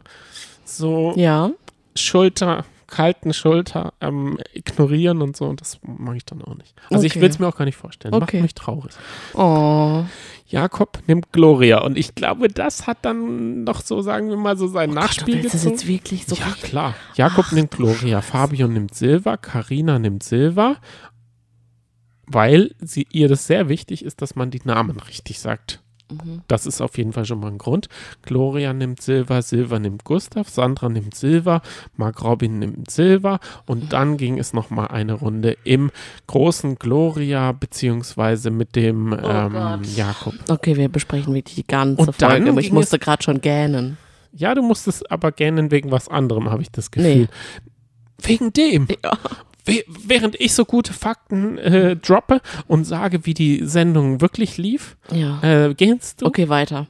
so 0.63 1.15
ja. 1.15 1.49
Schulter 1.95 2.65
kalten 2.87 3.33
Schulter 3.33 3.93
ähm, 4.01 4.37
ignorieren 4.53 5.21
und 5.21 5.35
so. 5.35 5.45
Und 5.45 5.61
das 5.61 5.79
mache 5.83 6.17
ich 6.17 6.25
dann 6.25 6.41
auch 6.41 6.55
nicht. 6.55 6.73
Also 6.89 6.97
okay. 6.97 7.07
ich 7.07 7.21
will 7.21 7.29
es 7.29 7.39
mir 7.39 7.47
auch 7.47 7.57
gar 7.57 7.65
nicht 7.65 7.77
vorstellen. 7.77 8.13
Okay. 8.13 8.37
Macht 8.37 8.43
mich 8.43 8.55
traurig. 8.55 8.93
Oh. 9.33 10.03
Jakob 10.47 10.99
nimmt 11.07 11.31
Gloria. 11.31 11.81
Und 11.81 11.97
ich 11.97 12.15
glaube, 12.15 12.47
das 12.47 12.87
hat 12.87 12.99
dann 13.01 13.63
noch 13.63 13.81
so, 13.81 14.01
sagen 14.01 14.29
wir 14.29 14.37
mal, 14.37 14.57
so 14.57 14.67
sein 14.67 14.91
oh 14.91 14.93
Nachspiel 14.93 15.35
Gott, 15.35 15.45
du. 15.45 15.49
Das 15.49 15.63
jetzt 15.63 15.87
wirklich 15.87 16.25
so 16.25 16.35
ja, 16.35 16.55
klar. 16.61 16.95
Jakob 17.15 17.45
Ach, 17.47 17.51
nimmt 17.51 17.71
Gloria, 17.71 18.21
Fabio 18.21 18.67
nimmt 18.67 18.93
Silva, 18.93 19.37
Karina 19.37 19.97
nimmt 19.97 20.23
Silva, 20.23 20.77
weil 22.27 22.75
sie, 22.79 23.07
ihr 23.11 23.27
das 23.27 23.47
sehr 23.47 23.69
wichtig 23.69 24.05
ist, 24.05 24.21
dass 24.21 24.35
man 24.35 24.51
die 24.51 24.61
Namen 24.63 24.99
richtig 24.99 25.39
sagt. 25.39 25.81
Mhm. 26.09 26.41
Das 26.47 26.65
ist 26.65 26.81
auf 26.81 26.97
jeden 26.97 27.13
Fall 27.13 27.25
schon 27.25 27.39
mal 27.39 27.51
ein 27.51 27.57
Grund. 27.57 27.87
Gloria 28.21 28.73
nimmt 28.73 29.01
Silva, 29.01 29.41
Silva 29.41 29.79
nimmt 29.79 30.03
Gustav, 30.03 30.49
Sandra 30.49 30.89
nimmt 30.89 31.15
Silva, 31.15 31.61
Mark 31.97 32.23
Robin 32.23 32.59
nimmt 32.59 32.91
Silva 32.91 33.39
und 33.65 33.85
mhm. 33.85 33.89
dann 33.89 34.17
ging 34.17 34.37
es 34.37 34.53
noch 34.53 34.69
mal 34.69 34.87
eine 34.87 35.13
Runde 35.13 35.57
im 35.63 35.91
großen 36.27 36.75
Gloria 36.75 37.51
beziehungsweise 37.53 38.51
mit 38.51 38.75
dem 38.75 39.13
oh 39.13 39.27
ähm, 39.27 39.81
Jakob. 39.95 40.35
Okay, 40.49 40.75
wir 40.77 40.89
besprechen 40.89 41.33
wirklich 41.33 41.55
die 41.55 41.67
ganze 41.67 42.01
und 42.03 42.15
Folge, 42.15 42.49
aber 42.49 42.61
ich 42.61 42.71
musste 42.71 42.99
gerade 42.99 43.23
schon 43.23 43.41
gähnen. 43.41 43.97
Ja, 44.31 44.53
du 44.53 44.61
musstest 44.61 45.09
aber 45.09 45.31
gähnen 45.31 45.71
wegen 45.71 45.91
was 45.91 46.07
anderem, 46.07 46.49
habe 46.49 46.61
ich 46.61 46.71
das 46.71 46.91
Gefühl. 46.91 47.15
Nee. 47.15 47.27
Wegen 48.21 48.53
dem. 48.53 48.87
Ja 49.03 49.17
während 49.87 50.39
ich 50.39 50.53
so 50.53 50.65
gute 50.65 50.93
Fakten 50.93 51.57
äh, 51.57 51.95
droppe 51.95 52.41
und 52.67 52.85
sage, 52.85 53.25
wie 53.25 53.33
die 53.33 53.65
Sendung 53.65 54.21
wirklich 54.21 54.57
lief, 54.57 54.97
ja. 55.11 55.41
äh, 55.41 55.73
gehst 55.73 56.21
du? 56.21 56.27
Okay, 56.27 56.49
weiter. 56.49 56.87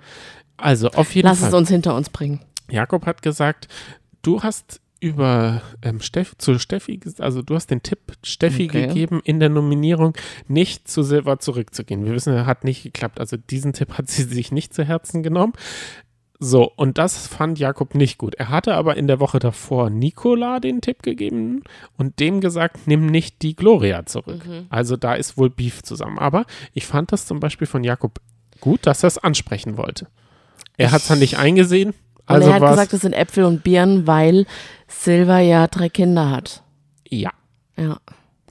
Also 0.58 0.90
auf 0.90 1.14
jeden 1.16 1.28
Lass 1.28 1.40
Fall. 1.40 1.48
Lass 1.48 1.54
es 1.54 1.60
uns 1.60 1.70
hinter 1.70 1.96
uns 1.96 2.10
bringen. 2.10 2.42
Jakob 2.70 3.06
hat 3.06 3.22
gesagt, 3.22 3.68
du 4.22 4.44
hast 4.44 4.82
über 5.00 5.62
ähm, 5.82 6.02
Steff, 6.02 6.36
zu 6.38 6.58
Steffi, 6.58 7.00
also 7.20 7.42
du 7.42 7.54
hast 7.54 7.68
den 7.68 7.84
Tipp 7.84 8.00
Steffi 8.24 8.66
okay. 8.66 8.88
gegeben, 8.88 9.22
in 9.24 9.40
der 9.40 9.50
Nominierung 9.50 10.16
nicht 10.48 10.88
zu 10.88 11.04
Silva 11.04 11.38
zurückzugehen. 11.38 12.06
Wir 12.06 12.14
wissen, 12.14 12.34
er 12.34 12.46
hat 12.46 12.64
nicht 12.64 12.82
geklappt. 12.82 13.20
Also 13.20 13.38
diesen 13.38 13.74
Tipp 13.74 13.98
hat 13.98 14.10
sie 14.10 14.24
sich 14.24 14.52
nicht 14.52 14.74
zu 14.74 14.84
Herzen 14.84 15.22
genommen. 15.22 15.54
So, 16.40 16.70
und 16.76 16.98
das 16.98 17.28
fand 17.28 17.60
Jakob 17.60 17.96
nicht 17.96 18.18
gut. 18.18 18.36
Er 18.36 18.50
hatte 18.50 18.76
aber 18.76 18.98
in 18.98 19.08
der 19.08 19.20
Woche 19.20 19.40
davor 19.40 19.90
Nikola 19.90 20.60
den 20.60 20.82
Tipp 20.82 21.02
gegeben 21.02 21.64
und 21.98 22.20
dem 22.20 22.42
gesagt, 22.42 22.88
nimm 22.88 23.06
nicht 23.06 23.42
die 23.42 23.56
Gloria 23.56 24.06
zurück. 24.06 24.46
Mhm. 24.46 24.66
Also 24.70 24.98
da 24.98 25.14
ist 25.14 25.38
wohl 25.38 25.50
Beef 25.50 25.82
zusammen. 25.84 26.20
Aber 26.20 26.46
ich 26.74 26.86
fand 26.86 27.12
das 27.12 27.26
zum 27.26 27.40
Beispiel 27.40 27.68
von 27.68 27.84
Jakob 27.84 28.20
gut, 28.60 28.86
dass 28.86 29.04
er 29.04 29.08
es 29.08 29.18
ansprechen 29.18 29.78
wollte. 29.78 30.08
Er 30.78 30.92
hat 30.92 31.02
es 31.02 31.08
dann 31.08 31.20
nicht 31.20 31.38
eingesehen. 31.38 31.94
Also 32.26 32.48
und 32.48 32.54
er 32.54 32.60
hat 32.60 32.70
gesagt, 32.70 32.94
es 32.94 33.02
sind 33.02 33.14
Äpfel 33.14 33.46
und 33.46 33.64
Birnen, 33.64 34.08
weil 34.08 34.46
Silva 34.88 35.40
ja 35.40 35.68
drei 35.68 35.90
Kinder 35.90 36.30
hat. 36.32 36.64
Ja. 37.08 37.32
Ja. 37.78 38.00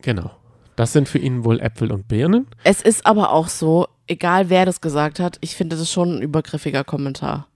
Genau. 0.01 0.30
Das 0.76 0.93
sind 0.93 1.09
für 1.09 1.18
ihn 1.18 1.45
wohl 1.45 1.61
Äpfel 1.61 1.93
und 1.93 2.09
Birnen. 2.09 2.47
Es 2.62 2.80
ist 2.80 3.05
aber 3.07 3.30
auch 3.30 3.49
so, 3.49 3.89
egal 4.07 4.49
wer 4.49 4.64
das 4.64 4.80
gesagt 4.80 5.20
hat, 5.20 5.39
ich 5.41 5.55
finde 5.55 5.76
das 5.76 5.91
schon 5.91 6.16
ein 6.16 6.22
übergriffiger 6.22 6.85
Kommentar. 6.85 7.47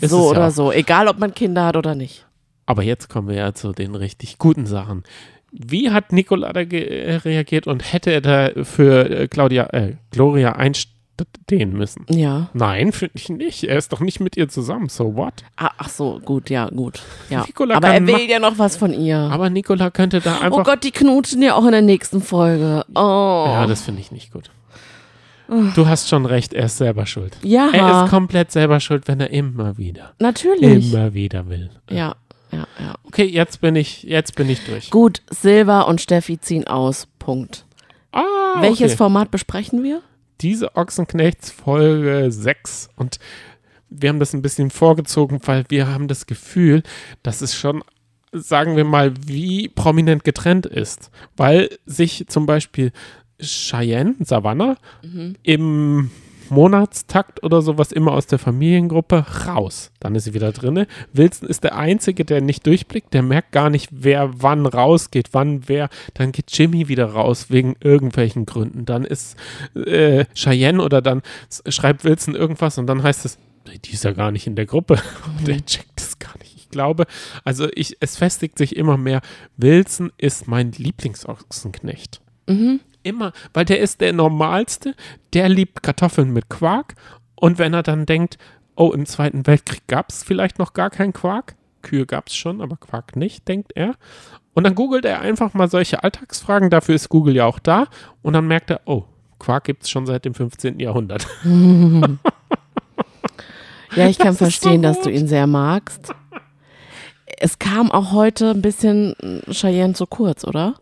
Ja. 0.00 0.08
so 0.08 0.30
oder 0.30 0.40
ja. 0.40 0.50
so, 0.50 0.72
egal 0.72 1.08
ob 1.08 1.18
man 1.18 1.34
Kinder 1.34 1.66
hat 1.66 1.76
oder 1.76 1.94
nicht. 1.94 2.26
Aber 2.66 2.82
jetzt 2.82 3.08
kommen 3.08 3.28
wir 3.28 3.36
ja 3.36 3.54
zu 3.54 3.72
den 3.72 3.94
richtig 3.94 4.38
guten 4.38 4.66
Sachen. 4.66 5.04
Wie 5.52 5.90
hat 5.90 6.12
Nicola 6.12 6.52
da 6.52 6.60
reagiert 6.60 7.66
und 7.66 7.92
hätte 7.92 8.10
er 8.10 8.20
da 8.20 8.64
für 8.64 9.08
äh, 9.08 9.28
Claudia, 9.28 9.66
äh, 9.72 9.94
Gloria 10.10 10.52
einstehen 10.52 11.74
müssen? 11.74 12.06
Ja. 12.08 12.48
Nein, 12.54 12.90
finde 12.90 13.12
ich 13.14 13.28
nicht. 13.28 13.62
Er 13.62 13.78
ist 13.78 13.92
doch 13.92 14.00
nicht 14.00 14.18
mit 14.18 14.36
ihr 14.36 14.48
zusammen. 14.48 14.88
So 14.88 15.14
what? 15.14 15.44
Ah, 15.56 15.70
ach 15.78 15.88
so, 15.90 16.20
gut, 16.24 16.50
ja, 16.50 16.68
gut. 16.70 17.02
Ja. 17.30 17.46
aber 17.56 17.88
er 17.88 18.04
will 18.04 18.28
ja 18.28 18.40
noch 18.40 18.58
was 18.58 18.76
von 18.76 18.92
ihr. 18.92 19.18
Aber 19.18 19.48
Nicola 19.48 19.90
könnte 19.90 20.20
da 20.20 20.40
einfach. 20.40 20.58
Oh 20.58 20.62
Gott, 20.64 20.82
die 20.82 20.90
knutschen 20.90 21.40
ja 21.40 21.54
auch 21.54 21.66
in 21.66 21.72
der 21.72 21.82
nächsten 21.82 22.20
Folge. 22.20 22.84
Oh. 22.94 23.44
Ja, 23.46 23.66
das 23.68 23.82
finde 23.82 24.00
ich 24.00 24.10
nicht 24.10 24.32
gut. 24.32 24.50
Du 25.48 25.86
hast 25.86 26.08
schon 26.08 26.26
recht, 26.26 26.54
er 26.54 26.66
ist 26.66 26.78
selber 26.78 27.06
schuld. 27.06 27.36
Ja. 27.42 27.70
Er 27.72 28.04
ist 28.04 28.10
komplett 28.10 28.50
selber 28.50 28.80
schuld, 28.80 29.08
wenn 29.08 29.20
er 29.20 29.30
immer 29.30 29.76
wieder. 29.76 30.14
Natürlich. 30.18 30.92
Immer 30.92 31.12
wieder 31.12 31.48
will. 31.48 31.70
Ja, 31.90 32.16
ja, 32.50 32.66
ja. 32.78 32.94
Okay, 33.04 33.24
jetzt 33.24 33.60
bin 33.60 33.76
ich, 33.76 34.04
jetzt 34.04 34.36
bin 34.36 34.48
ich 34.48 34.64
durch. 34.64 34.90
Gut, 34.90 35.22
Silva 35.30 35.82
und 35.82 36.00
Steffi 36.00 36.40
ziehen 36.40 36.66
aus. 36.66 37.06
Punkt. 37.18 37.66
Ah, 38.12 38.22
Welches 38.60 38.92
okay. 38.92 38.96
Format 38.96 39.30
besprechen 39.30 39.82
wir? 39.82 40.00
Diese 40.40 40.76
Ochsenknechts 40.76 41.50
Folge 41.50 42.30
6 42.30 42.90
und 42.96 43.18
wir 43.90 44.08
haben 44.08 44.18
das 44.18 44.34
ein 44.34 44.42
bisschen 44.42 44.70
vorgezogen, 44.70 45.40
weil 45.44 45.64
wir 45.68 45.86
haben 45.86 46.08
das 46.08 46.26
Gefühl, 46.26 46.82
dass 47.22 47.40
es 47.40 47.54
schon 47.54 47.82
sagen 48.32 48.76
wir 48.76 48.84
mal, 48.84 49.14
wie 49.24 49.68
prominent 49.68 50.24
getrennt 50.24 50.66
ist, 50.66 51.10
weil 51.36 51.70
sich 51.86 52.26
zum 52.28 52.46
Beispiel 52.46 52.90
Cheyenne, 53.44 54.14
Savannah, 54.20 54.76
mhm. 55.02 55.36
im 55.42 56.10
Monatstakt 56.50 57.42
oder 57.42 57.62
sowas 57.62 57.92
immer 57.92 58.12
aus 58.12 58.26
der 58.26 58.38
Familiengruppe 58.38 59.24
raus. 59.46 59.90
Dann 60.00 60.14
ist 60.14 60.24
sie 60.24 60.34
wieder 60.34 60.52
drinne. 60.52 60.86
Wilson 61.12 61.48
ist 61.48 61.64
der 61.64 61.76
Einzige, 61.76 62.24
der 62.24 62.40
nicht 62.40 62.66
durchblickt, 62.66 63.14
der 63.14 63.22
merkt 63.22 63.52
gar 63.52 63.70
nicht, 63.70 63.88
wer 63.90 64.42
wann 64.42 64.66
rausgeht, 64.66 65.30
wann 65.32 65.68
wer. 65.68 65.88
Dann 66.14 66.32
geht 66.32 66.56
Jimmy 66.56 66.88
wieder 66.88 67.06
raus 67.06 67.46
wegen 67.48 67.76
irgendwelchen 67.80 68.46
Gründen. 68.46 68.84
Dann 68.84 69.04
ist 69.04 69.36
äh, 69.74 70.24
Cheyenne 70.34 70.82
oder 70.82 71.02
dann 71.02 71.22
schreibt 71.66 72.04
Wilson 72.04 72.34
irgendwas 72.34 72.78
und 72.78 72.86
dann 72.86 73.02
heißt 73.02 73.24
es, 73.24 73.38
die 73.84 73.92
ist 73.92 74.04
ja 74.04 74.12
gar 74.12 74.30
nicht 74.30 74.46
in 74.46 74.56
der 74.56 74.66
Gruppe. 74.66 74.98
Mhm. 75.40 75.44
Der 75.46 75.64
checkt 75.64 76.00
es 76.00 76.18
gar 76.18 76.36
nicht. 76.38 76.54
Ich 76.56 76.68
glaube, 76.68 77.06
also 77.44 77.68
ich, 77.74 77.96
es 78.00 78.16
festigt 78.16 78.58
sich 78.58 78.76
immer 78.76 78.96
mehr, 78.96 79.20
Wilson 79.56 80.12
ist 80.18 80.46
mein 80.46 80.72
Lieblingsochsenknecht. 80.72 82.20
Mhm 82.46 82.80
immer, 83.04 83.32
weil 83.52 83.64
der 83.64 83.80
ist 83.80 84.00
der 84.00 84.12
Normalste, 84.12 84.94
der 85.32 85.48
liebt 85.48 85.82
Kartoffeln 85.82 86.32
mit 86.32 86.48
Quark. 86.48 86.94
Und 87.36 87.58
wenn 87.58 87.74
er 87.74 87.82
dann 87.82 88.06
denkt, 88.06 88.38
oh, 88.76 88.92
im 88.92 89.06
Zweiten 89.06 89.46
Weltkrieg 89.46 89.86
gab 89.86 90.10
es 90.10 90.22
vielleicht 90.22 90.58
noch 90.58 90.72
gar 90.72 90.90
keinen 90.90 91.12
Quark, 91.12 91.54
Kühe 91.82 92.06
gab 92.06 92.28
es 92.28 92.34
schon, 92.34 92.60
aber 92.60 92.76
Quark 92.76 93.16
nicht, 93.16 93.46
denkt 93.46 93.72
er. 93.74 93.94
Und 94.54 94.64
dann 94.64 94.74
googelt 94.74 95.04
er 95.04 95.20
einfach 95.20 95.52
mal 95.54 95.68
solche 95.68 96.02
Alltagsfragen, 96.02 96.70
dafür 96.70 96.94
ist 96.94 97.08
Google 97.08 97.36
ja 97.36 97.44
auch 97.44 97.58
da. 97.58 97.86
Und 98.22 98.32
dann 98.34 98.46
merkt 98.46 98.70
er, 98.70 98.80
oh, 98.86 99.04
Quark 99.38 99.64
gibt 99.64 99.82
es 99.82 99.90
schon 99.90 100.06
seit 100.06 100.24
dem 100.24 100.34
15. 100.34 100.80
Jahrhundert. 100.80 101.26
ja, 103.94 104.08
ich 104.08 104.18
kann 104.18 104.28
das 104.28 104.38
verstehen, 104.38 104.82
so 104.82 104.88
dass 104.88 105.00
du 105.02 105.10
ihn 105.10 105.26
sehr 105.26 105.46
magst. 105.46 106.14
Es 107.38 107.58
kam 107.58 107.90
auch 107.90 108.12
heute 108.12 108.50
ein 108.50 108.62
bisschen 108.62 109.14
Cheyenne 109.50 109.94
zu 109.94 110.06
kurz, 110.06 110.44
oder? 110.44 110.76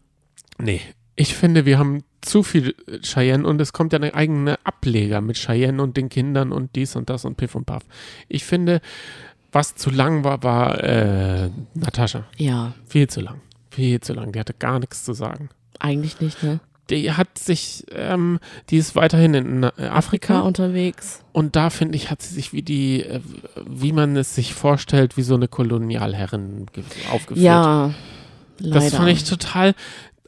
Nee, 0.59 0.83
ich 1.17 1.35
finde, 1.35 1.65
wir 1.65 1.79
haben 1.79 2.05
zu 2.23 2.43
viel 2.43 2.75
Cheyenne 3.03 3.47
und 3.47 3.61
es 3.61 3.73
kommt 3.73 3.93
ja 3.93 3.99
eine 3.99 4.15
eigene 4.15 4.59
Ableger 4.65 5.21
mit 5.21 5.37
Cheyenne 5.37 5.83
und 5.83 5.97
den 5.97 6.09
Kindern 6.09 6.53
und 6.53 6.75
dies 6.77 6.97
und 6.97 7.11
das 7.11 7.25
und 7.25 7.37
Piff 7.37 7.55
und 7.55 7.67
Puff. 7.67 7.83
Ich 8.29 8.45
finde, 8.45 8.81
was 9.51 9.75
zu 9.75 9.91
lang 9.91 10.25
war, 10.25 10.43
war 10.43 10.83
äh, 10.83 11.51
Natascha. 11.75 12.25
Ja. 12.39 12.75
Viel 12.87 13.09
zu 13.09 13.21
lang. 13.21 13.41
Viel 13.71 14.01
zu 14.01 14.15
lang. 14.15 14.33
Die 14.33 14.41
hatte 14.41 14.55
gar 14.55 14.79
nichts 14.79 15.05
zu 15.05 15.13
sagen. 15.13 15.51
Eigentlich 15.79 16.21
nicht, 16.21 16.43
ne? 16.43 16.61
Die 16.91 17.13
hat 17.13 17.39
sich, 17.39 17.85
ähm, 17.93 18.39
die 18.69 18.77
ist 18.77 18.97
weiterhin 18.97 19.35
in 19.35 19.65
Afrika, 19.65 19.95
Afrika 19.95 20.41
unterwegs. 20.41 21.23
Und 21.33 21.57
da 21.57 21.71
finde 21.71 21.97
ich, 21.97 22.11
hat 22.11 22.23
sie 22.23 22.35
sich 22.35 22.53
wie 22.53 22.63
die, 22.63 23.03
äh, 23.03 23.21
wie 23.67 23.93
man 23.93 24.17
es 24.17 24.35
sich 24.35 24.53
vorstellt, 24.53 25.17
wie 25.17 25.23
so 25.23 25.35
eine 25.35 25.49
Kolonialherrin 25.49 26.67
aufgeführt. 27.11 27.45
Ja. 27.45 27.95
Leider. 28.59 28.75
Das 28.75 28.95
fand 28.95 29.09
ich 29.09 29.25
total, 29.25 29.75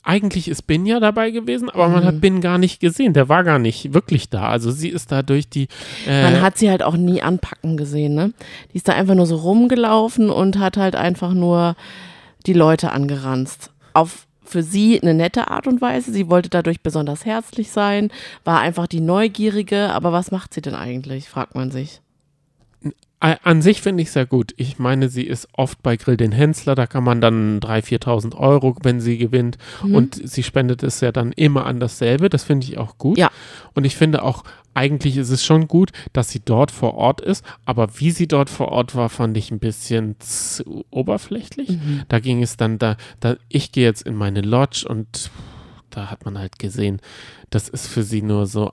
eigentlich 0.05 0.49
ist 0.49 0.67
Bin 0.67 0.87
ja 0.87 1.01
dabei 1.01 1.31
gewesen, 1.31 1.71
aber 1.71 1.89
mhm. 1.89 1.95
man 1.95 2.05
hat 2.05 2.15
mhm. 2.17 2.21
Bin 2.21 2.41
gar 2.41 2.59
nicht 2.59 2.81
gesehen. 2.81 3.15
Der 3.15 3.29
war 3.29 3.43
gar 3.43 3.59
nicht 3.59 3.95
wirklich 3.95 4.29
da. 4.29 4.49
Also 4.49 4.71
sie 4.71 4.89
ist 4.89 5.11
da 5.11 5.23
durch 5.23 5.49
die. 5.49 5.69
Äh 6.07 6.23
man 6.23 6.43
hat 6.43 6.59
sie 6.59 6.71
halt 6.71 6.83
auch 6.83 6.97
nie 6.97 7.23
anpacken 7.23 7.77
gesehen, 7.77 8.15
ne? 8.15 8.33
Die 8.73 8.77
ist 8.77 8.89
da 8.89 8.93
einfach 8.93 9.15
nur 9.15 9.27
so 9.27 9.37
rumgelaufen 9.37 10.31
und 10.31 10.59
hat 10.59 10.77
halt 10.77 10.95
einfach 10.95 11.33
nur 11.33 11.75
die 12.47 12.53
Leute 12.53 12.93
angeranzt. 12.93 13.71
Auf 13.95 14.27
für 14.45 14.63
sie 14.63 15.01
eine 15.01 15.15
nette 15.15 15.49
Art 15.49 15.67
und 15.67 15.81
Weise. 15.81 16.13
Sie 16.13 16.29
wollte 16.29 16.51
dadurch 16.51 16.83
besonders 16.83 17.25
herzlich 17.25 17.71
sein, 17.71 18.11
war 18.45 18.61
einfach 18.61 18.87
die 18.87 19.01
Neugierige. 19.01 19.91
Aber 19.91 20.13
was 20.13 20.31
macht 20.31 20.53
sie 20.53 20.61
denn 20.61 20.75
eigentlich, 20.75 21.29
fragt 21.29 21.55
man 21.55 21.71
sich. 21.71 22.03
An 23.43 23.63
sich 23.63 23.81
finde 23.81 24.03
ich 24.03 24.11
sehr 24.11 24.27
gut. 24.27 24.53
Ich 24.59 24.79
meine, 24.79 25.09
sie 25.09 25.23
ist 25.23 25.49
oft 25.55 25.83
bei 25.83 25.97
Grill 25.97 26.19
den 26.19 26.33
Hensler, 26.33 26.75
da 26.75 26.87
kann 26.87 27.05
man 27.05 27.23
dann 27.23 27.59
3.000, 27.61 28.05
4.000 28.05 28.37
Euro, 28.37 28.77
wenn 28.83 29.01
sie 29.01 29.17
gewinnt. 29.17 29.57
Mhm. 29.83 29.95
Und 29.95 30.29
sie 30.29 30.43
spendet 30.43 30.83
es 30.83 31.01
ja 31.01 31.11
dann 31.11 31.33
immer 31.33 31.65
an 31.65 31.81
dasselbe. 31.81 32.29
Das 32.29 32.45
finde 32.45 32.67
ich 32.67 32.77
auch 32.77 32.99
gut. 32.99 33.17
Ja. 33.17 33.31
Und 33.73 33.85
ich 33.85 33.97
finde 33.97 34.23
auch, 34.23 34.45
eigentlich 34.75 35.17
ist 35.17 35.31
es 35.31 35.43
schon 35.43 35.69
gut, 35.69 35.93
dass 36.13 36.29
sie 36.31 36.41
dort 36.45 36.71
vor 36.71 36.95
Ort 36.95 37.23
ist, 37.23 37.45
aber 37.65 37.99
wie 37.99 38.11
sie 38.11 38.29
dort 38.29 38.51
vor 38.51 38.69
Ort 38.69 38.95
war, 38.95 39.09
fand 39.09 39.37
ich 39.39 39.51
ein 39.51 39.61
bisschen 39.61 40.17
zu 40.19 40.85
oberflächlich. 40.91 41.71
Mhm. 41.71 42.03
Da 42.09 42.19
ging 42.21 42.43
es 42.43 42.59
dann 42.59 42.79
da, 42.79 42.97
da, 43.21 43.37
ich 43.49 43.73
gehe 43.73 43.85
jetzt 43.85 44.03
in 44.03 44.17
meine 44.17 44.43
Lodge 44.43 44.87
und 44.87 45.31
da 45.91 46.11
hat 46.11 46.25
man 46.25 46.39
halt 46.39 46.59
gesehen, 46.59 47.01
das 47.51 47.69
ist 47.69 47.87
für 47.87 48.03
sie 48.03 48.21
nur 48.21 48.47
so 48.47 48.73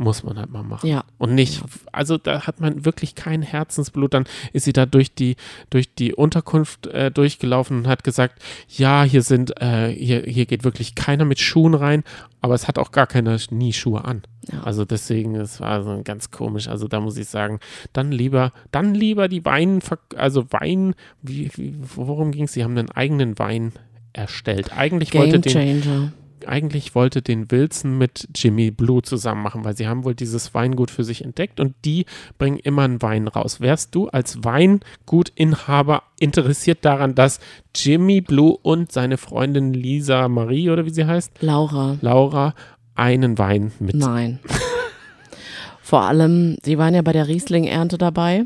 muss 0.00 0.22
man 0.24 0.38
halt 0.38 0.50
mal 0.50 0.62
machen. 0.62 0.86
Ja. 0.88 1.04
Und 1.18 1.34
nicht, 1.34 1.62
also 1.92 2.16
da 2.16 2.46
hat 2.46 2.58
man 2.58 2.86
wirklich 2.86 3.14
kein 3.14 3.42
Herzensblut. 3.42 4.14
Dann 4.14 4.24
ist 4.54 4.64
sie 4.64 4.72
da 4.72 4.86
durch 4.86 5.14
die, 5.14 5.36
durch 5.68 5.94
die 5.94 6.14
Unterkunft 6.14 6.86
äh, 6.86 7.10
durchgelaufen 7.10 7.78
und 7.78 7.86
hat 7.86 8.02
gesagt, 8.02 8.42
ja, 8.66 9.04
hier 9.04 9.22
sind, 9.22 9.60
äh, 9.60 9.88
hier, 9.88 10.22
hier 10.22 10.46
geht 10.46 10.64
wirklich 10.64 10.94
keiner 10.94 11.26
mit 11.26 11.38
Schuhen 11.38 11.74
rein, 11.74 12.02
aber 12.40 12.54
es 12.54 12.66
hat 12.66 12.78
auch 12.78 12.92
gar 12.92 13.06
keiner 13.06 13.38
nie 13.50 13.74
Schuhe 13.74 14.04
an. 14.04 14.22
Ja. 14.50 14.62
Also 14.62 14.86
deswegen, 14.86 15.34
es 15.34 15.60
war 15.60 15.82
so 15.82 16.00
ganz 16.02 16.30
komisch. 16.30 16.68
Also 16.68 16.88
da 16.88 16.98
muss 17.00 17.18
ich 17.18 17.28
sagen, 17.28 17.60
dann 17.92 18.10
lieber, 18.10 18.52
dann 18.72 18.94
lieber 18.94 19.28
die 19.28 19.44
Wein, 19.44 19.80
also 20.16 20.50
Wein, 20.50 20.94
wie, 21.20 21.50
wie 21.56 21.76
worum 21.94 22.32
ging 22.32 22.44
es? 22.44 22.54
Sie 22.54 22.64
haben 22.64 22.76
einen 22.76 22.90
eigenen 22.90 23.38
Wein 23.38 23.72
erstellt. 24.14 24.76
Eigentlich 24.76 25.10
Game 25.10 25.22
wollte 25.22 25.40
den, 25.40 25.52
Changer 25.52 26.12
eigentlich 26.48 26.94
wollte 26.94 27.22
den 27.22 27.50
Wilson 27.50 27.98
mit 27.98 28.28
Jimmy 28.34 28.70
Blue 28.70 29.02
zusammen 29.02 29.42
machen, 29.42 29.64
weil 29.64 29.76
sie 29.76 29.88
haben 29.88 30.04
wohl 30.04 30.14
dieses 30.14 30.54
Weingut 30.54 30.90
für 30.90 31.04
sich 31.04 31.24
entdeckt 31.24 31.60
und 31.60 31.74
die 31.84 32.06
bringen 32.38 32.58
immer 32.58 32.82
einen 32.82 33.02
Wein 33.02 33.28
raus. 33.28 33.60
Wärst 33.60 33.94
du 33.94 34.08
als 34.08 34.44
Weingutinhaber 34.44 36.02
interessiert 36.18 36.84
daran, 36.84 37.14
dass 37.14 37.40
Jimmy 37.74 38.20
Blue 38.20 38.56
und 38.62 38.92
seine 38.92 39.16
Freundin 39.16 39.72
Lisa 39.72 40.28
Marie 40.28 40.70
oder 40.70 40.86
wie 40.86 40.90
sie 40.90 41.06
heißt? 41.06 41.32
Laura. 41.40 41.98
Laura 42.00 42.54
einen 42.94 43.38
Wein 43.38 43.72
mit. 43.78 43.94
Nein. 43.94 44.40
Vor 45.82 46.02
allem, 46.02 46.56
sie 46.62 46.78
waren 46.78 46.94
ja 46.94 47.02
bei 47.02 47.12
der 47.12 47.26
Riesling-Ernte 47.26 47.98
dabei. 47.98 48.44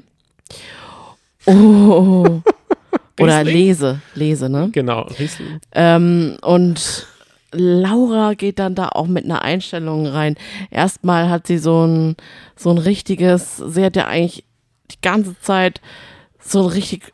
Oh. 1.46 2.40
Oder 3.20 3.44
Lese, 3.44 4.00
Lese, 4.14 4.48
ne? 4.48 4.70
Genau, 4.72 5.02
Riesling. 5.02 5.60
Ähm, 5.72 6.36
und 6.42 7.06
Laura 7.55 8.35
geht 8.35 8.59
dann 8.59 8.74
da 8.74 8.89
auch 8.89 9.06
mit 9.06 9.24
einer 9.24 9.43
Einstellung 9.43 10.06
rein. 10.06 10.36
Erstmal 10.70 11.31
hat 11.31 11.47
sie 11.47 11.59
so 11.59 11.86
ein, 11.86 12.16
so 12.56 12.70
ein 12.70 12.78
richtiges, 12.78 13.56
sie 13.56 13.85
hat 13.85 13.97
ja 13.97 14.06
eigentlich 14.06 14.44
die 14.90 15.01
ganze 15.01 15.39
Zeit 15.40 15.81
so 16.39 16.62
ein 16.62 16.68
richtig, 16.68 17.12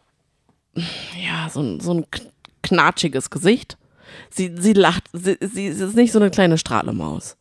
ja, 0.74 1.48
so 1.50 1.60
ein, 1.60 1.80
so 1.80 1.94
ein 1.94 2.06
knatschiges 2.62 3.30
Gesicht. 3.30 3.76
Sie, 4.28 4.54
sie 4.56 4.72
lacht, 4.72 5.04
sie, 5.12 5.36
sie 5.40 5.66
ist 5.66 5.94
nicht 5.94 6.12
so 6.12 6.18
eine 6.18 6.30
kleine 6.30 6.58
Strahlemaus. 6.58 7.36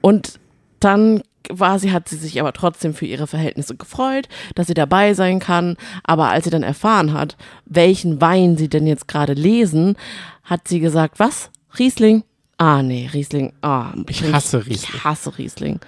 Und 0.00 0.40
dann 0.80 1.22
war 1.50 1.78
sie, 1.78 1.92
hat 1.92 2.08
sie 2.08 2.16
sich 2.16 2.40
aber 2.40 2.52
trotzdem 2.52 2.94
für 2.94 3.06
ihre 3.06 3.26
Verhältnisse 3.26 3.76
gefreut, 3.76 4.28
dass 4.54 4.66
sie 4.66 4.74
dabei 4.74 5.14
sein 5.14 5.40
kann. 5.40 5.76
Aber 6.04 6.30
als 6.30 6.44
sie 6.44 6.50
dann 6.50 6.62
erfahren 6.62 7.12
hat, 7.12 7.36
welchen 7.66 8.20
Wein 8.20 8.56
sie 8.56 8.68
denn 8.68 8.86
jetzt 8.86 9.08
gerade 9.08 9.34
lesen, 9.34 9.96
hat 10.42 10.68
sie 10.68 10.80
gesagt, 10.80 11.18
was? 11.18 11.50
Riesling. 11.78 12.24
Ah, 12.58 12.82
nee, 12.82 13.08
Riesling. 13.12 13.52
Ah, 13.62 13.92
ich 14.08 14.22
hasse 14.32 14.66
Riesling. 14.66 14.94
Ich 14.94 15.04
hasse 15.04 15.38
Riesling. 15.38 15.80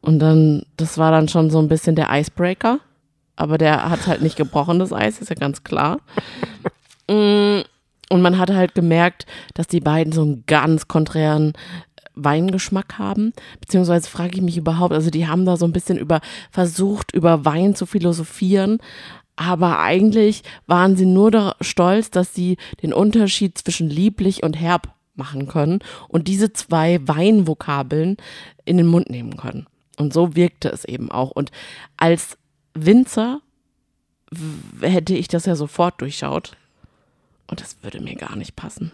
Und 0.00 0.18
dann, 0.18 0.64
das 0.76 0.98
war 0.98 1.10
dann 1.10 1.28
schon 1.28 1.50
so 1.50 1.58
ein 1.58 1.68
bisschen 1.68 1.94
der 1.94 2.08
Icebreaker. 2.10 2.80
Aber 3.36 3.58
der 3.58 3.88
hat 3.88 4.06
halt 4.06 4.22
nicht 4.22 4.36
gebrochenes 4.36 4.92
Eis, 4.92 5.20
ist 5.20 5.30
ja 5.30 5.36
ganz 5.36 5.64
klar. 5.64 5.98
Mm, 7.10 7.62
und 8.10 8.22
man 8.22 8.38
hat 8.38 8.50
halt 8.50 8.76
gemerkt, 8.76 9.26
dass 9.54 9.66
die 9.66 9.80
beiden 9.80 10.12
so 10.12 10.22
einen 10.22 10.44
ganz 10.46 10.86
konträren 10.86 11.52
Weingeschmack 12.14 12.96
haben. 12.96 13.32
Beziehungsweise 13.60 14.08
frage 14.08 14.36
ich 14.36 14.40
mich 14.40 14.56
überhaupt, 14.56 14.94
also 14.94 15.10
die 15.10 15.26
haben 15.26 15.44
da 15.44 15.56
so 15.56 15.66
ein 15.66 15.72
bisschen 15.72 15.98
über 15.98 16.20
versucht, 16.52 17.12
über 17.12 17.44
Wein 17.44 17.74
zu 17.74 17.84
philosophieren, 17.86 18.78
aber 19.36 19.80
eigentlich 19.80 20.42
waren 20.66 20.96
sie 20.96 21.06
nur 21.06 21.56
stolz, 21.60 22.10
dass 22.10 22.34
sie 22.34 22.56
den 22.82 22.92
Unterschied 22.92 23.58
zwischen 23.58 23.88
lieblich 23.88 24.42
und 24.42 24.54
herb 24.60 24.94
machen 25.14 25.46
können 25.46 25.80
und 26.08 26.28
diese 26.28 26.52
zwei 26.52 27.00
Weinvokabeln 27.06 28.16
in 28.64 28.76
den 28.76 28.86
Mund 28.86 29.10
nehmen 29.10 29.36
können. 29.36 29.66
Und 29.98 30.12
so 30.12 30.34
wirkte 30.34 30.68
es 30.70 30.84
eben 30.84 31.10
auch. 31.10 31.30
Und 31.30 31.50
als 31.96 32.38
Winzer 32.74 33.40
hätte 34.80 35.14
ich 35.14 35.28
das 35.28 35.46
ja 35.46 35.54
sofort 35.54 36.00
durchschaut. 36.00 36.56
Und 37.46 37.60
das 37.60 37.76
würde 37.82 38.00
mir 38.00 38.14
gar 38.14 38.36
nicht 38.36 38.56
passen. 38.56 38.92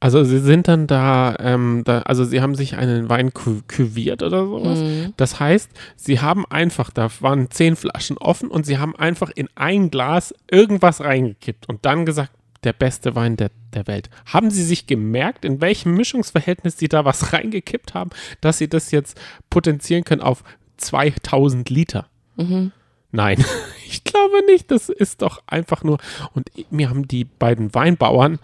Also 0.00 0.24
sie 0.24 0.40
sind 0.40 0.66
dann 0.66 0.88
da, 0.88 1.36
ähm, 1.38 1.82
da 1.84 2.00
also 2.00 2.24
sie 2.24 2.40
haben 2.40 2.56
sich 2.56 2.74
einen 2.74 3.08
Wein 3.08 3.32
küviert 3.32 4.24
oder 4.24 4.44
sowas. 4.46 4.80
Mhm. 4.80 5.14
Das 5.16 5.38
heißt, 5.38 5.70
sie 5.94 6.18
haben 6.18 6.44
einfach, 6.46 6.90
da 6.90 7.08
waren 7.20 7.52
zehn 7.52 7.76
Flaschen 7.76 8.18
offen 8.18 8.48
und 8.48 8.66
sie 8.66 8.78
haben 8.78 8.96
einfach 8.96 9.30
in 9.32 9.48
ein 9.54 9.92
Glas 9.92 10.34
irgendwas 10.50 11.02
reingekippt 11.02 11.68
und 11.68 11.86
dann 11.86 12.04
gesagt, 12.04 12.32
der 12.64 12.72
beste 12.72 13.14
Wein 13.14 13.36
der, 13.36 13.50
der 13.74 13.86
Welt. 13.86 14.10
Haben 14.26 14.50
Sie 14.50 14.64
sich 14.64 14.86
gemerkt, 14.86 15.44
in 15.44 15.60
welchem 15.60 15.94
Mischungsverhältnis 15.94 16.78
Sie 16.78 16.88
da 16.88 17.04
was 17.04 17.32
reingekippt 17.32 17.94
haben, 17.94 18.10
dass 18.40 18.58
Sie 18.58 18.68
das 18.68 18.90
jetzt 18.90 19.20
potenzieren 19.50 20.04
können 20.04 20.22
auf 20.22 20.44
2000 20.76 21.70
Liter? 21.70 22.06
Mhm. 22.36 22.72
Nein, 23.10 23.44
ich 23.86 24.04
glaube 24.04 24.44
nicht. 24.46 24.70
Das 24.70 24.88
ist 24.88 25.22
doch 25.22 25.42
einfach 25.46 25.84
nur. 25.84 25.98
Und 26.34 26.50
mir 26.70 26.88
haben 26.88 27.06
die 27.06 27.24
beiden 27.24 27.74
Weinbauern 27.74 28.38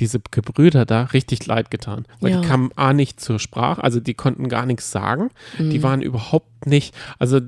diese 0.00 0.20
Gebrüder 0.30 0.84
da 0.86 1.04
richtig 1.04 1.46
leid 1.46 1.70
getan. 1.70 2.06
Weil 2.20 2.32
ja. 2.32 2.40
die 2.40 2.48
kamen 2.48 2.70
A 2.76 2.92
nicht 2.92 3.20
zur 3.20 3.38
Sprache, 3.38 3.82
also 3.82 4.00
die 4.00 4.14
konnten 4.14 4.48
gar 4.48 4.66
nichts 4.66 4.90
sagen. 4.90 5.30
Mhm. 5.58 5.70
Die 5.70 5.82
waren 5.82 6.02
überhaupt 6.02 6.66
nicht, 6.66 6.94
also. 7.18 7.36
Äh. 7.36 7.40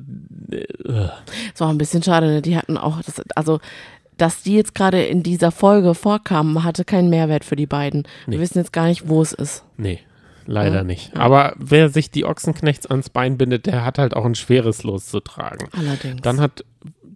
Das 0.84 1.60
war 1.60 1.70
ein 1.70 1.78
bisschen 1.78 2.02
schade, 2.02 2.26
ne? 2.26 2.42
die 2.42 2.56
hatten 2.56 2.76
auch, 2.76 3.02
das, 3.02 3.20
also 3.34 3.60
dass 4.16 4.42
die 4.42 4.54
jetzt 4.54 4.74
gerade 4.74 5.04
in 5.04 5.22
dieser 5.22 5.50
Folge 5.50 5.94
vorkamen, 5.94 6.64
hatte 6.64 6.84
keinen 6.84 7.10
Mehrwert 7.10 7.44
für 7.44 7.56
die 7.56 7.66
beiden. 7.66 8.04
Nee. 8.26 8.34
Wir 8.34 8.40
wissen 8.40 8.58
jetzt 8.58 8.72
gar 8.72 8.86
nicht, 8.86 9.08
wo 9.08 9.22
es 9.22 9.32
ist. 9.32 9.64
Nee, 9.76 10.00
leider 10.46 10.76
ja? 10.76 10.84
nicht. 10.84 11.16
Aber 11.16 11.54
wer 11.58 11.88
sich 11.88 12.10
die 12.10 12.24
Ochsenknechts 12.24 12.86
ans 12.86 13.10
Bein 13.10 13.36
bindet, 13.36 13.66
der 13.66 13.84
hat 13.84 13.98
halt 13.98 14.14
auch 14.14 14.24
ein 14.24 14.34
schweres 14.34 14.82
Los 14.82 15.06
zu 15.06 15.20
tragen. 15.20 15.68
Allerdings. 15.72 16.22
Dann 16.22 16.40
hat 16.40 16.64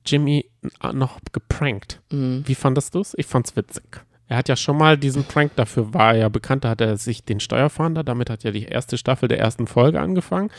Jimmy 0.04 0.46
noch 0.92 1.18
geprankt. 1.32 2.00
Mhm. 2.10 2.42
Wie 2.46 2.54
fandest 2.54 2.94
du 2.94 3.00
es? 3.00 3.14
Ich 3.16 3.26
fand's 3.26 3.56
witzig. 3.56 4.02
Er 4.28 4.36
hat 4.36 4.48
ja 4.48 4.54
schon 4.54 4.78
mal 4.78 4.96
diesen 4.96 5.24
Prank, 5.24 5.56
dafür 5.56 5.92
war 5.92 6.14
er 6.14 6.20
ja 6.20 6.28
bekannt, 6.28 6.64
da 6.64 6.70
hat 6.70 6.80
er 6.80 6.96
sich 6.96 7.24
den 7.24 7.40
Steuerfahnder, 7.40 8.04
damit 8.04 8.30
hat 8.30 8.44
ja 8.44 8.52
die 8.52 8.64
erste 8.64 8.96
Staffel 8.96 9.28
der 9.28 9.40
ersten 9.40 9.66
Folge 9.66 10.00
angefangen. 10.00 10.50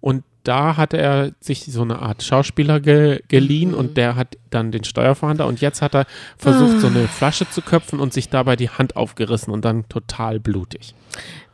Und 0.00 0.22
da 0.48 0.78
hat 0.78 0.94
er 0.94 1.32
sich 1.40 1.64
so 1.64 1.82
eine 1.82 2.00
Art 2.00 2.22
Schauspieler 2.22 2.80
ge 2.80 3.20
geliehen 3.28 3.72
mhm. 3.72 3.76
und 3.76 3.96
der 3.98 4.16
hat 4.16 4.38
dann 4.48 4.72
den 4.72 4.82
Steuerfahnder 4.82 5.46
und 5.46 5.60
jetzt 5.60 5.82
hat 5.82 5.94
er 5.94 6.06
versucht, 6.38 6.76
ah. 6.76 6.80
so 6.80 6.86
eine 6.86 7.06
Flasche 7.06 7.48
zu 7.50 7.60
köpfen 7.60 8.00
und 8.00 8.14
sich 8.14 8.30
dabei 8.30 8.56
die 8.56 8.70
Hand 8.70 8.96
aufgerissen 8.96 9.52
und 9.52 9.66
dann 9.66 9.86
total 9.90 10.40
blutig. 10.40 10.94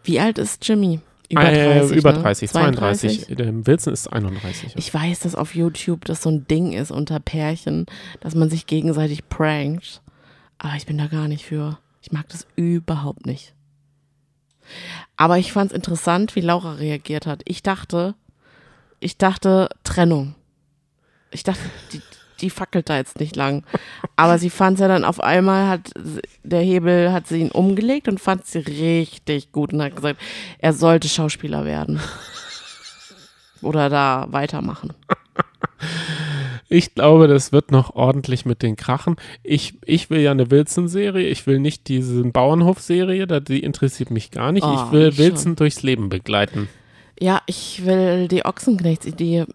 Wie 0.05 0.21
alt 0.21 0.39
ist 0.39 0.67
Jimmy? 0.67 1.01
Über 1.29 1.43
30, 1.43 1.97
äh, 1.97 1.99
über 1.99 2.13
30 2.13 2.55
ne? 2.55 2.61
32. 2.61 3.27
32. 3.27 3.67
Wilson 3.67 3.93
ist 3.93 4.13
31. 4.13 4.73
Ich 4.77 4.95
weiß, 4.95 5.21
dass 5.21 5.35
auf 5.35 5.57
YouTube 5.57 6.05
das 6.05 6.23
so 6.23 6.31
ein 6.31 6.47
Ding 6.47 6.73
ist 6.73 6.93
unter 6.93 7.19
Pärchen, 7.19 7.87
dass 8.21 8.37
man 8.37 8.49
sich 8.49 8.67
gegenseitig 8.67 9.29
prankt. 9.29 10.03
Aber 10.59 10.77
ich 10.77 10.87
bin 10.87 10.99
da 10.99 11.09
gar 11.09 11.27
nicht 11.27 11.45
für. 11.45 11.79
Ich 12.01 12.13
mag 12.13 12.29
das 12.29 12.47
überhaupt 12.55 13.27
nicht. 13.27 13.55
Aber 15.17 15.39
ich 15.39 15.53
fand 15.53 15.73
es 15.73 15.77
interessant, 15.77 16.37
wie 16.37 16.41
Laura 16.41 16.75
reagiert 16.75 17.27
hat. 17.27 17.43
Ich 17.47 17.63
dachte, 17.63 18.15
ich 19.05 19.19
dachte 19.19 19.69
Trennung. 19.85 20.35
Ich 21.31 21.43
dachte, 21.43 21.61
die, 21.93 22.01
die 22.41 22.49
fackelt 22.49 22.89
da 22.89 22.97
jetzt 22.97 23.21
nicht 23.21 23.37
lang. 23.37 23.63
Aber 24.17 24.39
sie 24.39 24.49
fand 24.49 24.77
es 24.77 24.81
ja 24.81 24.89
dann 24.89 25.05
auf 25.05 25.21
einmal, 25.21 25.69
hat 25.69 25.91
der 26.43 26.63
Hebel 26.63 27.13
hat 27.13 27.27
sie 27.27 27.41
ihn 27.41 27.51
umgelegt 27.51 28.09
und 28.09 28.19
fand 28.19 28.47
sie 28.47 28.61
richtig 28.61 29.53
gut 29.53 29.75
und 29.75 29.83
hat 29.83 29.97
gesagt, 29.97 30.19
er 30.59 30.73
sollte 30.73 31.09
Schauspieler 31.09 31.67
werden. 31.67 32.01
Oder 33.61 33.91
da 33.91 34.27
weitermachen. 34.31 34.95
Ich 36.71 36.95
glaube, 36.95 37.29
das 37.29 37.53
wird 37.53 37.71
noch 37.71 37.95
ordentlich 37.95 38.47
mit 38.47 38.63
den 38.63 38.75
Krachen. 38.75 39.17
Ich, 39.43 39.75
ich 39.85 40.09
will 40.09 40.21
ja 40.21 40.31
eine 40.31 40.51
Wilson-Serie. 40.51 41.29
Ich 41.29 41.47
will 41.47 41.61
nicht 41.61 41.89
diese 41.89 42.25
Bauernhof-Serie, 42.25 43.27
die 43.43 43.63
interessiert 43.63 44.11
mich 44.11 44.31
gar 44.31 44.51
nicht. 44.51 44.65
Oh, 44.65 44.75
ich 44.75 44.93
will 44.93 45.19
Wilson 45.19 45.57
durchs 45.57 45.83
Leben 45.83 46.09
begleiten. 46.09 46.69
Ja, 47.21 47.43
ich 47.47 47.85
will 47.85 48.29
die 48.29 48.45
Ochsenknechts-Idee. 48.45 49.47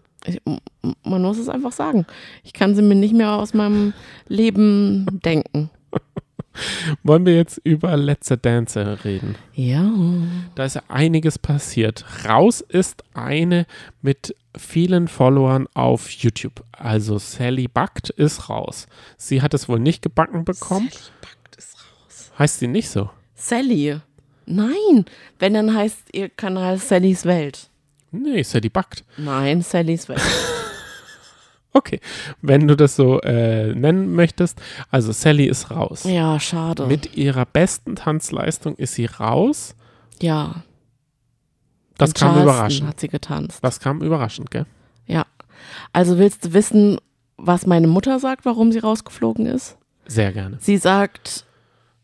Man 1.04 1.22
muss 1.22 1.38
es 1.38 1.48
einfach 1.48 1.72
sagen. 1.72 2.06
Ich 2.44 2.52
kann 2.52 2.74
sie 2.74 2.82
mir 2.82 2.94
nicht 2.94 3.14
mehr 3.14 3.32
aus 3.32 3.54
meinem 3.54 3.92
Leben 4.28 5.06
denken. 5.24 5.70
Wollen 7.02 7.26
wir 7.26 7.36
jetzt 7.36 7.60
über 7.64 7.96
Letzte 7.96 8.36
Dancer 8.36 9.04
reden? 9.04 9.36
Ja. 9.54 9.90
Da 10.54 10.64
ist 10.64 10.74
ja 10.74 10.82
einiges 10.88 11.38
passiert. 11.38 12.04
Raus 12.28 12.60
ist 12.60 13.04
eine 13.14 13.66
mit 14.02 14.34
vielen 14.56 15.08
Followern 15.08 15.68
auf 15.74 16.10
YouTube. 16.10 16.64
Also 16.72 17.18
Sally 17.18 17.68
Backt 17.68 18.10
ist 18.10 18.48
raus. 18.48 18.88
Sie 19.16 19.42
hat 19.42 19.54
es 19.54 19.68
wohl 19.68 19.78
nicht 19.78 20.02
gebacken 20.02 20.44
bekommen. 20.44 20.88
Sally 20.90 21.10
Backt 21.20 21.56
ist 21.56 21.76
raus. 21.76 22.32
Heißt 22.38 22.58
sie 22.58 22.68
nicht 22.68 22.90
so? 22.90 23.10
Sally. 23.34 24.00
Nein, 24.50 25.04
wenn 25.38 25.54
dann 25.54 25.74
heißt 25.74 26.08
ihr 26.12 26.28
Kanal 26.28 26.78
Sallys 26.78 27.24
Welt. 27.24 27.70
Nee, 28.10 28.42
Sally 28.42 28.68
Backt. 28.68 29.04
Nein, 29.16 29.62
Sallys 29.62 30.08
Welt. 30.08 30.20
Okay, 31.72 32.00
wenn 32.42 32.66
du 32.66 32.74
das 32.76 32.96
so 32.96 33.20
äh, 33.20 33.72
nennen 33.76 34.12
möchtest. 34.12 34.60
Also 34.90 35.12
Sally 35.12 35.44
ist 35.44 35.70
raus. 35.70 36.02
Ja, 36.02 36.40
schade. 36.40 36.86
Mit 36.86 37.16
ihrer 37.16 37.46
besten 37.46 37.94
Tanzleistung 37.94 38.74
ist 38.74 38.94
sie 38.94 39.06
raus. 39.06 39.76
Ja. 40.20 40.64
Das 41.96 42.10
In 42.10 42.14
kam 42.14 42.28
Charleston 42.34 42.42
überraschend. 42.42 42.88
hat 42.88 42.98
sie 42.98 43.06
getanzt. 43.06 43.58
Das 43.62 43.78
kam 43.78 44.02
überraschend, 44.02 44.50
gell? 44.50 44.66
Ja. 45.06 45.26
Also 45.92 46.18
willst 46.18 46.44
du 46.46 46.52
wissen, 46.54 46.98
was 47.36 47.66
meine 47.66 47.86
Mutter 47.86 48.18
sagt, 48.18 48.44
warum 48.46 48.72
sie 48.72 48.80
rausgeflogen 48.80 49.46
ist? 49.46 49.76
Sehr 50.06 50.32
gerne. 50.32 50.56
Sie 50.60 50.76
sagt, 50.76 51.44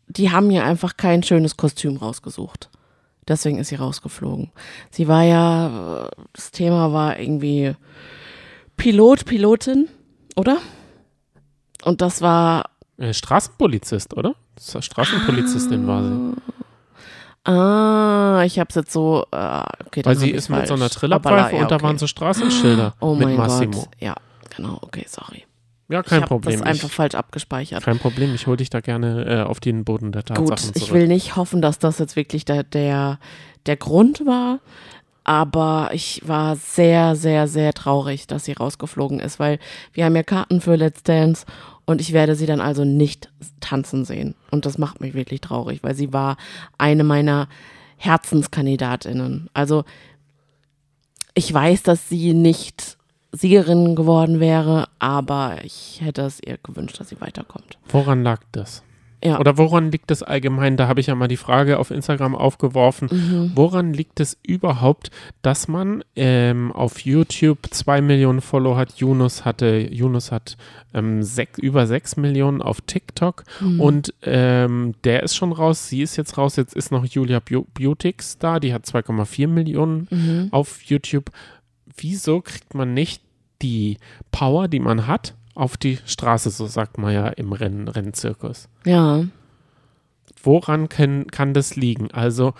die 0.07 0.31
haben 0.31 0.49
ihr 0.51 0.63
einfach 0.63 0.97
kein 0.97 1.23
schönes 1.23 1.57
Kostüm 1.57 1.97
rausgesucht. 1.97 2.69
Deswegen 3.27 3.57
ist 3.59 3.67
sie 3.67 3.75
rausgeflogen. 3.75 4.51
Sie 4.89 5.07
war 5.07 5.23
ja, 5.23 6.05
äh, 6.05 6.09
das 6.33 6.51
Thema 6.51 6.93
war 6.93 7.19
irgendwie 7.19 7.75
Pilot, 8.77 9.25
Pilotin, 9.25 9.89
oder? 10.35 10.57
Und 11.83 12.01
das 12.01 12.21
war 12.21 12.69
Äh, 12.97 13.13
Straßenpolizist, 13.13 14.15
oder? 14.15 14.33
Straßenpolizistin 14.59 15.85
war 15.87 16.03
sie. 16.03 16.33
Ah, 17.51 18.43
ich 18.45 18.59
hab's 18.59 18.75
jetzt 18.75 18.91
so. 18.91 19.25
Äh, 19.31 19.63
okay, 19.85 20.03
Weil 20.03 20.15
sie 20.17 20.31
ist 20.31 20.45
ich's 20.45 20.49
mit 20.49 20.67
so 20.67 20.73
einer 20.73 20.83
falsch. 20.85 20.95
Trillerpfeife 20.95 21.55
ja, 21.55 21.61
und 21.61 21.71
da 21.71 21.75
okay. 21.75 21.83
waren 21.85 21.97
so 21.97 22.07
Straßenschilder 22.07 22.95
Oh 22.99 23.15
mit 23.15 23.27
mein 23.27 23.37
Massimo. 23.37 23.79
Gott. 23.79 23.89
Ja, 23.99 24.15
genau, 24.55 24.79
okay, 24.81 25.05
sorry. 25.07 25.45
Ja, 25.89 26.01
ich 26.01 26.05
kein 26.07 26.17
habe 26.21 26.27
Problem. 26.27 26.59
das 26.59 26.67
einfach 26.67 26.89
Ich, 26.89 26.93
falsch 26.93 27.15
abgespeichert. 27.15 27.83
kein 27.83 27.99
Problem, 27.99 28.33
ich 28.35 28.45
hole 28.47 28.57
dich 28.57 28.69
da 28.69 28.81
gerne 28.81 29.25
äh, 29.25 29.41
auf 29.43 29.59
den 29.59 29.85
Boden 29.85 30.11
der 30.11 30.23
Tatsachen 30.23 30.47
Gut, 30.49 30.59
zurück. 30.59 30.75
ich 30.75 30.91
will 30.93 31.07
nicht 31.07 31.35
hoffen, 31.35 31.61
dass 31.61 31.79
das 31.79 31.97
jetzt 31.99 32.15
wirklich 32.15 32.43
der, 32.45 32.63
der, 32.63 33.19
der 33.65 33.77
Grund 33.77 34.25
war, 34.25 34.59
aber 35.23 35.89
ich 35.93 36.21
war 36.27 36.55
sehr, 36.57 37.15
sehr, 37.15 37.47
sehr 37.47 37.73
traurig, 37.73 38.27
dass 38.27 38.45
sie 38.45 38.53
rausgeflogen 38.53 39.19
ist, 39.19 39.39
weil 39.39 39.59
wir 39.93 40.05
haben 40.05 40.15
ja 40.15 40.23
Karten 40.23 40.59
für 40.61 40.75
Let's 40.75 41.03
Dance 41.03 41.45
und 41.85 42.01
ich 42.01 42.11
werde 42.13 42.35
sie 42.35 42.45
dann 42.45 42.59
also 42.61 42.83
nicht 42.83 43.29
tanzen 43.61 44.03
sehen. 44.03 44.35
Und 44.51 44.65
das 44.65 44.77
macht 44.77 44.99
mich 45.01 45.13
wirklich 45.13 45.39
traurig, 45.41 45.83
weil 45.83 45.95
sie 45.95 46.11
war 46.11 46.35
eine 46.77 47.03
meiner 47.05 47.47
Herzenskandidatinnen. 47.97 49.49
Also 49.53 49.83
ich 51.33 51.53
weiß, 51.53 51.83
dass 51.83 52.09
sie 52.09 52.33
nicht 52.33 52.96
Siegerin 53.37 53.95
geworden 53.95 54.39
wäre, 54.39 54.87
aber 54.99 55.57
ich 55.63 55.99
hätte 56.03 56.21
es 56.23 56.39
ihr 56.45 56.57
gewünscht, 56.57 56.99
dass 56.99 57.09
sie 57.09 57.21
weiterkommt. 57.21 57.77
Woran 57.89 58.23
lag 58.23 58.41
das? 58.51 58.83
Ja. 59.23 59.39
Oder 59.39 59.57
woran 59.57 59.91
liegt 59.91 60.11
es 60.11 60.21
allgemein? 60.21 60.77
Da 60.77 60.87
habe 60.87 60.99
ich 60.99 61.07
ja 61.07 61.15
mal 61.15 61.27
die 61.27 61.37
Frage 61.37 61.79
auf 61.79 61.89
Instagram 61.89 62.35
aufgeworfen. 62.35 63.09
Mhm. 63.11 63.51
Woran 63.55 63.91
liegt 63.91 64.19
es 64.19 64.37
überhaupt, 64.45 65.09
dass 65.41 65.67
man 65.67 66.03
ähm, 66.15 66.71
auf 66.71 66.99
YouTube 66.99 67.57
zwei 67.71 67.99
Millionen 67.99 68.41
Follower 68.41 68.77
hat? 68.77 68.99
Yunus 68.99 69.43
hatte, 69.43 69.87
Yunus 69.91 70.31
hat 70.31 70.55
ähm, 70.93 71.23
sech, 71.23 71.49
über 71.57 71.87
sechs 71.87 72.15
Millionen 72.15 72.61
auf 72.61 72.81
TikTok 72.81 73.43
Mhm. 73.59 73.81
und 73.81 74.13
ähm, 74.21 74.93
der 75.03 75.23
ist 75.23 75.35
schon 75.35 75.51
raus. 75.51 75.89
Sie 75.89 76.03
ist 76.03 76.15
jetzt 76.15 76.37
raus. 76.37 76.55
Jetzt 76.55 76.75
ist 76.75 76.91
noch 76.91 77.03
Julia 77.03 77.41
Beautix 77.73 78.37
da. 78.37 78.59
Die 78.59 78.71
hat 78.71 78.85
2,4 78.85 79.47
Millionen 79.47 80.07
Mhm. 80.11 80.47
auf 80.51 80.83
YouTube. 80.83 81.31
Wieso 81.99 82.41
kriegt 82.41 82.75
man 82.75 82.93
nicht 82.93 83.23
die 83.61 83.97
Power, 84.31 84.67
die 84.67 84.79
man 84.79 85.07
hat, 85.07 85.35
auf 85.55 85.77
die 85.77 85.97
Straße? 86.05 86.49
So 86.51 86.67
sagt 86.67 86.97
man 86.97 87.13
ja 87.13 87.27
im 87.27 87.51
Renn 87.53 87.87
Rennzirkus 87.87 88.69
Ja. 88.85 89.23
woran 90.43 90.89
kann, 90.89 91.27
kann 91.27 91.53
das 91.53 91.75
liegen? 91.75 92.11
Also 92.11 92.53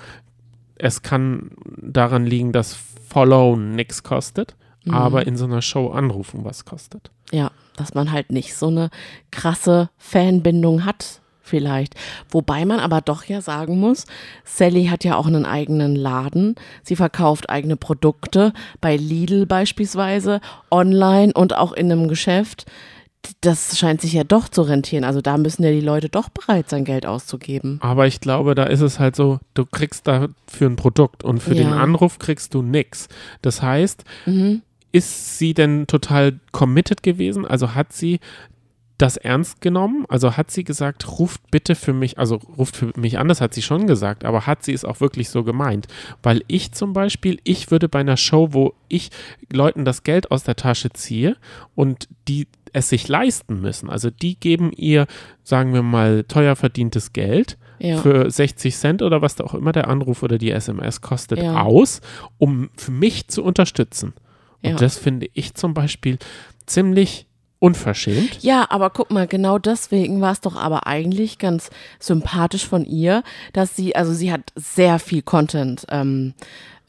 es 0.75 1.01
kann 1.01 1.51
daran 1.77 2.25
liegen, 2.25 2.51
dass 2.51 2.73
Followen 3.09 3.75
nichts 3.75 4.03
kostet, 4.03 4.55
Mhm. 4.85 4.93
aber 4.93 5.27
in 5.27 5.37
so 5.37 5.45
einer 5.45 5.61
Show 5.61 5.89
anrufen 5.89 6.43
was 6.45 6.65
kostet. 6.65 7.11
Ja, 7.31 7.51
dass 7.75 7.93
man 7.93 8.11
halt 8.11 8.31
nicht 8.31 8.55
so 8.55 8.67
eine 8.67 8.89
krasse 9.31 9.89
Fanbindung 9.97 10.85
hat, 10.85 11.21
vielleicht. 11.47 11.95
Wobei 12.29 12.65
man 12.65 12.79
aber 12.79 13.01
doch 13.01 13.23
ja 13.23 13.41
sagen 13.41 13.79
muss, 13.79 14.05
Sally 14.43 14.85
hat 14.87 15.03
ja 15.03 15.15
auch 15.15 15.25
einen 15.27 15.45
eigenen 15.45 15.95
Laden. 15.95 16.55
Sie 16.83 16.95
verkauft 16.95 17.49
eigene 17.49 17.77
Produkte 17.77 18.53
bei 18.81 18.95
Lidl 18.95 19.45
beispielsweise, 19.45 20.41
online 20.69 21.33
und 21.33 21.55
auch 21.57 21.71
in 21.73 21.91
einem 21.91 22.07
Geschäft. 22.07 22.65
Das 23.41 23.77
scheint 23.77 23.99
sich 23.99 24.13
ja 24.13 24.23
doch 24.23 24.47
zu 24.47 24.61
rentieren. 24.61 25.03
Also 25.03 25.19
da 25.21 25.37
müssen 25.37 25.63
ja 25.63 25.71
die 25.71 25.81
Leute 25.81 26.07
doch 26.07 26.29
bereit 26.29 26.69
sein, 26.69 26.85
Geld 26.85 27.05
auszugeben. 27.05 27.77
Aber 27.81 28.07
ich 28.07 28.21
glaube, 28.21 28.55
da 28.55 28.63
ist 28.63 28.79
es 28.81 28.99
halt 28.99 29.15
so, 29.17 29.39
du 29.53 29.65
kriegst 29.65 30.07
da 30.07 30.27
für 30.47 30.65
ein 30.65 30.75
Produkt 30.77 31.23
und 31.25 31.39
für 31.41 31.55
den 31.55 31.69
Ja. 31.71 31.77
Anruf 31.77 32.19
kriegst 32.19 32.53
du 32.53 32.61
nichts. 32.61 33.09
Das 33.41 33.61
heißt, 33.61 34.03
Mhm. 34.27 34.61
ist 34.93 35.37
sie 35.39 35.53
denn 35.53 35.87
total 35.87 36.39
committed 36.53 37.03
gewesen? 37.03 37.45
Also 37.45 37.75
hat 37.75 37.91
sie 37.91 38.19
das 38.97 39.17
ernst 39.17 39.61
genommen? 39.61 40.05
Also 40.09 40.37
hat 40.37 40.49
sie 40.51 40.63
gesagt, 40.63 41.19
ruft 41.19 41.51
bitte 41.51 41.75
für 41.75 41.93
mich, 41.93 42.17
also 42.17 42.35
ruft 42.57 42.75
für 42.75 42.91
mich 42.95 43.19
an, 43.19 43.27
das 43.27 43.41
hat 43.41 43.53
sie 43.53 43.61
schon 43.61 43.85
gesagt, 43.87 44.25
aber 44.25 44.47
hat 44.47 44.63
sie 44.63 44.73
es 44.73 44.85
auch 44.85 44.99
wirklich 45.01 45.29
so 45.29 45.43
gemeint? 45.43 45.87
Weil 46.23 46.41
ich 46.47 46.71
zum 46.71 46.93
Beispiel, 46.93 47.39
ich 47.43 47.69
würde 47.71 47.89
bei 47.89 47.99
einer 47.99 48.17
Show, 48.17 48.49
wo 48.53 48.73
ich 48.87 49.09
Leuten 49.51 49.85
das 49.85 50.03
Geld 50.03 50.31
aus 50.31 50.43
der 50.43 50.55
Tasche 50.55 50.89
ziehe 50.91 51.37
und 51.75 52.07
die 52.27 52.47
es 52.73 52.89
sich 52.89 53.07
leisten 53.07 53.61
müssen, 53.61 53.89
also 53.89 54.09
die 54.09 54.39
geben 54.39 54.71
ihr, 54.71 55.07
sagen 55.43 55.73
wir 55.73 55.83
mal, 55.83 56.23
teuer 56.25 56.55
verdientes 56.55 57.13
Geld, 57.13 57.57
Ja. 57.79 57.97
für 57.97 58.31
60 58.31 58.75
Cent 58.75 59.01
oder 59.03 59.21
was 59.21 59.35
da 59.35 59.43
auch 59.43 59.53
immer 59.53 59.71
der 59.71 59.87
Anruf 59.87 60.23
oder 60.23 60.39
die 60.39 60.49
SMS 60.51 61.01
kostet, 61.01 61.37
Ja. 61.43 61.61
aus, 61.61 62.01
um 62.39 62.69
für 62.75 62.89
mich 62.91 63.27
zu 63.27 63.43
unterstützen. 63.43 64.13
Und 64.63 64.71
Ja. 64.71 64.75
das 64.77 64.97
finde 64.97 65.29
ich 65.33 65.53
zum 65.53 65.75
Beispiel 65.75 66.17
ziemlich 66.65 67.26
unverschämt. 67.59 68.43
Ja, 68.43 68.67
aber 68.69 68.89
guck 68.89 69.11
mal, 69.11 69.27
genau 69.27 69.57
deswegen 69.57 70.21
war 70.21 70.31
es 70.31 70.41
doch 70.41 70.55
aber 70.55 70.87
eigentlich 70.87 71.37
ganz 71.39 71.69
sympathisch 71.99 72.67
von 72.67 72.85
ihr, 72.85 73.23
dass 73.53 73.75
sie, 73.75 73.95
also 73.95 74.13
sie 74.13 74.31
hat 74.31 74.41
sehr 74.55 74.99
viel 74.99 75.21
Content 75.21 75.85
ähm, 75.89 76.33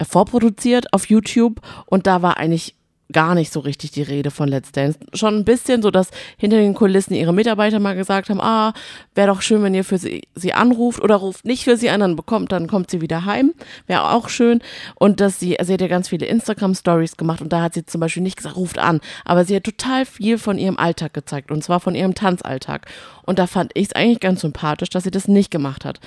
vorproduziert 0.03 0.93
auf 0.93 1.07
YouTube 1.07 1.61
und 1.87 2.07
da 2.07 2.23
war 2.23 2.37
eigentlich 2.37 2.75
gar 3.13 3.35
nicht 3.35 3.53
so 3.53 3.61
richtig 3.61 3.93
die 3.93 4.03
Rede 4.03 4.31
von 4.31 4.49
Let's 4.49 4.73
Dance. 4.73 4.99
Schon 5.15 5.37
ein 5.37 5.45
bisschen 5.45 5.83
so, 5.83 5.91
dass 5.91 6.11
hinter 6.37 6.59
den 6.59 6.75
Kulissen 6.75 7.15
ihre 7.15 7.33
Mitarbeiter 7.33 7.79
mal 7.79 7.97
gesagt 7.97 8.29
haben, 8.29 8.41
ah, 8.41 8.75
wäre 9.15 9.29
doch 9.29 9.41
schön, 9.41 9.63
wenn 9.63 9.75
ihr 9.75 9.85
für 9.85 9.99
sie, 9.99 10.23
sie 10.35 10.53
anruft 10.53 11.03
oder 11.03 11.17
ruft 11.17 11.45
nicht 11.45 11.65
für 11.65 11.77
sie 11.77 11.91
an, 11.91 12.01
dann 12.01 12.17
bekommt, 12.17 12.53
dann 12.53 12.67
kommt 12.67 12.91
sie 12.91 13.01
wieder 13.01 13.25
heim. 13.25 13.55
Wäre 13.87 14.11
auch 14.11 14.29
schön. 14.29 14.61
Und 14.95 15.21
dass 15.21 15.41
sie, 15.41 15.57
sie 15.61 15.73
hat 15.73 15.81
ja 15.81 15.89
ganz 15.89 16.09
viele 16.09 16.27
Instagram-Stories 16.27 17.17
gemacht 17.17 17.41
und 17.41 17.53
da 17.53 17.63
hat 17.63 17.75
sie 17.75 17.87
zum 17.87 18.01
Beispiel 18.01 18.23
nicht 18.23 18.37
gesagt, 18.37 18.57
ruft 18.57 18.79
an, 18.79 19.01
aber 19.25 19.45
sie 19.45 19.57
hat 19.57 19.65
total 19.65 20.05
viel 20.05 20.39
von 20.39 20.59
ihrem 20.59 20.77
Alltag 20.77 21.15
gezeigt 21.15 21.51
und 21.51 21.65
zwar 21.65 21.81
von 21.81 21.95
ihrem 21.95 22.15
Tanzalltag. 22.15 22.87
Und 23.25 23.39
da 23.39 23.47
fand 23.47 23.73
ich 23.75 23.87
es 23.87 23.93
eigentlich 23.93 24.21
ganz 24.21 24.43
sympathisch, 24.43 24.91
dass 24.91 25.05
sie 25.05 25.11
das 25.11 25.29
nicht 25.29 25.51
gemacht 25.51 25.85
hat. 25.85 26.01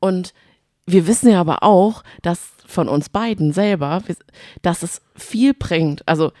Und 0.00 0.34
wir 0.86 1.06
wissen 1.06 1.30
ja 1.30 1.40
aber 1.40 1.62
auch, 1.62 2.02
dass 2.22 2.50
von 2.66 2.88
uns 2.88 3.08
beiden 3.08 3.52
selber, 3.52 4.02
dass 4.62 4.82
es 4.82 5.00
viel 5.16 5.54
bringt. 5.54 6.06
Also 6.06 6.32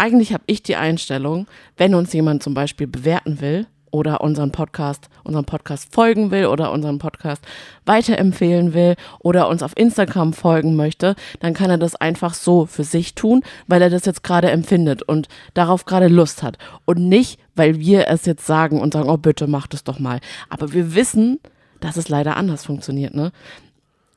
eigentlich 0.00 0.32
habe 0.32 0.44
ich 0.46 0.62
die 0.62 0.76
Einstellung, 0.76 1.46
wenn 1.76 1.94
uns 1.94 2.12
jemand 2.12 2.42
zum 2.42 2.54
Beispiel 2.54 2.86
bewerten 2.86 3.40
will 3.40 3.66
oder 3.90 4.22
unseren 4.22 4.50
Podcast, 4.50 5.10
unseren 5.24 5.44
Podcast 5.44 5.92
folgen 5.92 6.30
will 6.30 6.46
oder 6.46 6.72
unseren 6.72 6.98
Podcast 6.98 7.44
weiterempfehlen 7.84 8.72
will 8.72 8.94
oder 9.18 9.48
uns 9.48 9.62
auf 9.62 9.76
Instagram 9.76 10.32
folgen 10.32 10.74
möchte, 10.74 11.16
dann 11.40 11.52
kann 11.52 11.68
er 11.68 11.76
das 11.76 11.96
einfach 11.96 12.32
so 12.32 12.64
für 12.64 12.84
sich 12.84 13.14
tun, 13.14 13.42
weil 13.66 13.82
er 13.82 13.90
das 13.90 14.06
jetzt 14.06 14.22
gerade 14.22 14.50
empfindet 14.50 15.02
und 15.02 15.28
darauf 15.52 15.84
gerade 15.84 16.08
Lust 16.08 16.42
hat. 16.42 16.56
Und 16.86 17.06
nicht, 17.06 17.38
weil 17.54 17.78
wir 17.78 18.08
es 18.08 18.24
jetzt 18.24 18.46
sagen 18.46 18.80
und 18.80 18.94
sagen, 18.94 19.10
oh 19.10 19.18
bitte 19.18 19.48
mach 19.48 19.66
das 19.66 19.84
doch 19.84 19.98
mal. 19.98 20.20
Aber 20.48 20.72
wir 20.72 20.94
wissen, 20.94 21.40
dass 21.80 21.98
es 21.98 22.08
leider 22.08 22.36
anders 22.36 22.64
funktioniert, 22.64 23.14
ne? 23.14 23.32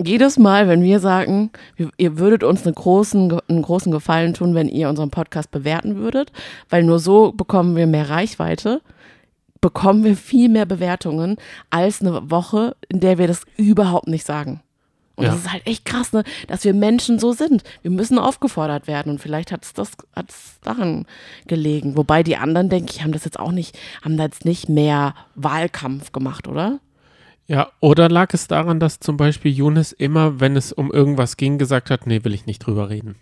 Jedes 0.02 0.38
Mal, 0.38 0.68
wenn 0.68 0.84
wir 0.84 1.00
sagen, 1.00 1.52
ihr 1.98 2.18
würdet 2.18 2.44
uns 2.44 2.66
einen 2.66 2.76
großen, 2.76 3.40
einen 3.48 3.62
großen 3.62 3.92
Gefallen 3.92 4.34
tun, 4.34 4.56
wenn 4.56 4.68
ihr 4.68 4.90
unseren 4.90 5.12
Podcast 5.12 5.52
bewerten 5.52 5.96
würdet, 5.98 6.32
weil 6.70 6.84
nur 6.84 7.00
so 7.00 7.32
bekommen 7.32 7.76
wir 7.76 7.88
mehr 7.88 8.10
Reichweite, 8.10 8.82
bekommen 9.62 10.04
wir 10.04 10.18
viel 10.18 10.50
mehr 10.50 10.66
Bewertungen 10.66 11.38
als 11.70 12.02
eine 12.02 12.30
Woche, 12.30 12.76
in 12.90 13.00
der 13.00 13.18
wir 13.18 13.28
das 13.28 13.44
überhaupt 13.56 14.08
nicht 14.08 14.26
sagen. 14.26 14.62
Und 15.16 15.26
Ja. 15.26 15.30
das 15.32 15.42
ist 15.42 15.54
halt 15.54 15.68
echt 15.68 15.86
krass, 15.86 16.12
ne, 16.12 16.24
dass 16.48 16.64
wir 16.66 16.74
Menschen 16.74 17.20
so 17.20 17.34
sind. 17.34 17.64
Wir 17.84 17.92
müssen 17.92 18.18
aufgefordert 18.18 18.88
werden 18.88 19.12
und 19.12 19.20
vielleicht 19.22 19.52
hat 19.52 19.64
es 19.64 19.72
das 19.74 19.92
hat's 20.16 20.60
daran 20.64 21.06
gelegen. 21.46 21.96
Wobei 21.96 22.24
die 22.24 22.36
anderen, 22.36 22.68
denke 22.68 22.92
ich, 22.92 23.04
haben 23.04 23.12
das 23.12 23.24
jetzt 23.24 23.40
auch 23.40 23.52
nicht, 23.52 23.78
haben 24.04 24.18
da 24.18 24.24
jetzt 24.24 24.44
nicht 24.44 24.70
mehr 24.70 25.14
Wahlkampf 25.36 26.12
gemacht, 26.14 26.48
oder? 26.48 26.80
Ja, 27.48 27.72
oder 27.82 28.10
lag 28.10 28.34
es 28.34 28.48
daran, 28.48 28.80
dass 28.80 29.00
zum 29.00 29.18
Beispiel 29.18 29.52
Younes 29.52 29.92
immer, 29.92 30.40
wenn 30.40 30.56
es 30.56 30.72
um 30.72 30.92
irgendwas 30.92 31.38
ging, 31.38 31.58
gesagt 31.58 31.90
hat, 31.90 32.08
nee, 32.08 32.24
will 32.24 32.34
ich 32.34 32.46
nicht 32.46 32.60
drüber 32.60 32.90
reden. 32.90 33.16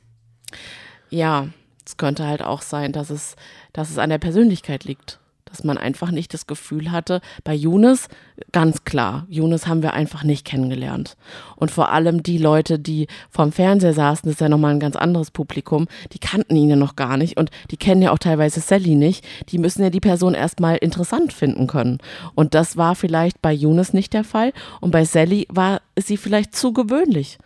Ja, 1.09 1.47
Es 1.85 1.97
könnte 1.97 2.25
halt 2.25 2.43
auch 2.43 2.61
sein, 2.61 2.91
dass 2.91 3.09
es, 3.09 3.35
dass 3.73 3.89
es 3.89 3.97
an 3.97 4.09
der 4.09 4.19
Persönlichkeit 4.19 4.83
liegt 4.83 5.20
dass 5.51 5.63
man 5.63 5.77
einfach 5.77 6.11
nicht 6.11 6.33
das 6.33 6.47
Gefühl 6.47 6.91
hatte, 6.91 7.21
bei 7.43 7.53
Younes, 7.53 8.07
ganz 8.51 8.83
klar, 8.85 9.27
Younes 9.29 9.67
haben 9.67 9.83
wir 9.83 9.93
einfach 9.93 10.23
nicht 10.23 10.45
kennengelernt. 10.45 11.17
Und 11.57 11.69
vor 11.69 11.91
allem 11.91 12.23
die 12.23 12.37
Leute, 12.37 12.79
die 12.79 13.07
vorm 13.29 13.51
Fernseher 13.51 13.93
saßen, 13.93 14.23
das 14.23 14.35
ist 14.35 14.41
ja 14.41 14.49
nochmal 14.49 14.73
ein 14.73 14.79
ganz 14.79 14.95
anderes 14.95 15.29
Publikum, 15.29 15.87
die 16.13 16.19
kannten 16.19 16.55
ihn 16.55 16.69
ja 16.69 16.75
noch 16.75 16.95
gar 16.95 17.17
nicht 17.17 17.37
und 17.37 17.51
die 17.69 17.77
kennen 17.77 18.01
ja 18.01 18.11
auch 18.11 18.19
teilweise 18.19 18.61
Sally 18.61 18.95
nicht. 18.95 19.25
Die 19.49 19.57
müssen 19.57 19.83
ja 19.83 19.89
die 19.89 19.99
Person 19.99 20.33
erstmal 20.33 20.77
interessant 20.77 21.33
finden 21.33 21.67
können. 21.67 21.99
Und 22.33 22.53
das 22.53 22.77
war 22.77 22.95
vielleicht 22.95 23.41
bei 23.41 23.53
Younes 23.53 23.93
nicht 23.93 24.13
der 24.13 24.23
Fall 24.23 24.53
und 24.79 24.91
bei 24.91 25.05
Sally 25.05 25.47
war 25.49 25.81
sie 25.97 26.17
vielleicht 26.17 26.55
zu 26.55 26.73
gewöhnlich 26.73 27.37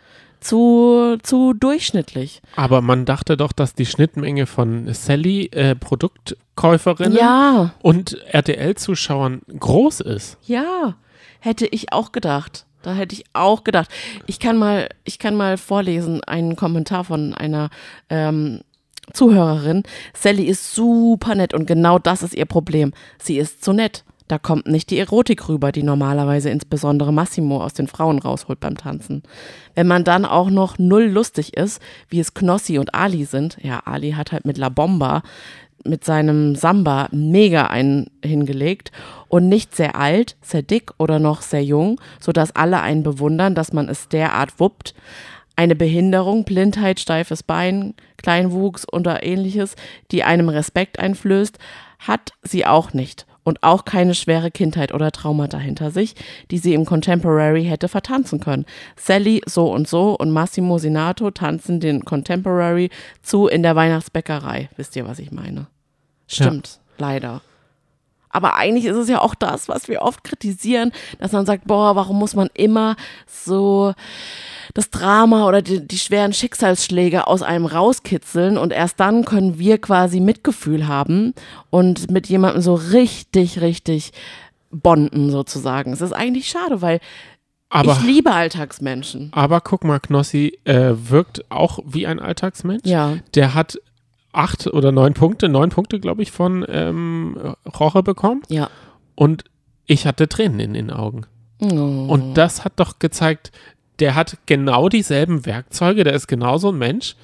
zu, 0.46 1.18
zu 1.22 1.52
durchschnittlich. 1.54 2.40
Aber 2.54 2.80
man 2.80 3.04
dachte 3.04 3.36
doch, 3.36 3.52
dass 3.52 3.74
die 3.74 3.86
Schnittmenge 3.86 4.46
von 4.46 4.92
Sally, 4.94 5.46
äh, 5.46 5.74
Produktkäuferinnen 5.74 7.18
ja. 7.18 7.74
und 7.82 8.16
RTL-Zuschauern 8.30 9.42
groß 9.58 10.00
ist. 10.00 10.38
Ja, 10.42 10.94
hätte 11.40 11.66
ich 11.66 11.92
auch 11.92 12.12
gedacht. 12.12 12.66
Da 12.82 12.94
hätte 12.94 13.16
ich 13.16 13.24
auch 13.32 13.64
gedacht. 13.64 13.90
Ich 14.26 14.38
kann 14.38 14.56
mal, 14.56 14.88
ich 15.04 15.18
kann 15.18 15.34
mal 15.34 15.56
vorlesen 15.56 16.22
einen 16.22 16.54
Kommentar 16.54 17.02
von 17.02 17.34
einer 17.34 17.70
ähm, 18.08 18.60
Zuhörerin. 19.12 19.82
Sally 20.14 20.44
ist 20.44 20.74
super 20.74 21.34
nett 21.34 21.54
und 21.54 21.66
genau 21.66 21.98
das 21.98 22.22
ist 22.22 22.34
ihr 22.34 22.46
Problem. 22.46 22.92
Sie 23.18 23.38
ist 23.38 23.64
zu 23.64 23.72
nett. 23.72 24.04
Da 24.28 24.38
kommt 24.38 24.66
nicht 24.66 24.90
die 24.90 24.98
Erotik 24.98 25.48
rüber, 25.48 25.70
die 25.70 25.82
normalerweise 25.82 26.50
insbesondere 26.50 27.12
Massimo 27.12 27.62
aus 27.62 27.74
den 27.74 27.86
Frauen 27.86 28.18
rausholt 28.18 28.58
beim 28.58 28.76
Tanzen. 28.76 29.22
Wenn 29.74 29.86
man 29.86 30.04
dann 30.04 30.24
auch 30.24 30.50
noch 30.50 30.78
null 30.78 31.04
lustig 31.04 31.56
ist, 31.56 31.80
wie 32.08 32.20
es 32.20 32.34
Knossi 32.34 32.78
und 32.78 32.94
Ali 32.94 33.24
sind, 33.24 33.56
ja, 33.62 33.80
Ali 33.84 34.12
hat 34.12 34.32
halt 34.32 34.44
mit 34.44 34.58
La 34.58 34.68
Bomba 34.68 35.22
mit 35.84 36.04
seinem 36.04 36.56
Samba 36.56 37.08
mega 37.12 37.66
einen 37.66 38.10
hingelegt 38.24 38.90
und 39.28 39.48
nicht 39.48 39.76
sehr 39.76 39.94
alt, 39.94 40.36
sehr 40.42 40.62
dick 40.62 40.90
oder 40.98 41.20
noch 41.20 41.42
sehr 41.42 41.62
jung, 41.62 42.00
sodass 42.18 42.56
alle 42.56 42.80
einen 42.80 43.04
bewundern, 43.04 43.54
dass 43.54 43.72
man 43.72 43.88
es 43.88 44.08
derart 44.08 44.58
wuppt. 44.58 44.94
Eine 45.54 45.76
Behinderung, 45.76 46.44
Blindheit, 46.44 46.98
steifes 46.98 47.44
Bein, 47.44 47.94
Kleinwuchs 48.16 48.92
oder 48.92 49.22
ähnliches, 49.22 49.76
die 50.10 50.24
einem 50.24 50.48
Respekt 50.48 50.98
einflößt, 50.98 51.58
hat 52.00 52.32
sie 52.42 52.66
auch 52.66 52.92
nicht 52.92 53.26
und 53.46 53.62
auch 53.62 53.84
keine 53.84 54.16
schwere 54.16 54.50
Kindheit 54.50 54.92
oder 54.92 55.12
Traumata 55.12 55.56
hinter 55.56 55.92
sich, 55.92 56.16
die 56.50 56.58
sie 56.58 56.74
im 56.74 56.84
Contemporary 56.84 57.64
hätte 57.64 57.86
vertanzen 57.86 58.40
können. 58.40 58.66
Sally 58.96 59.40
so 59.46 59.72
und 59.72 59.86
so 59.86 60.16
und 60.18 60.32
Massimo 60.32 60.78
Sinato 60.78 61.30
tanzen 61.30 61.78
den 61.78 62.04
Contemporary 62.04 62.90
zu 63.22 63.46
in 63.46 63.62
der 63.62 63.76
Weihnachtsbäckerei. 63.76 64.68
Wisst 64.76 64.96
ihr, 64.96 65.06
was 65.06 65.20
ich 65.20 65.30
meine? 65.30 65.68
Stimmt, 66.26 66.80
ja. 66.98 67.06
leider. 67.06 67.42
Aber 68.36 68.54
eigentlich 68.56 68.84
ist 68.84 68.96
es 68.96 69.08
ja 69.08 69.22
auch 69.22 69.34
das, 69.34 69.66
was 69.66 69.88
wir 69.88 70.02
oft 70.02 70.22
kritisieren, 70.22 70.92
dass 71.18 71.32
man 71.32 71.46
sagt, 71.46 71.66
boah, 71.66 71.96
warum 71.96 72.18
muss 72.18 72.34
man 72.34 72.50
immer 72.52 72.96
so 73.26 73.94
das 74.74 74.90
Drama 74.90 75.48
oder 75.48 75.62
die, 75.62 75.86
die 75.86 75.98
schweren 75.98 76.34
Schicksalsschläge 76.34 77.26
aus 77.26 77.40
einem 77.40 77.64
rauskitzeln 77.64 78.58
und 78.58 78.74
erst 78.74 79.00
dann 79.00 79.24
können 79.24 79.58
wir 79.58 79.78
quasi 79.78 80.20
Mitgefühl 80.20 80.86
haben 80.86 81.32
und 81.70 82.10
mit 82.10 82.26
jemandem 82.26 82.60
so 82.60 82.74
richtig, 82.74 83.62
richtig 83.62 84.12
bonden 84.70 85.30
sozusagen. 85.30 85.94
Es 85.94 86.02
ist 86.02 86.12
eigentlich 86.12 86.48
schade, 86.48 86.82
weil 86.82 87.00
aber, 87.70 87.92
ich 87.92 88.02
liebe 88.02 88.32
Alltagsmenschen. 88.32 89.30
Aber 89.32 89.62
guck 89.62 89.82
mal, 89.82 89.98
Knossi 89.98 90.58
äh, 90.64 90.92
wirkt 90.94 91.50
auch 91.50 91.78
wie 91.86 92.06
ein 92.06 92.20
Alltagsmensch. 92.20 92.84
Ja. 92.84 93.16
Der 93.34 93.54
hat 93.54 93.78
acht 94.36 94.66
oder 94.66 94.92
neun 94.92 95.14
Punkte, 95.14 95.48
neun 95.48 95.70
Punkte, 95.70 96.00
glaube 96.00 96.22
ich, 96.22 96.30
von 96.30 96.64
ähm, 96.68 97.54
Roche 97.78 98.02
bekommen. 98.02 98.42
Ja. 98.48 98.70
Und 99.14 99.44
ich 99.86 100.06
hatte 100.06 100.28
Tränen 100.28 100.60
in 100.60 100.74
den 100.74 100.90
Augen. 100.90 101.26
Oh. 101.60 102.06
Und 102.08 102.34
das 102.34 102.64
hat 102.64 102.74
doch 102.76 102.98
gezeigt, 102.98 103.50
der 103.98 104.14
hat 104.14 104.38
genau 104.46 104.88
dieselben 104.88 105.46
Werkzeuge, 105.46 106.04
der 106.04 106.12
ist 106.12 106.26
genauso 106.26 106.70
ein 106.70 106.78
Mensch, 106.78 107.16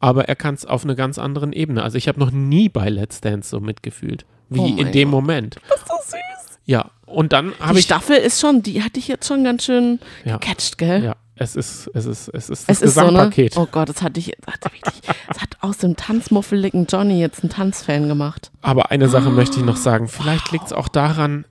aber 0.00 0.28
er 0.28 0.36
kann 0.36 0.54
es 0.54 0.64
auf 0.64 0.84
einer 0.84 0.94
ganz 0.94 1.18
anderen 1.18 1.52
Ebene. 1.52 1.82
Also 1.82 1.98
ich 1.98 2.08
habe 2.08 2.18
noch 2.18 2.30
nie 2.30 2.68
bei 2.68 2.88
Let's 2.88 3.20
Dance 3.20 3.50
so 3.50 3.60
mitgefühlt, 3.60 4.24
wie 4.48 4.60
oh 4.60 4.66
in 4.66 4.92
dem 4.92 5.10
Gott. 5.10 5.20
Moment. 5.20 5.56
Das 5.68 5.80
ist 5.80 5.88
so 5.88 5.94
süß. 6.04 6.58
Ja, 6.66 6.90
und 7.04 7.32
dann 7.34 7.52
habe 7.60 7.78
ich. 7.78 7.86
Die 7.86 7.92
Staffel 7.92 8.16
ist 8.16 8.40
schon, 8.40 8.62
die 8.62 8.82
hatte 8.82 8.98
ich 8.98 9.08
jetzt 9.08 9.28
schon 9.28 9.44
ganz 9.44 9.64
schön 9.64 10.00
ja. 10.24 10.38
gecatcht, 10.38 10.78
gell? 10.78 11.04
Ja. 11.04 11.16
Es 11.36 11.56
ist, 11.56 11.90
es 11.94 12.06
ist, 12.06 12.28
es 12.28 12.48
ist 12.48 12.68
das 12.68 12.76
es 12.76 12.82
ist 12.82 12.94
Gesamtpaket. 12.94 13.54
So, 13.54 13.60
ne? 13.60 13.66
Oh 13.66 13.68
Gott, 13.70 13.88
das 13.88 14.02
hatte 14.02 14.20
ich, 14.20 14.36
das 14.40 14.54
hat, 14.54 14.64
wirklich, 14.64 15.02
das 15.26 15.40
hat 15.40 15.56
aus 15.60 15.78
dem 15.78 15.96
tanzmuffeligen 15.96 16.86
Johnny 16.86 17.18
jetzt 17.18 17.42
einen 17.42 17.50
Tanzfan 17.50 18.06
gemacht. 18.06 18.52
Aber 18.62 18.90
eine 18.92 19.08
Sache 19.08 19.28
oh, 19.28 19.32
möchte 19.32 19.58
ich 19.58 19.64
noch 19.64 19.76
sagen. 19.76 20.06
Vielleicht 20.06 20.46
wow. 20.46 20.52
liegt 20.52 20.66
es 20.66 20.72
auch 20.72 20.88
daran, 20.88 21.44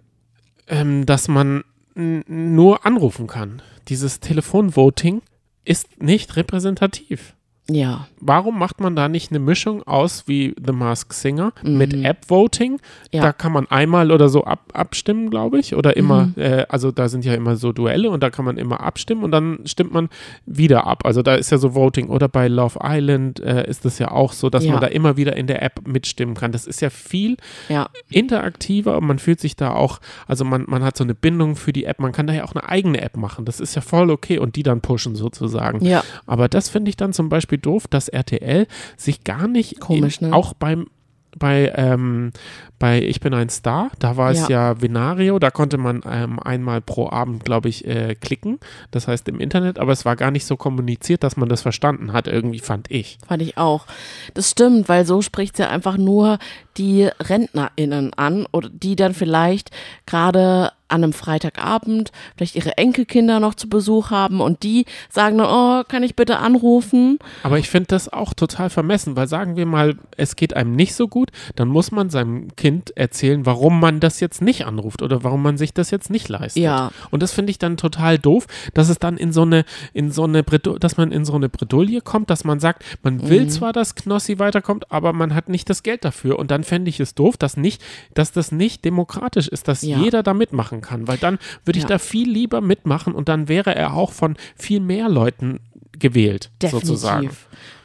ähm, 0.67 1.05
dass 1.05 1.27
man 1.27 1.63
nur 1.95 2.85
anrufen 2.85 3.27
kann. 3.27 3.61
Dieses 3.89 4.19
Telefonvoting 4.19 5.21
ist 5.65 6.01
nicht 6.01 6.35
repräsentativ. 6.37 7.35
Ja. 7.69 8.07
Warum 8.19 8.59
macht 8.59 8.81
man 8.81 8.95
da 8.95 9.07
nicht 9.07 9.31
eine 9.31 9.39
Mischung 9.39 9.83
aus 9.83 10.27
wie 10.27 10.53
The 10.63 10.73
Mask 10.73 11.13
Singer 11.13 11.53
mhm. 11.63 11.77
mit 11.77 11.93
App-Voting? 11.93 12.79
Ja. 13.11 13.21
Da 13.21 13.31
kann 13.31 13.53
man 13.53 13.67
einmal 13.67 14.11
oder 14.11 14.27
so 14.27 14.43
ab, 14.43 14.71
abstimmen, 14.73 15.29
glaube 15.29 15.59
ich. 15.59 15.73
Oder 15.73 15.95
immer, 15.95 16.25
mhm. 16.25 16.33
äh, 16.35 16.65
also 16.67 16.91
da 16.91 17.07
sind 17.07 17.23
ja 17.23 17.33
immer 17.33 17.55
so 17.55 17.71
Duelle 17.71 18.09
und 18.09 18.21
da 18.21 18.29
kann 18.29 18.43
man 18.43 18.57
immer 18.57 18.81
abstimmen 18.81 19.23
und 19.23 19.31
dann 19.31 19.59
stimmt 19.65 19.93
man 19.93 20.09
wieder 20.45 20.87
ab. 20.87 21.05
Also 21.05 21.21
da 21.21 21.35
ist 21.35 21.51
ja 21.51 21.57
so 21.57 21.73
Voting. 21.73 22.09
Oder 22.09 22.27
bei 22.27 22.49
Love 22.49 22.79
Island 22.83 23.39
äh, 23.39 23.65
ist 23.69 23.85
es 23.85 23.97
ja 23.97 24.11
auch 24.11 24.33
so, 24.33 24.49
dass 24.49 24.65
ja. 24.65 24.73
man 24.73 24.81
da 24.81 24.87
immer 24.87 25.15
wieder 25.15 25.37
in 25.37 25.47
der 25.47 25.63
App 25.63 25.87
mitstimmen 25.87 26.35
kann. 26.35 26.51
Das 26.51 26.67
ist 26.67 26.81
ja 26.81 26.89
viel 26.89 27.37
ja. 27.69 27.87
interaktiver 28.09 28.97
und 28.97 29.07
man 29.07 29.19
fühlt 29.19 29.39
sich 29.39 29.55
da 29.55 29.71
auch, 29.71 29.99
also 30.27 30.43
man, 30.43 30.65
man 30.67 30.83
hat 30.83 30.97
so 30.97 31.05
eine 31.05 31.15
Bindung 31.15 31.55
für 31.55 31.71
die 31.71 31.85
App. 31.85 31.99
Man 31.99 32.11
kann 32.11 32.27
da 32.27 32.33
ja 32.33 32.43
auch 32.43 32.55
eine 32.55 32.67
eigene 32.67 33.01
App 33.01 33.15
machen. 33.15 33.45
Das 33.45 33.61
ist 33.61 33.73
ja 33.75 33.81
voll 33.81 34.11
okay 34.11 34.37
und 34.37 34.57
die 34.57 34.63
dann 34.63 34.81
pushen 34.81 35.15
sozusagen. 35.15 35.83
Ja. 35.85 36.03
Aber 36.25 36.49
das 36.49 36.67
finde 36.67 36.89
ich 36.89 36.97
dann 36.97 37.13
zum 37.13 37.29
Beispiel 37.29 37.52
Beispiel 37.53 37.57
doof, 37.57 37.87
dass 37.87 38.09
RTL 38.09 38.67
sich 38.97 39.23
gar 39.23 39.47
nicht 39.47 39.79
Komisch, 39.79 40.21
in, 40.21 40.29
ne? 40.29 40.35
auch 40.35 40.53
beim 40.53 40.87
bei, 41.35 41.73
ähm, 41.75 42.31
bei 42.77 43.01
Ich 43.01 43.19
bin 43.19 43.33
ein 43.33 43.49
Star, 43.49 43.89
da 43.97 44.17
war 44.17 44.29
es 44.29 44.49
ja, 44.49 44.75
ja 44.75 44.81
Venario, 44.83 45.39
da 45.39 45.49
konnte 45.49 45.79
man 45.79 46.01
ähm, 46.07 46.39
einmal 46.39 46.79
pro 46.79 47.09
Abend, 47.09 47.43
glaube 47.43 47.69
ich, 47.69 47.87
äh, 47.87 48.13
klicken, 48.13 48.59
das 48.91 49.07
heißt 49.07 49.27
im 49.29 49.39
Internet, 49.39 49.79
aber 49.79 49.93
es 49.93 50.05
war 50.05 50.15
gar 50.15 50.29
nicht 50.29 50.45
so 50.45 50.57
kommuniziert, 50.57 51.23
dass 51.23 51.35
man 51.35 51.49
das 51.49 51.63
verstanden 51.63 52.13
hat, 52.13 52.27
irgendwie 52.27 52.59
fand 52.59 52.91
ich. 52.91 53.17
Fand 53.27 53.41
ich 53.41 53.57
auch. 53.57 53.87
Das 54.35 54.51
stimmt, 54.51 54.89
weil 54.89 55.07
so 55.07 55.23
spricht 55.23 55.55
es 55.55 55.59
ja 55.59 55.71
einfach 55.71 55.97
nur 55.97 56.37
die 56.77 57.09
RentnerInnen 57.19 58.13
an 58.13 58.45
oder 58.51 58.69
die 58.69 58.95
dann 58.95 59.15
vielleicht 59.15 59.71
gerade 60.05 60.71
an 60.93 61.03
einem 61.03 61.13
Freitagabend 61.13 62.11
vielleicht 62.37 62.55
ihre 62.55 62.77
Enkelkinder 62.77 63.39
noch 63.39 63.55
zu 63.55 63.67
Besuch 63.67 64.11
haben 64.11 64.41
und 64.41 64.63
die 64.63 64.85
sagen 65.09 65.39
dann, 65.39 65.47
oh, 65.47 65.83
kann 65.87 66.03
ich 66.03 66.15
bitte 66.15 66.37
anrufen? 66.37 67.19
Aber 67.41 67.57
ich 67.57 67.69
finde 67.69 67.87
das 67.87 68.11
auch 68.11 68.33
total 68.33 68.69
vermessen, 68.69 69.15
weil 69.15 69.27
sagen 69.27 69.55
wir 69.55 69.65
mal, 69.65 69.95
es 70.17 70.35
geht 70.35 70.55
einem 70.55 70.75
nicht 70.75 70.93
so 70.93 71.07
gut, 71.07 71.31
dann 71.55 71.67
muss 71.67 71.91
man 71.91 72.09
seinem 72.09 72.55
Kind 72.55 72.95
erzählen, 72.95 73.45
warum 73.45 73.79
man 73.79 73.99
das 73.99 74.19
jetzt 74.19 74.41
nicht 74.41 74.65
anruft 74.65 75.01
oder 75.01 75.23
warum 75.23 75.41
man 75.41 75.57
sich 75.57 75.73
das 75.73 75.91
jetzt 75.91 76.09
nicht 76.09 76.29
leistet. 76.29 76.63
Ja. 76.63 76.91
Und 77.09 77.23
das 77.23 77.33
finde 77.33 77.51
ich 77.51 77.57
dann 77.57 77.77
total 77.77 78.19
doof, 78.19 78.45
dass 78.73 78.89
es 78.89 78.99
dann 78.99 79.17
in 79.17 79.33
so 79.33 79.41
eine, 79.41 79.65
in 79.93 80.11
so 80.11 80.23
eine, 80.23 80.43
dass 80.43 80.97
man 80.97 81.11
in 81.11 81.25
so 81.25 81.33
eine 81.33 81.49
Bredouille 81.49 82.01
kommt, 82.01 82.29
dass 82.29 82.43
man 82.43 82.59
sagt, 82.59 82.83
man 83.01 83.27
will 83.29 83.45
mhm. 83.45 83.49
zwar, 83.49 83.73
dass 83.73 83.95
Knossi 83.95 84.37
weiterkommt, 84.39 84.91
aber 84.91 85.13
man 85.13 85.33
hat 85.33 85.49
nicht 85.49 85.69
das 85.69 85.81
Geld 85.81 86.05
dafür. 86.05 86.37
Und 86.37 86.51
dann 86.51 86.63
fände 86.63 86.89
ich 86.89 86.99
es 86.99 87.15
doof, 87.15 87.37
dass 87.37 87.57
nicht, 87.57 87.81
dass 88.13 88.31
das 88.31 88.51
nicht 88.51 88.85
demokratisch 88.85 89.47
ist, 89.47 89.67
dass 89.67 89.81
ja. 89.81 89.97
jeder 89.97 90.21
da 90.21 90.33
mitmachen 90.33 90.81
kann, 90.83 91.07
weil 91.07 91.17
dann 91.17 91.39
würde 91.65 91.79
ich 91.79 91.83
ja. 91.83 91.89
da 91.89 91.97
viel 91.97 92.29
lieber 92.29 92.61
mitmachen 92.61 93.15
und 93.15 93.29
dann 93.29 93.47
wäre 93.47 93.75
er 93.75 93.93
auch 93.93 94.11
von 94.11 94.37
viel 94.55 94.79
mehr 94.79 95.09
Leuten 95.09 95.59
gewählt, 95.97 96.51
Definitiv. 96.61 96.87
sozusagen. 96.87 97.29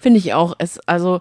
Finde 0.01 0.19
ich 0.19 0.35
auch. 0.35 0.55
Es, 0.59 0.79
also, 0.81 1.21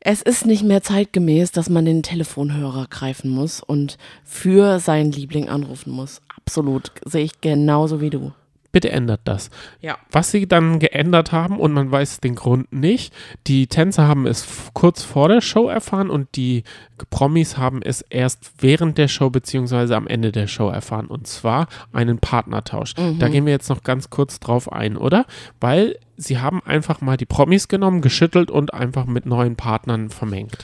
es 0.00 0.22
ist 0.22 0.46
nicht 0.46 0.64
mehr 0.64 0.82
zeitgemäß, 0.82 1.52
dass 1.52 1.70
man 1.70 1.84
den 1.84 2.02
Telefonhörer 2.02 2.86
greifen 2.90 3.30
muss 3.30 3.60
und 3.62 3.98
für 4.24 4.80
seinen 4.80 5.12
Liebling 5.12 5.48
anrufen 5.48 5.92
muss. 5.92 6.20
Absolut. 6.36 6.90
Sehe 7.04 7.24
ich 7.24 7.40
genauso 7.40 8.00
wie 8.00 8.10
du 8.10 8.32
bitte 8.72 8.90
ändert 8.90 9.20
das. 9.24 9.50
Ja. 9.80 9.98
Was 10.10 10.30
sie 10.30 10.48
dann 10.48 10.78
geändert 10.78 11.30
haben 11.30 11.60
und 11.60 11.72
man 11.72 11.90
weiß 11.90 12.20
den 12.20 12.34
Grund 12.34 12.72
nicht, 12.72 13.14
die 13.46 13.66
Tänzer 13.66 14.08
haben 14.08 14.26
es 14.26 14.70
kurz 14.72 15.02
vor 15.02 15.28
der 15.28 15.40
Show 15.40 15.68
erfahren 15.68 16.10
und 16.10 16.34
die 16.36 16.64
Promis 17.10 17.58
haben 17.58 17.82
es 17.82 18.02
erst 18.02 18.52
während 18.58 18.98
der 18.98 19.08
Show 19.08 19.30
beziehungsweise 19.30 19.96
am 19.96 20.06
Ende 20.06 20.32
der 20.32 20.46
Show 20.46 20.68
erfahren 20.68 21.06
und 21.06 21.26
zwar 21.26 21.68
einen 21.92 22.18
Partnertausch. 22.18 22.96
Mhm. 22.96 23.18
Da 23.18 23.28
gehen 23.28 23.46
wir 23.46 23.52
jetzt 23.52 23.68
noch 23.68 23.82
ganz 23.82 24.10
kurz 24.10 24.40
drauf 24.40 24.72
ein, 24.72 24.96
oder? 24.96 25.26
Weil 25.60 25.98
sie 26.16 26.38
haben 26.38 26.62
einfach 26.64 27.00
mal 27.00 27.16
die 27.16 27.26
Promis 27.26 27.68
genommen, 27.68 28.00
geschüttelt 28.00 28.50
und 28.50 28.72
einfach 28.72 29.04
mit 29.04 29.26
neuen 29.26 29.56
Partnern 29.56 30.10
vermengt. 30.10 30.58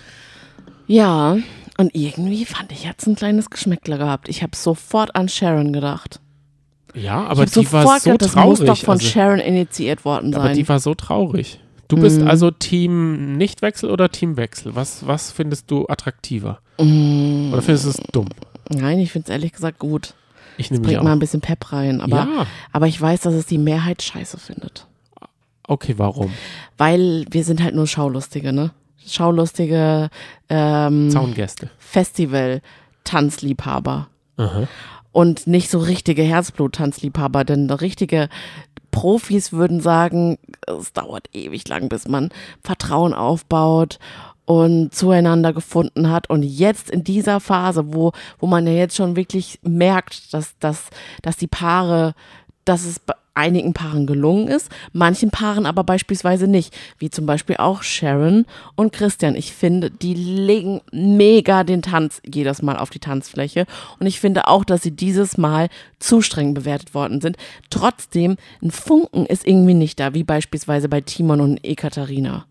Ja, 0.87 1.37
und 1.77 1.95
irgendwie 1.95 2.45
fand 2.47 2.73
ich 2.73 2.85
jetzt 2.85 3.07
ein 3.07 3.15
kleines 3.15 3.51
Geschmäckler 3.51 3.99
gehabt. 3.99 4.29
Ich 4.29 4.43
habe 4.43 4.57
sofort 4.57 5.15
an 5.15 5.29
Sharon 5.29 5.73
gedacht. 5.73 6.21
Ja, 6.99 7.27
aber 7.27 7.47
die 7.47 7.73
war 7.73 8.01
so 8.01 8.11
gedacht, 8.11 8.33
traurig. 8.33 8.59
Das 8.59 8.59
muss 8.59 8.61
doch 8.61 8.85
von 8.85 8.99
also, 8.99 9.07
Sharon 9.07 9.39
initiiert 9.39 10.05
worden 10.05 10.33
sein. 10.33 10.41
Aber 10.41 10.53
die 10.53 10.69
war 10.69 10.81
so 10.81 10.95
traurig. 10.95 11.61
Du 11.89 11.97
bist 11.97 12.21
mhm. 12.21 12.29
also 12.29 12.51
Team 12.51 13.39
Nichtwechsel 13.39 13.91
oder 13.91 14.11
Teamwechsel? 14.11 14.75
Was, 14.75 15.07
was 15.07 15.33
findest 15.33 15.71
du 15.71 15.87
attraktiver? 15.89 16.61
Mhm. 16.79 17.49
Oder 17.53 17.63
findest 17.63 17.87
du 17.87 17.91
es 17.91 17.97
dumm? 18.13 18.29
Nein, 18.69 18.99
ich 18.99 19.13
finde 19.13 19.29
es 19.29 19.31
ehrlich 19.31 19.53
gesagt 19.53 19.79
gut. 19.79 20.13
Ich 20.59 20.71
nehme 20.71 20.85
bringt 20.85 21.03
mal 21.03 21.13
ein 21.13 21.19
bisschen 21.19 21.41
Pep 21.41 21.73
rein. 21.73 22.03
Aber, 22.03 22.17
ja. 22.17 22.47
aber 22.73 22.89
ich 22.89 23.01
weiß, 23.01 23.23
dass 23.23 23.33
es 23.33 23.47
die 23.47 23.57
Mehrheit 23.59 24.03
scheiße 24.03 24.39
findet. 24.39 24.87
Okay, 25.67 25.95
warum? 25.97 26.31
Weil 26.77 27.25
wir 27.31 27.45
sind 27.45 27.63
halt 27.63 27.75
nur 27.75 27.87
Schaulustige, 27.87 28.53
ne? 28.53 28.73
Schaulustige 29.07 30.11
ähm, 30.49 31.11
Zaungäste. 31.11 31.71
Festival-Tanzliebhaber. 31.79 34.09
Und 35.13 35.47
nicht 35.47 35.71
so 35.71 35.79
richtige 35.79 36.23
Herzblut-Tanzliebhaber, 36.23 37.45
denn 37.45 37.71
richtige 37.71 38.29
Profis 38.91 39.53
würden 39.53 39.81
sagen, 39.81 40.39
es 40.67 40.93
dauert 40.93 41.29
ewig 41.35 41.67
lang, 41.69 41.89
bis 41.89 42.09
man 42.09 42.31
Vertrauen 42.63 43.15
aufbaut 43.15 43.99
und 44.45 44.95
zueinander 44.95 45.53
gefunden 45.53 46.11
hat. 46.11 46.31
Und 46.31 46.43
jetzt 46.43 46.91
in 46.91 47.05
dieser 47.05 47.39
Phase, 47.41 47.93
wo, 47.93 48.13
wo 48.39 48.47
man 48.47 48.67
ja 48.67 48.73
jetzt 48.73 48.97
schon 48.97 49.15
wirklich 49.15 49.59
merkt, 49.63 50.33
dass, 50.33 50.59
dass, 50.59 50.89
dass 51.23 51.37
die 51.37 51.49
Paare, 51.49 52.15
dass 52.65 52.85
es 52.85 53.01
einigen 53.39 53.73
Paaren 53.73 54.07
gelungen 54.07 54.49
ist, 54.49 54.71
manchen 54.93 55.31
Paaren 55.31 55.65
aber 55.65 55.85
beispielsweise 55.85 56.49
nicht, 56.49 56.77
wie 56.99 57.09
zum 57.09 57.25
Beispiel 57.25 57.57
auch 57.57 57.83
Sharon 57.83 58.45
und 58.75 58.93
Christian. 58.93 59.37
Ich 59.37 59.53
finde, 59.53 59.91
die 59.91 60.15
legen 60.15 60.81
mega 60.93 61.65
den 61.65 61.81
Tanz 61.81 62.21
jedes 62.27 62.61
Mal 62.61 62.77
auf 62.77 62.91
die 62.91 62.99
Tanzfläche 62.99 63.65
und 63.99 64.07
ich 64.07 64.21
finde 64.21 64.49
auch, 64.49 64.65
dass 64.65 64.83
sie 64.83 64.91
dieses 64.91 65.39
Mal 65.39 65.69
zu 66.01 66.21
streng 66.21 66.53
bewertet 66.53 66.95
worden 66.95 67.21
sind. 67.21 67.37
Trotzdem, 67.71 68.37
ein 68.63 68.73
Funken 68.73 69.25
ist 69.25 69.47
irgendwie 69.47 69.75
nicht 69.75 70.01
da, 70.01 70.15
wie 70.15 70.25
beispielsweise 70.25 70.89
bei 70.89 71.01
Timon 71.01 71.41
und 71.41 71.65
Ekaterina. 71.65 72.47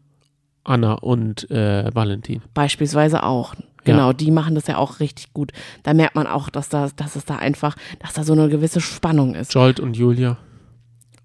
Anna 0.64 0.94
und 0.94 1.50
äh, 1.52 1.94
Valentin. 1.94 2.42
Beispielsweise 2.54 3.24
auch. 3.24 3.56
Genau, 3.84 4.08
ja. 4.08 4.14
die 4.14 4.32
machen 4.32 4.56
das 4.56 4.68
ja 4.68 4.78
auch 4.78 5.00
richtig 5.00 5.34
gut. 5.34 5.54
Da 5.84 5.94
merkt 5.94 6.16
man 6.16 6.28
auch, 6.28 6.50
dass, 6.50 6.68
da, 6.68 6.90
dass 6.96 7.16
es 7.16 7.24
da 7.24 7.38
einfach, 7.38 7.76
dass 8.00 8.14
da 8.14 8.24
so 8.24 8.34
eine 8.34 8.50
gewisse 8.50 8.82
Spannung 8.82 9.34
ist. 9.34 9.54
Jolt 9.54 9.80
und 9.80 9.96
Julia. 9.96 10.38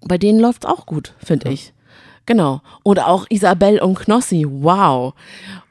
Bei 0.05 0.17
denen 0.17 0.39
läuft 0.39 0.65
es 0.65 0.69
auch 0.69 0.85
gut, 0.85 1.13
finde 1.23 1.47
ja. 1.47 1.53
ich. 1.53 1.73
Genau. 2.25 2.61
Oder 2.83 3.07
auch 3.07 3.25
Isabel 3.29 3.79
und 3.81 3.95
Knossi. 3.95 4.45
Wow. 4.47 5.13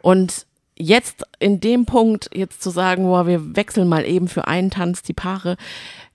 Und 0.00 0.46
jetzt 0.76 1.24
in 1.38 1.60
dem 1.60 1.86
Punkt, 1.86 2.30
jetzt 2.34 2.62
zu 2.62 2.70
sagen, 2.70 3.06
wow, 3.06 3.26
wir 3.26 3.56
wechseln 3.56 3.88
mal 3.88 4.04
eben 4.04 4.28
für 4.28 4.46
einen 4.46 4.70
Tanz 4.70 5.02
die 5.02 5.14
Paare, 5.14 5.56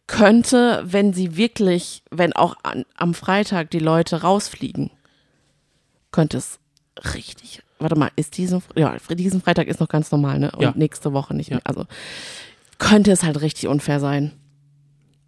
könnte, 0.07 0.83
wenn 0.85 1.13
sie 1.13 1.35
wirklich, 1.35 2.01
wenn 2.11 2.33
auch 2.33 2.55
an, 2.63 2.85
am 2.95 3.13
Freitag 3.13 3.71
die 3.71 3.79
Leute 3.79 4.21
rausfliegen, 4.21 4.89
könnte 6.11 6.37
es 6.37 6.59
richtig. 7.13 7.61
Warte 7.79 7.95
mal, 7.95 8.09
ist 8.15 8.37
diesen, 8.37 8.63
ja, 8.75 8.95
diesen 9.09 9.41
Freitag 9.41 9.67
ist 9.67 9.79
noch 9.79 9.89
ganz 9.89 10.11
normal, 10.11 10.39
ne? 10.39 10.51
Und 10.51 10.61
ja. 10.61 10.73
nächste 10.75 11.13
Woche 11.13 11.35
nicht 11.35 11.51
mehr. 11.51 11.61
Also 11.63 11.85
könnte 12.79 13.11
es 13.11 13.23
halt 13.23 13.41
richtig 13.41 13.67
unfair 13.67 13.99
sein. 13.99 14.31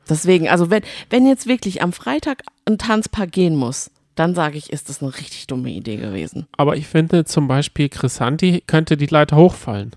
Deswegen, 0.09 0.49
also 0.49 0.69
wenn, 0.69 0.83
wenn 1.09 1.25
jetzt 1.25 1.47
wirklich 1.47 1.81
am 1.81 1.93
Freitag 1.93 2.43
ein 2.65 2.77
Tanzpaar 2.77 3.27
gehen 3.27 3.55
muss, 3.55 3.91
dann 4.15 4.35
sage 4.35 4.57
ich, 4.57 4.71
ist 4.71 4.89
das 4.89 5.01
eine 5.01 5.15
richtig 5.15 5.47
dumme 5.47 5.69
Idee 5.69 5.95
gewesen. 5.95 6.47
Aber 6.57 6.75
ich 6.75 6.87
finde 6.87 7.23
zum 7.25 7.47
Beispiel 7.47 7.87
Chrisanti 7.87 8.63
könnte 8.67 8.97
die 8.97 9.05
Leiter 9.05 9.37
hochfallen. 9.37 9.95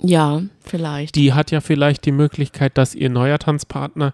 Ja, 0.00 0.42
vielleicht. 0.60 1.16
Die 1.16 1.32
hat 1.32 1.50
ja 1.50 1.60
vielleicht 1.60 2.04
die 2.04 2.12
Möglichkeit, 2.12 2.78
dass 2.78 2.94
ihr 2.94 3.10
neuer 3.10 3.38
Tanzpartner 3.38 4.12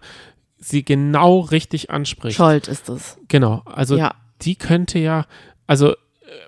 sie 0.57 0.83
genau 0.83 1.41
richtig 1.41 1.89
anspricht. 1.89 2.37
Scholt 2.37 2.67
ist 2.67 2.89
es. 2.89 3.17
Genau, 3.27 3.61
also 3.65 3.97
ja. 3.97 4.15
die 4.41 4.55
könnte 4.55 4.97
ja, 4.97 5.25
also 5.67 5.93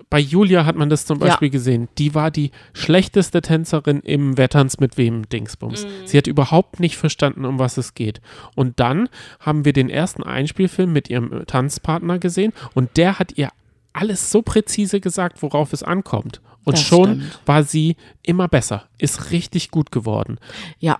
bei 0.10 0.20
Julia 0.20 0.66
hat 0.66 0.76
man 0.76 0.90
das 0.90 1.06
zum 1.06 1.20
Beispiel 1.20 1.48
ja. 1.48 1.52
gesehen. 1.52 1.88
Die 1.98 2.16
war 2.16 2.32
die 2.32 2.52
schlechteste 2.74 3.41
Tänzerin 3.41 3.99
im 4.02 4.38
Wetterns 4.38 4.80
mit 4.80 4.98
wem 4.98 5.28
Dingsbums. 5.30 5.86
Mhm. 5.86 5.90
Sie 6.06 6.18
hat 6.18 6.28
überhaupt 6.28 6.80
nicht 6.80 6.98
verstanden, 6.98 7.45
um 7.45 7.60
was 7.60 7.78
es 7.78 7.94
geht. 7.94 8.22
Und 8.56 8.80
dann 8.80 9.10
haben 9.40 9.66
wir 9.66 9.74
den 9.74 9.90
ersten 9.90 10.24
Einspielfilm 10.24 10.91
mit 10.91 11.10
ihrem 11.10 11.45
Tanzpartner 11.45 12.20
gesehen 12.20 12.53
und 12.74 12.98
der 12.98 13.20
hat 13.20 13.38
ihr 13.38 13.49
alles 13.94 14.32
so 14.32 14.41
präzise 14.41 14.99
gesagt, 14.99 15.41
worauf 15.41 15.74
es 15.74 15.84
ankommt. 15.84 16.41
Und 16.64 16.78
das 16.78 16.84
schon 16.84 17.22
stimmt. 17.22 17.40
war 17.45 17.64
sie 17.64 17.95
immer 18.24 18.48
besser, 18.48 18.86
ist 18.98 19.32
richtig 19.32 19.72
gut 19.72 19.91
geworden. 19.91 20.40
Ja, 20.80 20.99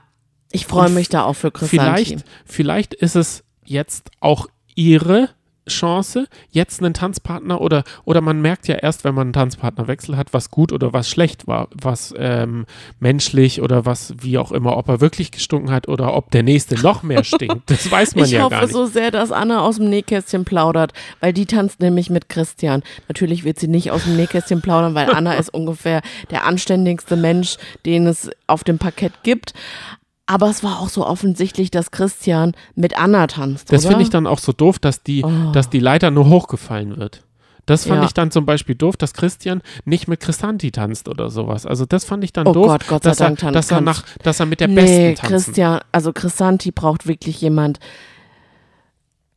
ich 0.52 0.66
freue 0.66 0.90
mich 0.90 1.10
da 1.10 1.24
auch 1.24 1.34
für 1.34 1.52
Christian. 1.52 1.86
Vielleicht, 1.86 2.26
vielleicht 2.46 2.94
ist 2.94 3.16
es 3.16 3.44
jetzt 3.66 4.12
auch 4.20 4.48
ihre 4.76 5.30
Chance, 5.68 6.28
jetzt 6.52 6.82
einen 6.82 6.94
Tanzpartner 6.94 7.60
oder, 7.62 7.84
oder 8.04 8.22
man 8.22 8.42
merkt 8.42 8.68
ja 8.68 8.76
erst, 8.76 9.04
wenn 9.04 9.16
man 9.16 9.28
einen 9.28 9.34
Tanzpartnerwechsel 9.34 10.16
hat, 10.16 10.34
was 10.34 10.52
gut 10.52 10.72
oder 10.72 10.94
was 10.94 11.10
schlecht 11.10 11.48
war, 11.48 11.68
was 11.74 12.14
ähm, 12.18 12.66
menschlich 13.00 13.62
oder 13.62 13.86
was 13.86 14.14
wie 14.20 14.38
auch 14.38 14.52
immer, 14.52 14.78
ob 14.78 14.88
er 14.90 15.02
wirklich 15.02 15.32
gestunken 15.32 15.72
hat 15.72 15.88
oder 15.88 16.14
ob 16.14 16.32
der 16.32 16.44
nächste 16.44 16.76
noch 16.82 17.04
mehr 17.04 17.24
stinkt. 17.26 17.70
Das 17.70 17.90
weiß 17.90 18.16
man 18.16 18.26
ich 18.26 18.32
ja 18.32 18.48
gar 18.48 18.62
nicht. 18.62 18.70
Ich 18.70 18.76
hoffe 18.76 18.86
so 18.88 18.92
sehr, 18.92 19.12
dass 19.12 19.32
Anna 19.32 19.62
aus 19.62 19.78
dem 19.78 19.90
Nähkästchen 19.90 20.46
plaudert, 20.46 20.94
weil 21.20 21.34
die 21.34 21.46
tanzt 21.46 21.80
nämlich 21.80 22.10
mit 22.10 22.30
Christian. 22.30 22.84
Natürlich 23.08 23.44
wird 23.44 23.60
sie 23.60 23.68
nicht 23.68 23.92
aus 23.92 24.04
dem 24.04 24.16
Nähkästchen 24.16 24.62
plaudern, 24.62 24.94
weil 24.96 25.10
Anna 25.12 25.34
ist 25.40 25.54
ungefähr 25.54 26.02
der 26.30 26.46
anständigste 26.46 27.16
Mensch, 27.16 27.58
den 27.86 28.08
es 28.08 28.30
auf 28.48 28.64
dem 28.64 28.78
Parkett 28.78 29.14
gibt. 29.24 29.54
Aber 30.28 30.50
es 30.50 30.64
war 30.64 30.80
auch 30.80 30.90
so 30.90 31.06
offensichtlich, 31.06 31.70
dass 31.70 31.92
Christian 31.92 32.54
mit 32.74 32.98
Anna 32.98 33.28
tanzt. 33.28 33.72
Das 33.72 33.86
finde 33.86 34.02
ich 34.02 34.10
dann 34.10 34.26
auch 34.26 34.40
so 34.40 34.54
doof, 34.54 34.80
dass 34.80 35.04
die, 35.04 35.24
oh. 35.24 35.52
dass 35.52 35.70
die 35.70 35.80
Leiter 35.80 36.10
nur 36.10 36.28
hochgefallen 36.28 36.98
wird. 36.98 37.24
Das 37.66 37.86
fand 37.86 38.02
ja. 38.02 38.06
ich 38.06 38.14
dann 38.14 38.30
zum 38.30 38.46
Beispiel 38.46 38.76
doof, 38.76 38.96
dass 38.96 39.14
Christian 39.14 39.62
nicht 39.86 40.08
mit 40.08 40.20
Chrisanti 40.20 40.72
tanzt 40.72 41.08
oder 41.08 41.32
sowas. 41.32 41.66
Also 41.66 41.86
das 41.86 42.06
fand 42.06 42.24
ich 42.24 42.32
dann 42.32 42.48
oh 42.48 42.54
doof, 42.54 42.68
Gott, 42.68 42.88
Gott 42.88 43.06
dass, 43.06 43.18
Dank 43.18 43.42
er, 43.42 43.52
dass, 43.52 43.72
er 43.72 43.82
nach, 43.82 44.04
dass 44.22 44.40
er 44.40 44.46
mit 44.46 44.60
der 44.60 44.68
nee, 44.68 44.76
Besten 44.76 45.16
tanzt. 45.16 45.46
Christian, 45.48 45.80
also 45.92 46.14
Chrisanti 46.14 46.72
braucht 46.72 47.08
wirklich 47.08 47.42
jemand 47.42 47.80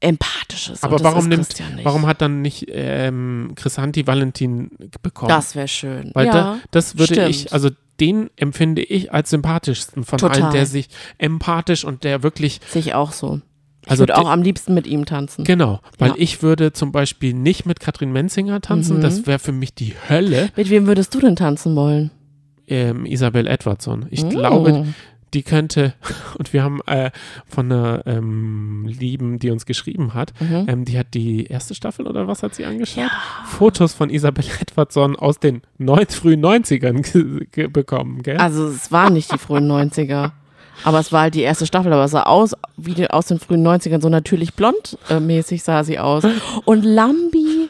Empathisches. 0.00 0.84
Aber 0.84 1.02
warum 1.02 1.28
nimmt, 1.28 1.48
warum 1.82 2.06
hat 2.06 2.20
dann 2.20 2.40
nicht 2.40 2.66
ähm, 2.68 3.52
Chrisanti 3.56 4.06
Valentin 4.06 4.70
bekommen? 5.02 5.28
Das 5.28 5.56
wäre 5.56 5.66
schön. 5.66 6.12
Weil 6.14 6.26
ja, 6.26 6.32
da, 6.32 6.58
das 6.70 6.98
würde 6.98 7.14
stimmt. 7.14 7.30
ich, 7.30 7.52
also 7.52 7.70
den 8.00 8.30
empfinde 8.36 8.82
ich 8.82 9.12
als 9.12 9.30
sympathischsten 9.30 10.04
von 10.04 10.18
Total. 10.18 10.42
allen, 10.42 10.52
der 10.52 10.66
sich 10.66 10.88
empathisch 11.18 11.84
und 11.84 12.04
der 12.04 12.22
wirklich. 12.22 12.60
Sich 12.68 12.94
auch 12.94 13.12
so. 13.12 13.40
Ich 13.84 13.90
also 13.90 14.02
würde 14.02 14.18
auch 14.18 14.28
am 14.28 14.42
liebsten 14.42 14.74
mit 14.74 14.86
ihm 14.86 15.06
tanzen. 15.06 15.44
Genau, 15.44 15.80
weil 15.98 16.10
ja. 16.10 16.14
ich 16.18 16.42
würde 16.42 16.72
zum 16.72 16.92
Beispiel 16.92 17.32
nicht 17.32 17.64
mit 17.64 17.80
Katrin 17.80 18.12
Menzinger 18.12 18.60
tanzen, 18.60 18.98
mhm. 18.98 19.00
das 19.00 19.26
wäre 19.26 19.38
für 19.38 19.52
mich 19.52 19.74
die 19.74 19.94
Hölle. 20.08 20.50
Mit 20.56 20.68
wem 20.68 20.86
würdest 20.86 21.14
du 21.14 21.20
denn 21.20 21.36
tanzen 21.36 21.74
wollen? 21.74 22.10
Ähm, 22.66 23.06
Isabel 23.06 23.46
Edwardson. 23.46 24.06
Ich 24.10 24.24
mhm. 24.24 24.30
glaube, 24.30 24.86
die 25.34 25.42
könnte, 25.42 25.94
und 26.38 26.52
wir 26.52 26.62
haben 26.62 26.80
äh, 26.86 27.10
von 27.46 27.70
einer 27.70 28.02
ähm, 28.06 28.86
Lieben, 28.86 29.38
die 29.38 29.50
uns 29.50 29.66
geschrieben 29.66 30.14
hat, 30.14 30.32
mhm. 30.40 30.66
ähm, 30.68 30.84
die 30.84 30.98
hat 30.98 31.14
die 31.14 31.46
erste 31.46 31.74
Staffel 31.74 32.06
oder 32.06 32.26
was 32.28 32.42
hat 32.42 32.54
sie 32.54 32.64
angeschaut? 32.64 33.04
Ja. 33.04 33.10
Fotos 33.46 33.94
von 33.94 34.10
Isabel 34.10 34.44
Edwardson 34.60 35.16
aus 35.16 35.38
den 35.38 35.62
neun, 35.78 36.06
frühen 36.06 36.44
90ern 36.44 37.68
bekommen, 37.72 38.22
gell? 38.22 38.38
Also 38.38 38.68
es 38.68 38.90
waren 38.92 39.14
nicht 39.14 39.32
die 39.32 39.38
frühen 39.38 39.70
90er. 39.70 40.32
Aber 40.84 41.00
es 41.00 41.12
war 41.12 41.22
halt 41.22 41.34
die 41.34 41.42
erste 41.42 41.66
Staffel, 41.66 41.92
aber 41.92 42.04
es 42.04 42.12
sah 42.12 42.22
aus 42.22 42.54
wie 42.76 42.94
die, 42.94 43.10
aus 43.10 43.26
den 43.26 43.40
frühen 43.40 43.66
90ern, 43.66 44.00
so 44.00 44.08
natürlich 44.08 44.54
blond 44.54 44.96
äh, 45.10 45.18
mäßig 45.20 45.62
sah 45.62 45.82
sie 45.82 45.98
aus. 45.98 46.24
Und 46.64 46.84
Lambi, 46.84 47.68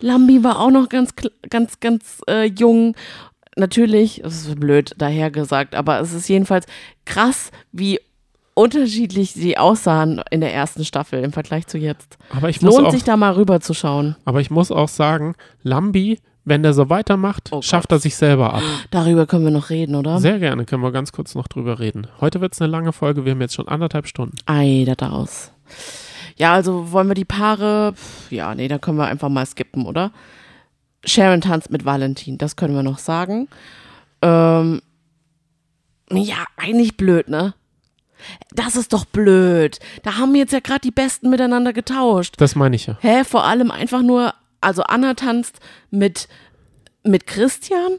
Lambi 0.00 0.44
war 0.44 0.60
auch 0.60 0.70
noch 0.70 0.88
ganz, 0.88 1.14
ganz, 1.48 1.80
ganz 1.80 2.20
äh, 2.28 2.44
jung 2.44 2.94
natürlich, 3.56 4.20
das 4.22 4.46
ist 4.46 4.60
blöd 4.60 4.94
dahergesagt, 4.98 5.74
aber 5.74 6.00
es 6.00 6.12
ist 6.12 6.28
jedenfalls 6.28 6.66
krass, 7.04 7.50
wie 7.72 8.00
unterschiedlich 8.54 9.32
sie 9.32 9.58
aussahen 9.58 10.22
in 10.30 10.40
der 10.40 10.54
ersten 10.54 10.84
Staffel 10.84 11.22
im 11.22 11.32
Vergleich 11.32 11.66
zu 11.66 11.76
jetzt. 11.76 12.18
Aber 12.30 12.48
ich 12.48 12.56
es 12.56 12.62
lohnt 12.62 12.86
auch, 12.86 12.92
sich 12.92 13.04
da 13.04 13.16
mal 13.16 13.32
rüber 13.32 13.60
zu 13.60 13.74
schauen. 13.74 14.16
Aber 14.24 14.40
ich 14.40 14.50
muss 14.50 14.70
auch 14.70 14.88
sagen, 14.88 15.34
Lambi, 15.62 16.20
wenn 16.44 16.62
der 16.62 16.72
so 16.72 16.88
weitermacht, 16.90 17.48
oh 17.52 17.62
schafft 17.62 17.90
er 17.90 17.98
sich 17.98 18.16
selber 18.16 18.54
ab. 18.54 18.62
Darüber 18.90 19.26
können 19.26 19.44
wir 19.44 19.50
noch 19.50 19.70
reden, 19.70 19.94
oder? 19.94 20.20
Sehr 20.20 20.38
gerne, 20.38 20.64
können 20.64 20.82
wir 20.82 20.92
ganz 20.92 21.10
kurz 21.10 21.34
noch 21.34 21.48
drüber 21.48 21.80
reden. 21.80 22.06
Heute 22.20 22.40
wird 22.40 22.54
es 22.54 22.60
eine 22.60 22.70
lange 22.70 22.92
Folge, 22.92 23.24
wir 23.24 23.32
haben 23.32 23.40
jetzt 23.40 23.54
schon 23.54 23.68
anderthalb 23.68 24.06
Stunden. 24.06 24.36
Ei, 24.46 24.84
da 24.96 25.10
aus. 25.10 25.50
Ja, 26.36 26.52
also 26.52 26.92
wollen 26.92 27.08
wir 27.08 27.14
die 27.14 27.24
Paare, 27.24 27.94
ja, 28.30 28.54
nee, 28.54 28.68
da 28.68 28.78
können 28.78 28.98
wir 28.98 29.06
einfach 29.06 29.28
mal 29.28 29.46
skippen, 29.46 29.86
oder? 29.86 30.12
Sharon 31.06 31.40
tanzt 31.40 31.70
mit 31.70 31.84
Valentin, 31.84 32.38
das 32.38 32.56
können 32.56 32.74
wir 32.74 32.82
noch 32.82 32.98
sagen. 32.98 33.48
Ähm, 34.22 34.80
ja, 36.10 36.44
eigentlich 36.56 36.96
blöd, 36.96 37.28
ne? 37.28 37.54
Das 38.54 38.76
ist 38.76 38.92
doch 38.92 39.04
blöd. 39.04 39.78
Da 40.02 40.16
haben 40.16 40.34
jetzt 40.34 40.52
ja 40.52 40.60
gerade 40.60 40.80
die 40.80 40.90
Besten 40.90 41.30
miteinander 41.30 41.72
getauscht. 41.72 42.34
Das 42.38 42.54
meine 42.54 42.76
ich 42.76 42.86
ja. 42.86 42.96
Hä, 43.00 43.24
vor 43.24 43.44
allem 43.44 43.70
einfach 43.70 44.02
nur, 44.02 44.34
also 44.60 44.82
Anna 44.84 45.14
tanzt 45.14 45.60
mit, 45.90 46.28
mit 47.02 47.26
Christian 47.26 47.98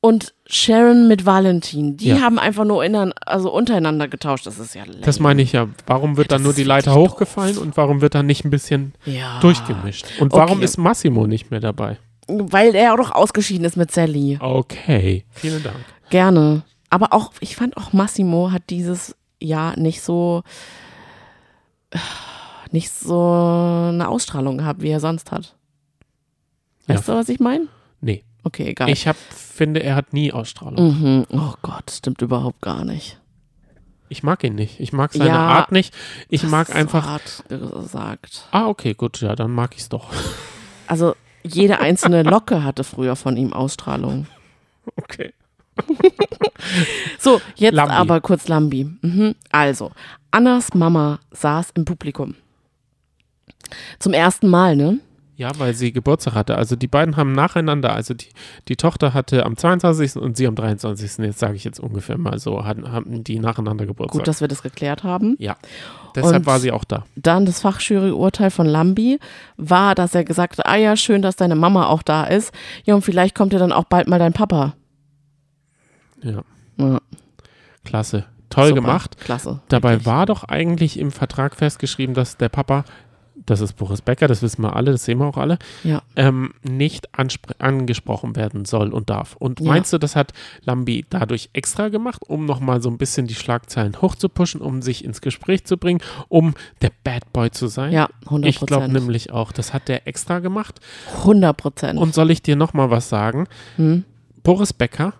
und 0.00 0.34
Sharon 0.46 1.08
mit 1.08 1.26
Valentin. 1.26 1.96
Die 1.96 2.08
ja. 2.08 2.20
haben 2.20 2.38
einfach 2.38 2.64
nur 2.64 2.84
innen, 2.84 3.12
also 3.24 3.52
untereinander 3.52 4.08
getauscht. 4.08 4.46
Das 4.46 4.58
ist 4.58 4.74
ja 4.74 4.84
lame. 4.84 5.00
Das 5.00 5.20
meine 5.20 5.42
ich 5.42 5.52
ja. 5.52 5.68
Warum 5.86 6.16
wird 6.16 6.30
ja, 6.30 6.36
dann 6.36 6.44
nur 6.44 6.52
die 6.52 6.64
Leiter 6.64 6.94
hochgefallen 6.94 7.54
doof. 7.54 7.64
und 7.64 7.76
warum 7.76 8.00
wird 8.02 8.14
dann 8.14 8.26
nicht 8.26 8.44
ein 8.44 8.50
bisschen 8.50 8.94
ja. 9.04 9.40
durchgemischt? 9.40 10.06
Und 10.20 10.32
warum 10.32 10.58
okay. 10.58 10.64
ist 10.64 10.76
Massimo 10.76 11.26
nicht 11.26 11.50
mehr 11.50 11.60
dabei? 11.60 11.98
Weil 12.28 12.74
er 12.74 12.92
auch 12.92 12.98
noch 12.98 13.12
ausgeschieden 13.12 13.64
ist 13.64 13.76
mit 13.76 13.92
Sally. 13.92 14.38
Okay, 14.40 15.24
vielen 15.30 15.62
Dank. 15.62 15.76
Gerne. 16.10 16.62
Aber 16.90 17.12
auch, 17.12 17.32
ich 17.40 17.56
fand 17.56 17.76
auch 17.76 17.92
Massimo 17.92 18.50
hat 18.50 18.70
dieses 18.70 19.14
Jahr 19.40 19.78
nicht 19.78 20.02
so 20.02 20.42
nicht 22.72 22.90
so 22.90 23.88
eine 23.88 24.08
Ausstrahlung 24.08 24.58
gehabt, 24.58 24.82
wie 24.82 24.90
er 24.90 25.00
sonst 25.00 25.30
hat. 25.30 25.54
Weißt 26.86 27.08
ja. 27.08 27.14
du, 27.14 27.20
was 27.20 27.28
ich 27.28 27.40
meine? 27.40 27.68
Nee. 28.00 28.24
Okay, 28.42 28.68
egal. 28.68 28.88
Ich 28.90 29.08
hab, 29.08 29.16
finde, 29.16 29.82
er 29.82 29.96
hat 29.96 30.12
nie 30.12 30.32
Ausstrahlung. 30.32 31.00
Mhm. 31.00 31.26
Oh 31.32 31.54
Gott, 31.62 31.90
stimmt 31.90 32.22
überhaupt 32.22 32.60
gar 32.60 32.84
nicht. 32.84 33.20
Ich 34.08 34.22
mag 34.22 34.44
ihn 34.44 34.54
nicht. 34.54 34.78
Ich 34.78 34.92
mag 34.92 35.12
seine 35.12 35.30
ja, 35.30 35.36
Art 35.36 35.72
nicht. 35.72 35.92
Ich 36.28 36.44
mag 36.44 36.74
einfach. 36.74 37.06
Hart 37.06 37.44
gesagt. 37.48 38.44
Ah, 38.52 38.68
okay, 38.68 38.94
gut, 38.94 39.20
ja, 39.20 39.34
dann 39.34 39.50
mag 39.50 39.74
ich 39.74 39.82
es 39.82 39.88
doch. 39.88 40.12
Also 40.88 41.16
jede 41.46 41.80
einzelne 41.80 42.22
Locke 42.22 42.64
hatte 42.64 42.84
früher 42.84 43.16
von 43.16 43.36
ihm 43.36 43.52
Ausstrahlung. 43.52 44.26
Okay. 44.96 45.32
so, 47.18 47.40
jetzt 47.56 47.74
Lambi. 47.74 47.92
aber 47.92 48.20
kurz 48.20 48.48
Lambi. 48.48 48.84
Mhm. 49.02 49.34
Also, 49.50 49.90
Annas 50.30 50.74
Mama 50.74 51.18
saß 51.32 51.70
im 51.74 51.84
Publikum. 51.84 52.34
Zum 53.98 54.12
ersten 54.12 54.48
Mal, 54.48 54.76
ne? 54.76 55.00
Ja, 55.36 55.50
weil 55.58 55.74
sie 55.74 55.92
Geburtstag 55.92 56.34
hatte. 56.34 56.56
Also 56.56 56.76
die 56.76 56.86
beiden 56.86 57.16
haben 57.16 57.32
nacheinander, 57.32 57.92
also 57.92 58.14
die, 58.14 58.28
die 58.68 58.76
Tochter 58.76 59.12
hatte 59.12 59.44
am 59.44 59.56
22. 59.56 60.16
und 60.16 60.34
sie 60.36 60.46
am 60.46 60.54
23. 60.54 61.18
Jetzt 61.18 61.38
sage 61.38 61.56
ich 61.56 61.64
jetzt 61.64 61.78
ungefähr 61.78 62.16
mal 62.16 62.38
so, 62.38 62.64
hatten, 62.64 62.90
haben 62.90 63.22
die 63.22 63.38
nacheinander 63.38 63.84
Geburtstag. 63.84 64.18
Gut, 64.20 64.28
dass 64.28 64.40
wir 64.40 64.48
das 64.48 64.62
geklärt 64.62 65.04
haben. 65.04 65.36
Ja, 65.38 65.56
deshalb 66.16 66.36
und 66.36 66.46
war 66.46 66.58
sie 66.60 66.72
auch 66.72 66.84
da. 66.84 67.04
Dann 67.16 67.46
das 67.46 67.60
Fachjury-Urteil 67.60 68.50
von 68.50 68.66
Lambi 68.66 69.18
war, 69.56 69.94
dass 69.94 70.14
er 70.14 70.24
gesagt 70.24 70.58
hat, 70.58 70.66
ah 70.66 70.76
ja, 70.76 70.96
schön, 70.96 71.22
dass 71.22 71.36
deine 71.36 71.54
Mama 71.54 71.86
auch 71.86 72.02
da 72.02 72.24
ist. 72.24 72.52
Ja, 72.84 72.94
und 72.94 73.02
vielleicht 73.02 73.34
kommt 73.34 73.52
ja 73.52 73.58
dann 73.58 73.72
auch 73.72 73.84
bald 73.84 74.08
mal 74.08 74.18
dein 74.18 74.32
Papa. 74.32 74.74
Ja. 76.22 76.42
ja. 76.78 77.00
Klasse. 77.84 78.24
Toll 78.50 78.68
Super. 78.68 78.80
gemacht. 78.80 79.16
Klasse. 79.18 79.60
Dabei 79.68 79.92
wirklich. 79.92 80.06
war 80.06 80.26
doch 80.26 80.44
eigentlich 80.44 80.98
im 80.98 81.10
Vertrag 81.10 81.56
festgeschrieben, 81.56 82.14
dass 82.14 82.36
der 82.36 82.48
Papa 82.48 82.84
das 83.46 83.60
ist 83.60 83.74
Boris 83.74 84.02
Becker, 84.02 84.28
das 84.28 84.42
wissen 84.42 84.62
wir 84.62 84.76
alle, 84.76 84.92
das 84.92 85.04
sehen 85.04 85.18
wir 85.18 85.26
auch 85.26 85.36
alle, 85.36 85.58
ja. 85.84 86.02
ähm, 86.16 86.52
nicht 86.62 87.08
angesprochen 87.58 88.36
werden 88.36 88.64
soll 88.64 88.92
und 88.92 89.08
darf. 89.08 89.36
Und 89.36 89.60
ja. 89.60 89.68
meinst 89.68 89.92
du, 89.92 89.98
das 89.98 90.16
hat 90.16 90.32
Lambi 90.64 91.06
dadurch 91.08 91.50
extra 91.52 91.88
gemacht, 91.88 92.22
um 92.26 92.44
nochmal 92.44 92.82
so 92.82 92.90
ein 92.90 92.98
bisschen 92.98 93.26
die 93.26 93.34
Schlagzeilen 93.34 94.02
hochzupuschen, 94.02 94.60
um 94.60 94.82
sich 94.82 95.04
ins 95.04 95.20
Gespräch 95.20 95.64
zu 95.64 95.76
bringen, 95.76 96.00
um 96.28 96.54
der 96.82 96.90
Bad 97.04 97.32
Boy 97.32 97.50
zu 97.50 97.68
sein? 97.68 97.92
Ja, 97.92 98.08
100 98.26 98.50
Ich 98.50 98.60
glaube 98.60 98.88
nämlich 98.88 99.32
auch, 99.32 99.52
das 99.52 99.72
hat 99.72 99.88
der 99.88 100.06
extra 100.06 100.40
gemacht. 100.40 100.80
100 101.18 101.56
Prozent. 101.56 101.98
Und 101.98 102.14
soll 102.14 102.30
ich 102.30 102.42
dir 102.42 102.56
nochmal 102.56 102.90
was 102.90 103.08
sagen? 103.08 103.46
Hm? 103.76 104.04
Boris 104.42 104.72
Becker 104.72 105.14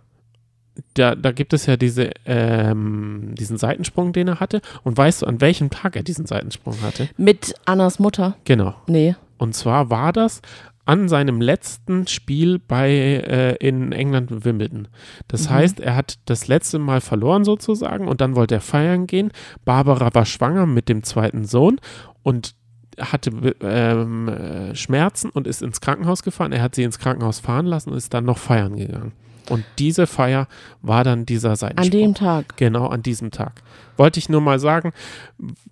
da, 0.95 1.15
da 1.15 1.33
gibt 1.33 1.53
es 1.53 1.67
ja 1.67 1.77
diese, 1.77 2.11
ähm, 2.25 3.35
diesen 3.35 3.57
Seitensprung, 3.57 4.13
den 4.13 4.29
er 4.29 4.41
hatte. 4.41 4.61
Und 4.83 4.97
weißt 4.97 5.23
du, 5.23 5.27
an 5.27 5.41
welchem 5.41 5.71
Tag 5.71 5.97
er 5.97 6.03
diesen 6.03 6.27
Seitensprung 6.27 6.81
hatte? 6.83 7.09
Mit 7.17 7.55
Annas 7.65 7.99
Mutter? 7.99 8.37
Genau. 8.45 8.75
Nee. 8.87 9.15
Und 9.39 9.55
zwar 9.55 9.91
war 9.91 10.13
das 10.13 10.43
an 10.87 11.09
seinem 11.09 11.41
letzten 11.41 12.07
Spiel 12.07 12.61
bei 12.61 12.91
äh, 12.91 13.57
in 13.57 13.93
England 13.93 14.45
Wimbledon. 14.45 14.89
Das 15.27 15.49
mhm. 15.49 15.55
heißt, 15.55 15.81
er 15.81 15.97
hat 15.97 16.19
das 16.27 16.47
letzte 16.47 16.79
Mal 16.79 17.01
verloren 17.01 17.45
sozusagen 17.45 18.07
und 18.07 18.21
dann 18.21 18.37
wollte 18.37 18.55
er 18.55 18.61
feiern 18.61 19.07
gehen. 19.07 19.33
Barbara 19.65 20.15
war 20.15 20.25
schwanger 20.25 20.67
mit 20.67 20.89
dem 20.89 21.03
zweiten 21.03 21.45
Sohn 21.45 21.81
und 22.23 22.55
hatte 22.99 23.31
ähm, 23.61 24.29
äh, 24.29 24.75
Schmerzen 24.75 25.29
und 25.31 25.47
ist 25.47 25.61
ins 25.61 25.81
Krankenhaus 25.81 26.23
gefahren. 26.23 26.53
Er 26.53 26.63
hat 26.63 26.77
sie 26.77 26.85
ins 26.85 26.99
Krankenhaus 26.99 27.41
fahren 27.41 27.67
lassen 27.67 27.91
und 27.91 27.97
ist 27.97 28.15
dann 28.15 28.25
noch 28.25 28.39
feiern 28.39 28.77
gegangen. 28.77 29.13
Und 29.49 29.65
diese 29.79 30.07
Feier 30.07 30.49
war 30.83 31.05
dann 31.05 31.27
dieser 31.27 31.57
Seitensprung. 31.57 31.85
An 31.85 31.91
dem 31.91 32.15
Tag. 32.15 32.57
Genau, 32.57 32.87
an 32.89 33.03
diesem 33.03 33.31
Tag. 33.31 33.63
Wollte 33.97 34.19
ich 34.19 34.29
nur 34.29 34.41
mal 34.41 34.59
sagen, 34.59 34.93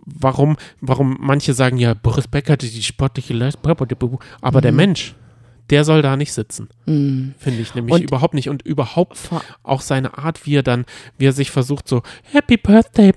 warum, 0.05 0.57
warum 0.81 1.17
manche 1.21 1.55
sagen, 1.55 1.77
ja, 1.79 1.95
Boris 1.95 2.29
Becker 2.29 2.55
hatte 2.55 2.67
die 2.67 2.83
sportliche 2.83 3.35
Leistung, 3.35 3.71
aber 4.41 4.59
mhm. 4.59 4.63
der 4.63 4.73
Mensch, 4.73 5.15
der 5.71 5.85
soll 5.85 6.03
da 6.03 6.17
nicht 6.17 6.33
sitzen. 6.33 6.69
Mhm. 6.87 7.35
Finde 7.39 7.61
ich 7.61 7.75
nämlich 7.75 7.95
und 7.95 8.03
überhaupt 8.03 8.35
nicht. 8.35 8.49
Und 8.49 8.63
überhaupt 8.63 9.19
auch 9.63 9.81
seine 9.81 10.19
Art, 10.19 10.47
wie 10.47 10.57
er 10.57 10.63
dann, 10.63 10.85
wie 11.19 11.27
er 11.27 11.33
sich 11.33 11.51
versucht, 11.51 11.89
so 11.89 12.03
Happy 12.33 12.57
Birthday, 12.57 13.13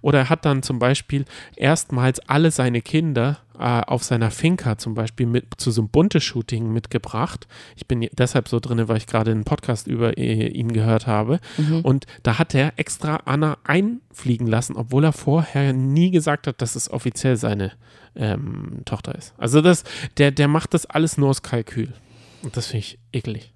oder 0.00 0.18
er 0.18 0.28
hat 0.28 0.44
dann 0.44 0.62
zum 0.62 0.78
Beispiel 0.78 1.24
erstmals 1.56 2.20
alle 2.20 2.50
seine 2.50 2.80
Kinder 2.82 3.38
äh, 3.58 3.82
auf 3.86 4.02
seiner 4.02 4.30
Finca 4.30 4.76
zum 4.78 4.94
Beispiel 4.94 5.26
mit 5.26 5.46
zu 5.58 5.70
so 5.70 5.82
einem 5.82 5.88
bunte 5.88 6.20
Shooting 6.20 6.72
mitgebracht. 6.72 7.46
Ich 7.76 7.86
bin 7.86 8.08
deshalb 8.12 8.48
so 8.48 8.58
drin, 8.58 8.88
weil 8.88 8.96
ich 8.96 9.06
gerade 9.06 9.30
einen 9.30 9.44
Podcast 9.44 9.86
über 9.86 10.18
äh, 10.18 10.48
ihn 10.48 10.72
gehört 10.72 11.06
habe. 11.06 11.38
Mhm. 11.58 11.80
Und 11.80 12.06
da 12.24 12.38
hat 12.38 12.54
er 12.54 12.72
extra 12.76 13.20
Anna 13.24 13.58
einfliegen 13.64 14.48
lassen, 14.48 14.76
obwohl 14.76 15.04
er 15.04 15.12
vorher 15.12 15.72
nie 15.72 16.10
gesagt 16.10 16.46
hat, 16.48 16.60
dass 16.60 16.74
es 16.74 16.90
offiziell 16.90 17.36
seine 17.36 17.72
ähm, 18.16 18.82
Tochter 18.84 19.14
ist. 19.14 19.34
Also 19.38 19.60
das, 19.60 19.84
der, 20.18 20.30
der 20.30 20.48
macht 20.48 20.74
das 20.74 20.86
alles 20.86 21.18
nur 21.18 21.30
aus 21.30 21.42
Kalkül. 21.42 21.92
Und 22.42 22.56
das 22.56 22.66
finde 22.66 22.86
ich 22.86 22.98
eklig. 23.12 23.52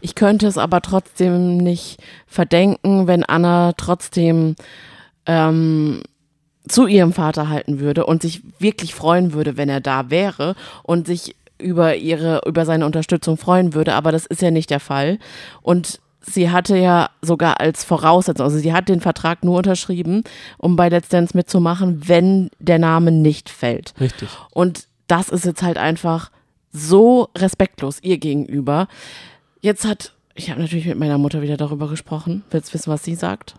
Ich 0.00 0.14
könnte 0.14 0.46
es 0.46 0.58
aber 0.58 0.80
trotzdem 0.80 1.58
nicht 1.58 2.02
verdenken, 2.26 3.06
wenn 3.06 3.24
Anna 3.24 3.72
trotzdem 3.76 4.56
ähm, 5.26 6.02
zu 6.68 6.86
ihrem 6.86 7.12
Vater 7.12 7.48
halten 7.48 7.80
würde 7.80 8.06
und 8.06 8.22
sich 8.22 8.42
wirklich 8.58 8.94
freuen 8.94 9.32
würde, 9.32 9.56
wenn 9.56 9.68
er 9.68 9.80
da 9.80 10.10
wäre 10.10 10.54
und 10.82 11.06
sich 11.06 11.36
über 11.58 11.96
ihre, 11.96 12.40
über 12.46 12.64
seine 12.64 12.86
Unterstützung 12.86 13.36
freuen 13.36 13.74
würde, 13.74 13.94
aber 13.94 14.12
das 14.12 14.26
ist 14.26 14.42
ja 14.42 14.50
nicht 14.50 14.70
der 14.70 14.80
Fall. 14.80 15.18
Und 15.60 16.00
sie 16.22 16.50
hatte 16.50 16.76
ja 16.76 17.10
sogar 17.20 17.60
als 17.60 17.84
Voraussetzung, 17.84 18.44
also 18.44 18.58
sie 18.58 18.72
hat 18.72 18.88
den 18.88 19.00
Vertrag 19.00 19.44
nur 19.44 19.58
unterschrieben, 19.58 20.24
um 20.58 20.76
bei 20.76 20.88
Let's 20.88 21.08
Dance 21.08 21.36
mitzumachen, 21.36 22.08
wenn 22.08 22.50
der 22.58 22.78
Name 22.78 23.12
nicht 23.12 23.50
fällt. 23.50 23.94
Richtig. 24.00 24.28
Und 24.52 24.86
das 25.06 25.28
ist 25.28 25.44
jetzt 25.44 25.62
halt 25.62 25.78
einfach 25.78 26.30
so 26.72 27.28
respektlos 27.36 27.98
ihr 28.02 28.18
gegenüber. 28.18 28.88
Jetzt 29.60 29.84
hat, 29.84 30.14
ich 30.34 30.50
habe 30.50 30.60
natürlich 30.60 30.86
mit 30.86 30.98
meiner 30.98 31.18
Mutter 31.18 31.42
wieder 31.42 31.56
darüber 31.56 31.88
gesprochen. 31.88 32.44
Willst 32.50 32.70
du 32.70 32.74
wissen, 32.74 32.92
was 32.92 33.04
sie 33.04 33.14
sagt? 33.14 33.56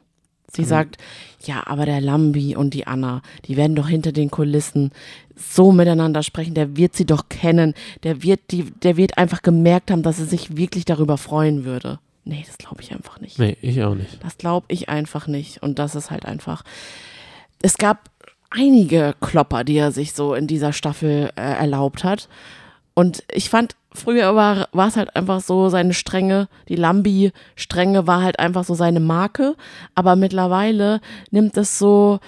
Sie 0.51 0.63
mhm. 0.63 0.67
sagt, 0.67 0.97
ja, 1.43 1.63
aber 1.65 1.85
der 1.85 2.01
Lambi 2.01 2.55
und 2.55 2.73
die 2.73 2.87
Anna, 2.87 3.21
die 3.45 3.57
werden 3.57 3.75
doch 3.75 3.87
hinter 3.87 4.11
den 4.11 4.31
Kulissen 4.31 4.91
so 5.35 5.71
miteinander 5.71 6.23
sprechen, 6.23 6.53
der 6.53 6.77
wird 6.77 6.95
sie 6.95 7.05
doch 7.05 7.29
kennen, 7.29 7.73
der 8.03 8.23
wird 8.23 8.51
die, 8.51 8.63
der 8.63 8.97
wird 8.97 9.17
einfach 9.17 9.41
gemerkt 9.41 9.91
haben, 9.91 10.03
dass 10.03 10.19
er 10.19 10.25
sich 10.25 10.55
wirklich 10.57 10.85
darüber 10.85 11.17
freuen 11.17 11.65
würde. 11.65 11.99
Nee, 12.25 12.43
das 12.47 12.57
glaube 12.57 12.81
ich 12.81 12.91
einfach 12.93 13.19
nicht. 13.19 13.37
Nee, 13.37 13.57
ich 13.61 13.83
auch 13.83 13.95
nicht. 13.95 14.23
Das 14.23 14.37
glaube 14.37 14.65
ich 14.69 14.89
einfach 14.89 15.27
nicht. 15.27 15.61
Und 15.61 15.79
das 15.79 15.95
ist 15.95 16.09
halt 16.09 16.25
einfach. 16.25 16.63
Es 17.61 17.77
gab 17.77 18.09
einige 18.49 19.15
Klopper, 19.19 19.63
die 19.63 19.77
er 19.77 19.91
sich 19.91 20.13
so 20.13 20.33
in 20.33 20.47
dieser 20.47 20.73
Staffel 20.73 21.31
äh, 21.35 21.41
erlaubt 21.41 22.03
hat. 22.03 22.29
Und 22.93 23.23
ich 23.31 23.49
fand, 23.49 23.75
früher 23.91 24.35
war, 24.35 24.69
war 24.71 24.87
es 24.87 24.95
halt 24.97 25.15
einfach 25.15 25.41
so 25.41 25.69
seine 25.69 25.93
Strenge, 25.93 26.47
die 26.69 26.75
Lambi-Strenge 26.75 28.05
war 28.05 28.21
halt 28.21 28.39
einfach 28.39 28.63
so 28.63 28.75
seine 28.75 28.99
Marke. 28.99 29.55
Aber 29.95 30.15
mittlerweile 30.15 31.01
nimmt 31.31 31.57
es 31.57 31.79
so, 31.79 32.19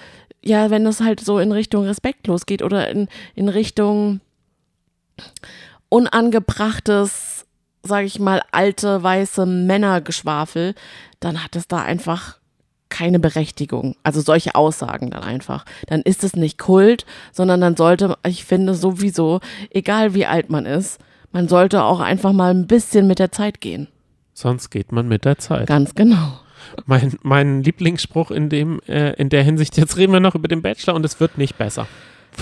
ja, 0.42 0.70
wenn 0.70 0.86
es 0.86 1.00
halt 1.00 1.20
so 1.20 1.38
in 1.38 1.52
Richtung 1.52 1.84
respektlos 1.84 2.46
geht 2.46 2.62
oder 2.62 2.88
in, 2.90 3.08
in 3.34 3.48
Richtung 3.48 4.20
unangebrachtes, 5.88 7.35
sag 7.86 8.04
ich 8.04 8.18
mal, 8.18 8.42
alte 8.52 9.02
weiße 9.02 9.46
Männergeschwafel, 9.46 10.74
dann 11.20 11.42
hat 11.42 11.56
es 11.56 11.68
da 11.68 11.82
einfach 11.82 12.38
keine 12.88 13.18
Berechtigung. 13.18 13.96
Also 14.02 14.20
solche 14.20 14.54
Aussagen 14.54 15.10
dann 15.10 15.22
einfach. 15.22 15.64
Dann 15.88 16.02
ist 16.02 16.24
es 16.24 16.36
nicht 16.36 16.58
Kult, 16.58 17.04
sondern 17.32 17.60
dann 17.60 17.76
sollte, 17.76 18.16
ich 18.26 18.44
finde 18.44 18.74
sowieso, 18.74 19.40
egal 19.70 20.14
wie 20.14 20.26
alt 20.26 20.50
man 20.50 20.66
ist, 20.66 21.00
man 21.32 21.48
sollte 21.48 21.82
auch 21.82 22.00
einfach 22.00 22.32
mal 22.32 22.52
ein 22.52 22.66
bisschen 22.66 23.06
mit 23.06 23.18
der 23.18 23.32
Zeit 23.32 23.60
gehen. 23.60 23.88
Sonst 24.32 24.70
geht 24.70 24.92
man 24.92 25.08
mit 25.08 25.24
der 25.24 25.38
Zeit. 25.38 25.66
Ganz 25.66 25.94
genau. 25.94 26.40
Mein, 26.84 27.14
mein 27.22 27.62
Lieblingsspruch 27.62 28.30
in, 28.30 28.48
dem, 28.48 28.80
äh, 28.86 29.12
in 29.14 29.28
der 29.28 29.42
Hinsicht, 29.42 29.76
jetzt 29.76 29.96
reden 29.96 30.12
wir 30.12 30.20
noch 30.20 30.34
über 30.34 30.48
den 30.48 30.62
Bachelor 30.62 30.94
und 30.94 31.04
es 31.04 31.20
wird 31.20 31.38
nicht 31.38 31.58
besser. 31.58 31.86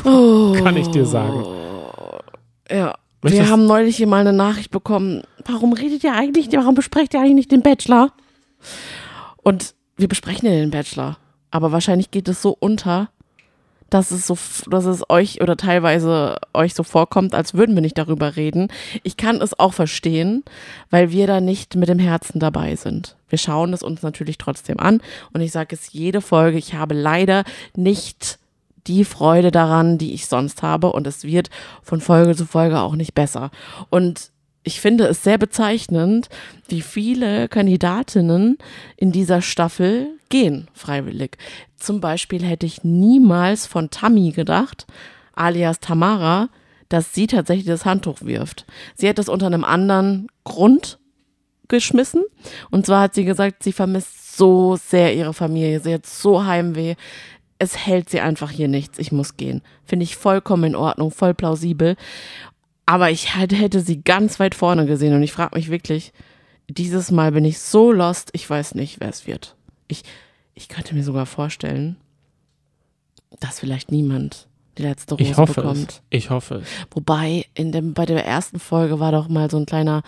Oh, 0.04 0.52
Kann 0.62 0.76
ich 0.76 0.88
dir 0.88 1.06
sagen. 1.06 1.44
Ja. 2.70 2.94
Möchtest 3.24 3.42
wir 3.42 3.50
haben 3.50 3.64
neulich 3.64 3.96
hier 3.96 4.06
mal 4.06 4.20
eine 4.20 4.34
Nachricht 4.34 4.70
bekommen. 4.70 5.22
Warum 5.46 5.72
redet 5.72 6.04
ihr 6.04 6.12
eigentlich, 6.12 6.52
warum 6.52 6.74
besprecht 6.74 7.14
ihr 7.14 7.20
eigentlich 7.20 7.34
nicht 7.34 7.52
den 7.52 7.62
Bachelor? 7.62 8.12
Und 9.42 9.74
wir 9.96 10.08
besprechen 10.08 10.44
ja 10.46 10.52
den 10.52 10.70
Bachelor. 10.70 11.16
Aber 11.50 11.72
wahrscheinlich 11.72 12.10
geht 12.10 12.28
es 12.28 12.42
so 12.42 12.54
unter, 12.60 13.08
dass 13.88 14.10
es 14.10 14.26
so, 14.26 14.36
dass 14.68 14.84
es 14.84 15.08
euch 15.08 15.40
oder 15.40 15.56
teilweise 15.56 16.36
euch 16.52 16.74
so 16.74 16.82
vorkommt, 16.82 17.34
als 17.34 17.54
würden 17.54 17.74
wir 17.74 17.80
nicht 17.80 17.96
darüber 17.96 18.36
reden. 18.36 18.68
Ich 19.04 19.16
kann 19.16 19.40
es 19.40 19.58
auch 19.58 19.72
verstehen, 19.72 20.44
weil 20.90 21.10
wir 21.10 21.26
da 21.26 21.40
nicht 21.40 21.76
mit 21.76 21.88
dem 21.88 21.98
Herzen 21.98 22.40
dabei 22.40 22.76
sind. 22.76 23.16
Wir 23.30 23.38
schauen 23.38 23.72
es 23.72 23.82
uns 23.82 24.02
natürlich 24.02 24.36
trotzdem 24.36 24.78
an 24.78 25.00
und 25.32 25.40
ich 25.40 25.50
sage 25.50 25.74
es 25.74 25.94
jede 25.94 26.20
Folge, 26.20 26.58
ich 26.58 26.74
habe 26.74 26.94
leider 26.94 27.44
nicht 27.74 28.38
die 28.86 29.04
Freude 29.04 29.50
daran, 29.50 29.98
die 29.98 30.12
ich 30.12 30.26
sonst 30.26 30.62
habe 30.62 30.92
und 30.92 31.06
es 31.06 31.24
wird 31.24 31.50
von 31.82 32.00
Folge 32.00 32.36
zu 32.36 32.46
Folge 32.46 32.80
auch 32.80 32.96
nicht 32.96 33.14
besser. 33.14 33.50
Und 33.90 34.30
ich 34.62 34.80
finde 34.80 35.06
es 35.06 35.22
sehr 35.22 35.38
bezeichnend, 35.38 36.28
wie 36.68 36.80
viele 36.80 37.48
Kandidatinnen 37.48 38.56
in 38.96 39.12
dieser 39.12 39.42
Staffel 39.42 40.08
gehen 40.30 40.68
freiwillig. 40.72 41.36
Zum 41.76 42.00
Beispiel 42.00 42.42
hätte 42.42 42.66
ich 42.66 42.82
niemals 42.82 43.66
von 43.66 43.90
Tammy 43.90 44.32
gedacht, 44.32 44.86
alias 45.34 45.80
Tamara, 45.80 46.48
dass 46.88 47.12
sie 47.12 47.26
tatsächlich 47.26 47.66
das 47.66 47.84
Handtuch 47.84 48.22
wirft. 48.22 48.64
Sie 48.94 49.08
hat 49.08 49.18
es 49.18 49.28
unter 49.28 49.46
einem 49.46 49.64
anderen 49.64 50.28
Grund 50.44 50.98
geschmissen. 51.68 52.22
Und 52.70 52.86
zwar 52.86 53.02
hat 53.02 53.14
sie 53.14 53.24
gesagt, 53.24 53.62
sie 53.62 53.72
vermisst 53.72 54.36
so 54.36 54.76
sehr 54.76 55.14
ihre 55.14 55.34
Familie. 55.34 55.80
Sie 55.80 55.94
hat 55.94 56.06
so 56.06 56.44
Heimweh. 56.44 56.94
Es 57.58 57.86
hält 57.86 58.10
sie 58.10 58.20
einfach 58.20 58.50
hier 58.50 58.68
nichts. 58.68 58.98
Ich 58.98 59.12
muss 59.12 59.36
gehen. 59.36 59.62
Finde 59.84 60.04
ich 60.04 60.16
vollkommen 60.16 60.64
in 60.64 60.76
Ordnung, 60.76 61.10
voll 61.10 61.34
plausibel. 61.34 61.96
Aber 62.86 63.10
ich 63.10 63.36
hätte 63.36 63.80
sie 63.80 64.02
ganz 64.02 64.38
weit 64.40 64.54
vorne 64.54 64.86
gesehen 64.86 65.14
und 65.14 65.22
ich 65.22 65.32
frage 65.32 65.56
mich 65.56 65.70
wirklich, 65.70 66.12
dieses 66.68 67.10
Mal 67.10 67.32
bin 67.32 67.44
ich 67.44 67.58
so 67.58 67.92
lost, 67.92 68.30
ich 68.32 68.48
weiß 68.48 68.74
nicht, 68.74 69.00
wer 69.00 69.08
es 69.08 69.26
wird. 69.26 69.56
Ich, 69.88 70.02
ich 70.54 70.68
könnte 70.68 70.94
mir 70.94 71.04
sogar 71.04 71.26
vorstellen, 71.26 71.96
dass 73.40 73.60
vielleicht 73.60 73.90
niemand 73.90 74.48
die 74.78 74.82
letzte 74.82 75.14
Rose 75.14 75.24
ich 75.24 75.36
hoffe 75.36 75.54
bekommt. 75.54 75.90
Es. 75.90 76.02
Ich 76.10 76.30
hoffe 76.30 76.56
es. 76.56 76.68
Wobei, 76.90 77.46
in 77.54 77.72
dem, 77.72 77.94
bei 77.94 78.06
der 78.06 78.26
ersten 78.26 78.58
Folge 78.58 79.00
war 79.00 79.12
doch 79.12 79.28
mal 79.28 79.50
so 79.50 79.56
ein 79.56 79.66
kleiner 79.66 80.02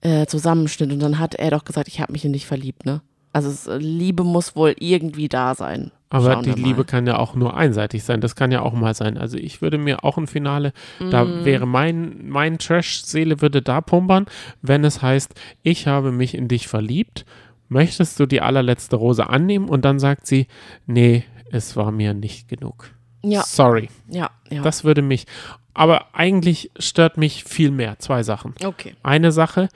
äh, 0.00 0.26
Zusammenschnitt 0.26 0.92
und 0.92 1.00
dann 1.00 1.18
hat 1.18 1.34
er 1.34 1.50
doch 1.50 1.64
gesagt, 1.64 1.88
ich 1.88 2.00
habe 2.00 2.12
mich 2.12 2.24
in 2.24 2.32
dich 2.32 2.46
verliebt, 2.46 2.84
ne? 2.84 3.02
Also 3.32 3.48
es, 3.50 3.68
Liebe 3.78 4.24
muss 4.24 4.56
wohl 4.56 4.74
irgendwie 4.78 5.28
da 5.28 5.54
sein. 5.54 5.92
Aber 6.08 6.32
Schauen 6.32 6.42
die 6.42 6.52
Liebe 6.52 6.84
kann 6.84 7.06
ja 7.06 7.18
auch 7.18 7.36
nur 7.36 7.56
einseitig 7.56 8.02
sein. 8.02 8.20
Das 8.20 8.34
kann 8.34 8.50
ja 8.50 8.62
auch 8.62 8.72
mal 8.72 8.94
sein. 8.94 9.16
Also 9.16 9.38
ich 9.38 9.62
würde 9.62 9.78
mir 9.78 10.04
auch 10.04 10.18
ein 10.18 10.26
Finale, 10.26 10.72
mm. 10.98 11.10
da 11.10 11.44
wäre 11.44 11.66
mein, 11.66 12.28
mein 12.28 12.58
Trash-Seele 12.58 13.40
würde 13.40 13.62
da 13.62 13.80
pumpern, 13.80 14.26
wenn 14.60 14.82
es 14.82 15.02
heißt, 15.02 15.32
ich 15.62 15.86
habe 15.86 16.10
mich 16.10 16.34
in 16.34 16.48
dich 16.48 16.66
verliebt. 16.66 17.24
Möchtest 17.68 18.18
du 18.18 18.26
die 18.26 18.40
allerletzte 18.40 18.96
Rose 18.96 19.28
annehmen? 19.28 19.68
Und 19.68 19.84
dann 19.84 20.00
sagt 20.00 20.26
sie, 20.26 20.48
nee, 20.86 21.22
es 21.52 21.76
war 21.76 21.92
mir 21.92 22.14
nicht 22.14 22.48
genug. 22.48 22.90
Ja. 23.22 23.42
Sorry. 23.42 23.88
Ja, 24.08 24.30
ja. 24.50 24.62
Das 24.62 24.82
würde 24.82 25.02
mich. 25.02 25.26
Aber 25.74 26.14
eigentlich 26.14 26.72
stört 26.78 27.16
mich 27.16 27.44
viel 27.44 27.70
mehr. 27.70 28.00
Zwei 28.00 28.24
Sachen. 28.24 28.54
Okay. 28.64 28.96
Eine 29.04 29.30
Sache, 29.30 29.68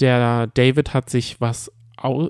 der 0.00 0.48
David 0.48 0.92
hat 0.92 1.08
sich 1.08 1.40
was 1.40 1.72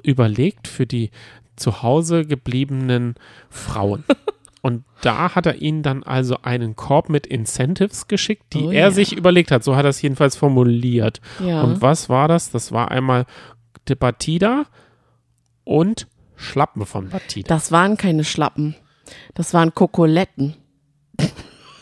überlegt 0.02 0.68
für 0.68 0.86
die 0.86 1.10
zu 1.56 1.82
Hause 1.82 2.24
gebliebenen 2.24 3.14
Frauen. 3.48 4.04
Und 4.62 4.84
da 5.02 5.34
hat 5.34 5.44
er 5.44 5.60
ihnen 5.60 5.82
dann 5.82 6.02
also 6.04 6.38
einen 6.40 6.74
Korb 6.74 7.10
mit 7.10 7.26
Incentives 7.26 8.08
geschickt, 8.08 8.44
die 8.54 8.64
oh, 8.64 8.70
er 8.70 8.86
ja. 8.86 8.90
sich 8.90 9.14
überlegt 9.14 9.50
hat. 9.50 9.62
So 9.62 9.76
hat 9.76 9.84
er 9.84 9.90
es 9.90 10.00
jedenfalls 10.00 10.36
formuliert. 10.36 11.20
Ja. 11.44 11.62
Und 11.62 11.82
was 11.82 12.08
war 12.08 12.28
das? 12.28 12.50
Das 12.50 12.72
war 12.72 12.90
einmal 12.90 13.26
de 13.88 13.94
Batida 13.94 14.64
und 15.64 16.06
Schlappen 16.36 16.86
von 16.86 17.10
Batida. 17.10 17.46
Das 17.46 17.72
waren 17.72 17.98
keine 17.98 18.24
Schlappen. 18.24 18.74
Das 19.34 19.52
waren 19.52 19.74
Kokoletten. 19.74 20.56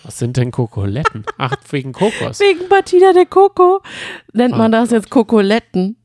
Was 0.03 0.19
sind 0.19 0.37
denn 0.37 0.51
Kokoletten? 0.51 1.25
Ach, 1.39 1.55
wegen 1.71 1.93
Kokos. 1.93 2.41
Wegen 2.41 2.69
Batida 2.69 3.13
de 3.13 3.27
Coco 3.27 3.81
nennt 4.33 4.57
man 4.57 4.75
oh 4.75 4.79
das 4.79 4.91
jetzt 4.91 5.11
Kokoletten. 5.11 5.97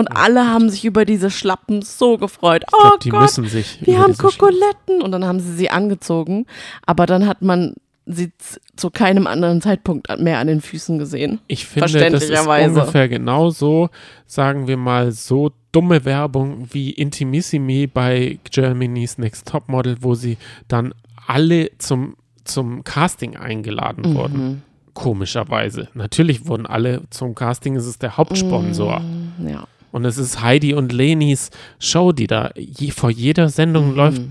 Und 0.00 0.08
alle 0.08 0.46
haben 0.46 0.70
sich 0.70 0.86
über 0.86 1.04
diese 1.04 1.30
Schlappen 1.30 1.82
so 1.82 2.16
gefreut. 2.16 2.64
Ich 2.66 2.78
glaub, 2.78 2.94
oh 2.94 2.98
die 3.02 3.10
Gott, 3.10 3.20
müssen 3.20 3.46
sich. 3.46 3.78
Wir 3.82 3.98
haben 3.98 4.16
Kokoletten. 4.16 5.02
Und 5.02 5.12
dann 5.12 5.26
haben 5.26 5.40
sie 5.40 5.52
sie 5.52 5.68
angezogen. 5.68 6.46
Aber 6.86 7.04
dann 7.04 7.26
hat 7.26 7.42
man 7.42 7.74
sie 8.06 8.32
zu 8.76 8.90
keinem 8.90 9.26
anderen 9.26 9.60
Zeitpunkt 9.60 10.08
mehr 10.18 10.38
an 10.38 10.46
den 10.46 10.62
Füßen 10.62 10.98
gesehen. 10.98 11.40
Ich 11.48 11.66
finde, 11.66 12.10
das 12.10 12.24
ist 12.24 12.46
ungefähr 12.46 13.08
genauso, 13.10 13.90
sagen 14.26 14.66
wir 14.66 14.78
mal, 14.78 15.12
so 15.12 15.52
dumme 15.70 16.06
Werbung 16.06 16.66
wie 16.72 16.90
Intimissimi 16.90 17.86
bei 17.86 18.38
Germany's 18.50 19.18
Next 19.18 19.46
Top 19.46 19.68
Model, 19.68 19.98
wo 20.00 20.14
sie 20.14 20.38
dann 20.66 20.94
alle 21.26 21.76
zum, 21.76 22.16
zum 22.44 22.84
Casting 22.84 23.36
eingeladen 23.36 24.10
mhm. 24.10 24.14
wurden. 24.14 24.62
Komischerweise. 24.94 25.88
Natürlich 25.92 26.46
wurden 26.46 26.66
alle 26.66 27.02
zum 27.10 27.34
Casting, 27.34 27.76
es 27.76 27.86
ist 27.86 28.02
der 28.02 28.16
Hauptsponsor. 28.16 29.00
Mhm, 29.00 29.48
ja. 29.48 29.68
Und 29.92 30.04
es 30.04 30.18
ist 30.18 30.40
Heidi 30.40 30.74
und 30.74 30.92
Lenis 30.92 31.50
Show, 31.78 32.12
die 32.12 32.26
da 32.26 32.50
je, 32.56 32.90
vor 32.90 33.10
jeder 33.10 33.48
Sendung 33.48 33.90
mhm. 33.90 33.96
läuft 33.96 34.22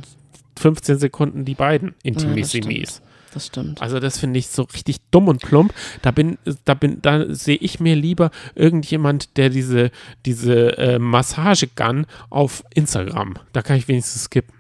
15 0.60 1.00
Sekunden 1.00 1.46
die 1.46 1.56
beiden 1.56 1.96
Intimissimis. 2.04 3.02
Ja, 3.02 3.10
das 3.34 3.48
stimmt. 3.48 3.82
Also 3.82 4.00
das 4.00 4.18
finde 4.20 4.40
ich 4.40 4.48
so 4.48 4.64
richtig 4.64 4.98
dumm 5.12 5.28
und 5.28 5.42
plump. 5.42 5.74
Da 6.02 6.12
bin, 6.12 6.38
da 6.66 6.74
bin, 6.74 7.02
da 7.02 7.34
sehe 7.34 7.58
ich 7.58 7.80
mir 7.80 7.96
lieber 7.96 8.32
irgendjemand, 8.56 9.38
der 9.38 9.50
diese, 9.50 9.92
diese 10.26 10.78
äh, 10.78 11.00
Massagegun 11.00 12.06
auf 12.30 12.64
Instagram. 12.74 13.36
Da 13.54 13.62
kann 13.62 13.78
ich 13.78 13.88
wenigstens 13.88 14.24
skippen. 14.24 14.54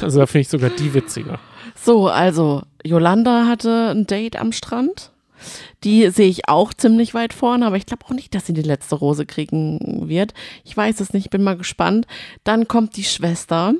Also 0.00 0.20
da 0.20 0.26
finde 0.26 0.42
ich 0.42 0.48
sogar 0.48 0.70
die 0.70 0.94
witziger. 0.94 1.38
So, 1.74 2.08
also 2.08 2.62
Yolanda 2.84 3.46
hatte 3.46 3.90
ein 3.90 4.06
Date 4.06 4.36
am 4.36 4.52
Strand. 4.52 5.09
Die 5.84 6.10
sehe 6.10 6.28
ich 6.28 6.48
auch 6.48 6.74
ziemlich 6.74 7.14
weit 7.14 7.32
vorne, 7.32 7.66
aber 7.66 7.76
ich 7.76 7.86
glaube 7.86 8.04
auch 8.06 8.10
nicht, 8.10 8.34
dass 8.34 8.46
sie 8.46 8.52
die 8.52 8.62
letzte 8.62 8.96
Rose 8.96 9.26
kriegen 9.26 10.08
wird. 10.08 10.34
Ich 10.64 10.76
weiß 10.76 11.00
es 11.00 11.12
nicht, 11.12 11.30
bin 11.30 11.42
mal 11.42 11.56
gespannt. 11.56 12.06
Dann 12.44 12.68
kommt 12.68 12.96
die 12.96 13.04
Schwester 13.04 13.74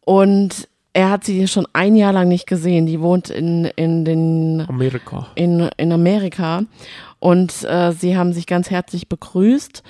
und 0.00 0.68
er 0.92 1.10
hat 1.10 1.24
sie 1.24 1.46
schon 1.46 1.68
ein 1.74 1.94
Jahr 1.94 2.14
lang 2.14 2.28
nicht 2.28 2.46
gesehen. 2.46 2.86
Die 2.86 3.02
wohnt 3.02 3.28
in, 3.28 3.66
in 3.76 4.06
den 4.06 4.64
Amerika. 4.66 5.26
In, 5.34 5.68
in 5.76 5.92
Amerika. 5.92 6.62
Und 7.18 7.64
äh, 7.64 7.92
sie 7.92 8.16
haben 8.16 8.32
sich 8.32 8.46
ganz 8.46 8.70
herzlich 8.70 9.06
begrüßt. 9.06 9.82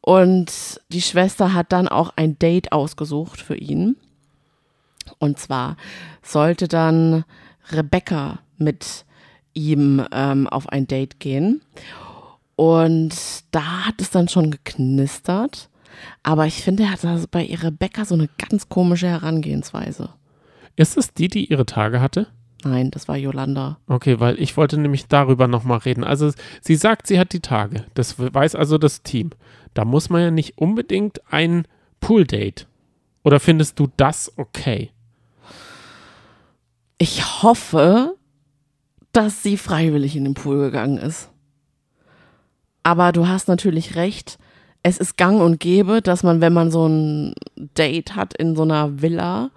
Und 0.00 0.80
die 0.88 1.02
Schwester 1.02 1.54
hat 1.54 1.70
dann 1.70 1.86
auch 1.86 2.12
ein 2.16 2.40
Date 2.40 2.72
ausgesucht 2.72 3.40
für 3.40 3.54
ihn. 3.54 3.96
Und 5.18 5.38
zwar 5.38 5.76
sollte 6.22 6.66
dann 6.66 7.24
Rebecca 7.70 8.40
mit 8.56 9.04
ihm 9.58 10.04
ähm, 10.12 10.46
auf 10.46 10.68
ein 10.68 10.86
Date 10.86 11.20
gehen. 11.20 11.60
Und 12.56 13.14
da 13.50 13.86
hat 13.86 14.00
es 14.00 14.10
dann 14.10 14.28
schon 14.28 14.50
geknistert. 14.50 15.68
Aber 16.22 16.46
ich 16.46 16.62
finde, 16.62 16.84
er 16.84 16.92
hat 16.92 17.04
also 17.04 17.26
bei 17.30 17.44
Rebecca 17.44 18.04
so 18.04 18.14
eine 18.14 18.28
ganz 18.38 18.68
komische 18.68 19.08
Herangehensweise. 19.08 20.10
Ist 20.76 20.96
es 20.96 21.12
die, 21.12 21.28
die 21.28 21.46
ihre 21.46 21.66
Tage 21.66 22.00
hatte? 22.00 22.28
Nein, 22.64 22.90
das 22.90 23.06
war 23.08 23.16
Yolanda. 23.16 23.78
Okay, 23.86 24.18
weil 24.18 24.40
ich 24.40 24.56
wollte 24.56 24.78
nämlich 24.78 25.06
darüber 25.06 25.46
nochmal 25.46 25.78
reden. 25.78 26.04
Also 26.04 26.32
sie 26.60 26.76
sagt, 26.76 27.06
sie 27.06 27.18
hat 27.18 27.32
die 27.32 27.40
Tage. 27.40 27.84
Das 27.94 28.16
weiß 28.18 28.54
also 28.54 28.78
das 28.78 29.02
Team. 29.02 29.30
Da 29.74 29.84
muss 29.84 30.10
man 30.10 30.22
ja 30.22 30.30
nicht 30.30 30.58
unbedingt 30.58 31.20
ein 31.32 31.66
Pool-Date. 32.00 32.66
Oder 33.22 33.40
findest 33.40 33.78
du 33.78 33.88
das 33.96 34.32
okay? 34.36 34.90
Ich 36.98 37.42
hoffe, 37.42 38.16
dass 39.18 39.42
sie 39.42 39.56
freiwillig 39.56 40.14
in 40.14 40.22
den 40.22 40.34
Pool 40.34 40.58
gegangen 40.58 40.96
ist. 40.96 41.28
Aber 42.84 43.10
du 43.10 43.26
hast 43.26 43.48
natürlich 43.48 43.96
recht. 43.96 44.38
Es 44.84 44.98
ist 44.98 45.16
gang 45.16 45.40
und 45.40 45.58
gäbe, 45.58 46.00
dass 46.02 46.22
man, 46.22 46.40
wenn 46.40 46.52
man 46.52 46.70
so 46.70 46.86
ein 46.86 47.34
Date 47.56 48.14
hat 48.14 48.34
in 48.34 48.54
so 48.54 48.62
einer 48.62 49.02
Villa, 49.02 49.50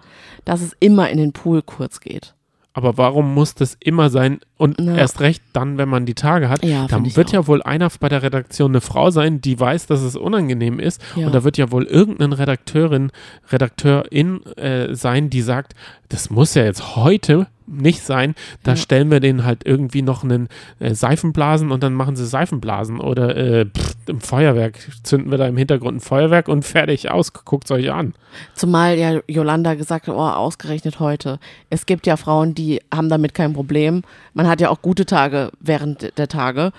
dass 0.44 0.62
es 0.62 0.74
immer 0.80 1.10
in 1.10 1.18
den 1.18 1.32
Pool 1.32 1.62
kurz 1.62 2.00
geht. 2.00 2.34
Aber 2.74 2.98
warum 2.98 3.34
muss 3.34 3.54
das 3.54 3.76
immer 3.78 4.10
sein? 4.10 4.40
Und 4.56 4.78
Na. 4.80 4.96
erst 4.96 5.20
recht 5.20 5.42
dann, 5.52 5.78
wenn 5.78 5.88
man 5.88 6.06
die 6.06 6.14
Tage 6.14 6.48
hat. 6.48 6.64
Ja, 6.64 6.88
dann 6.88 7.14
wird 7.14 7.28
auch. 7.28 7.32
ja 7.32 7.46
wohl 7.46 7.62
einer 7.62 7.88
bei 8.00 8.08
der 8.08 8.24
Redaktion 8.24 8.72
eine 8.72 8.80
Frau 8.80 9.12
sein, 9.12 9.40
die 9.40 9.60
weiß, 9.60 9.86
dass 9.86 10.00
es 10.00 10.16
unangenehm 10.16 10.80
ist. 10.80 11.00
Ja. 11.14 11.26
Und 11.26 11.34
da 11.34 11.44
wird 11.44 11.56
ja 11.56 11.70
wohl 11.70 11.84
irgendeine 11.84 12.36
Redakteurin, 12.36 13.12
Redakteurin 13.52 14.44
äh, 14.56 14.92
sein, 14.94 15.30
die 15.30 15.42
sagt, 15.42 15.74
das 16.08 16.30
muss 16.30 16.54
ja 16.54 16.64
jetzt 16.64 16.96
heute 16.96 17.46
nicht 17.72 18.02
sein. 18.02 18.34
Da 18.62 18.72
ja. 18.72 18.76
stellen 18.76 19.10
wir 19.10 19.20
denen 19.20 19.44
halt 19.44 19.64
irgendwie 19.64 20.02
noch 20.02 20.22
einen 20.22 20.48
äh, 20.78 20.94
Seifenblasen 20.94 21.70
und 21.70 21.82
dann 21.82 21.94
machen 21.94 22.16
sie 22.16 22.26
Seifenblasen 22.26 23.00
oder 23.00 23.36
äh, 23.36 23.66
pff, 23.66 23.96
im 24.06 24.20
Feuerwerk 24.20 24.78
zünden 25.02 25.30
wir 25.30 25.38
da 25.38 25.46
im 25.46 25.56
Hintergrund 25.56 25.96
ein 25.96 26.00
Feuerwerk 26.00 26.48
und 26.48 26.64
fertig 26.64 27.10
aus. 27.10 27.32
Guckt 27.32 27.64
es 27.64 27.70
euch 27.70 27.90
an. 27.90 28.14
Zumal 28.54 28.98
ja 28.98 29.20
Yolanda 29.26 29.74
gesagt 29.74 30.08
hat, 30.08 30.14
oh, 30.14 30.20
ausgerechnet 30.20 31.00
heute. 31.00 31.38
Es 31.70 31.86
gibt 31.86 32.06
ja 32.06 32.16
Frauen, 32.16 32.54
die 32.54 32.80
haben 32.94 33.08
damit 33.08 33.34
kein 33.34 33.52
Problem. 33.52 34.02
Man 34.34 34.48
hat 34.48 34.60
ja 34.60 34.70
auch 34.70 34.82
gute 34.82 35.06
Tage 35.06 35.50
während 35.60 36.16
der 36.18 36.28
Tage. 36.28 36.72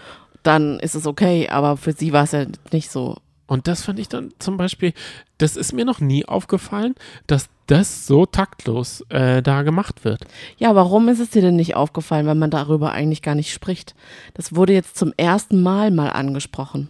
Dann 0.43 0.79
ist 0.79 0.95
es 0.95 1.07
okay, 1.07 1.49
aber 1.49 1.77
für 1.77 1.93
sie 1.93 2.11
war 2.11 2.25
es 2.25 2.33
ja 2.33 2.45
nicht 2.71 2.91
so 2.91 3.17
Und 3.47 3.67
das 3.67 3.83
fand 3.83 3.99
ich 3.99 4.09
dann 4.09 4.33
zum 4.39 4.57
Beispiel, 4.57 4.93
das 5.37 5.55
ist 5.55 5.73
mir 5.73 5.85
noch 5.85 5.99
nie 5.99 6.25
aufgefallen, 6.25 6.95
dass 7.27 7.49
das 7.67 8.07
so 8.07 8.25
taktlos 8.25 9.01
äh, 9.09 9.41
da 9.41 9.63
gemacht 9.63 10.05
wird. 10.05 10.25
Ja, 10.57 10.75
warum 10.75 11.07
ist 11.07 11.19
es 11.19 11.29
dir 11.29 11.41
denn 11.41 11.55
nicht 11.55 11.75
aufgefallen, 11.75 12.25
weil 12.25 12.35
man 12.35 12.51
darüber 12.51 12.91
eigentlich 12.91 13.21
gar 13.21 13.35
nicht 13.35 13.53
spricht? 13.53 13.95
Das 14.33 14.55
wurde 14.55 14.73
jetzt 14.73 14.97
zum 14.97 15.13
ersten 15.17 15.61
Mal 15.61 15.91
mal 15.91 16.09
angesprochen. 16.09 16.89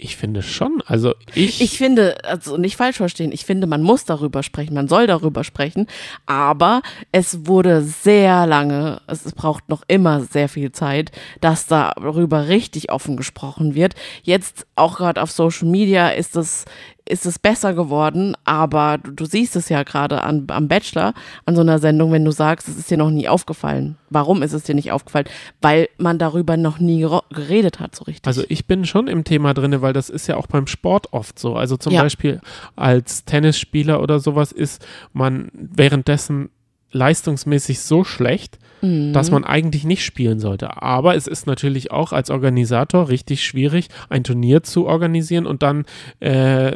Ich 0.00 0.16
finde 0.16 0.42
schon. 0.42 0.80
Also 0.86 1.14
ich. 1.34 1.60
Ich 1.60 1.76
finde, 1.76 2.24
also 2.24 2.56
nicht 2.56 2.76
falsch 2.76 2.98
verstehen, 2.98 3.32
ich 3.32 3.44
finde, 3.44 3.66
man 3.66 3.82
muss 3.82 4.04
darüber 4.04 4.44
sprechen, 4.44 4.74
man 4.74 4.86
soll 4.86 5.08
darüber 5.08 5.42
sprechen, 5.42 5.88
aber 6.24 6.82
es 7.10 7.48
wurde 7.48 7.82
sehr 7.82 8.46
lange, 8.46 9.00
es 9.08 9.32
braucht 9.32 9.68
noch 9.68 9.82
immer 9.88 10.20
sehr 10.20 10.48
viel 10.48 10.70
Zeit, 10.70 11.10
dass 11.40 11.66
darüber 11.66 12.46
richtig 12.46 12.92
offen 12.92 13.16
gesprochen 13.16 13.74
wird. 13.74 13.96
Jetzt 14.22 14.68
auch 14.76 14.98
gerade 14.98 15.20
auf 15.20 15.32
Social 15.32 15.66
Media 15.66 16.10
ist 16.10 16.36
es 16.36 16.64
ist 17.08 17.26
es 17.26 17.38
besser 17.38 17.74
geworden, 17.74 18.36
aber 18.44 18.98
du, 18.98 19.12
du 19.12 19.24
siehst 19.24 19.56
es 19.56 19.68
ja 19.68 19.82
gerade 19.82 20.22
am 20.22 20.68
Bachelor, 20.68 21.14
an 21.46 21.56
so 21.56 21.62
einer 21.62 21.78
Sendung, 21.78 22.12
wenn 22.12 22.24
du 22.24 22.30
sagst, 22.30 22.68
es 22.68 22.76
ist 22.76 22.90
dir 22.90 22.98
noch 22.98 23.10
nie 23.10 23.28
aufgefallen. 23.28 23.96
Warum 24.10 24.42
ist 24.42 24.52
es 24.52 24.64
dir 24.64 24.74
nicht 24.74 24.92
aufgefallen? 24.92 25.26
Weil 25.60 25.88
man 25.98 26.18
darüber 26.18 26.56
noch 26.56 26.78
nie 26.78 27.06
geredet 27.30 27.80
hat, 27.80 27.94
so 27.94 28.04
richtig. 28.04 28.26
Also 28.26 28.42
ich 28.48 28.66
bin 28.66 28.84
schon 28.84 29.08
im 29.08 29.24
Thema 29.24 29.54
drin, 29.54 29.80
weil 29.80 29.92
das 29.92 30.10
ist 30.10 30.26
ja 30.26 30.36
auch 30.36 30.46
beim 30.46 30.66
Sport 30.66 31.12
oft 31.12 31.38
so. 31.38 31.54
Also 31.54 31.76
zum 31.76 31.92
ja. 31.92 32.02
Beispiel 32.02 32.40
als 32.76 33.24
Tennisspieler 33.24 34.02
oder 34.02 34.20
sowas 34.20 34.52
ist 34.52 34.84
man 35.12 35.50
währenddessen 35.52 36.50
leistungsmäßig 36.90 37.80
so 37.80 38.04
schlecht, 38.04 38.58
mhm. 38.80 39.12
dass 39.12 39.30
man 39.30 39.44
eigentlich 39.44 39.84
nicht 39.84 40.04
spielen 40.04 40.40
sollte. 40.40 40.82
Aber 40.82 41.14
es 41.14 41.26
ist 41.26 41.46
natürlich 41.46 41.90
auch 41.90 42.12
als 42.12 42.30
Organisator 42.30 43.08
richtig 43.08 43.44
schwierig, 43.44 43.88
ein 44.08 44.24
Turnier 44.24 44.62
zu 44.62 44.86
organisieren 44.86 45.46
und 45.46 45.62
dann 45.62 45.84
äh, 46.20 46.72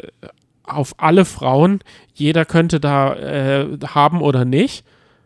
auf 0.65 0.95
alle 0.99 1.25
Frauen, 1.25 1.81
jeder 2.15 2.45
könnte 2.45 2.81
da 2.81 3.15
äh, 3.15 3.79
haben 3.87 4.21
oder 4.21 4.45
nicht. 4.45 4.85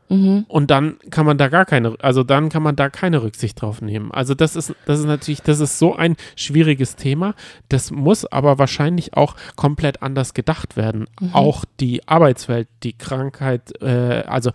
Mhm. 0.09 0.45
Und 0.49 0.71
dann 0.71 0.99
kann 1.11 1.27
man 1.27 1.37
da 1.37 1.49
gar 1.49 1.65
keine, 1.65 1.97
also 2.01 2.23
dann 2.23 2.49
kann 2.49 2.63
man 2.63 2.77
da 2.77 2.89
keine 2.89 3.23
Rücksicht 3.23 3.61
drauf 3.61 3.83
nehmen. 3.83 4.13
Also 4.13 4.35
das 4.35 4.55
ist, 4.55 4.75
das 4.87 5.01
ist 5.01 5.07
natürlich, 5.07 5.43
das 5.43 5.61
ist 5.61 5.79
so 5.79 5.97
ein 5.97 6.17
schwieriges 6.37 6.97
Thema. 6.97 7.35
Das 7.69 7.91
muss 7.91 8.25
aber 8.25 8.59
wahrscheinlich 8.59 9.17
auch 9.17 9.35
komplett 9.57 10.03
anders 10.03 10.35
gedacht 10.35 10.77
werden. 10.77 11.07
Mhm. 11.21 11.31
Auch 11.35 11.65
die 11.81 12.07
Arbeitswelt, 12.07 12.69
die 12.83 12.93
Krankheit, 12.93 13.83
äh, 13.83 14.23
also 14.27 14.53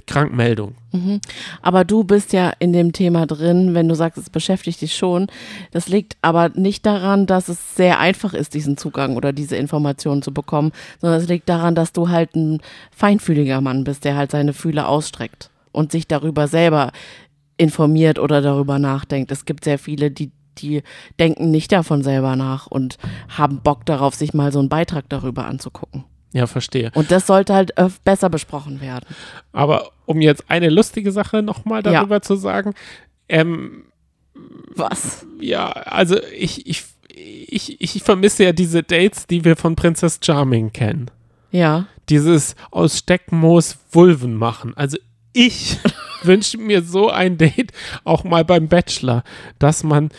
Krankmeldung. 0.00 0.74
Mhm. 0.92 1.20
Aber 1.60 1.84
du 1.84 2.04
bist 2.04 2.32
ja 2.32 2.52
in 2.58 2.72
dem 2.72 2.92
Thema 2.92 3.26
drin, 3.26 3.74
wenn 3.74 3.88
du 3.88 3.94
sagst, 3.94 4.18
es 4.18 4.30
beschäftigt 4.30 4.80
dich 4.80 4.96
schon. 4.96 5.26
Das 5.70 5.88
liegt 5.88 6.16
aber 6.22 6.50
nicht 6.50 6.86
daran, 6.86 7.26
dass 7.26 7.48
es 7.48 7.76
sehr 7.76 7.98
einfach 7.98 8.34
ist, 8.34 8.54
diesen 8.54 8.76
Zugang 8.76 9.16
oder 9.16 9.32
diese 9.32 9.56
Informationen 9.56 10.22
zu 10.22 10.32
bekommen, 10.32 10.72
sondern 11.00 11.20
es 11.20 11.28
liegt 11.28 11.48
daran, 11.48 11.74
dass 11.74 11.92
du 11.92 12.08
halt 12.08 12.34
ein 12.34 12.60
feinfühliger 12.90 13.60
Mann 13.60 13.84
bist, 13.84 14.04
der 14.04 14.16
halt 14.16 14.30
seine 14.30 14.52
Fühle 14.52 14.86
ausstreckt 14.86 15.50
und 15.72 15.92
sich 15.92 16.08
darüber 16.08 16.48
selber 16.48 16.92
informiert 17.56 18.18
oder 18.18 18.40
darüber 18.40 18.78
nachdenkt. 18.78 19.30
Es 19.30 19.44
gibt 19.44 19.64
sehr 19.64 19.78
viele, 19.78 20.10
die 20.10 20.30
die 20.58 20.82
denken 21.18 21.50
nicht 21.50 21.72
davon 21.72 22.02
selber 22.02 22.36
nach 22.36 22.66
und 22.66 22.98
haben 23.28 23.60
Bock 23.62 23.86
darauf, 23.86 24.14
sich 24.14 24.34
mal 24.34 24.52
so 24.52 24.58
einen 24.58 24.68
Beitrag 24.68 25.08
darüber 25.08 25.46
anzugucken. 25.46 26.04
Ja, 26.32 26.46
verstehe. 26.46 26.90
Und 26.94 27.10
das 27.10 27.26
sollte 27.26 27.54
halt 27.54 27.72
besser 28.04 28.30
besprochen 28.30 28.80
werden. 28.80 29.04
Aber 29.52 29.92
um 30.06 30.20
jetzt 30.20 30.44
eine 30.48 30.70
lustige 30.70 31.12
Sache 31.12 31.42
nochmal 31.42 31.82
darüber 31.82 32.16
ja. 32.16 32.22
zu 32.22 32.36
sagen, 32.36 32.74
ähm, 33.28 33.84
was? 34.74 35.26
Ja, 35.40 35.70
also 35.70 36.16
ich, 36.32 36.66
ich, 36.66 36.84
ich, 37.08 37.80
ich 37.80 38.02
vermisse 38.02 38.44
ja 38.44 38.52
diese 38.52 38.82
Dates, 38.82 39.26
die 39.26 39.44
wir 39.44 39.56
von 39.56 39.76
Princess 39.76 40.18
Charming 40.22 40.72
kennen. 40.72 41.10
Ja. 41.50 41.86
Dieses 42.08 42.56
aus 42.70 42.98
Steckmoos 42.98 43.78
Vulven 43.90 44.34
machen. 44.34 44.72
Also 44.76 44.96
ich 45.32 45.78
wünsche 46.22 46.58
mir 46.58 46.82
so 46.82 47.10
ein 47.10 47.36
Date 47.36 47.72
auch 48.04 48.24
mal 48.24 48.44
beim 48.44 48.68
Bachelor, 48.68 49.22
dass 49.58 49.84
man 49.84 50.10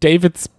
Davids 0.00 0.50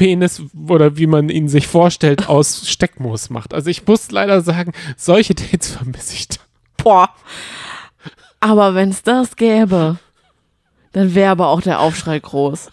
Penis 0.00 0.42
oder 0.66 0.96
wie 0.96 1.06
man 1.06 1.28
ihn 1.28 1.50
sich 1.50 1.66
vorstellt, 1.66 2.26
aus 2.30 2.66
Steckmoos 2.70 3.28
macht. 3.28 3.52
Also 3.52 3.68
ich 3.68 3.86
muss 3.86 4.10
leider 4.10 4.40
sagen, 4.40 4.72
solche 4.96 5.34
Dates 5.34 5.72
vermisse 5.72 6.14
ich. 6.14 6.28
Da. 6.28 6.36
Boah. 6.78 7.10
Aber 8.40 8.74
wenn 8.74 8.88
es 8.88 9.02
das 9.02 9.36
gäbe, 9.36 9.98
dann 10.92 11.14
wäre 11.14 11.32
aber 11.32 11.48
auch 11.48 11.60
der 11.60 11.80
Aufschrei 11.80 12.18
groß. 12.18 12.70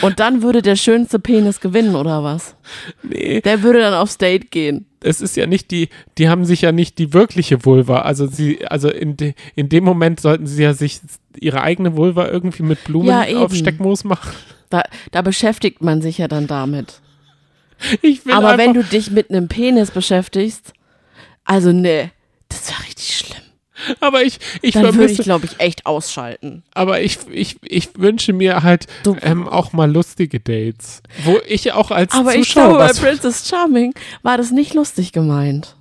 Und 0.00 0.18
dann 0.18 0.42
würde 0.42 0.62
der 0.62 0.76
schönste 0.76 1.18
Penis 1.18 1.60
gewinnen, 1.60 1.94
oder 1.94 2.24
was? 2.24 2.56
Nee. 3.02 3.42
Der 3.42 3.62
würde 3.62 3.80
dann 3.80 3.92
aufs 3.92 4.16
Date 4.16 4.50
gehen. 4.50 4.86
Es 5.00 5.20
ist 5.20 5.36
ja 5.36 5.46
nicht 5.46 5.70
die, 5.70 5.90
die 6.16 6.30
haben 6.30 6.46
sich 6.46 6.62
ja 6.62 6.72
nicht 6.72 6.96
die 6.96 7.12
wirkliche 7.12 7.66
Vulva. 7.66 8.00
Also 8.00 8.26
sie, 8.26 8.66
also 8.66 8.88
in, 8.88 9.18
de, 9.18 9.34
in 9.54 9.68
dem 9.68 9.84
Moment 9.84 10.20
sollten 10.20 10.46
sie 10.46 10.62
ja 10.62 10.72
sich 10.72 11.00
ihre 11.38 11.60
eigene 11.60 11.98
Vulva 11.98 12.28
irgendwie 12.28 12.62
mit 12.62 12.82
Blumen 12.84 13.08
ja, 13.08 13.26
auf 13.36 13.54
Steckmoos 13.54 14.04
machen. 14.04 14.32
Da, 14.72 14.82
da 15.10 15.22
beschäftigt 15.22 15.82
man 15.82 16.00
sich 16.00 16.18
ja 16.18 16.28
dann 16.28 16.46
damit. 16.46 17.00
Aber 18.30 18.58
wenn 18.58 18.74
du 18.74 18.84
dich 18.84 19.10
mit 19.10 19.30
einem 19.30 19.48
Penis 19.48 19.90
beschäftigst, 19.90 20.72
also 21.44 21.72
ne, 21.72 22.10
das 22.48 22.70
wäre 22.70 22.82
richtig 22.84 23.16
schlimm. 23.18 23.42
Aber 24.00 24.22
ich, 24.22 24.38
ich 24.60 24.74
Dann 24.74 24.94
würde 24.94 25.12
ich, 25.12 25.18
glaube 25.18 25.46
ich, 25.46 25.58
echt 25.58 25.86
ausschalten. 25.86 26.62
Aber 26.72 27.00
ich, 27.00 27.18
ich, 27.30 27.56
ich 27.62 27.98
wünsche 27.98 28.32
mir 28.32 28.62
halt 28.62 28.86
ähm, 29.22 29.48
auch 29.48 29.72
mal 29.72 29.90
lustige 29.90 30.38
Dates, 30.38 31.02
wo 31.24 31.38
ich 31.48 31.72
auch 31.72 31.90
als 31.90 32.12
aber 32.14 32.32
Zuschauer 32.32 32.40
ich 32.40 32.52
glaube, 32.52 32.78
bei 32.78 32.92
Princess 32.92 33.48
Charming 33.48 33.94
war 34.22 34.36
das 34.36 34.52
nicht 34.52 34.74
lustig 34.74 35.12
gemeint. 35.12 35.74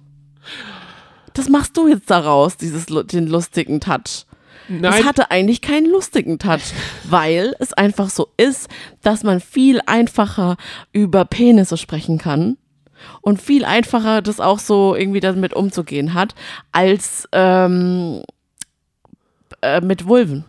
Das 1.34 1.48
machst 1.48 1.78
du 1.78 1.88
jetzt 1.88 2.10
daraus, 2.10 2.58
dieses, 2.58 2.88
den 2.88 3.28
lustigen 3.28 3.80
Touch. 3.80 4.26
Nein. 4.80 4.94
Es 4.94 5.06
hatte 5.06 5.32
eigentlich 5.32 5.62
keinen 5.62 5.92
lustigen 5.92 6.40
Touch, 6.40 6.74
weil 7.04 7.54
es 7.60 7.74
einfach 7.74 8.10
so 8.10 8.30
ist, 8.38 8.70
dass 9.02 9.24
man 9.24 9.42
viel 9.42 9.82
einfacher 9.86 10.56
über 10.94 11.26
Penisse 11.26 11.76
sprechen 11.76 12.18
kann 12.18 12.58
und 13.20 13.42
viel 13.42 13.66
einfacher 13.66 14.22
das 14.22 14.40
auch 14.40 14.60
so 14.60 14.96
irgendwie 14.96 15.20
damit 15.20 15.54
umzugehen 15.54 16.14
hat, 16.14 16.36
als 16.72 17.28
ähm, 17.34 18.24
äh, 19.62 19.82
mit 19.82 20.08
Vulven 20.08 20.46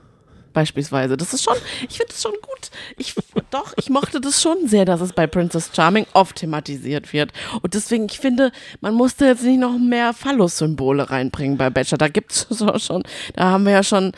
beispielsweise. 0.53 1.17
Das 1.17 1.33
ist 1.33 1.43
schon, 1.45 1.57
ich 1.89 1.97
finde 1.97 2.13
es 2.13 2.23
schon 2.23 2.33
gut. 2.43 2.71
Ich, 2.97 3.15
doch, 3.51 3.73
ich 3.77 3.91
mochte 3.91 4.21
das 4.21 4.43
schon 4.43 4.67
sehr, 4.67 4.85
dass 4.85 5.01
es 5.01 5.13
bei 5.13 5.27
Princess 5.27 5.71
Charming 5.75 6.07
oft 6.13 6.37
thematisiert 6.37 7.13
wird. 7.13 7.33
Und 7.63 7.75
deswegen, 7.75 8.07
ich 8.07 8.19
finde, 8.19 8.53
man 8.81 8.95
musste 8.95 9.27
jetzt 9.27 9.43
nicht 9.43 9.59
noch 9.59 9.79
mehr 9.79 10.13
Phallus-Symbole 10.13 11.11
reinbringen 11.11 11.57
bei 11.57 11.71
Bachelor. 11.71 11.99
Da 11.99 12.09
gibt 12.09 12.33
es 12.33 12.47
schon, 12.85 13.03
da 13.35 13.45
haben 13.45 13.65
wir 13.65 13.73
ja 13.73 13.83
schon, 13.83 14.13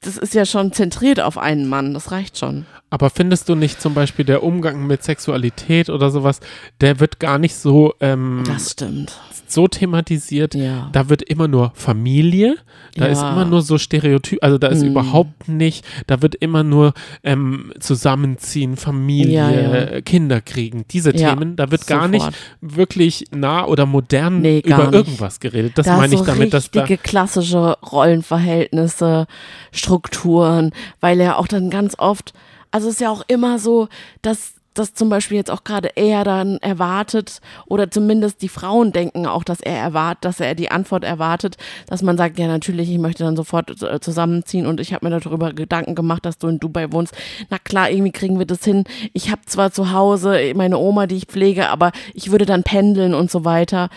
das 0.00 0.16
ist 0.16 0.34
ja 0.34 0.44
schon 0.44 0.72
zentriert 0.72 1.20
auf 1.20 1.38
einen 1.38 1.68
Mann. 1.68 1.94
Das 1.94 2.10
reicht 2.10 2.38
schon. 2.38 2.66
Aber 2.92 3.08
findest 3.08 3.48
du 3.48 3.54
nicht 3.54 3.80
zum 3.80 3.94
Beispiel 3.94 4.26
der 4.26 4.42
Umgang 4.42 4.86
mit 4.86 5.02
Sexualität 5.02 5.88
oder 5.88 6.10
sowas, 6.10 6.40
der 6.82 7.00
wird 7.00 7.18
gar 7.18 7.38
nicht 7.38 7.54
so. 7.54 7.94
Ähm, 8.00 8.44
das 8.46 8.72
stimmt 8.72 9.18
so 9.52 9.68
thematisiert. 9.68 10.54
Ja. 10.54 10.88
Da 10.92 11.08
wird 11.08 11.22
immer 11.22 11.46
nur 11.46 11.72
Familie, 11.74 12.56
da 12.96 13.06
ja. 13.06 13.12
ist 13.12 13.20
immer 13.20 13.44
nur 13.44 13.62
so 13.62 13.78
Stereotyp, 13.78 14.42
also 14.42 14.58
da 14.58 14.68
ist 14.68 14.82
mhm. 14.82 14.90
überhaupt 14.90 15.48
nicht, 15.48 15.84
da 16.06 16.22
wird 16.22 16.34
immer 16.34 16.62
nur 16.62 16.94
ähm, 17.22 17.72
Zusammenziehen, 17.78 18.76
Familie, 18.76 19.94
ja, 19.94 20.00
Kinder 20.00 20.40
kriegen, 20.40 20.84
diese 20.90 21.12
Themen, 21.12 21.56
da 21.56 21.70
wird 21.70 21.84
Sofort. 21.84 22.00
gar 22.00 22.08
nicht 22.08 22.28
wirklich 22.60 23.26
nah 23.30 23.66
oder 23.66 23.86
modern 23.86 24.40
nee, 24.40 24.60
über 24.60 24.86
nicht. 24.86 24.94
irgendwas 24.94 25.38
geredet. 25.38 25.72
Das 25.76 25.86
da 25.86 25.96
meine 25.96 26.14
ich 26.14 26.20
so 26.20 26.26
damit, 26.26 26.54
dass 26.54 26.70
da 26.70 26.86
klassische 26.86 27.76
Rollenverhältnisse, 27.92 29.26
Strukturen, 29.70 30.72
weil 31.00 31.20
er 31.20 31.38
auch 31.38 31.46
dann 31.46 31.70
ganz 31.70 31.94
oft, 31.98 32.32
also 32.72 32.88
es 32.88 32.94
ist 32.94 33.00
ja 33.00 33.10
auch 33.10 33.22
immer 33.28 33.58
so, 33.58 33.88
dass 34.22 34.54
das 34.74 34.94
zum 34.94 35.08
Beispiel 35.08 35.36
jetzt 35.36 35.50
auch 35.50 35.64
gerade 35.64 35.90
er 35.96 36.24
dann 36.24 36.56
erwartet 36.58 37.40
oder 37.66 37.90
zumindest 37.90 38.42
die 38.42 38.48
Frauen 38.48 38.92
denken 38.92 39.26
auch, 39.26 39.44
dass 39.44 39.60
er 39.60 39.76
erwartet, 39.76 40.24
dass 40.24 40.40
er 40.40 40.54
die 40.54 40.70
Antwort 40.70 41.04
erwartet, 41.04 41.56
dass 41.86 42.02
man 42.02 42.16
sagt, 42.16 42.38
ja 42.38 42.46
natürlich, 42.46 42.90
ich 42.90 42.98
möchte 42.98 43.24
dann 43.24 43.36
sofort 43.36 43.82
äh, 43.82 44.00
zusammenziehen 44.00 44.66
und 44.66 44.80
ich 44.80 44.94
habe 44.94 45.08
mir 45.08 45.20
darüber 45.20 45.52
Gedanken 45.52 45.94
gemacht, 45.94 46.24
dass 46.24 46.38
du 46.38 46.48
in 46.48 46.58
Dubai 46.58 46.90
wohnst. 46.92 47.14
Na 47.50 47.58
klar, 47.58 47.90
irgendwie 47.90 48.12
kriegen 48.12 48.38
wir 48.38 48.46
das 48.46 48.64
hin. 48.64 48.84
Ich 49.12 49.30
habe 49.30 49.42
zwar 49.46 49.72
zu 49.72 49.92
Hause 49.92 50.52
meine 50.54 50.78
Oma, 50.78 51.06
die 51.06 51.16
ich 51.16 51.26
pflege, 51.26 51.68
aber 51.68 51.92
ich 52.14 52.30
würde 52.30 52.46
dann 52.46 52.62
pendeln 52.62 53.14
und 53.14 53.30
so 53.30 53.44
weiter. 53.44 53.90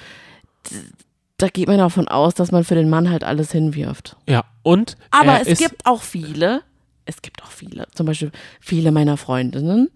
Da 1.38 1.48
geht 1.48 1.68
man 1.68 1.78
davon 1.78 2.08
aus, 2.08 2.34
dass 2.34 2.52
man 2.52 2.64
für 2.64 2.76
den 2.76 2.90
Mann 2.90 3.10
halt 3.10 3.24
alles 3.24 3.52
hinwirft. 3.52 4.18
Ja, 4.28 4.44
und. 4.64 4.98
Aber 5.12 5.42
es 5.46 5.60
gibt 5.60 5.86
auch 5.86 6.02
viele, 6.02 6.62
es 7.06 7.22
gibt 7.22 7.44
auch 7.44 7.52
viele, 7.52 7.88
zum 7.94 8.06
Beispiel 8.06 8.32
viele 8.60 8.91
meiner 8.91 9.18
Freundinnen, 9.18 9.90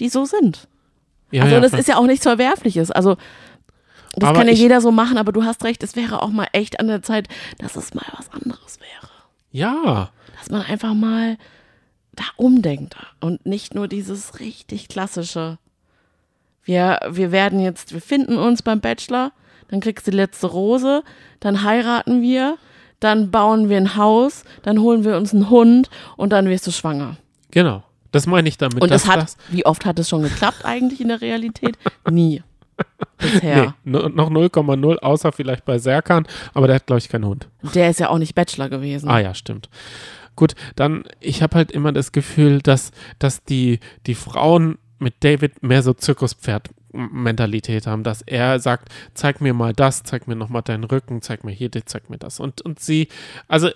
die 0.00 0.08
so 0.08 0.24
sind. 0.24 0.68
Ja, 1.30 1.42
also 1.42 1.56
ja, 1.56 1.60
das 1.60 1.72
ist 1.72 1.88
ja 1.88 1.96
auch 1.96 2.06
nichts 2.06 2.24
Verwerfliches. 2.24 2.90
Also 2.90 3.16
das 4.16 4.28
aber 4.28 4.38
kann 4.38 4.48
ja 4.48 4.54
jeder 4.54 4.80
so 4.80 4.92
machen, 4.92 5.18
aber 5.18 5.32
du 5.32 5.44
hast 5.44 5.64
recht, 5.64 5.82
es 5.82 5.96
wäre 5.96 6.22
auch 6.22 6.30
mal 6.30 6.48
echt 6.52 6.78
an 6.78 6.86
der 6.86 7.02
Zeit, 7.02 7.28
dass 7.58 7.76
es 7.76 7.94
mal 7.94 8.06
was 8.16 8.30
anderes 8.30 8.78
wäre. 8.80 9.10
Ja. 9.50 10.10
Dass 10.38 10.50
man 10.50 10.62
einfach 10.62 10.94
mal 10.94 11.36
da 12.12 12.24
umdenkt 12.36 12.96
und 13.20 13.44
nicht 13.44 13.74
nur 13.74 13.88
dieses 13.88 14.38
richtig 14.38 14.88
klassische 14.88 15.58
Wir, 16.62 17.00
wir 17.10 17.32
werden 17.32 17.60
jetzt, 17.60 17.92
wir 17.92 18.00
finden 18.00 18.38
uns 18.38 18.62
beim 18.62 18.80
Bachelor, 18.80 19.32
dann 19.68 19.80
kriegst 19.80 20.06
du 20.06 20.12
die 20.12 20.16
letzte 20.16 20.46
Rose, 20.46 21.02
dann 21.40 21.62
heiraten 21.62 22.22
wir, 22.22 22.56
dann 23.04 23.30
bauen 23.30 23.68
wir 23.68 23.76
ein 23.76 23.96
Haus, 23.96 24.44
dann 24.62 24.80
holen 24.80 25.04
wir 25.04 25.16
uns 25.16 25.32
einen 25.32 25.50
Hund 25.50 25.90
und 26.16 26.30
dann 26.30 26.48
wirst 26.48 26.66
du 26.66 26.72
schwanger. 26.72 27.16
Genau. 27.50 27.82
Das 28.10 28.26
meine 28.26 28.48
ich 28.48 28.58
damit. 28.58 28.80
Und 28.80 28.90
das 28.90 29.06
hat, 29.08 29.22
das 29.22 29.36
wie 29.50 29.66
oft 29.66 29.84
hat 29.84 29.98
es 29.98 30.08
schon 30.08 30.22
geklappt 30.22 30.64
eigentlich 30.64 31.00
in 31.00 31.08
der 31.08 31.20
Realität? 31.20 31.76
Nie. 32.08 32.42
Bisher. 33.18 33.74
Nee, 33.84 33.98
noch 33.98 34.30
0,0, 34.30 34.98
außer 34.98 35.32
vielleicht 35.32 35.64
bei 35.64 35.78
Serkan, 35.78 36.26
aber 36.54 36.66
der 36.66 36.76
hat, 36.76 36.86
glaube 36.86 36.98
ich, 36.98 37.08
keinen 37.08 37.26
Hund. 37.26 37.48
Der 37.74 37.90
ist 37.90 38.00
ja 38.00 38.10
auch 38.10 38.18
nicht 38.18 38.34
Bachelor 38.34 38.68
gewesen. 38.68 39.08
Ah 39.08 39.18
ja, 39.18 39.34
stimmt. 39.34 39.68
Gut, 40.36 40.54
dann, 40.74 41.04
ich 41.20 41.42
habe 41.42 41.56
halt 41.56 41.70
immer 41.70 41.92
das 41.92 42.12
Gefühl, 42.12 42.60
dass, 42.60 42.90
dass 43.18 43.44
die, 43.44 43.80
die 44.06 44.14
Frauen 44.14 44.78
mit 44.98 45.14
David 45.20 45.62
mehr 45.62 45.82
so 45.82 45.92
Zirkuspferd-Mentalität 46.94 47.86
haben, 47.86 48.04
dass 48.04 48.22
er 48.22 48.58
sagt, 48.60 48.88
zeig 49.14 49.40
mir 49.40 49.54
mal 49.54 49.72
das, 49.72 50.02
zeig 50.02 50.26
mir 50.28 50.36
nochmal 50.36 50.62
deinen 50.62 50.84
Rücken, 50.84 51.22
zeig 51.22 51.44
mir 51.44 51.52
hier, 51.52 51.70
zeig 51.84 52.10
mir 52.10 52.18
das. 52.18 52.40
Und, 52.40 52.62
und 52.62 52.80
sie, 52.80 53.08
also 53.48 53.70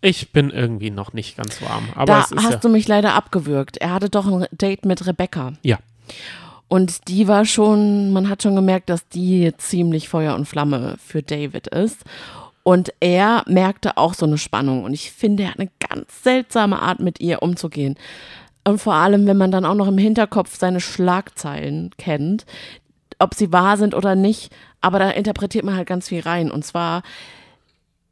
ich 0.00 0.32
bin 0.32 0.50
irgendwie 0.50 0.90
noch 0.90 1.12
nicht 1.12 1.36
ganz 1.36 1.62
warm. 1.62 1.88
Aber 1.94 2.06
da 2.06 2.42
hast 2.42 2.50
ja 2.50 2.56
du 2.56 2.68
mich 2.68 2.88
leider 2.88 3.14
abgewürgt. 3.14 3.76
Er 3.78 3.92
hatte 3.92 4.10
doch 4.10 4.26
ein 4.26 4.46
Date 4.50 4.84
mit 4.84 5.06
Rebecca. 5.06 5.52
Ja. 5.62 5.78
Und 6.68 7.08
die 7.08 7.28
war 7.28 7.44
schon, 7.44 8.12
man 8.12 8.28
hat 8.28 8.42
schon 8.42 8.56
gemerkt, 8.56 8.90
dass 8.90 9.08
die 9.08 9.52
ziemlich 9.56 10.08
Feuer 10.08 10.34
und 10.34 10.46
Flamme 10.46 10.96
für 10.98 11.22
David 11.22 11.68
ist. 11.68 12.04
Und 12.64 12.92
er 12.98 13.44
merkte 13.46 13.96
auch 13.96 14.14
so 14.14 14.26
eine 14.26 14.38
Spannung. 14.38 14.82
Und 14.82 14.92
ich 14.92 15.12
finde, 15.12 15.44
er 15.44 15.50
hat 15.50 15.60
eine 15.60 15.70
ganz 15.78 16.24
seltsame 16.24 16.82
Art, 16.82 16.98
mit 16.98 17.20
ihr 17.20 17.42
umzugehen. 17.42 17.96
Und 18.66 18.78
vor 18.78 18.94
allem, 18.94 19.28
wenn 19.28 19.36
man 19.36 19.52
dann 19.52 19.64
auch 19.64 19.76
noch 19.76 19.86
im 19.86 19.96
Hinterkopf 19.96 20.58
seine 20.58 20.80
Schlagzeilen 20.80 21.92
kennt, 21.98 22.46
ob 23.20 23.34
sie 23.34 23.52
wahr 23.52 23.76
sind 23.76 23.94
oder 23.94 24.16
nicht, 24.16 24.52
aber 24.80 24.98
da 24.98 25.10
interpretiert 25.10 25.64
man 25.64 25.76
halt 25.76 25.86
ganz 25.86 26.08
viel 26.08 26.20
rein. 26.20 26.50
Und 26.50 26.64
zwar, 26.64 27.04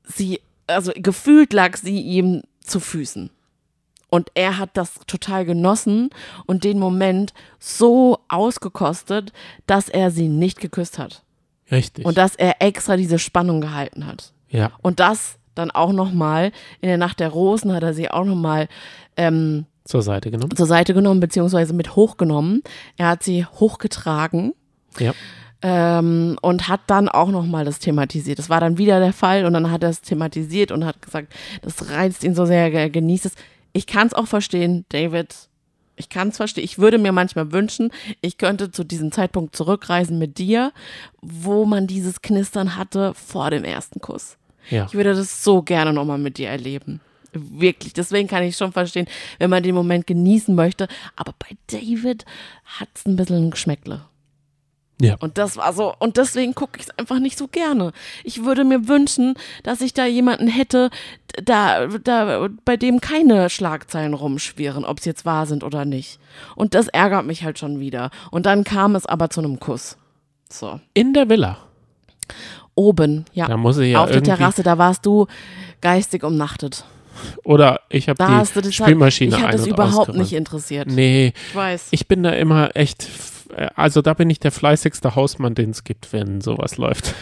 sie, 0.05 0.41
also 0.69 0.93
gefühlt 0.95 1.53
lag 1.53 1.77
sie 1.77 2.01
ihm 2.01 2.43
zu 2.61 2.79
Füßen. 2.79 3.31
Und 4.11 4.31
er 4.35 4.59
hat 4.59 4.71
das 4.75 4.95
total 5.09 5.45
genossen 5.45 6.11
und 6.47 6.63
den 6.63 6.79
Moment 6.79 7.35
so 7.59 8.21
ausgekostet, 8.29 9.33
dass 9.67 9.89
er 9.89 10.13
sie 10.13 10.29
nicht 10.29 10.61
geküsst 10.61 11.01
hat. 11.01 11.25
Richtig. 11.69 12.05
Und 12.05 12.17
dass 12.17 12.37
er 12.37 12.63
extra 12.63 12.97
diese 12.97 13.19
Spannung 13.19 13.61
gehalten 13.61 14.07
hat. 14.07 14.33
Ja. 14.51 14.71
Und 14.83 15.01
das 15.01 15.39
dann 15.57 15.73
auch 15.73 15.93
nochmal, 15.93 16.53
in 16.81 16.89
der 16.89 16.99
Nacht 16.99 17.19
der 17.19 17.31
Rosen 17.31 17.73
hat 17.73 17.83
er 17.83 17.93
sie 17.93 18.09
auch 18.09 18.25
nochmal 18.25 18.69
ähm, 19.17 19.67
zur 19.85 20.03
Seite 20.03 20.31
genommen. 20.31 20.57
Zur 20.57 20.67
Seite 20.67 20.95
genommen, 20.95 21.21
beziehungsweise 21.21 21.75
mit 21.75 21.95
hochgenommen. 21.95 22.63
Er 22.97 23.09
hat 23.09 23.23
sie 23.23 23.45
hochgetragen. 23.45 24.55
Ja. 24.99 25.13
Ähm, 25.63 26.39
und 26.43 26.69
hat 26.69 26.81
dann 26.89 27.09
auch 27.09 27.31
nochmal 27.31 27.65
das 27.65 27.79
thematisiert. 27.79 28.39
Das 28.39 28.51
war 28.51 28.61
dann 28.61 28.79
wieder 28.79 29.01
der 29.01 29.13
Fall 29.13 29.45
und 29.45 29.55
dann 29.55 29.71
hat 29.71 29.83
er 29.83 29.91
es 29.91 30.03
thematisiert 30.03 30.73
und 30.73 30.85
hat 30.85 31.01
gesagt, 31.01 31.33
das 31.63 31.91
reizt 31.91 32.23
ihn 32.23 32.35
so 32.35 32.45
sehr, 32.45 32.73
er 32.73 32.91
genießt 32.91 33.27
es. 33.27 33.33
Ich 33.73 33.87
kann 33.87 34.07
es 34.07 34.15
auch 34.15 34.27
verstehen, 34.27 34.85
David. 34.91 35.35
Ich 35.97 36.09
kann 36.09 36.29
es 36.29 36.37
verstehen. 36.37 36.65
Ich 36.65 36.79
würde 36.79 36.99
mir 36.99 37.13
manchmal 37.13 37.53
wünschen, 37.53 37.93
ich 38.21 38.37
könnte 38.37 38.71
zu 38.71 38.85
diesem 38.85 39.11
Zeitpunkt 39.11 39.57
zurückreisen 39.57 40.19
mit 40.19 40.39
dir, 40.39 40.73
wo 41.23 41.65
man 41.65 41.87
dieses 41.87 42.21
Knistern 42.21 42.77
hatte 42.77 43.15
vor 43.15 43.51
dem 43.51 43.65
ersten 43.65 44.01
Kuss. 44.01 44.37
Ja. 44.71 44.87
Ich 44.87 44.95
würde 44.95 45.15
das 45.15 45.45
so 45.45 45.63
gerne 45.63 45.93
nochmal 45.93 46.19
mit 46.19 46.39
dir 46.39 46.49
erleben. 46.49 47.01
Wirklich. 47.35 47.93
Deswegen 47.93 48.29
kann 48.29 48.43
ich 48.43 48.57
schon 48.57 48.73
verstehen, 48.73 49.07
wenn 49.39 49.51
man 49.51 49.63
den 49.63 49.75
Moment 49.75 50.07
genießen 50.07 50.55
möchte. 50.55 50.89
Aber 51.17 51.35
bei 51.39 51.57
David 51.67 52.25
hat 52.65 52.89
es 52.95 53.07
ein 53.07 53.17
bisschen 53.17 53.47
ein 53.47 53.51
Geschmäckle. 53.51 54.03
Ja. 55.01 55.17
Und 55.19 55.39
das 55.39 55.57
war 55.57 55.73
so, 55.73 55.93
und 55.99 56.17
deswegen 56.17 56.55
gucke 56.55 56.79
ich 56.79 56.87
es 56.87 56.99
einfach 56.99 57.19
nicht 57.19 57.37
so 57.37 57.49
gerne. 57.49 57.93
Ich 58.23 58.45
würde 58.45 58.65
mir 58.65 58.87
wünschen, 58.87 59.35
dass 59.65 59.81
ich 59.81 59.93
da 59.93 60.07
jemanden 60.07 60.47
hätte, 60.47 60.91
da, 61.43 61.87
da, 61.87 62.49
bei 62.65 62.77
dem 62.77 63.01
keine 63.01 63.51
Schlagzeilen 63.51 64.15
rumschwirren, 64.15 64.85
ob 64.85 65.01
es 65.01 65.05
jetzt 65.05 65.25
wahr 65.25 65.47
sind 65.47 65.65
oder 65.65 65.85
nicht. 65.85 66.21
Und 66.55 66.75
das 66.75 66.87
ärgert 66.89 67.27
mich 67.27 67.43
halt 67.43 67.59
schon 67.59 67.81
wieder. 67.81 68.11
Und 68.31 68.47
dann 68.47 68.63
kam 68.63 68.95
es 68.95 69.05
aber 69.05 69.31
zu 69.31 69.41
einem 69.41 69.59
Kuss. 69.59 69.97
So. 70.49 70.81
In 70.95 71.13
der 71.13 71.29
Villa. 71.29 71.59
Oben, 72.77 73.25
ja. 73.33 73.49
Da 73.49 73.57
muss 73.57 73.79
ich 73.79 73.93
ja 73.93 74.03
Auf 74.03 74.11
der 74.11 74.23
Terrasse, 74.23 74.63
da 74.63 74.79
warst 74.79 75.07
du 75.07 75.27
geistig 75.81 76.23
umnachtet. 76.23 76.85
Oder 77.45 77.81
ich 77.89 78.09
habe 78.09 78.25
die 78.25 78.31
halt- 78.31 78.75
Spülmaschine 78.75 79.33
halt, 79.33 79.41
Ich 79.41 79.47
hat 79.47 79.55
das 79.55 79.67
überhaupt 79.67 80.15
nicht 80.15 80.33
interessiert. 80.33 80.89
Nee. 80.89 81.33
Ich 81.49 81.55
weiß. 81.55 81.89
Ich 81.91 82.09
bin 82.09 82.23
da 82.23 82.31
immer 82.31 82.75
echt, 82.75 83.09
also 83.75 84.03
da 84.03 84.15
bin 84.15 84.31
ich 84.31 84.41
der 84.41 84.53
fleißigste 84.53 85.15
Hausmann, 85.15 85.55
den 85.55 85.71
es 85.71 85.85
gibt, 85.85 86.13
wenn 86.13 86.41
sowas 86.41 86.77
läuft. 86.77 87.15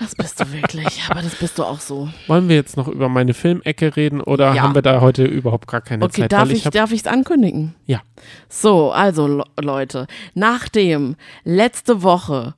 Das 0.00 0.14
bist 0.14 0.40
du 0.40 0.50
wirklich, 0.50 1.02
aber 1.10 1.20
das 1.20 1.34
bist 1.34 1.58
du 1.58 1.64
auch 1.64 1.78
so. 1.78 2.08
Wollen 2.26 2.48
wir 2.48 2.56
jetzt 2.56 2.78
noch 2.78 2.88
über 2.88 3.10
meine 3.10 3.34
Filmecke 3.34 3.96
reden 3.96 4.22
oder 4.22 4.54
ja. 4.54 4.62
haben 4.62 4.74
wir 4.74 4.80
da 4.80 5.02
heute 5.02 5.24
überhaupt 5.24 5.68
gar 5.68 5.82
keine 5.82 6.06
okay, 6.06 6.22
Zeit? 6.22 6.32
Darf 6.32 6.50
ich 6.50 6.64
es 6.64 6.92
ich 6.92 7.10
ankündigen? 7.10 7.74
Ja. 7.84 8.00
So, 8.48 8.92
also 8.92 9.44
Leute, 9.60 10.06
nachdem 10.34 11.16
letzte 11.44 12.02
Woche 12.02 12.54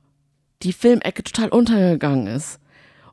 die 0.61 0.71
Filmecke 0.71 1.23
total 1.23 1.49
untergegangen 1.49 2.27
ist 2.27 2.61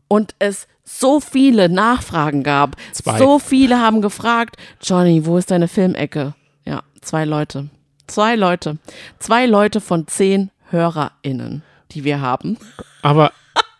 und 0.06 0.36
es 0.38 0.68
so 0.98 1.20
viele 1.20 1.68
Nachfragen 1.68 2.42
gab. 2.42 2.76
Zwei. 2.92 3.18
So 3.18 3.38
viele 3.38 3.80
haben 3.80 4.02
gefragt, 4.02 4.56
Johnny, 4.82 5.24
wo 5.24 5.38
ist 5.38 5.50
deine 5.50 5.68
Filmecke? 5.68 6.34
Ja, 6.64 6.82
zwei 7.00 7.24
Leute. 7.24 7.70
Zwei 8.06 8.34
Leute. 8.34 8.78
Zwei 9.18 9.46
Leute 9.46 9.80
von 9.80 10.08
zehn 10.08 10.50
HörerInnen, 10.70 11.62
die 11.92 12.04
wir 12.04 12.20
haben. 12.20 12.58
Aber 13.02 13.32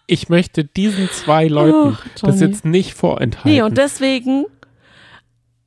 ich 0.07 0.29
möchte 0.29 0.65
diesen 0.65 1.11
zwei 1.11 1.49
Leuten 1.49 1.97
oh, 2.23 2.27
das 2.27 2.41
jetzt 2.41 2.65
nicht 2.65 2.95
vorenthalten. 2.95 3.51
Nee, 3.51 3.63
und 3.63 3.77
deswegen 3.77 4.47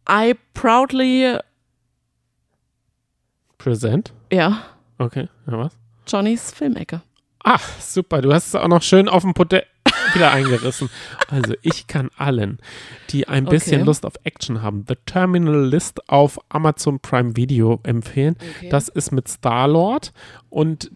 I 0.10 0.36
proudly 0.54 1.38
present. 3.58 4.14
Ja. 4.32 4.64
Okay, 4.98 5.28
ja 5.48 5.58
was? 5.58 5.74
Johnnys 6.08 6.52
Filmecke. 6.52 7.02
Ach, 7.44 7.62
super, 7.80 8.22
du 8.22 8.34
hast 8.34 8.48
es 8.48 8.56
auch 8.56 8.68
noch 8.70 8.82
schön 8.82 9.10
auf 9.10 9.24
dem 9.24 9.34
Podest 9.34 9.66
wieder 10.16 10.32
eingerissen. 10.32 10.90
Also 11.30 11.54
ich 11.62 11.88
kann 11.88 12.10
allen, 12.18 12.60
die 13.10 13.28
ein 13.28 13.46
bisschen 13.46 13.82
Okay. 13.82 13.86
Lust 13.86 14.06
auf 14.06 14.14
Action 14.24 14.62
haben, 14.62 14.86
The 14.88 14.96
Terminal 15.06 15.66
List 15.66 16.10
auf 16.10 16.40
Amazon 16.50 17.00
Prime 17.00 17.36
Video 17.36 17.80
empfehlen. 17.84 18.36
Okay. 18.58 18.70
Das 18.70 18.90
ist 18.90 19.12
mit 19.12 19.28
Star-Lord 19.28 20.14
und 20.50 20.92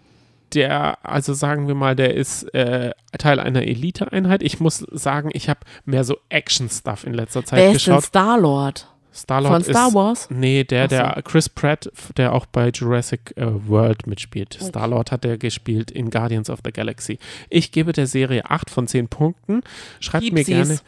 der, 0.54 1.06
also 1.06 1.34
sagen 1.34 1.68
wir 1.68 1.76
mal, 1.76 1.96
der 1.96 2.14
ist 2.16 2.44
äh, 2.54 2.92
Teil 3.18 3.40
einer 3.40 3.64
Elite-Einheit. 3.64 4.42
Ich 4.44 4.60
muss 4.60 4.78
sagen, 4.92 5.30
ich 5.34 5.50
habe 5.50 5.60
mehr 5.86 6.04
so 6.06 6.18
Action-Stuff 6.30 7.04
in 7.04 7.14
letzter 7.14 7.44
Zeit 7.44 7.60
Wer 7.60 7.68
ist 7.72 7.86
geschaut. 7.86 8.04
Star-Lord? 8.06 8.88
Star-Lord 9.18 9.54
Von 9.54 9.64
Star 9.64 9.88
ist, 9.88 9.94
Wars? 9.96 10.28
Nee, 10.30 10.64
der, 10.64 10.84
so. 10.84 10.96
der 10.96 11.22
Chris 11.24 11.50
Pratt, 11.50 11.92
der 12.18 12.34
auch 12.34 12.46
bei 12.46 12.70
Jurassic 12.70 13.34
äh, 13.36 13.46
World 13.68 14.08
mitspielt. 14.08 14.58
Star-Lord 14.62 15.12
hat 15.12 15.26
er 15.26 15.38
gespielt 15.38 15.92
in 15.92 16.10
Guardians 16.10 16.50
of 16.50 16.60
the 16.64 16.72
Galaxy. 16.72 17.18
Ich 17.50 17.72
gebe 17.72 17.94
der 17.94 18.08
Serie 18.08 18.50
8 18.50 18.70
von 18.70 18.88
10 18.88 19.08
Punkten. 19.08 19.62
Schreibt 20.00 20.32
mir 20.32 20.44
Piepsis. 20.44 20.68
gerne 20.68 20.80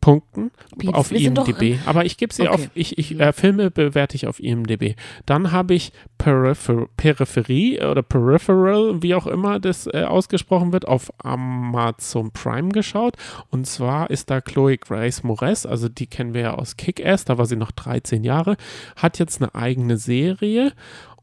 Punkten 0.00 0.50
Pieps, 0.78 0.94
auf 0.94 1.10
wir 1.10 1.20
IMDb. 1.20 1.78
Aber 1.86 2.04
ich 2.04 2.16
gebe 2.16 2.32
sie 2.32 2.42
Okay. 2.42 2.50
auf, 2.50 2.70
ich, 2.74 2.98
ich 2.98 3.18
äh, 3.20 3.32
Filme 3.32 3.70
bewerte 3.70 4.16
ich 4.16 4.26
auf 4.26 4.40
IMDb. 4.40 4.96
Dann 5.26 5.52
habe 5.52 5.74
ich 5.74 5.92
Peripher 6.18 6.86
Peripherie 6.96 7.80
oder 7.82 8.02
Peripheral, 8.02 9.02
wie 9.02 9.14
auch 9.14 9.26
immer 9.26 9.60
das 9.60 9.86
äh, 9.86 10.04
ausgesprochen 10.04 10.72
wird, 10.72 10.88
auf 10.88 11.10
Amazon 11.22 12.30
Prime 12.32 12.70
geschaut. 12.70 13.16
Und 13.50 13.66
zwar 13.66 14.10
ist 14.10 14.30
da 14.30 14.40
Chloe 14.40 14.78
Grace 14.78 15.22
Moretz, 15.22 15.66
also 15.66 15.88
die 15.88 16.06
kennen 16.06 16.34
wir 16.34 16.40
ja 16.40 16.54
aus 16.54 16.76
Kick-Ass, 16.76 17.24
da 17.24 17.38
war 17.38 17.46
sie 17.46 17.56
noch 17.56 17.70
13 17.72 18.24
Jahre, 18.24 18.56
hat 18.96 19.18
jetzt 19.18 19.40
eine 19.40 19.54
eigene 19.54 19.96
Serie. 19.96 20.72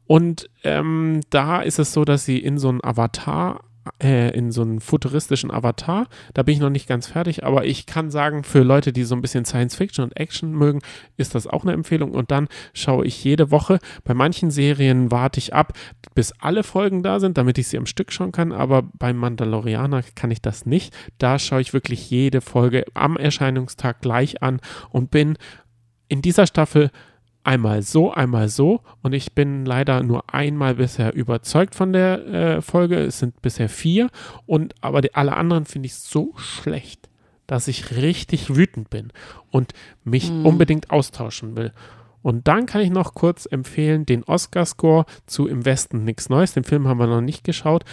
Und 0.06 0.48
ähm, 0.64 1.20
da 1.30 1.60
ist 1.60 1.78
es 1.78 1.92
so, 1.92 2.04
dass 2.04 2.24
sie 2.24 2.38
in 2.38 2.58
so 2.58 2.70
einen 2.70 2.82
Avatar 2.82 3.60
äh, 4.02 4.30
in 4.36 4.52
so 4.52 4.62
einen 4.62 4.80
futuristischen 4.80 5.50
Avatar. 5.50 6.06
Da 6.34 6.42
bin 6.42 6.54
ich 6.54 6.60
noch 6.60 6.70
nicht 6.70 6.88
ganz 6.88 7.08
fertig, 7.08 7.44
aber 7.44 7.64
ich 7.64 7.86
kann 7.86 8.10
sagen, 8.10 8.44
für 8.44 8.62
Leute, 8.62 8.92
die 8.92 9.04
so 9.04 9.14
ein 9.14 9.20
bisschen 9.20 9.44
Science 9.44 9.76
Fiction 9.76 10.04
und 10.04 10.16
Action 10.16 10.52
mögen, 10.52 10.80
ist 11.16 11.34
das 11.34 11.46
auch 11.46 11.62
eine 11.62 11.72
Empfehlung. 11.72 12.12
Und 12.12 12.30
dann 12.30 12.48
schaue 12.74 13.06
ich 13.06 13.22
jede 13.24 13.50
Woche. 13.50 13.78
Bei 14.04 14.14
manchen 14.14 14.50
Serien 14.50 15.10
warte 15.10 15.38
ich 15.38 15.54
ab, 15.54 15.72
bis 16.14 16.32
alle 16.38 16.62
Folgen 16.62 17.02
da 17.02 17.20
sind, 17.20 17.38
damit 17.38 17.58
ich 17.58 17.68
sie 17.68 17.78
am 17.78 17.86
Stück 17.86 18.12
schauen 18.12 18.32
kann. 18.32 18.52
Aber 18.52 18.82
beim 18.82 19.16
Mandalorianer 19.16 20.02
kann 20.14 20.30
ich 20.30 20.42
das 20.42 20.66
nicht. 20.66 20.94
Da 21.18 21.38
schaue 21.38 21.60
ich 21.60 21.72
wirklich 21.72 22.10
jede 22.10 22.40
Folge 22.40 22.84
am 22.94 23.16
Erscheinungstag 23.16 24.00
gleich 24.00 24.42
an 24.42 24.60
und 24.90 25.10
bin 25.10 25.36
in 26.08 26.22
dieser 26.22 26.46
Staffel 26.46 26.90
einmal 27.48 27.82
so, 27.82 28.12
einmal 28.12 28.48
so. 28.48 28.80
Und 29.02 29.14
ich 29.14 29.32
bin 29.32 29.64
leider 29.64 30.02
nur 30.02 30.32
einmal 30.32 30.74
bisher 30.74 31.14
überzeugt 31.14 31.74
von 31.74 31.92
der 31.92 32.26
äh, 32.26 32.62
Folge. 32.62 32.98
Es 32.98 33.18
sind 33.18 33.40
bisher 33.40 33.68
vier. 33.70 34.08
Und 34.46 34.74
aber 34.82 35.00
die, 35.00 35.14
alle 35.14 35.34
anderen 35.34 35.64
finde 35.64 35.86
ich 35.86 35.94
so 35.94 36.34
schlecht, 36.36 37.08
dass 37.46 37.66
ich 37.66 37.96
richtig 37.96 38.54
wütend 38.54 38.90
bin 38.90 39.12
und 39.50 39.72
mich 40.04 40.28
Hm. 40.28 40.44
unbedingt 40.44 40.90
austauschen 40.90 41.56
will. 41.56 41.72
Und 42.20 42.46
dann 42.48 42.66
kann 42.66 42.82
ich 42.82 42.90
noch 42.90 43.14
kurz 43.14 43.46
empfehlen 43.46 44.04
den 44.04 44.24
Oscar-Score 44.24 45.06
zu 45.26 45.48
Im 45.48 45.64
Westen 45.64 46.04
nichts 46.04 46.28
Neues. 46.28 46.52
Den 46.52 46.64
Film 46.64 46.86
haben 46.86 46.98
wir 46.98 47.06
noch 47.06 47.22
nicht 47.22 47.44
geschaut. 47.44 47.84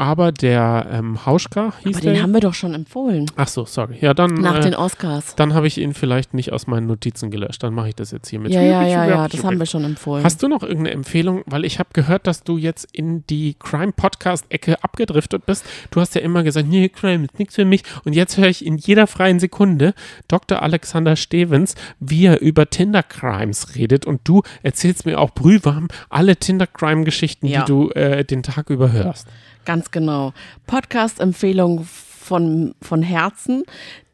Aber 0.00 0.32
der 0.32 0.86
ähm, 0.90 1.26
Hauschka 1.26 1.74
hieß 1.84 1.96
Aber 1.96 2.00
der. 2.04 2.14
den 2.14 2.22
haben 2.22 2.32
wir 2.32 2.40
doch 2.40 2.54
schon 2.54 2.72
empfohlen. 2.72 3.26
Ach 3.36 3.48
so, 3.48 3.66
sorry. 3.66 3.98
Ja, 4.00 4.14
dann. 4.14 4.32
Nach 4.32 4.56
äh, 4.56 4.60
den 4.60 4.74
Oscars. 4.74 5.34
Dann 5.36 5.52
habe 5.52 5.66
ich 5.66 5.76
ihn 5.76 5.92
vielleicht 5.92 6.32
nicht 6.32 6.54
aus 6.54 6.66
meinen 6.66 6.86
Notizen 6.86 7.30
gelöscht. 7.30 7.62
Dann 7.62 7.74
mache 7.74 7.88
ich 7.90 7.96
das 7.96 8.10
jetzt 8.10 8.26
hier 8.30 8.40
mit. 8.40 8.50
Ja, 8.50 8.62
ja, 8.62 8.82
ja, 8.86 9.06
ja, 9.06 9.28
das 9.28 9.44
haben 9.44 9.58
wir 9.58 9.66
schon 9.66 9.84
empfohlen. 9.84 10.24
Hast 10.24 10.42
du 10.42 10.48
noch 10.48 10.62
irgendeine 10.62 10.92
Empfehlung? 10.92 11.42
Weil 11.44 11.66
ich 11.66 11.78
habe 11.78 11.90
gehört, 11.92 12.26
dass 12.26 12.42
du 12.44 12.56
jetzt 12.56 12.88
in 12.92 13.26
die 13.26 13.56
Crime-Podcast-Ecke 13.58 14.82
abgedriftet 14.82 15.44
bist. 15.44 15.66
Du 15.90 16.00
hast 16.00 16.14
ja 16.14 16.22
immer 16.22 16.44
gesagt, 16.44 16.66
nee, 16.66 16.88
Crime 16.88 17.24
ist 17.24 17.38
nichts 17.38 17.56
für 17.56 17.66
mich. 17.66 17.82
Und 18.04 18.14
jetzt 18.14 18.38
höre 18.38 18.48
ich 18.48 18.64
in 18.64 18.78
jeder 18.78 19.06
freien 19.06 19.38
Sekunde 19.38 19.92
Dr. 20.28 20.62
Alexander 20.62 21.14
Stevens, 21.16 21.74
wie 21.98 22.24
er 22.24 22.40
über 22.40 22.70
Tinder-Crimes 22.70 23.74
redet. 23.74 24.06
Und 24.06 24.22
du 24.24 24.42
erzählst 24.62 25.04
mir 25.04 25.18
auch 25.20 25.30
brühwarm 25.30 25.88
alle 26.08 26.36
Tinder-Crime-Geschichten, 26.36 27.46
Ja. 27.46 27.60
die 27.60 27.66
du 27.66 27.90
äh, 27.90 28.24
den 28.24 28.42
Tag 28.42 28.70
über 28.70 28.92
hörst. 28.92 29.28
Ganz 29.70 29.92
genau. 29.92 30.32
Podcast-Empfehlung 30.66 31.84
von, 31.84 32.74
von 32.82 33.04
Herzen. 33.04 33.62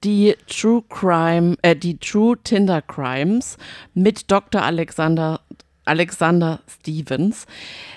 Die 0.05 0.37
True 0.49 0.83
Crime, 0.91 1.57
äh, 1.63 1.75
die 1.75 1.97
True 1.97 2.37
Tinder 2.45 2.83
Crimes 2.83 3.57
mit 3.95 4.31
Dr. 4.31 4.61
Alexander, 4.61 5.41
Alexander 5.87 6.61
Stevens. 6.69 7.47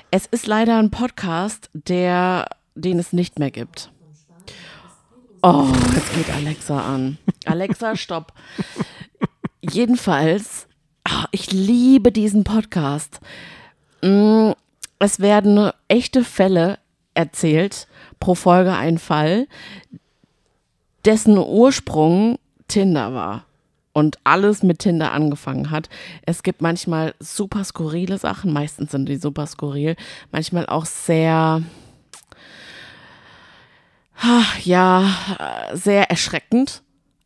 Es 0.09 0.25
ist 0.27 0.47
leider 0.47 0.77
ein 0.79 0.89
Podcast, 0.89 1.69
der, 1.73 2.47
den 2.75 2.97
es 2.97 3.11
nicht 3.11 3.39
mehr 3.39 3.51
gibt. 3.51 3.91
Oh, 5.41 5.67
jetzt 5.93 6.15
geht 6.15 6.29
Alexa 6.33 6.79
an. 6.79 7.17
Alexa, 7.43 7.97
stopp. 7.97 8.31
Jedenfalls, 9.59 10.65
ah, 11.03 11.25
ich 11.31 11.51
liebe 11.51 12.13
diesen 12.13 12.45
Podcast. 12.45 13.19
Mm, 14.01 14.51
Es 15.01 15.19
werden 15.19 15.71
echte 15.89 16.23
Fälle 16.23 16.77
erzählt, 17.19 17.87
pro 18.21 18.33
Folge 18.33 18.73
ein 18.73 18.97
Fall, 18.97 19.47
dessen 21.03 21.37
Ursprung 21.37 22.39
Tinder 22.69 23.13
war 23.13 23.43
und 23.91 24.17
alles 24.23 24.63
mit 24.63 24.79
Tinder 24.79 25.11
angefangen 25.11 25.69
hat. 25.69 25.89
Es 26.25 26.43
gibt 26.43 26.61
manchmal 26.61 27.13
super 27.19 27.65
skurrile 27.65 28.17
Sachen, 28.17 28.53
meistens 28.53 28.91
sind 28.91 29.09
die 29.09 29.17
super 29.17 29.47
skurril, 29.47 29.97
manchmal 30.31 30.65
auch 30.67 30.85
sehr, 30.85 31.61
ah, 34.21 34.43
ja, 34.63 35.03
äh, 35.37 35.75
sehr 35.75 36.09
erschreckend, 36.09 36.83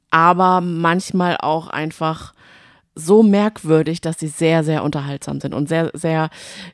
aber 0.10 0.60
manchmal 0.62 1.38
auch 1.38 1.68
einfach 1.68 2.34
so 2.96 3.24
merkwürdig, 3.24 4.02
dass 4.02 4.20
sie 4.20 4.28
sehr, 4.28 4.64
sehr 4.64 4.84
unterhaltsam 4.84 5.40
sind 5.42 5.54
und 5.54 5.68
sehr, 5.68 5.90
sehr 5.94 6.30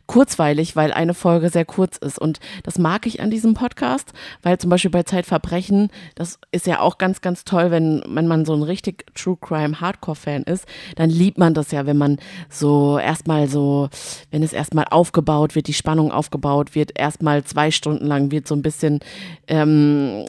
kurzweilig, 0.05 0.75
weil 0.75 0.91
eine 0.91 1.13
Folge 1.13 1.49
sehr 1.49 1.65
kurz 1.65 1.97
ist. 1.97 2.19
Und 2.19 2.39
das 2.63 2.77
mag 2.77 3.05
ich 3.05 3.21
an 3.21 3.31
diesem 3.31 3.53
Podcast, 3.53 4.11
weil 4.43 4.57
zum 4.57 4.69
Beispiel 4.69 4.91
bei 4.91 5.03
Zeitverbrechen, 5.03 5.89
das 6.15 6.39
ist 6.51 6.67
ja 6.67 6.81
auch 6.81 6.97
ganz, 6.97 7.21
ganz 7.21 7.45
toll, 7.45 7.71
wenn, 7.71 8.03
wenn 8.07 8.27
man 8.27 8.45
so 8.45 8.53
ein 8.53 8.63
richtig 8.63 9.05
True 9.15 9.37
Crime 9.39 9.79
Hardcore-Fan 9.79 10.43
ist, 10.43 10.65
dann 10.95 11.09
liebt 11.09 11.37
man 11.37 11.53
das 11.53 11.71
ja, 11.71 11.85
wenn 11.85 11.97
man 11.97 12.17
so 12.49 12.97
erstmal 12.99 13.47
so, 13.47 13.89
wenn 14.31 14.43
es 14.43 14.53
erstmal 14.53 14.85
aufgebaut 14.89 15.55
wird, 15.55 15.67
die 15.67 15.73
Spannung 15.73 16.11
aufgebaut 16.11 16.75
wird, 16.75 16.97
erstmal 16.99 17.43
zwei 17.43 17.71
Stunden 17.71 18.05
lang 18.05 18.31
wird 18.31 18.47
so 18.47 18.55
ein 18.55 18.61
bisschen 18.61 18.99
ähm, 19.47 20.25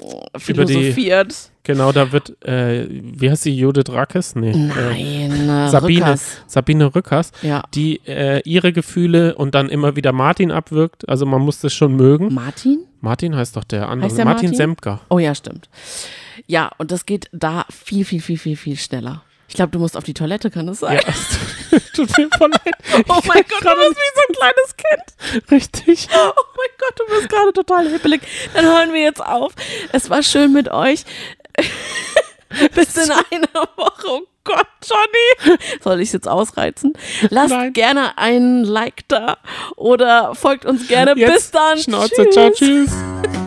Über 0.47 0.65
die- 0.65 0.73
philosophiert. 0.75 1.35
Genau, 1.63 1.93
da 1.93 2.11
wird, 2.13 2.43
äh, 2.45 2.87
wie 2.89 3.31
heißt 3.31 3.43
sie, 3.43 3.55
Judith 3.55 3.91
Rakes? 3.91 4.35
Nee. 4.35 4.51
Äh, 4.51 4.55
Nein, 4.57 5.49
äh, 5.49 5.69
Sabine, 5.69 6.01
Rückers. 6.07 6.37
Sabine 6.47 6.95
Rückers, 6.95 7.33
Ja. 7.43 7.63
die 7.75 8.01
äh, 8.07 8.41
ihre 8.45 8.73
Gefühle 8.73 9.35
und 9.35 9.55
dann 9.55 9.69
immer 9.69 9.95
wieder 9.95 10.13
Martin 10.13 10.51
abwirkt. 10.51 11.09
Also 11.09 11.27
man 11.27 11.43
muss 11.43 11.61
das 11.61 11.75
schon 11.75 11.95
mögen. 11.97 12.33
Martin? 12.33 12.85
Martin 13.03 13.37
heißt 13.37 13.57
doch 13.57 13.65
der 13.65 13.89
andere. 13.89 14.15
Der 14.15 14.25
Martin 14.25 14.47
Martin? 14.51 14.57
Semker. 14.57 15.01
Oh 15.11 15.19
ja, 15.19 15.35
stimmt. 15.35 15.69
Ja, 16.47 16.71
und 16.79 16.91
das 16.91 17.05
geht 17.07 17.29
da 17.33 17.67
viel, 17.71 18.05
viel, 18.05 18.21
viel, 18.23 18.39
viel, 18.39 18.57
viel 18.57 18.77
schneller. 18.77 19.23
Ich 19.49 19.57
glaube, 19.57 19.73
du 19.73 19.81
musst 19.81 19.97
auf 19.97 20.05
die 20.05 20.15
Toilette, 20.15 20.49
kann 20.51 20.67
das 20.69 20.79
sein? 20.79 20.97
Ja, 21.03 21.03
es 21.09 21.91
tut 21.93 22.17
mir 22.17 22.29
voll 22.39 22.51
leid. 22.51 22.75
Oh 23.09 23.17
Ich 23.21 23.27
mein 23.29 23.43
Gott, 23.49 23.63
du 23.65 23.89
bist 23.89 23.97
wie 23.99 24.15
so 24.15 24.23
ein 24.29 24.35
kleines 24.37 24.77
Kind. 24.77 25.51
Richtig. 25.51 26.09
Oh 26.15 26.33
mein 26.57 26.69
Gott, 26.79 26.99
du 26.99 27.15
bist 27.15 27.29
gerade 27.29 27.53
total 27.53 27.89
hippelig. 27.89 28.21
Dann 28.55 28.65
hören 28.65 28.93
wir 28.93 29.03
jetzt 29.03 29.25
auf. 29.25 29.53
Es 29.93 30.09
war 30.09 30.23
schön 30.23 30.53
mit 30.53 30.71
euch. 30.71 31.05
Bis 32.75 32.97
in 32.97 33.11
einer 33.11 33.69
Woche. 33.77 34.07
Oh 34.09 34.23
Gott, 34.45 34.67
Johnny. 34.85 35.59
Soll 35.83 36.01
ich 36.01 36.09
es 36.09 36.13
jetzt 36.15 36.29
ausreizen? 36.29 36.95
Lasst 37.29 37.51
Nein. 37.51 37.73
gerne 37.73 38.19
einen 38.19 38.65
Like 38.65 39.07
da 39.09 39.39
oder 39.77 40.35
folgt 40.35 40.65
uns 40.65 40.89
gerne. 40.89 41.15
Bis 41.15 41.23
Jetzt 41.23 41.55
dann. 41.55 41.79
Schnauze, 41.79 42.25
Tschüss. 42.25 42.35
ciao, 42.35 42.51
tschüss. 42.51 42.91